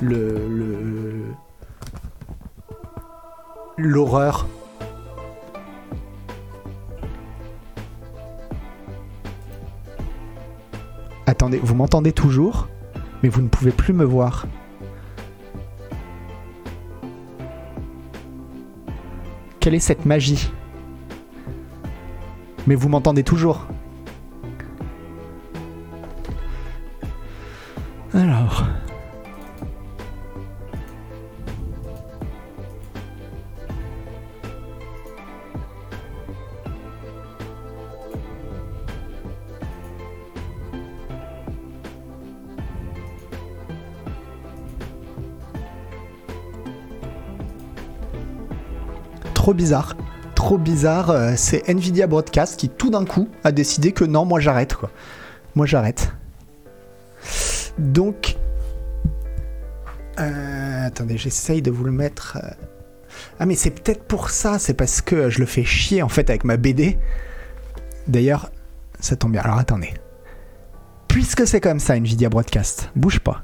le- 0.00 1.22
l'horreur. 3.76 4.46
Attendez, 11.26 11.60
vous 11.62 11.74
m'entendez 11.74 12.12
toujours? 12.12 12.68
Mais 13.22 13.28
vous 13.28 13.42
ne 13.42 13.48
pouvez 13.48 13.70
plus 13.70 13.92
me 13.92 14.04
voir. 14.04 14.46
Quelle 19.60 19.74
est 19.74 19.80
cette 19.80 20.06
magie? 20.06 20.50
Mais 22.66 22.74
vous 22.74 22.88
m'entendez 22.88 23.22
toujours 23.22 23.66
Alors. 28.14 28.66
Bizarre. 49.54 49.96
Trop 50.34 50.58
bizarre. 50.58 51.10
euh, 51.10 51.32
C'est 51.36 51.68
Nvidia 51.68 52.06
Broadcast 52.06 52.58
qui 52.58 52.68
tout 52.68 52.90
d'un 52.90 53.04
coup 53.04 53.28
a 53.44 53.52
décidé 53.52 53.92
que 53.92 54.04
non, 54.04 54.24
moi 54.24 54.40
j'arrête 54.40 54.74
quoi. 54.74 54.90
Moi 55.54 55.66
j'arrête. 55.66 56.12
Donc. 57.78 58.36
euh, 60.20 60.86
attendez, 60.86 61.16
j'essaye 61.18 61.62
de 61.62 61.70
vous 61.70 61.84
le 61.84 61.92
mettre. 61.92 62.38
euh. 62.42 62.48
Ah 63.40 63.46
mais 63.46 63.54
c'est 63.54 63.70
peut-être 63.70 64.04
pour 64.04 64.30
ça, 64.30 64.58
c'est 64.58 64.74
parce 64.74 65.00
que 65.00 65.30
je 65.30 65.38
le 65.40 65.46
fais 65.46 65.64
chier 65.64 66.02
en 66.02 66.08
fait 66.08 66.30
avec 66.30 66.44
ma 66.44 66.56
BD. 66.56 66.98
D'ailleurs, 68.06 68.50
ça 69.00 69.16
tombe 69.16 69.32
bien. 69.32 69.42
Alors 69.42 69.58
attendez. 69.58 69.92
Puisque 71.08 71.46
c'est 71.46 71.60
comme 71.60 71.80
ça, 71.80 71.96
Nvidia 71.96 72.28
Broadcast, 72.28 72.90
bouge 72.94 73.18
pas. 73.20 73.42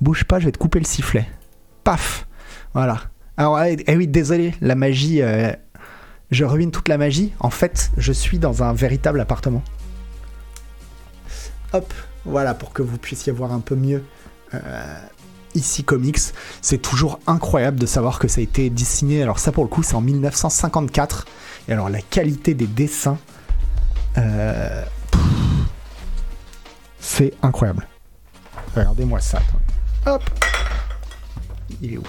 Bouge 0.00 0.24
pas, 0.24 0.38
je 0.38 0.46
vais 0.46 0.52
te 0.52 0.58
couper 0.58 0.78
le 0.80 0.84
sifflet. 0.84 1.26
Paf 1.84 2.26
Voilà. 2.74 2.98
Alors, 3.36 3.60
eh, 3.62 3.76
eh 3.86 3.96
oui, 3.96 4.06
désolé, 4.06 4.54
la 4.60 4.74
magie. 4.74 5.20
euh, 5.22 5.52
je 6.30 6.44
ruine 6.44 6.70
toute 6.70 6.88
la 6.88 6.98
magie. 6.98 7.32
En 7.40 7.50
fait, 7.50 7.90
je 7.96 8.12
suis 8.12 8.38
dans 8.38 8.62
un 8.62 8.72
véritable 8.72 9.20
appartement. 9.20 9.62
Hop, 11.72 11.92
voilà, 12.24 12.54
pour 12.54 12.72
que 12.72 12.82
vous 12.82 12.98
puissiez 12.98 13.32
voir 13.32 13.52
un 13.52 13.60
peu 13.60 13.74
mieux. 13.74 14.02
euh, 14.54 14.96
ici, 15.54 15.84
comics. 15.84 16.18
C'est 16.62 16.78
toujours 16.78 17.18
incroyable 17.26 17.78
de 17.78 17.86
savoir 17.86 18.18
que 18.18 18.28
ça 18.28 18.40
a 18.40 18.44
été 18.44 18.70
dessiné. 18.70 19.22
Alors, 19.22 19.38
ça, 19.38 19.52
pour 19.52 19.64
le 19.64 19.68
coup, 19.70 19.82
c'est 19.82 19.94
en 19.94 20.00
1954. 20.00 21.26
Et 21.68 21.72
alors, 21.72 21.88
la 21.88 22.00
qualité 22.00 22.54
des 22.54 22.66
dessins. 22.66 23.18
euh, 24.18 24.84
c'est 27.00 27.32
incroyable. 27.42 27.86
Regardez-moi 28.74 29.20
ça. 29.20 29.40
Hop 30.06 30.22
Il 31.80 31.94
est 31.94 31.98
où? 31.98 32.02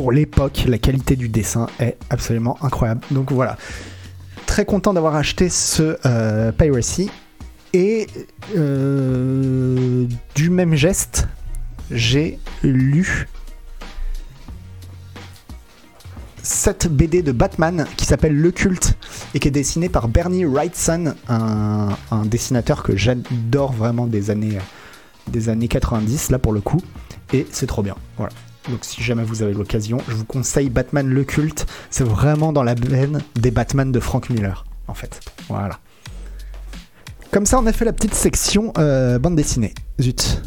Pour 0.00 0.12
l'époque, 0.12 0.64
la 0.66 0.78
qualité 0.78 1.14
du 1.14 1.28
dessin 1.28 1.66
est 1.78 1.98
absolument 2.08 2.56
incroyable. 2.62 3.02
Donc 3.10 3.32
voilà, 3.32 3.58
très 4.46 4.64
content 4.64 4.94
d'avoir 4.94 5.14
acheté 5.14 5.50
ce 5.50 5.98
euh, 6.06 6.52
Piracy. 6.52 7.10
Et 7.74 8.06
euh, 8.56 10.06
du 10.34 10.48
même 10.48 10.74
geste, 10.74 11.28
j'ai 11.90 12.38
lu 12.62 13.28
cette 16.42 16.88
BD 16.88 17.22
de 17.22 17.32
Batman 17.32 17.86
qui 17.98 18.06
s'appelle 18.06 18.34
Le 18.34 18.50
Culte 18.52 18.96
et 19.34 19.38
qui 19.38 19.48
est 19.48 19.50
dessinée 19.50 19.90
par 19.90 20.08
Bernie 20.08 20.46
Wrightson, 20.46 21.12
un, 21.28 21.90
un 22.10 22.24
dessinateur 22.24 22.84
que 22.84 22.96
j'adore 22.96 23.72
vraiment 23.72 24.06
des 24.06 24.30
années, 24.30 24.56
des 25.28 25.50
années 25.50 25.68
90 25.68 26.30
là 26.30 26.38
pour 26.38 26.54
le 26.54 26.62
coup. 26.62 26.80
Et 27.34 27.46
c'est 27.50 27.66
trop 27.66 27.82
bien. 27.82 27.96
Voilà. 28.16 28.32
Donc 28.68 28.84
si 28.84 29.02
jamais 29.02 29.24
vous 29.24 29.42
avez 29.42 29.54
l'occasion, 29.54 29.98
je 30.08 30.14
vous 30.14 30.24
conseille 30.24 30.68
Batman 30.68 31.08
le 31.08 31.24
culte. 31.24 31.66
C'est 31.90 32.04
vraiment 32.04 32.52
dans 32.52 32.62
la 32.62 32.74
veine 32.74 33.22
des 33.36 33.50
Batman 33.50 33.90
de 33.90 34.00
Frank 34.00 34.30
Miller, 34.30 34.64
en 34.86 34.94
fait. 34.94 35.20
Voilà. 35.48 35.78
Comme 37.32 37.46
ça, 37.46 37.58
on 37.58 37.66
a 37.66 37.72
fait 37.72 37.84
la 37.84 37.92
petite 37.92 38.14
section 38.14 38.72
euh, 38.76 39.18
bande 39.18 39.36
dessinée. 39.36 39.72
Zut. 40.00 40.42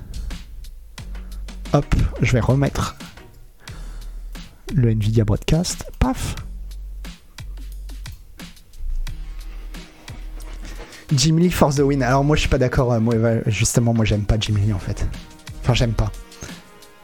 Hop, 1.71 1.95
je 2.21 2.33
vais 2.33 2.39
remettre 2.39 2.95
le 4.75 4.91
Nvidia 4.91 5.23
Broadcast. 5.23 5.89
Paf. 5.99 6.35
Jim 11.11 11.37
Lee 11.37 11.51
for 11.51 11.73
the 11.73 11.79
win. 11.79 12.03
Alors 12.03 12.23
moi, 12.23 12.35
je 12.35 12.41
suis 12.41 12.49
pas 12.49 12.57
d'accord. 12.57 12.89
ouais, 12.89 13.43
justement, 13.47 13.93
moi, 13.93 14.05
j'aime 14.05 14.25
pas 14.25 14.35
Jim 14.39 14.55
Lee 14.57 14.73
en 14.73 14.79
fait. 14.79 15.07
Enfin, 15.61 15.73
j'aime 15.73 15.93
pas. 15.93 16.11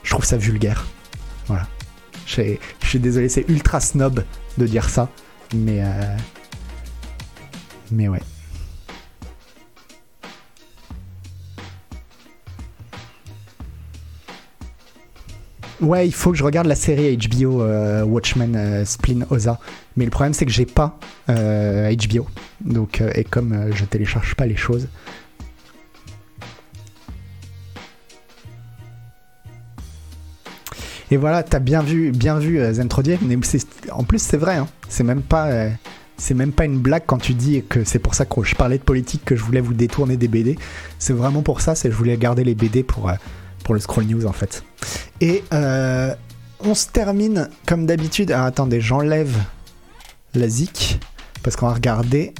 Je 0.03 0.11
trouve 0.11 0.25
ça 0.25 0.37
vulgaire. 0.37 0.85
Voilà. 1.49 1.67
Je 2.27 2.57
suis 2.83 2.99
désolé, 2.99 3.27
c'est 3.27 3.49
ultra 3.49 3.79
snob 3.79 4.23
de 4.59 4.67
dire 4.67 4.87
ça, 4.87 5.09
mais 5.55 5.81
euh, 5.81 6.15
mais 7.91 8.07
ouais. 8.07 8.21
Ouais, 15.81 16.07
il 16.07 16.13
faut 16.13 16.31
que 16.31 16.37
je 16.37 16.43
regarde 16.43 16.67
la 16.67 16.75
série 16.75 17.17
HBO 17.17 17.63
euh, 17.63 18.03
Watchmen 18.03 18.55
euh, 18.55 18.85
Splin 18.85 19.25
Oza. 19.31 19.59
Mais 19.97 20.05
le 20.05 20.11
problème, 20.11 20.33
c'est 20.33 20.45
que 20.45 20.51
j'ai 20.51 20.67
pas 20.67 20.99
HBO. 21.27 22.27
Donc, 22.61 23.01
et 23.15 23.23
comme 23.23 23.71
je 23.73 23.85
télécharge 23.85 24.35
pas 24.35 24.45
les 24.45 24.55
choses. 24.55 24.87
Et 31.11 31.17
voilà, 31.17 31.43
t'as 31.43 31.59
bien 31.59 31.81
vu, 31.81 32.11
bien 32.11 32.37
vu 32.37 32.59
euh, 32.59 32.73
Zentrodier. 32.73 33.17
En 33.91 34.03
plus, 34.03 34.21
c'est 34.21 34.37
vrai. 34.37 34.57
hein. 34.57 34.67
C'est 34.89 35.03
même 35.03 35.21
pas, 35.21 35.47
euh, 35.47 35.69
c'est 36.17 36.35
même 36.35 36.51
pas 36.51 36.65
une 36.65 36.79
blague 36.79 37.03
quand 37.05 37.17
tu 37.17 37.33
dis 37.33 37.63
que 37.67 37.83
c'est 37.83 37.99
pour 37.99 38.13
ça 38.13 38.25
que 38.25 38.43
je 38.43 38.55
parlais 38.55 38.77
de 38.77 38.83
politique 38.83 39.25
que 39.25 39.35
je 39.35 39.43
voulais 39.43 39.61
vous 39.61 39.73
détourner 39.73 40.17
des 40.17 40.27
BD. 40.27 40.57
C'est 40.99 41.13
vraiment 41.13 41.41
pour 41.41 41.61
ça. 41.61 41.73
C'est 41.73 41.89
je 41.89 41.95
voulais 41.95 42.17
garder 42.17 42.43
les 42.43 42.55
BD 42.55 42.83
pour 42.83 43.09
euh, 43.09 43.15
pour 43.63 43.73
le 43.73 43.79
scroll 43.79 44.05
news 44.05 44.25
en 44.25 44.33
fait. 44.33 44.63
Et 45.21 45.43
on 45.51 46.75
se 46.75 46.87
termine 46.87 47.49
comme 47.65 47.85
d'habitude. 47.85 48.31
Alors 48.31 48.45
attendez, 48.45 48.81
j'enlève 48.81 49.35
la 50.33 50.47
zik 50.47 50.99
parce 51.43 51.55
qu'on 51.55 51.67
va 51.67 51.73
regarder. 51.73 52.33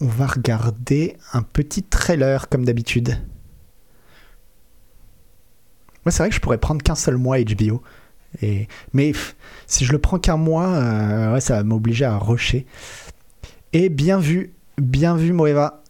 On 0.00 0.06
va 0.06 0.26
regarder 0.26 1.16
un 1.32 1.42
petit 1.42 1.82
trailer 1.82 2.48
comme 2.48 2.64
d'habitude. 2.64 3.16
Ouais, 6.04 6.12
c'est 6.12 6.22
vrai 6.22 6.28
que 6.28 6.34
je 6.34 6.40
pourrais 6.40 6.58
prendre 6.58 6.82
qu'un 6.82 6.94
seul 6.94 7.16
mois 7.16 7.38
HBO. 7.38 7.82
Et... 8.42 8.68
Mais 8.92 9.12
si 9.66 9.84
je 9.84 9.92
le 9.92 9.98
prends 9.98 10.18
qu'un 10.18 10.36
mois, 10.36 10.66
euh, 10.66 11.40
ça 11.40 11.56
va 11.56 11.62
m'obliger 11.62 12.04
à 12.04 12.18
rusher. 12.18 12.66
Et 13.72 13.88
bien 13.88 14.18
vu, 14.18 14.52
bien 14.78 15.16
vu 15.16 15.32
Moeva. 15.32 15.82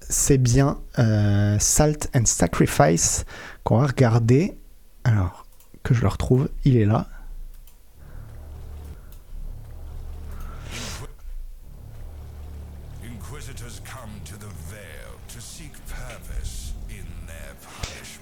C'est 0.00 0.38
bien 0.38 0.78
euh, 0.98 1.56
Salt 1.58 2.10
and 2.14 2.26
Sacrifice 2.26 3.24
qu'on 3.64 3.78
va 3.78 3.86
regarder. 3.86 4.58
Alors, 5.04 5.46
que 5.82 5.94
je 5.94 6.02
le 6.02 6.08
retrouve. 6.08 6.48
Il 6.64 6.76
est 6.76 6.84
là. 6.84 7.06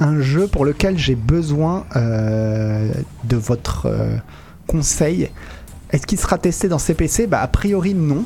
Un 0.01 0.21
jeu 0.21 0.47
pour 0.47 0.65
lequel 0.65 0.99
j'ai 0.99 1.15
besoin 1.15 1.85
euh, 1.95 2.91
de 3.25 3.37
votre 3.37 3.87
euh, 3.87 4.17
conseil. 4.67 5.31
Est-ce 5.91 6.07
qu'il 6.07 6.19
sera 6.19 6.39
testé 6.39 6.69
dans 6.69 6.79
CPC 6.79 7.27
Bah 7.27 7.41
a 7.41 7.49
priori 7.49 7.93
non. 7.95 8.25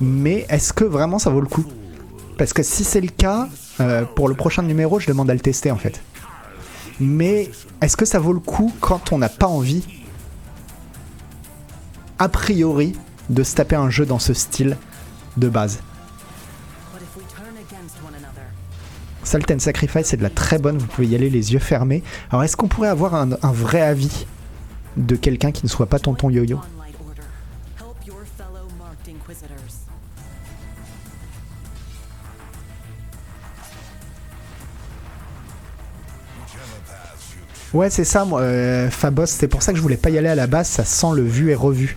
Mais 0.00 0.46
est-ce 0.48 0.72
que 0.72 0.84
vraiment 0.84 1.18
ça 1.18 1.30
vaut 1.30 1.40
le 1.40 1.48
coup? 1.48 1.64
Parce 2.38 2.52
que 2.52 2.62
si 2.62 2.84
c'est 2.84 3.00
le 3.00 3.08
cas, 3.08 3.48
euh, 3.80 4.04
pour 4.04 4.28
le 4.28 4.34
prochain 4.34 4.62
numéro, 4.62 5.00
je 5.00 5.08
demande 5.08 5.28
à 5.28 5.34
le 5.34 5.40
tester 5.40 5.70
en 5.70 5.76
fait. 5.76 6.00
Mais 7.00 7.50
est-ce 7.82 7.96
que 7.96 8.04
ça 8.04 8.18
vaut 8.18 8.32
le 8.32 8.40
coup 8.40 8.72
quand 8.80 9.12
on 9.12 9.18
n'a 9.18 9.28
pas 9.28 9.46
envie, 9.46 9.84
a 12.18 12.28
priori, 12.28 12.94
de 13.30 13.42
se 13.42 13.54
taper 13.54 13.76
un 13.76 13.90
jeu 13.90 14.06
dans 14.06 14.18
ce 14.18 14.32
style 14.32 14.76
de 15.36 15.48
base? 15.48 15.80
Salt 19.26 19.50
and 19.50 19.58
Sacrifice, 19.58 20.06
c'est 20.06 20.16
de 20.16 20.22
la 20.22 20.30
très 20.30 20.56
bonne, 20.58 20.78
vous 20.78 20.86
pouvez 20.86 21.08
y 21.08 21.16
aller 21.16 21.28
les 21.28 21.52
yeux 21.52 21.58
fermés. 21.58 22.04
Alors 22.30 22.44
est-ce 22.44 22.56
qu'on 22.56 22.68
pourrait 22.68 22.88
avoir 22.88 23.16
un, 23.16 23.26
vrai 23.52 23.80
avis 23.80 24.24
de 24.96 25.16
quelqu'un 25.16 25.50
qui 25.50 25.66
ne 25.66 25.68
soit 25.68 25.86
pas 25.86 25.98
tonton 25.98 26.30
yo-yo? 26.30 26.60
Ouais, 37.74 37.90
c'est 37.90 38.04
ça, 38.04 38.24
moi, 38.24 38.40
euh, 38.42 38.88
Fabos, 38.90 39.26
c'est 39.26 39.48
pour 39.48 39.60
ça 39.60 39.72
que 39.72 39.76
je 39.76 39.82
voulais 39.82 39.96
pas 39.96 40.10
y 40.10 40.18
aller 40.18 40.28
à 40.28 40.36
la 40.36 40.46
base, 40.46 40.68
ça 40.68 40.84
sent 40.84 41.14
le 41.16 41.22
vu 41.22 41.50
et 41.50 41.56
revu. 41.56 41.96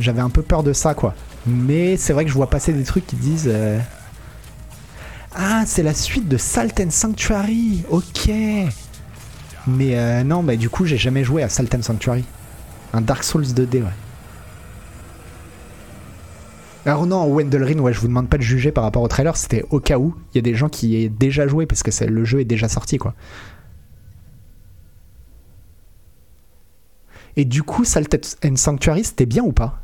J'avais 0.00 0.20
un 0.20 0.28
peu 0.28 0.42
peur 0.42 0.62
de 0.62 0.74
ça, 0.74 0.92
quoi. 0.92 1.14
Mais 1.46 1.96
c'est 1.96 2.12
vrai 2.12 2.24
que 2.24 2.30
je 2.30 2.36
vois 2.36 2.50
passer 2.50 2.74
des 2.74 2.84
trucs 2.84 3.06
qui 3.06 3.16
disent. 3.16 3.48
euh, 3.48 3.80
Ah, 5.34 5.64
c'est 5.66 5.82
la 5.82 5.94
suite 5.94 6.28
de 6.28 6.36
Salt 6.36 6.80
and 6.80 6.90
Sanctuary, 6.90 7.84
ok. 7.90 8.30
Mais 9.66 9.98
euh, 9.98 10.24
non, 10.24 10.42
bah 10.42 10.56
du 10.56 10.70
coup, 10.70 10.86
j'ai 10.86 10.96
jamais 10.96 11.24
joué 11.24 11.42
à 11.42 11.48
Salt 11.48 11.74
and 11.74 11.82
Sanctuary. 11.82 12.24
Un 12.92 13.02
Dark 13.02 13.22
Souls 13.22 13.44
2D, 13.44 13.82
ouais. 13.82 13.88
Alors 16.86 17.06
non, 17.06 17.26
Wendell 17.26 17.62
Ring, 17.62 17.80
ouais, 17.80 17.92
je 17.92 18.00
vous 18.00 18.08
demande 18.08 18.30
pas 18.30 18.38
de 18.38 18.42
juger 18.42 18.72
par 18.72 18.82
rapport 18.82 19.02
au 19.02 19.08
trailer, 19.08 19.36
c'était 19.36 19.64
au 19.70 19.78
cas 19.78 19.98
où. 19.98 20.14
Il 20.32 20.36
y 20.36 20.38
a 20.38 20.42
des 20.42 20.54
gens 20.54 20.70
qui 20.70 20.88
y 20.88 21.04
aient 21.04 21.10
déjà 21.10 21.46
joué 21.46 21.66
parce 21.66 21.82
que 21.82 22.04
le 22.04 22.24
jeu 22.24 22.40
est 22.40 22.46
déjà 22.46 22.68
sorti, 22.68 22.96
quoi. 22.96 23.14
Et 27.36 27.44
du 27.44 27.62
coup, 27.62 27.84
Salt 27.84 28.16
and 28.44 28.56
Sanctuary, 28.56 29.04
c'était 29.04 29.26
bien 29.26 29.42
ou 29.44 29.52
pas? 29.52 29.80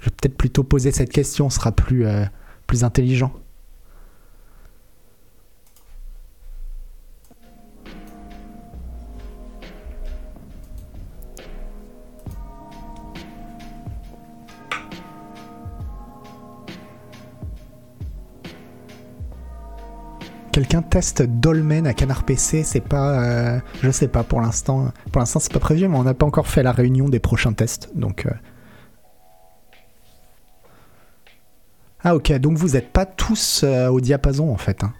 Je 0.00 0.06
vais 0.06 0.10
peut-être 0.20 0.36
plutôt 0.36 0.62
poser 0.64 0.92
cette 0.92 1.10
question, 1.10 1.50
ce 1.50 1.56
sera 1.56 1.72
plus, 1.72 2.06
euh, 2.06 2.24
intelligent. 2.82 3.32
Quelqu'un 20.52 20.82
teste 20.82 21.22
Dolmen 21.22 21.86
à 21.86 21.94
Canard 21.94 22.24
PC, 22.24 22.64
c'est 22.64 22.80
pas, 22.80 23.22
euh, 23.22 23.60
je 23.80 23.90
sais 23.90 24.08
pas 24.08 24.24
pour 24.24 24.40
l'instant. 24.40 24.90
Pour 25.12 25.20
l'instant, 25.20 25.38
c'est 25.40 25.52
pas 25.52 25.60
prévu, 25.60 25.86
mais 25.88 25.96
on 25.96 26.02
n'a 26.02 26.14
pas 26.14 26.26
encore 26.26 26.48
fait 26.48 26.62
la 26.62 26.72
réunion 26.72 27.08
des 27.08 27.20
prochains 27.20 27.52
tests, 27.52 27.90
donc. 27.94 28.26
euh. 28.26 28.30
Ah 32.04 32.14
ok, 32.14 32.32
donc 32.38 32.56
vous 32.56 32.76
êtes 32.76 32.92
pas 32.92 33.06
tous 33.06 33.62
euh, 33.64 33.88
au 33.88 34.00
diapason 34.00 34.50
en 34.52 34.56
fait. 34.56 34.84
hein. 34.84 34.92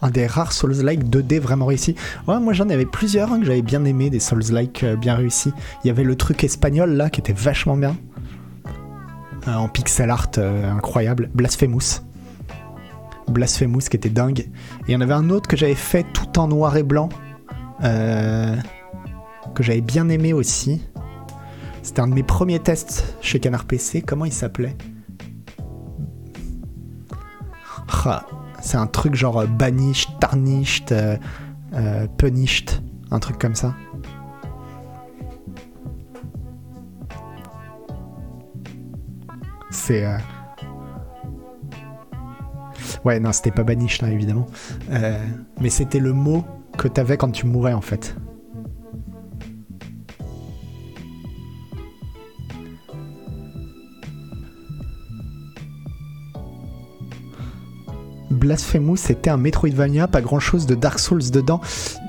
Un 0.00 0.10
des 0.10 0.26
rares 0.26 0.52
Souls-like 0.52 1.04
2D 1.04 1.40
vraiment 1.40 1.66
réussi. 1.66 1.96
Ouais, 2.26 2.38
moi 2.38 2.52
j'en 2.52 2.68
avais 2.70 2.86
plusieurs 2.86 3.32
hein, 3.32 3.40
que 3.40 3.46
j'avais 3.46 3.62
bien 3.62 3.84
aimé, 3.84 4.10
des 4.10 4.20
Souls-like 4.20 4.84
euh, 4.84 4.96
bien 4.96 5.16
réussis. 5.16 5.52
Il 5.84 5.88
y 5.88 5.90
avait 5.90 6.04
le 6.04 6.14
truc 6.16 6.44
espagnol 6.44 6.92
là 6.92 7.10
qui 7.10 7.20
était 7.20 7.32
vachement 7.32 7.76
bien. 7.76 7.96
Euh, 9.46 9.54
en 9.54 9.68
pixel 9.68 10.10
art 10.10 10.30
incroyable. 10.38 11.30
Blasphemous. 11.34 12.02
Blasphemous 13.28 13.88
qui 13.90 13.96
était 13.96 14.08
dingue. 14.08 14.40
Et 14.40 14.50
il 14.88 14.92
y 14.92 14.96
en 14.96 15.00
avait 15.00 15.14
un 15.14 15.30
autre 15.30 15.48
que 15.48 15.56
j'avais 15.56 15.74
fait 15.74 16.06
tout 16.14 16.38
en 16.38 16.48
noir 16.48 16.76
et 16.76 16.82
blanc. 16.82 17.08
que 17.82 18.56
j'avais 19.62 19.80
bien 19.80 20.08
aimé 20.08 20.32
aussi. 20.32 20.80
C'était 21.88 22.00
un 22.00 22.08
de 22.08 22.12
mes 22.12 22.22
premiers 22.22 22.58
tests 22.58 23.16
chez 23.22 23.40
Canard 23.40 23.64
PC. 23.64 24.02
Comment 24.02 24.26
il 24.26 24.32
s'appelait 24.32 24.76
Ah, 28.04 28.26
C'est 28.60 28.76
un 28.76 28.86
truc 28.86 29.14
genre 29.14 29.38
euh, 29.38 29.46
banished, 29.46 30.10
tarnished, 30.20 30.92
euh, 30.92 31.16
euh, 31.72 32.06
punished. 32.18 32.82
Un 33.10 33.18
truc 33.20 33.38
comme 33.38 33.54
ça. 33.54 33.74
C'est. 39.70 40.06
Ouais, 43.02 43.18
non, 43.18 43.32
c'était 43.32 43.50
pas 43.50 43.64
banish 43.64 44.02
là, 44.02 44.10
évidemment. 44.10 44.46
Mais 45.58 45.70
c'était 45.70 46.00
le 46.00 46.12
mot 46.12 46.44
que 46.76 46.86
t'avais 46.86 47.16
quand 47.16 47.30
tu 47.30 47.46
mourais 47.46 47.72
en 47.72 47.80
fait. 47.80 48.14
Blasphemous, 58.30 58.96
c'était 58.96 59.30
un 59.30 59.36
Metroidvania, 59.36 60.06
pas 60.06 60.20
grand 60.20 60.40
chose 60.40 60.66
de 60.66 60.74
Dark 60.74 60.98
Souls 60.98 61.30
dedans. 61.30 61.60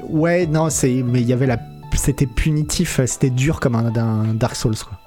Ouais, 0.09 0.45
non, 0.45 0.69
c'est, 0.69 1.03
mais 1.03 1.21
il 1.21 1.27
y 1.27 1.33
avait 1.33 1.47
la, 1.47 1.57
c'était 1.93 2.25
punitif, 2.25 2.99
c'était 3.05 3.29
dur 3.29 3.59
comme 3.59 3.75
un, 3.75 4.33
Dark 4.33 4.55
Souls 4.55 4.75
quoi. 4.77 4.97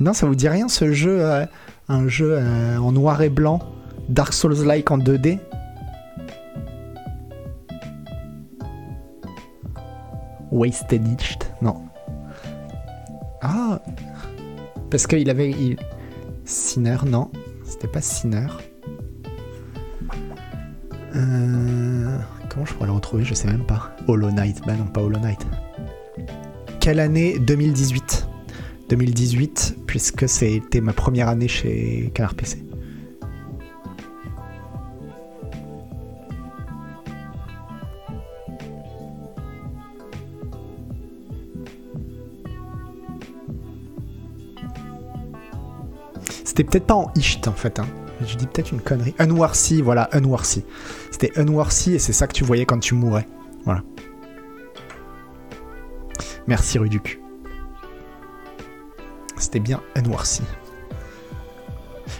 Non, 0.00 0.14
ça 0.14 0.26
vous 0.26 0.34
dit 0.34 0.48
rien 0.48 0.68
ce 0.68 0.92
jeu, 0.92 1.20
euh, 1.20 1.44
un 1.88 2.08
jeu 2.08 2.38
euh, 2.38 2.78
en 2.78 2.92
noir 2.92 3.20
et 3.20 3.28
blanc, 3.28 3.60
Dark 4.08 4.32
Souls-like 4.32 4.90
en 4.90 4.98
2D 4.98 5.38
Wasted 10.50 11.06
Itched 11.06 11.44
Non. 11.62 11.82
Ah 13.40 13.80
Parce 14.90 15.06
qu'il 15.06 15.30
avait. 15.30 15.50
Il... 15.50 15.76
Sinner, 16.44 16.98
non. 17.06 17.30
C'était 17.64 17.88
pas 17.88 18.00
Sinner. 18.00 18.48
Euh, 21.16 22.18
Comment 22.50 22.66
je 22.66 22.74
pourrais 22.74 22.86
le 22.86 22.92
retrouver 22.92 23.24
Je 23.24 23.32
sais 23.32 23.46
même 23.46 23.64
pas. 23.64 23.94
Hollow 24.08 24.30
Knight. 24.30 24.60
Bah 24.66 24.74
non, 24.74 24.84
pas 24.86 25.00
Hollow 25.00 25.20
Knight. 25.20 25.46
Quelle 26.80 26.98
année 26.98 27.38
2018. 27.38 28.26
2018, 28.88 29.76
puisque 29.86 30.28
c'était 30.28 30.80
ma 30.80 30.92
première 30.92 31.28
année 31.28 31.46
chez 31.46 32.10
Canard 32.12 32.34
PC. 32.34 32.64
C'était 46.44 46.64
peut-être 46.64 46.86
pas 46.86 46.94
en 46.94 47.12
Isht 47.14 47.46
en 47.46 47.52
fait. 47.52 47.78
Hein. 47.78 47.86
Je 48.26 48.36
dis 48.36 48.46
peut-être 48.46 48.72
une 48.72 48.80
connerie. 48.80 49.14
Unwarcy, 49.18 49.80
voilà, 49.82 50.08
Unwarcy. 50.12 50.64
C'était 51.10 51.38
Unwarcy 51.38 51.94
et 51.94 51.98
c'est 51.98 52.12
ça 52.12 52.26
que 52.26 52.32
tu 52.34 52.44
voyais 52.44 52.66
quand 52.66 52.78
tu 52.78 52.94
mourais. 52.94 53.26
Voilà. 53.64 53.82
Merci 56.46 56.78
Ruduc. 56.78 57.18
C'était 59.38 59.60
bien 59.60 59.80
Unwarcy. 59.94 60.42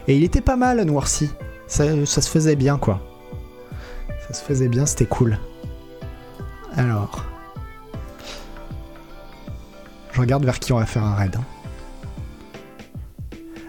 Et 0.08 0.16
il 0.16 0.24
était 0.24 0.40
pas 0.40 0.56
mal 0.56 0.80
Unwarcy. 0.80 1.30
Ça, 1.66 1.84
ça 2.06 2.22
se 2.22 2.30
faisait 2.30 2.56
bien 2.56 2.78
quoi. 2.78 3.00
Ça 4.26 4.34
se 4.34 4.42
faisait 4.42 4.68
bien, 4.68 4.86
c'était 4.86 5.06
cool. 5.06 5.38
Alors. 6.76 7.24
Je 10.12 10.20
regarde 10.20 10.44
vers 10.44 10.58
qui 10.58 10.72
on 10.72 10.78
va 10.78 10.86
faire 10.86 11.04
un 11.04 11.14
raid. 11.14 11.36
hein. 11.36 11.44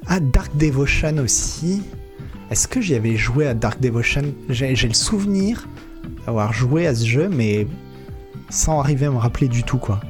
Ah, 0.07 0.19
Dark 0.19 0.55
Devotion 0.57 1.17
aussi. 1.19 1.83
Est-ce 2.51 2.67
que 2.67 2.81
j'y 2.81 2.95
avais 2.95 3.15
joué 3.15 3.47
à 3.47 3.53
Dark 3.53 3.79
Devotion? 3.79 4.23
J'ai 4.49 4.75
le 4.75 4.93
souvenir 4.93 5.69
d'avoir 6.25 6.51
joué 6.51 6.85
à 6.85 6.93
ce 6.93 7.05
jeu, 7.05 7.29
mais 7.29 7.65
sans 8.49 8.81
arriver 8.81 9.05
à 9.05 9.09
me 9.09 9.17
rappeler 9.17 9.47
du 9.47 9.63
tout, 9.63 9.77
quoi. 9.77 10.01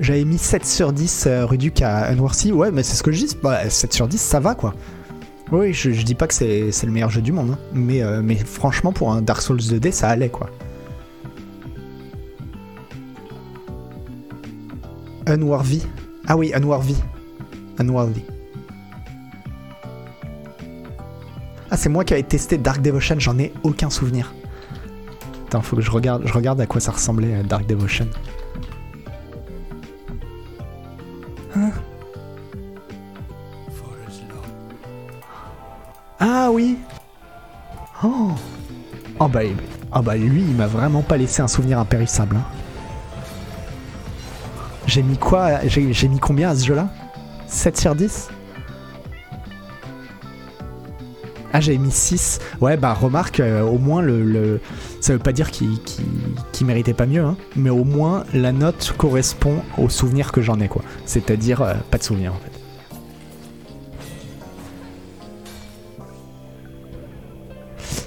J'avais 0.00 0.24
mis 0.24 0.38
7 0.38 0.66
sur 0.66 0.92
10 0.92 1.24
euh, 1.26 1.46
Ruduc 1.46 1.82
à 1.82 2.08
Unworthy. 2.08 2.50
Ouais, 2.50 2.72
mais 2.72 2.82
c'est 2.82 2.96
ce 2.96 3.02
que 3.04 3.12
je 3.12 3.26
dis. 3.26 3.36
Bah, 3.40 3.70
7 3.70 3.92
sur 3.92 4.08
10, 4.08 4.18
ça 4.18 4.40
va 4.40 4.56
quoi. 4.56 4.74
Oui, 5.52 5.72
je, 5.72 5.90
dis 5.90 6.14
pas 6.14 6.26
que 6.26 6.34
c'est 6.34 6.72
le 6.82 6.90
meilleur 6.90 7.10
jeu 7.10 7.20
du 7.20 7.32
monde. 7.32 7.50
hein. 7.52 7.58
Mais, 7.74 8.02
euh, 8.02 8.22
mais 8.24 8.36
franchement, 8.36 8.92
pour 8.92 9.12
un 9.12 9.22
Dark 9.22 9.42
Souls 9.42 9.58
2D, 9.58 9.92
ça 9.92 10.08
allait 10.08 10.30
quoi. 10.30 10.48
Unworthy. 15.26 15.86
Ah 16.26 16.36
oui, 16.36 16.52
Unworthy. 16.54 16.96
Unworthy. 17.80 18.22
Ah, 21.70 21.76
c'est 21.76 21.88
moi 21.88 22.04
qui 22.04 22.12
avais 22.14 22.22
testé 22.22 22.58
Dark 22.58 22.82
Devotion, 22.82 23.16
j'en 23.18 23.38
ai 23.38 23.52
aucun 23.62 23.90
souvenir. 23.90 24.32
Attends, 25.46 25.62
faut 25.62 25.76
que 25.76 25.82
je 25.82 25.90
regarde, 25.90 26.22
je 26.26 26.32
regarde 26.32 26.60
à 26.60 26.66
quoi 26.66 26.80
ça 26.80 26.92
ressemblait 26.92 27.34
euh, 27.34 27.42
Dark 27.42 27.66
Devotion. 27.66 28.06
Hein 31.56 31.70
Ah 36.18 36.50
oui 36.52 36.76
Oh 38.04 38.32
Oh 39.18 39.28
bah, 39.28 39.40
oh 39.94 40.00
bah 40.02 40.16
lui, 40.16 40.40
il 40.42 40.54
m'a 40.54 40.66
vraiment 40.66 41.02
pas 41.02 41.16
laissé 41.16 41.42
un 41.42 41.48
souvenir 41.48 41.78
impérissable. 41.78 42.36
hein. 42.36 42.44
J'ai 44.86 45.02
mis 45.02 45.18
quoi 45.18 45.60
j'ai 45.66 46.08
mis 46.08 46.18
combien 46.18 46.50
à 46.50 46.56
ce 46.56 46.64
jeu-là? 46.66 46.88
7 47.50 47.76
sur 47.76 47.94
10 47.94 48.28
Ah, 51.52 51.60
j'avais 51.60 51.78
mis 51.78 51.90
6. 51.90 52.38
Ouais, 52.60 52.76
bah 52.76 52.94
remarque, 52.94 53.40
euh, 53.40 53.62
au 53.62 53.76
moins 53.78 54.02
le, 54.02 54.22
le- 54.22 54.60
Ça 55.00 55.12
veut 55.12 55.18
pas 55.18 55.32
dire 55.32 55.50
qu'il 55.50 55.80
qu'il 56.52 56.66
méritait 56.66 56.94
pas 56.94 57.06
mieux, 57.06 57.24
hein, 57.24 57.36
mais 57.56 57.70
au 57.70 57.82
moins 57.84 58.24
la 58.32 58.52
note 58.52 58.94
correspond 58.96 59.56
au 59.76 59.88
souvenir 59.88 60.30
que 60.30 60.42
j'en 60.42 60.60
ai, 60.60 60.68
quoi. 60.68 60.82
C'est-à-dire, 61.06 61.60
euh, 61.62 61.74
pas 61.90 61.98
de 61.98 62.04
souvenir 62.04 62.32
en 62.32 62.36
fait. 62.36 62.52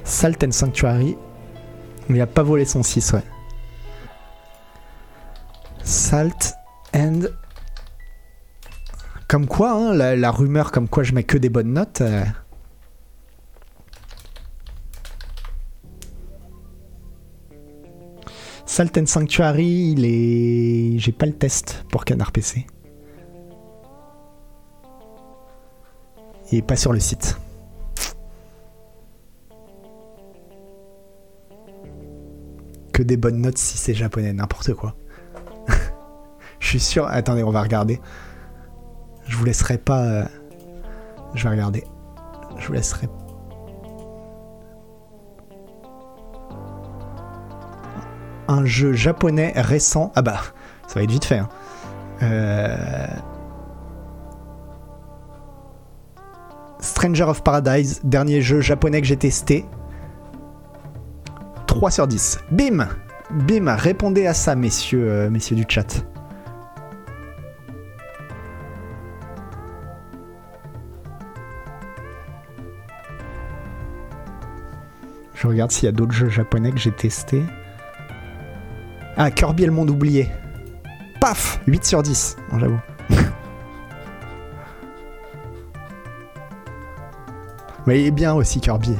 Salt 0.04 0.44
and 0.44 0.52
Sanctuary. 0.52 1.18
Il 2.10 2.20
a 2.22 2.28
pas 2.28 2.44
volé 2.44 2.66
son 2.66 2.84
6, 2.84 3.14
ouais. 3.14 3.24
Salt 5.84 6.54
and. 6.96 7.22
Comme 9.34 9.48
quoi, 9.48 9.72
hein, 9.72 9.94
la, 9.96 10.30
rumeur 10.30 10.72
comme 10.72 10.88
quoi 10.88 11.02
je 11.02 11.12
mets 11.12 11.24
que 11.24 11.40
des 11.40 11.50
bonnes 11.50 11.74
notes. 11.74 12.02
euh, 12.02 12.24
Salt 18.68 18.96
and 18.96 19.08
Sanctuary, 19.08 19.96
il 19.98 20.06
est. 20.06 21.00
J'ai 21.00 21.12
pas 21.12 21.26
le 21.26 21.34
test 21.34 21.84
pour 21.90 22.06
Canard 22.06 22.32
PC. 22.32 22.68
Il 26.52 26.60
est 26.60 26.62
pas 26.62 26.76
sur 26.76 26.94
le 26.94 27.00
site. 27.00 27.36
Que 32.94 33.02
des 33.02 33.18
bonnes 33.18 33.42
notes 33.42 33.58
si 33.58 33.80
c'est 33.80 33.96
japonais, 33.96 34.32
n'importe 34.32 34.76
quoi. 34.76 34.96
Je 36.60 36.68
suis 36.68 36.80
sûr. 36.80 37.08
Attendez, 37.08 37.42
on 37.42 37.50
va 37.50 37.64
regarder. 37.64 38.00
Je 39.28 39.38
vous 39.38 39.46
laisserai 39.46 39.78
pas. 39.78 40.02
euh, 40.04 40.24
Je 41.34 41.44
vais 41.44 41.50
regarder. 41.50 41.84
Je 42.58 42.68
vous 42.68 42.74
laisserai. 42.74 43.08
Un 48.48 48.66
jeu 48.66 48.94
japonais 48.94 49.54
récent. 49.56 50.12
Ah 50.16 50.22
bah, 50.22 50.42
ça 50.88 50.96
va 50.96 51.04
être 51.04 51.12
vite 51.12 51.26
fait. 51.26 51.40
hein. 51.40 51.50
Euh, 52.22 53.08
Stranger 56.80 57.24
of 57.24 57.44
Paradise, 57.44 58.02
dernier 58.04 58.42
jeu 58.42 58.60
japonais 58.62 59.02
que 59.02 59.08
j'ai 59.08 59.18
testé. 59.18 59.66
3 61.68 61.92
sur 61.92 62.08
10. 62.08 62.40
Bim 62.52 62.88
Bim, 63.32 63.74
répondez 63.76 64.28
à 64.28 64.34
ça, 64.34 64.56
messieurs, 64.56 65.10
euh, 65.10 65.30
messieurs 65.30 65.56
du 65.56 65.66
chat. 65.68 66.06
Je 75.44 75.48
regarde 75.50 75.72
s'il 75.74 75.84
y 75.88 75.90
a 75.90 75.92
d'autres 75.92 76.14
jeux 76.14 76.30
japonais 76.30 76.72
que 76.72 76.78
j'ai 76.78 76.94
testés. 76.94 77.44
Ah, 79.18 79.30
Kirby 79.30 79.64
et 79.64 79.66
le 79.66 79.74
monde 79.74 79.90
oublié. 79.90 80.30
Paf 81.20 81.60
8 81.68 81.84
sur 81.84 82.02
10, 82.02 82.38
Bon, 82.50 82.60
j'avoue. 82.60 82.80
Mais 87.86 88.00
il 88.00 88.06
est 88.08 88.12
bien 88.12 88.34
aussi 88.34 88.62
Kirby. 88.62 88.96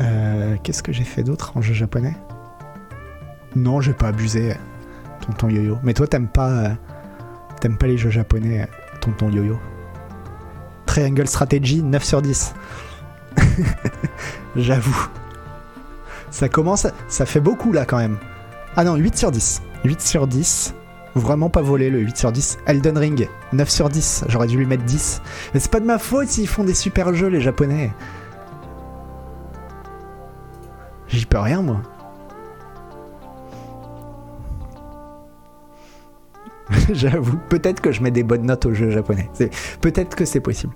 Euh, 0.00 0.56
Qu'est-ce 0.64 0.82
que 0.82 0.90
j'ai 0.90 1.04
fait 1.04 1.22
d'autre 1.22 1.52
en 1.56 1.60
jeu 1.60 1.74
japonais? 1.74 2.16
Non, 3.54 3.80
j'ai 3.80 3.92
pas 3.92 4.08
abusé, 4.08 4.56
tonton 5.20 5.48
yo-yo. 5.48 5.78
Mais 5.84 5.94
toi, 5.94 6.08
t'aimes 6.08 6.26
pas, 6.26 6.50
euh, 6.50 6.74
t'aimes 7.60 7.76
pas 7.76 7.86
les 7.86 7.98
jeux 7.98 8.10
japonais, 8.10 8.68
tonton 9.00 9.30
yo-yo. 9.30 9.58
Triangle 10.86 11.26
Strategy, 11.26 11.82
9 11.82 12.02
sur 12.02 12.22
10. 12.22 12.54
J'avoue. 14.56 15.08
Ça 16.30 16.48
commence, 16.48 16.86
ça 17.08 17.26
fait 17.26 17.40
beaucoup 17.40 17.72
là 17.72 17.84
quand 17.84 17.98
même. 17.98 18.18
Ah 18.76 18.84
non, 18.84 18.96
8 18.96 19.16
sur 19.16 19.30
10. 19.30 19.62
8 19.84 20.00
sur 20.00 20.26
10. 20.26 20.74
Vraiment 21.14 21.50
pas 21.50 21.62
volé 21.62 21.90
le 21.90 22.00
8 22.00 22.16
sur 22.16 22.32
10. 22.32 22.58
Elden 22.66 22.96
Ring, 22.96 23.28
9 23.52 23.68
sur 23.68 23.88
10. 23.88 24.24
J'aurais 24.28 24.46
dû 24.46 24.56
lui 24.56 24.66
mettre 24.66 24.84
10. 24.84 25.22
Mais 25.52 25.60
c'est 25.60 25.70
pas 25.70 25.80
de 25.80 25.86
ma 25.86 25.98
faute 25.98 26.28
s'ils 26.28 26.48
font 26.48 26.64
des 26.64 26.74
super 26.74 27.12
jeux 27.14 27.28
les 27.28 27.40
japonais. 27.40 27.92
J'y 31.08 31.26
peux 31.26 31.38
rien 31.38 31.62
moi. 31.62 31.80
J'avoue, 36.92 37.38
peut-être 37.48 37.80
que 37.80 37.92
je 37.92 38.02
mets 38.02 38.10
des 38.10 38.22
bonnes 38.22 38.46
notes 38.46 38.66
aux 38.66 38.74
jeux 38.74 38.90
japonais. 38.90 39.28
Peut-être 39.80 40.16
que 40.16 40.24
c'est 40.24 40.40
possible. 40.40 40.74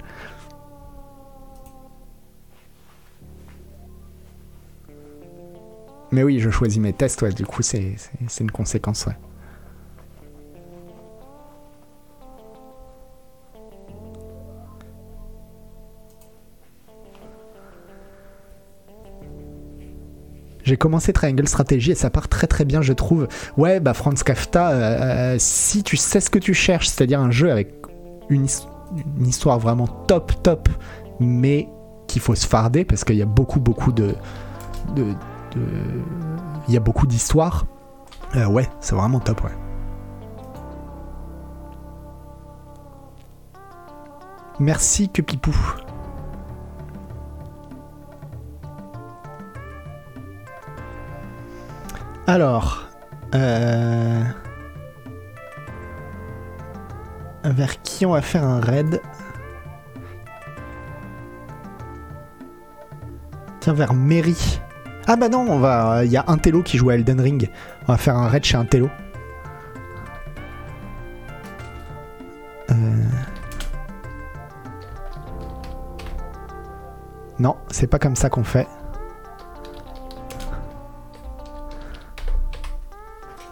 Mais 6.11 6.23
oui, 6.23 6.41
je 6.41 6.51
choisis 6.51 6.79
mes 6.79 6.93
tests, 6.93 7.25
du 7.35 7.47
coup, 7.47 7.63
c'est 7.63 7.97
une 8.41 8.51
conséquence. 8.51 9.09
J'ai 20.65 20.77
commencé 20.77 21.13
Triangle 21.13 21.47
Strategy 21.49 21.91
et 21.91 21.95
ça 21.95 22.09
part 22.11 22.29
très 22.29 22.47
très 22.47 22.65
bien, 22.65 22.83
je 22.83 22.93
trouve. 22.93 23.27
Ouais, 23.57 23.81
bah 23.81 23.95
Franz 23.95 24.23
Kafka, 24.25 24.71
euh, 24.71 24.75
euh, 25.35 25.37
si 25.39 25.83
tu 25.83 25.97
sais 25.97 26.21
ce 26.21 26.31
que 26.31 26.39
tu 26.39 26.55
cherches, 26.55 26.89
c'est-à-dire 26.89 27.21
un 27.21 27.31
jeu 27.31 27.51
avec 27.51 27.75
une, 28.31 28.45
his- 28.45 28.67
une 29.19 29.27
histoire 29.27 29.59
vraiment 29.59 29.87
top 29.89 30.33
top, 30.43 30.69
mais 31.21 31.69
qu'il 32.07 32.21
faut 32.23 32.35
se 32.35 32.47
farder 32.47 32.85
parce 32.85 33.05
qu'il 33.05 33.17
y 33.17 33.23
a 33.23 33.27
beaucoup 33.27 33.59
beaucoup 33.61 33.91
de- 33.93 34.15
il 34.97 36.75
y 36.75 36.77
a 36.77 36.81
beaucoup 36.81 37.07
d'histoires. 37.07 37.67
Euh, 38.37 38.47
ouais, 38.47 38.69
c'est 38.81 38.95
vraiment 38.95 39.19
top, 39.21 39.43
ouais. 39.45 39.51
Merci 44.61 45.09
que 45.09 45.23
Pipou. 45.23 45.55
Alors, 52.27 52.89
euh... 53.35 54.23
vers 57.45 57.83
qui 57.83 58.07
on 58.07 58.13
va 58.13 58.23
faire 58.23 58.45
un 58.45 58.61
raid 58.61 59.01
Tiens, 63.61 63.75
vers 63.75 63.95
Mary. 63.95 64.61
Ah 65.07 65.17
bah 65.17 65.29
non, 65.29 65.47
on 65.49 65.59
va. 65.59 66.05
Il 66.05 66.11
y 66.11 66.17
a 66.17 66.25
un 66.27 66.37
Tello 66.37 66.63
qui 66.63 66.77
joue 66.79 66.91
à 66.91 66.95
Elden 66.95 67.21
Ring. 67.21 67.49
On 67.83 67.93
va 67.93 67.99
faire 67.99 68.17
un 68.17 68.29
raid 68.29 68.45
chez 68.45 68.57
un 68.57 68.65
Tello. 68.65 68.89
Euh... 72.71 72.75
Non, 77.39 77.57
c'est 77.69 77.87
pas 77.87 77.99
comme 77.99 78.17
ça 78.17 78.31
qu'on 78.31 78.45
fait. 78.45 78.67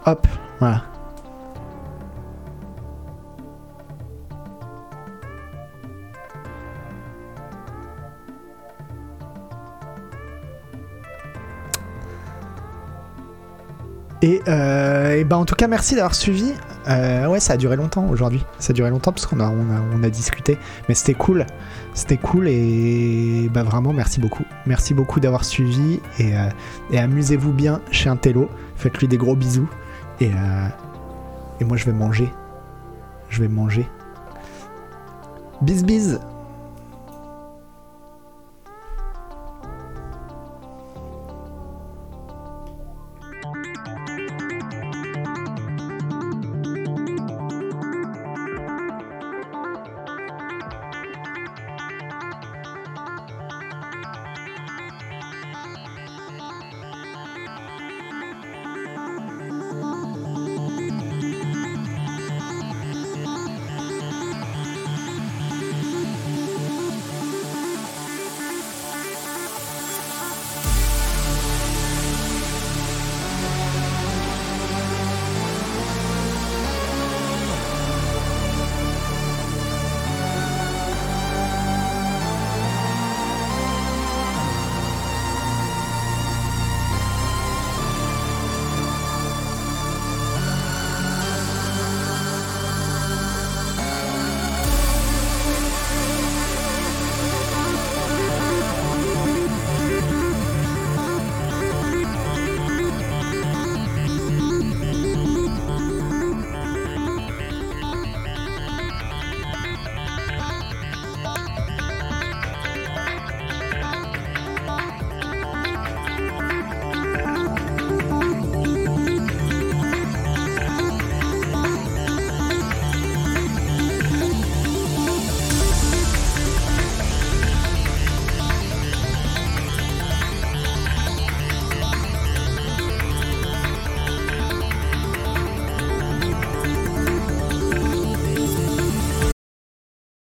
Hop, 0.05 0.27
voilà. 0.59 0.83
Et, 14.23 14.41
euh, 14.47 15.23
ben 15.23 15.37
en 15.37 15.45
tout 15.45 15.55
cas, 15.55 15.67
merci 15.67 15.95
d'avoir 15.95 16.13
suivi. 16.13 16.53
Euh, 16.87 17.27
ouais, 17.27 17.39
ça 17.39 17.53
a 17.53 17.57
duré 17.57 17.75
longtemps 17.75 18.07
aujourd'hui. 18.07 18.43
Ça 18.59 18.71
a 18.71 18.73
duré 18.73 18.89
longtemps 18.89 19.11
parce 19.11 19.25
qu'on 19.25 19.39
a, 19.39 19.49
on 19.49 20.03
a, 20.03 20.09
discuté. 20.09 20.57
Mais 20.87 20.95
c'était 20.95 21.15
cool. 21.15 21.45
C'était 21.93 22.17
cool 22.17 22.47
et 22.47 23.49
bah 23.51 23.63
vraiment, 23.63 23.93
merci 23.93 24.19
beaucoup. 24.19 24.43
Merci 24.65 24.93
beaucoup 24.93 25.19
d'avoir 25.19 25.43
suivi 25.43 25.99
et, 26.19 26.35
euh, 26.35 26.49
et 26.91 26.99
amusez-vous 26.99 27.51
bien 27.51 27.81
chez 27.91 28.09
Intello. 28.09 28.49
Faites-lui 28.75 29.07
des 29.07 29.17
gros 29.17 29.35
bisous. 29.35 29.69
Et, 30.21 30.29
euh, 30.29 30.67
et 31.59 31.65
moi 31.65 31.75
je 31.77 31.85
vais 31.85 31.93
manger. 31.93 32.31
Je 33.29 33.41
vais 33.41 33.47
manger. 33.47 33.87
Bis 35.61 35.83
bis 35.83 36.19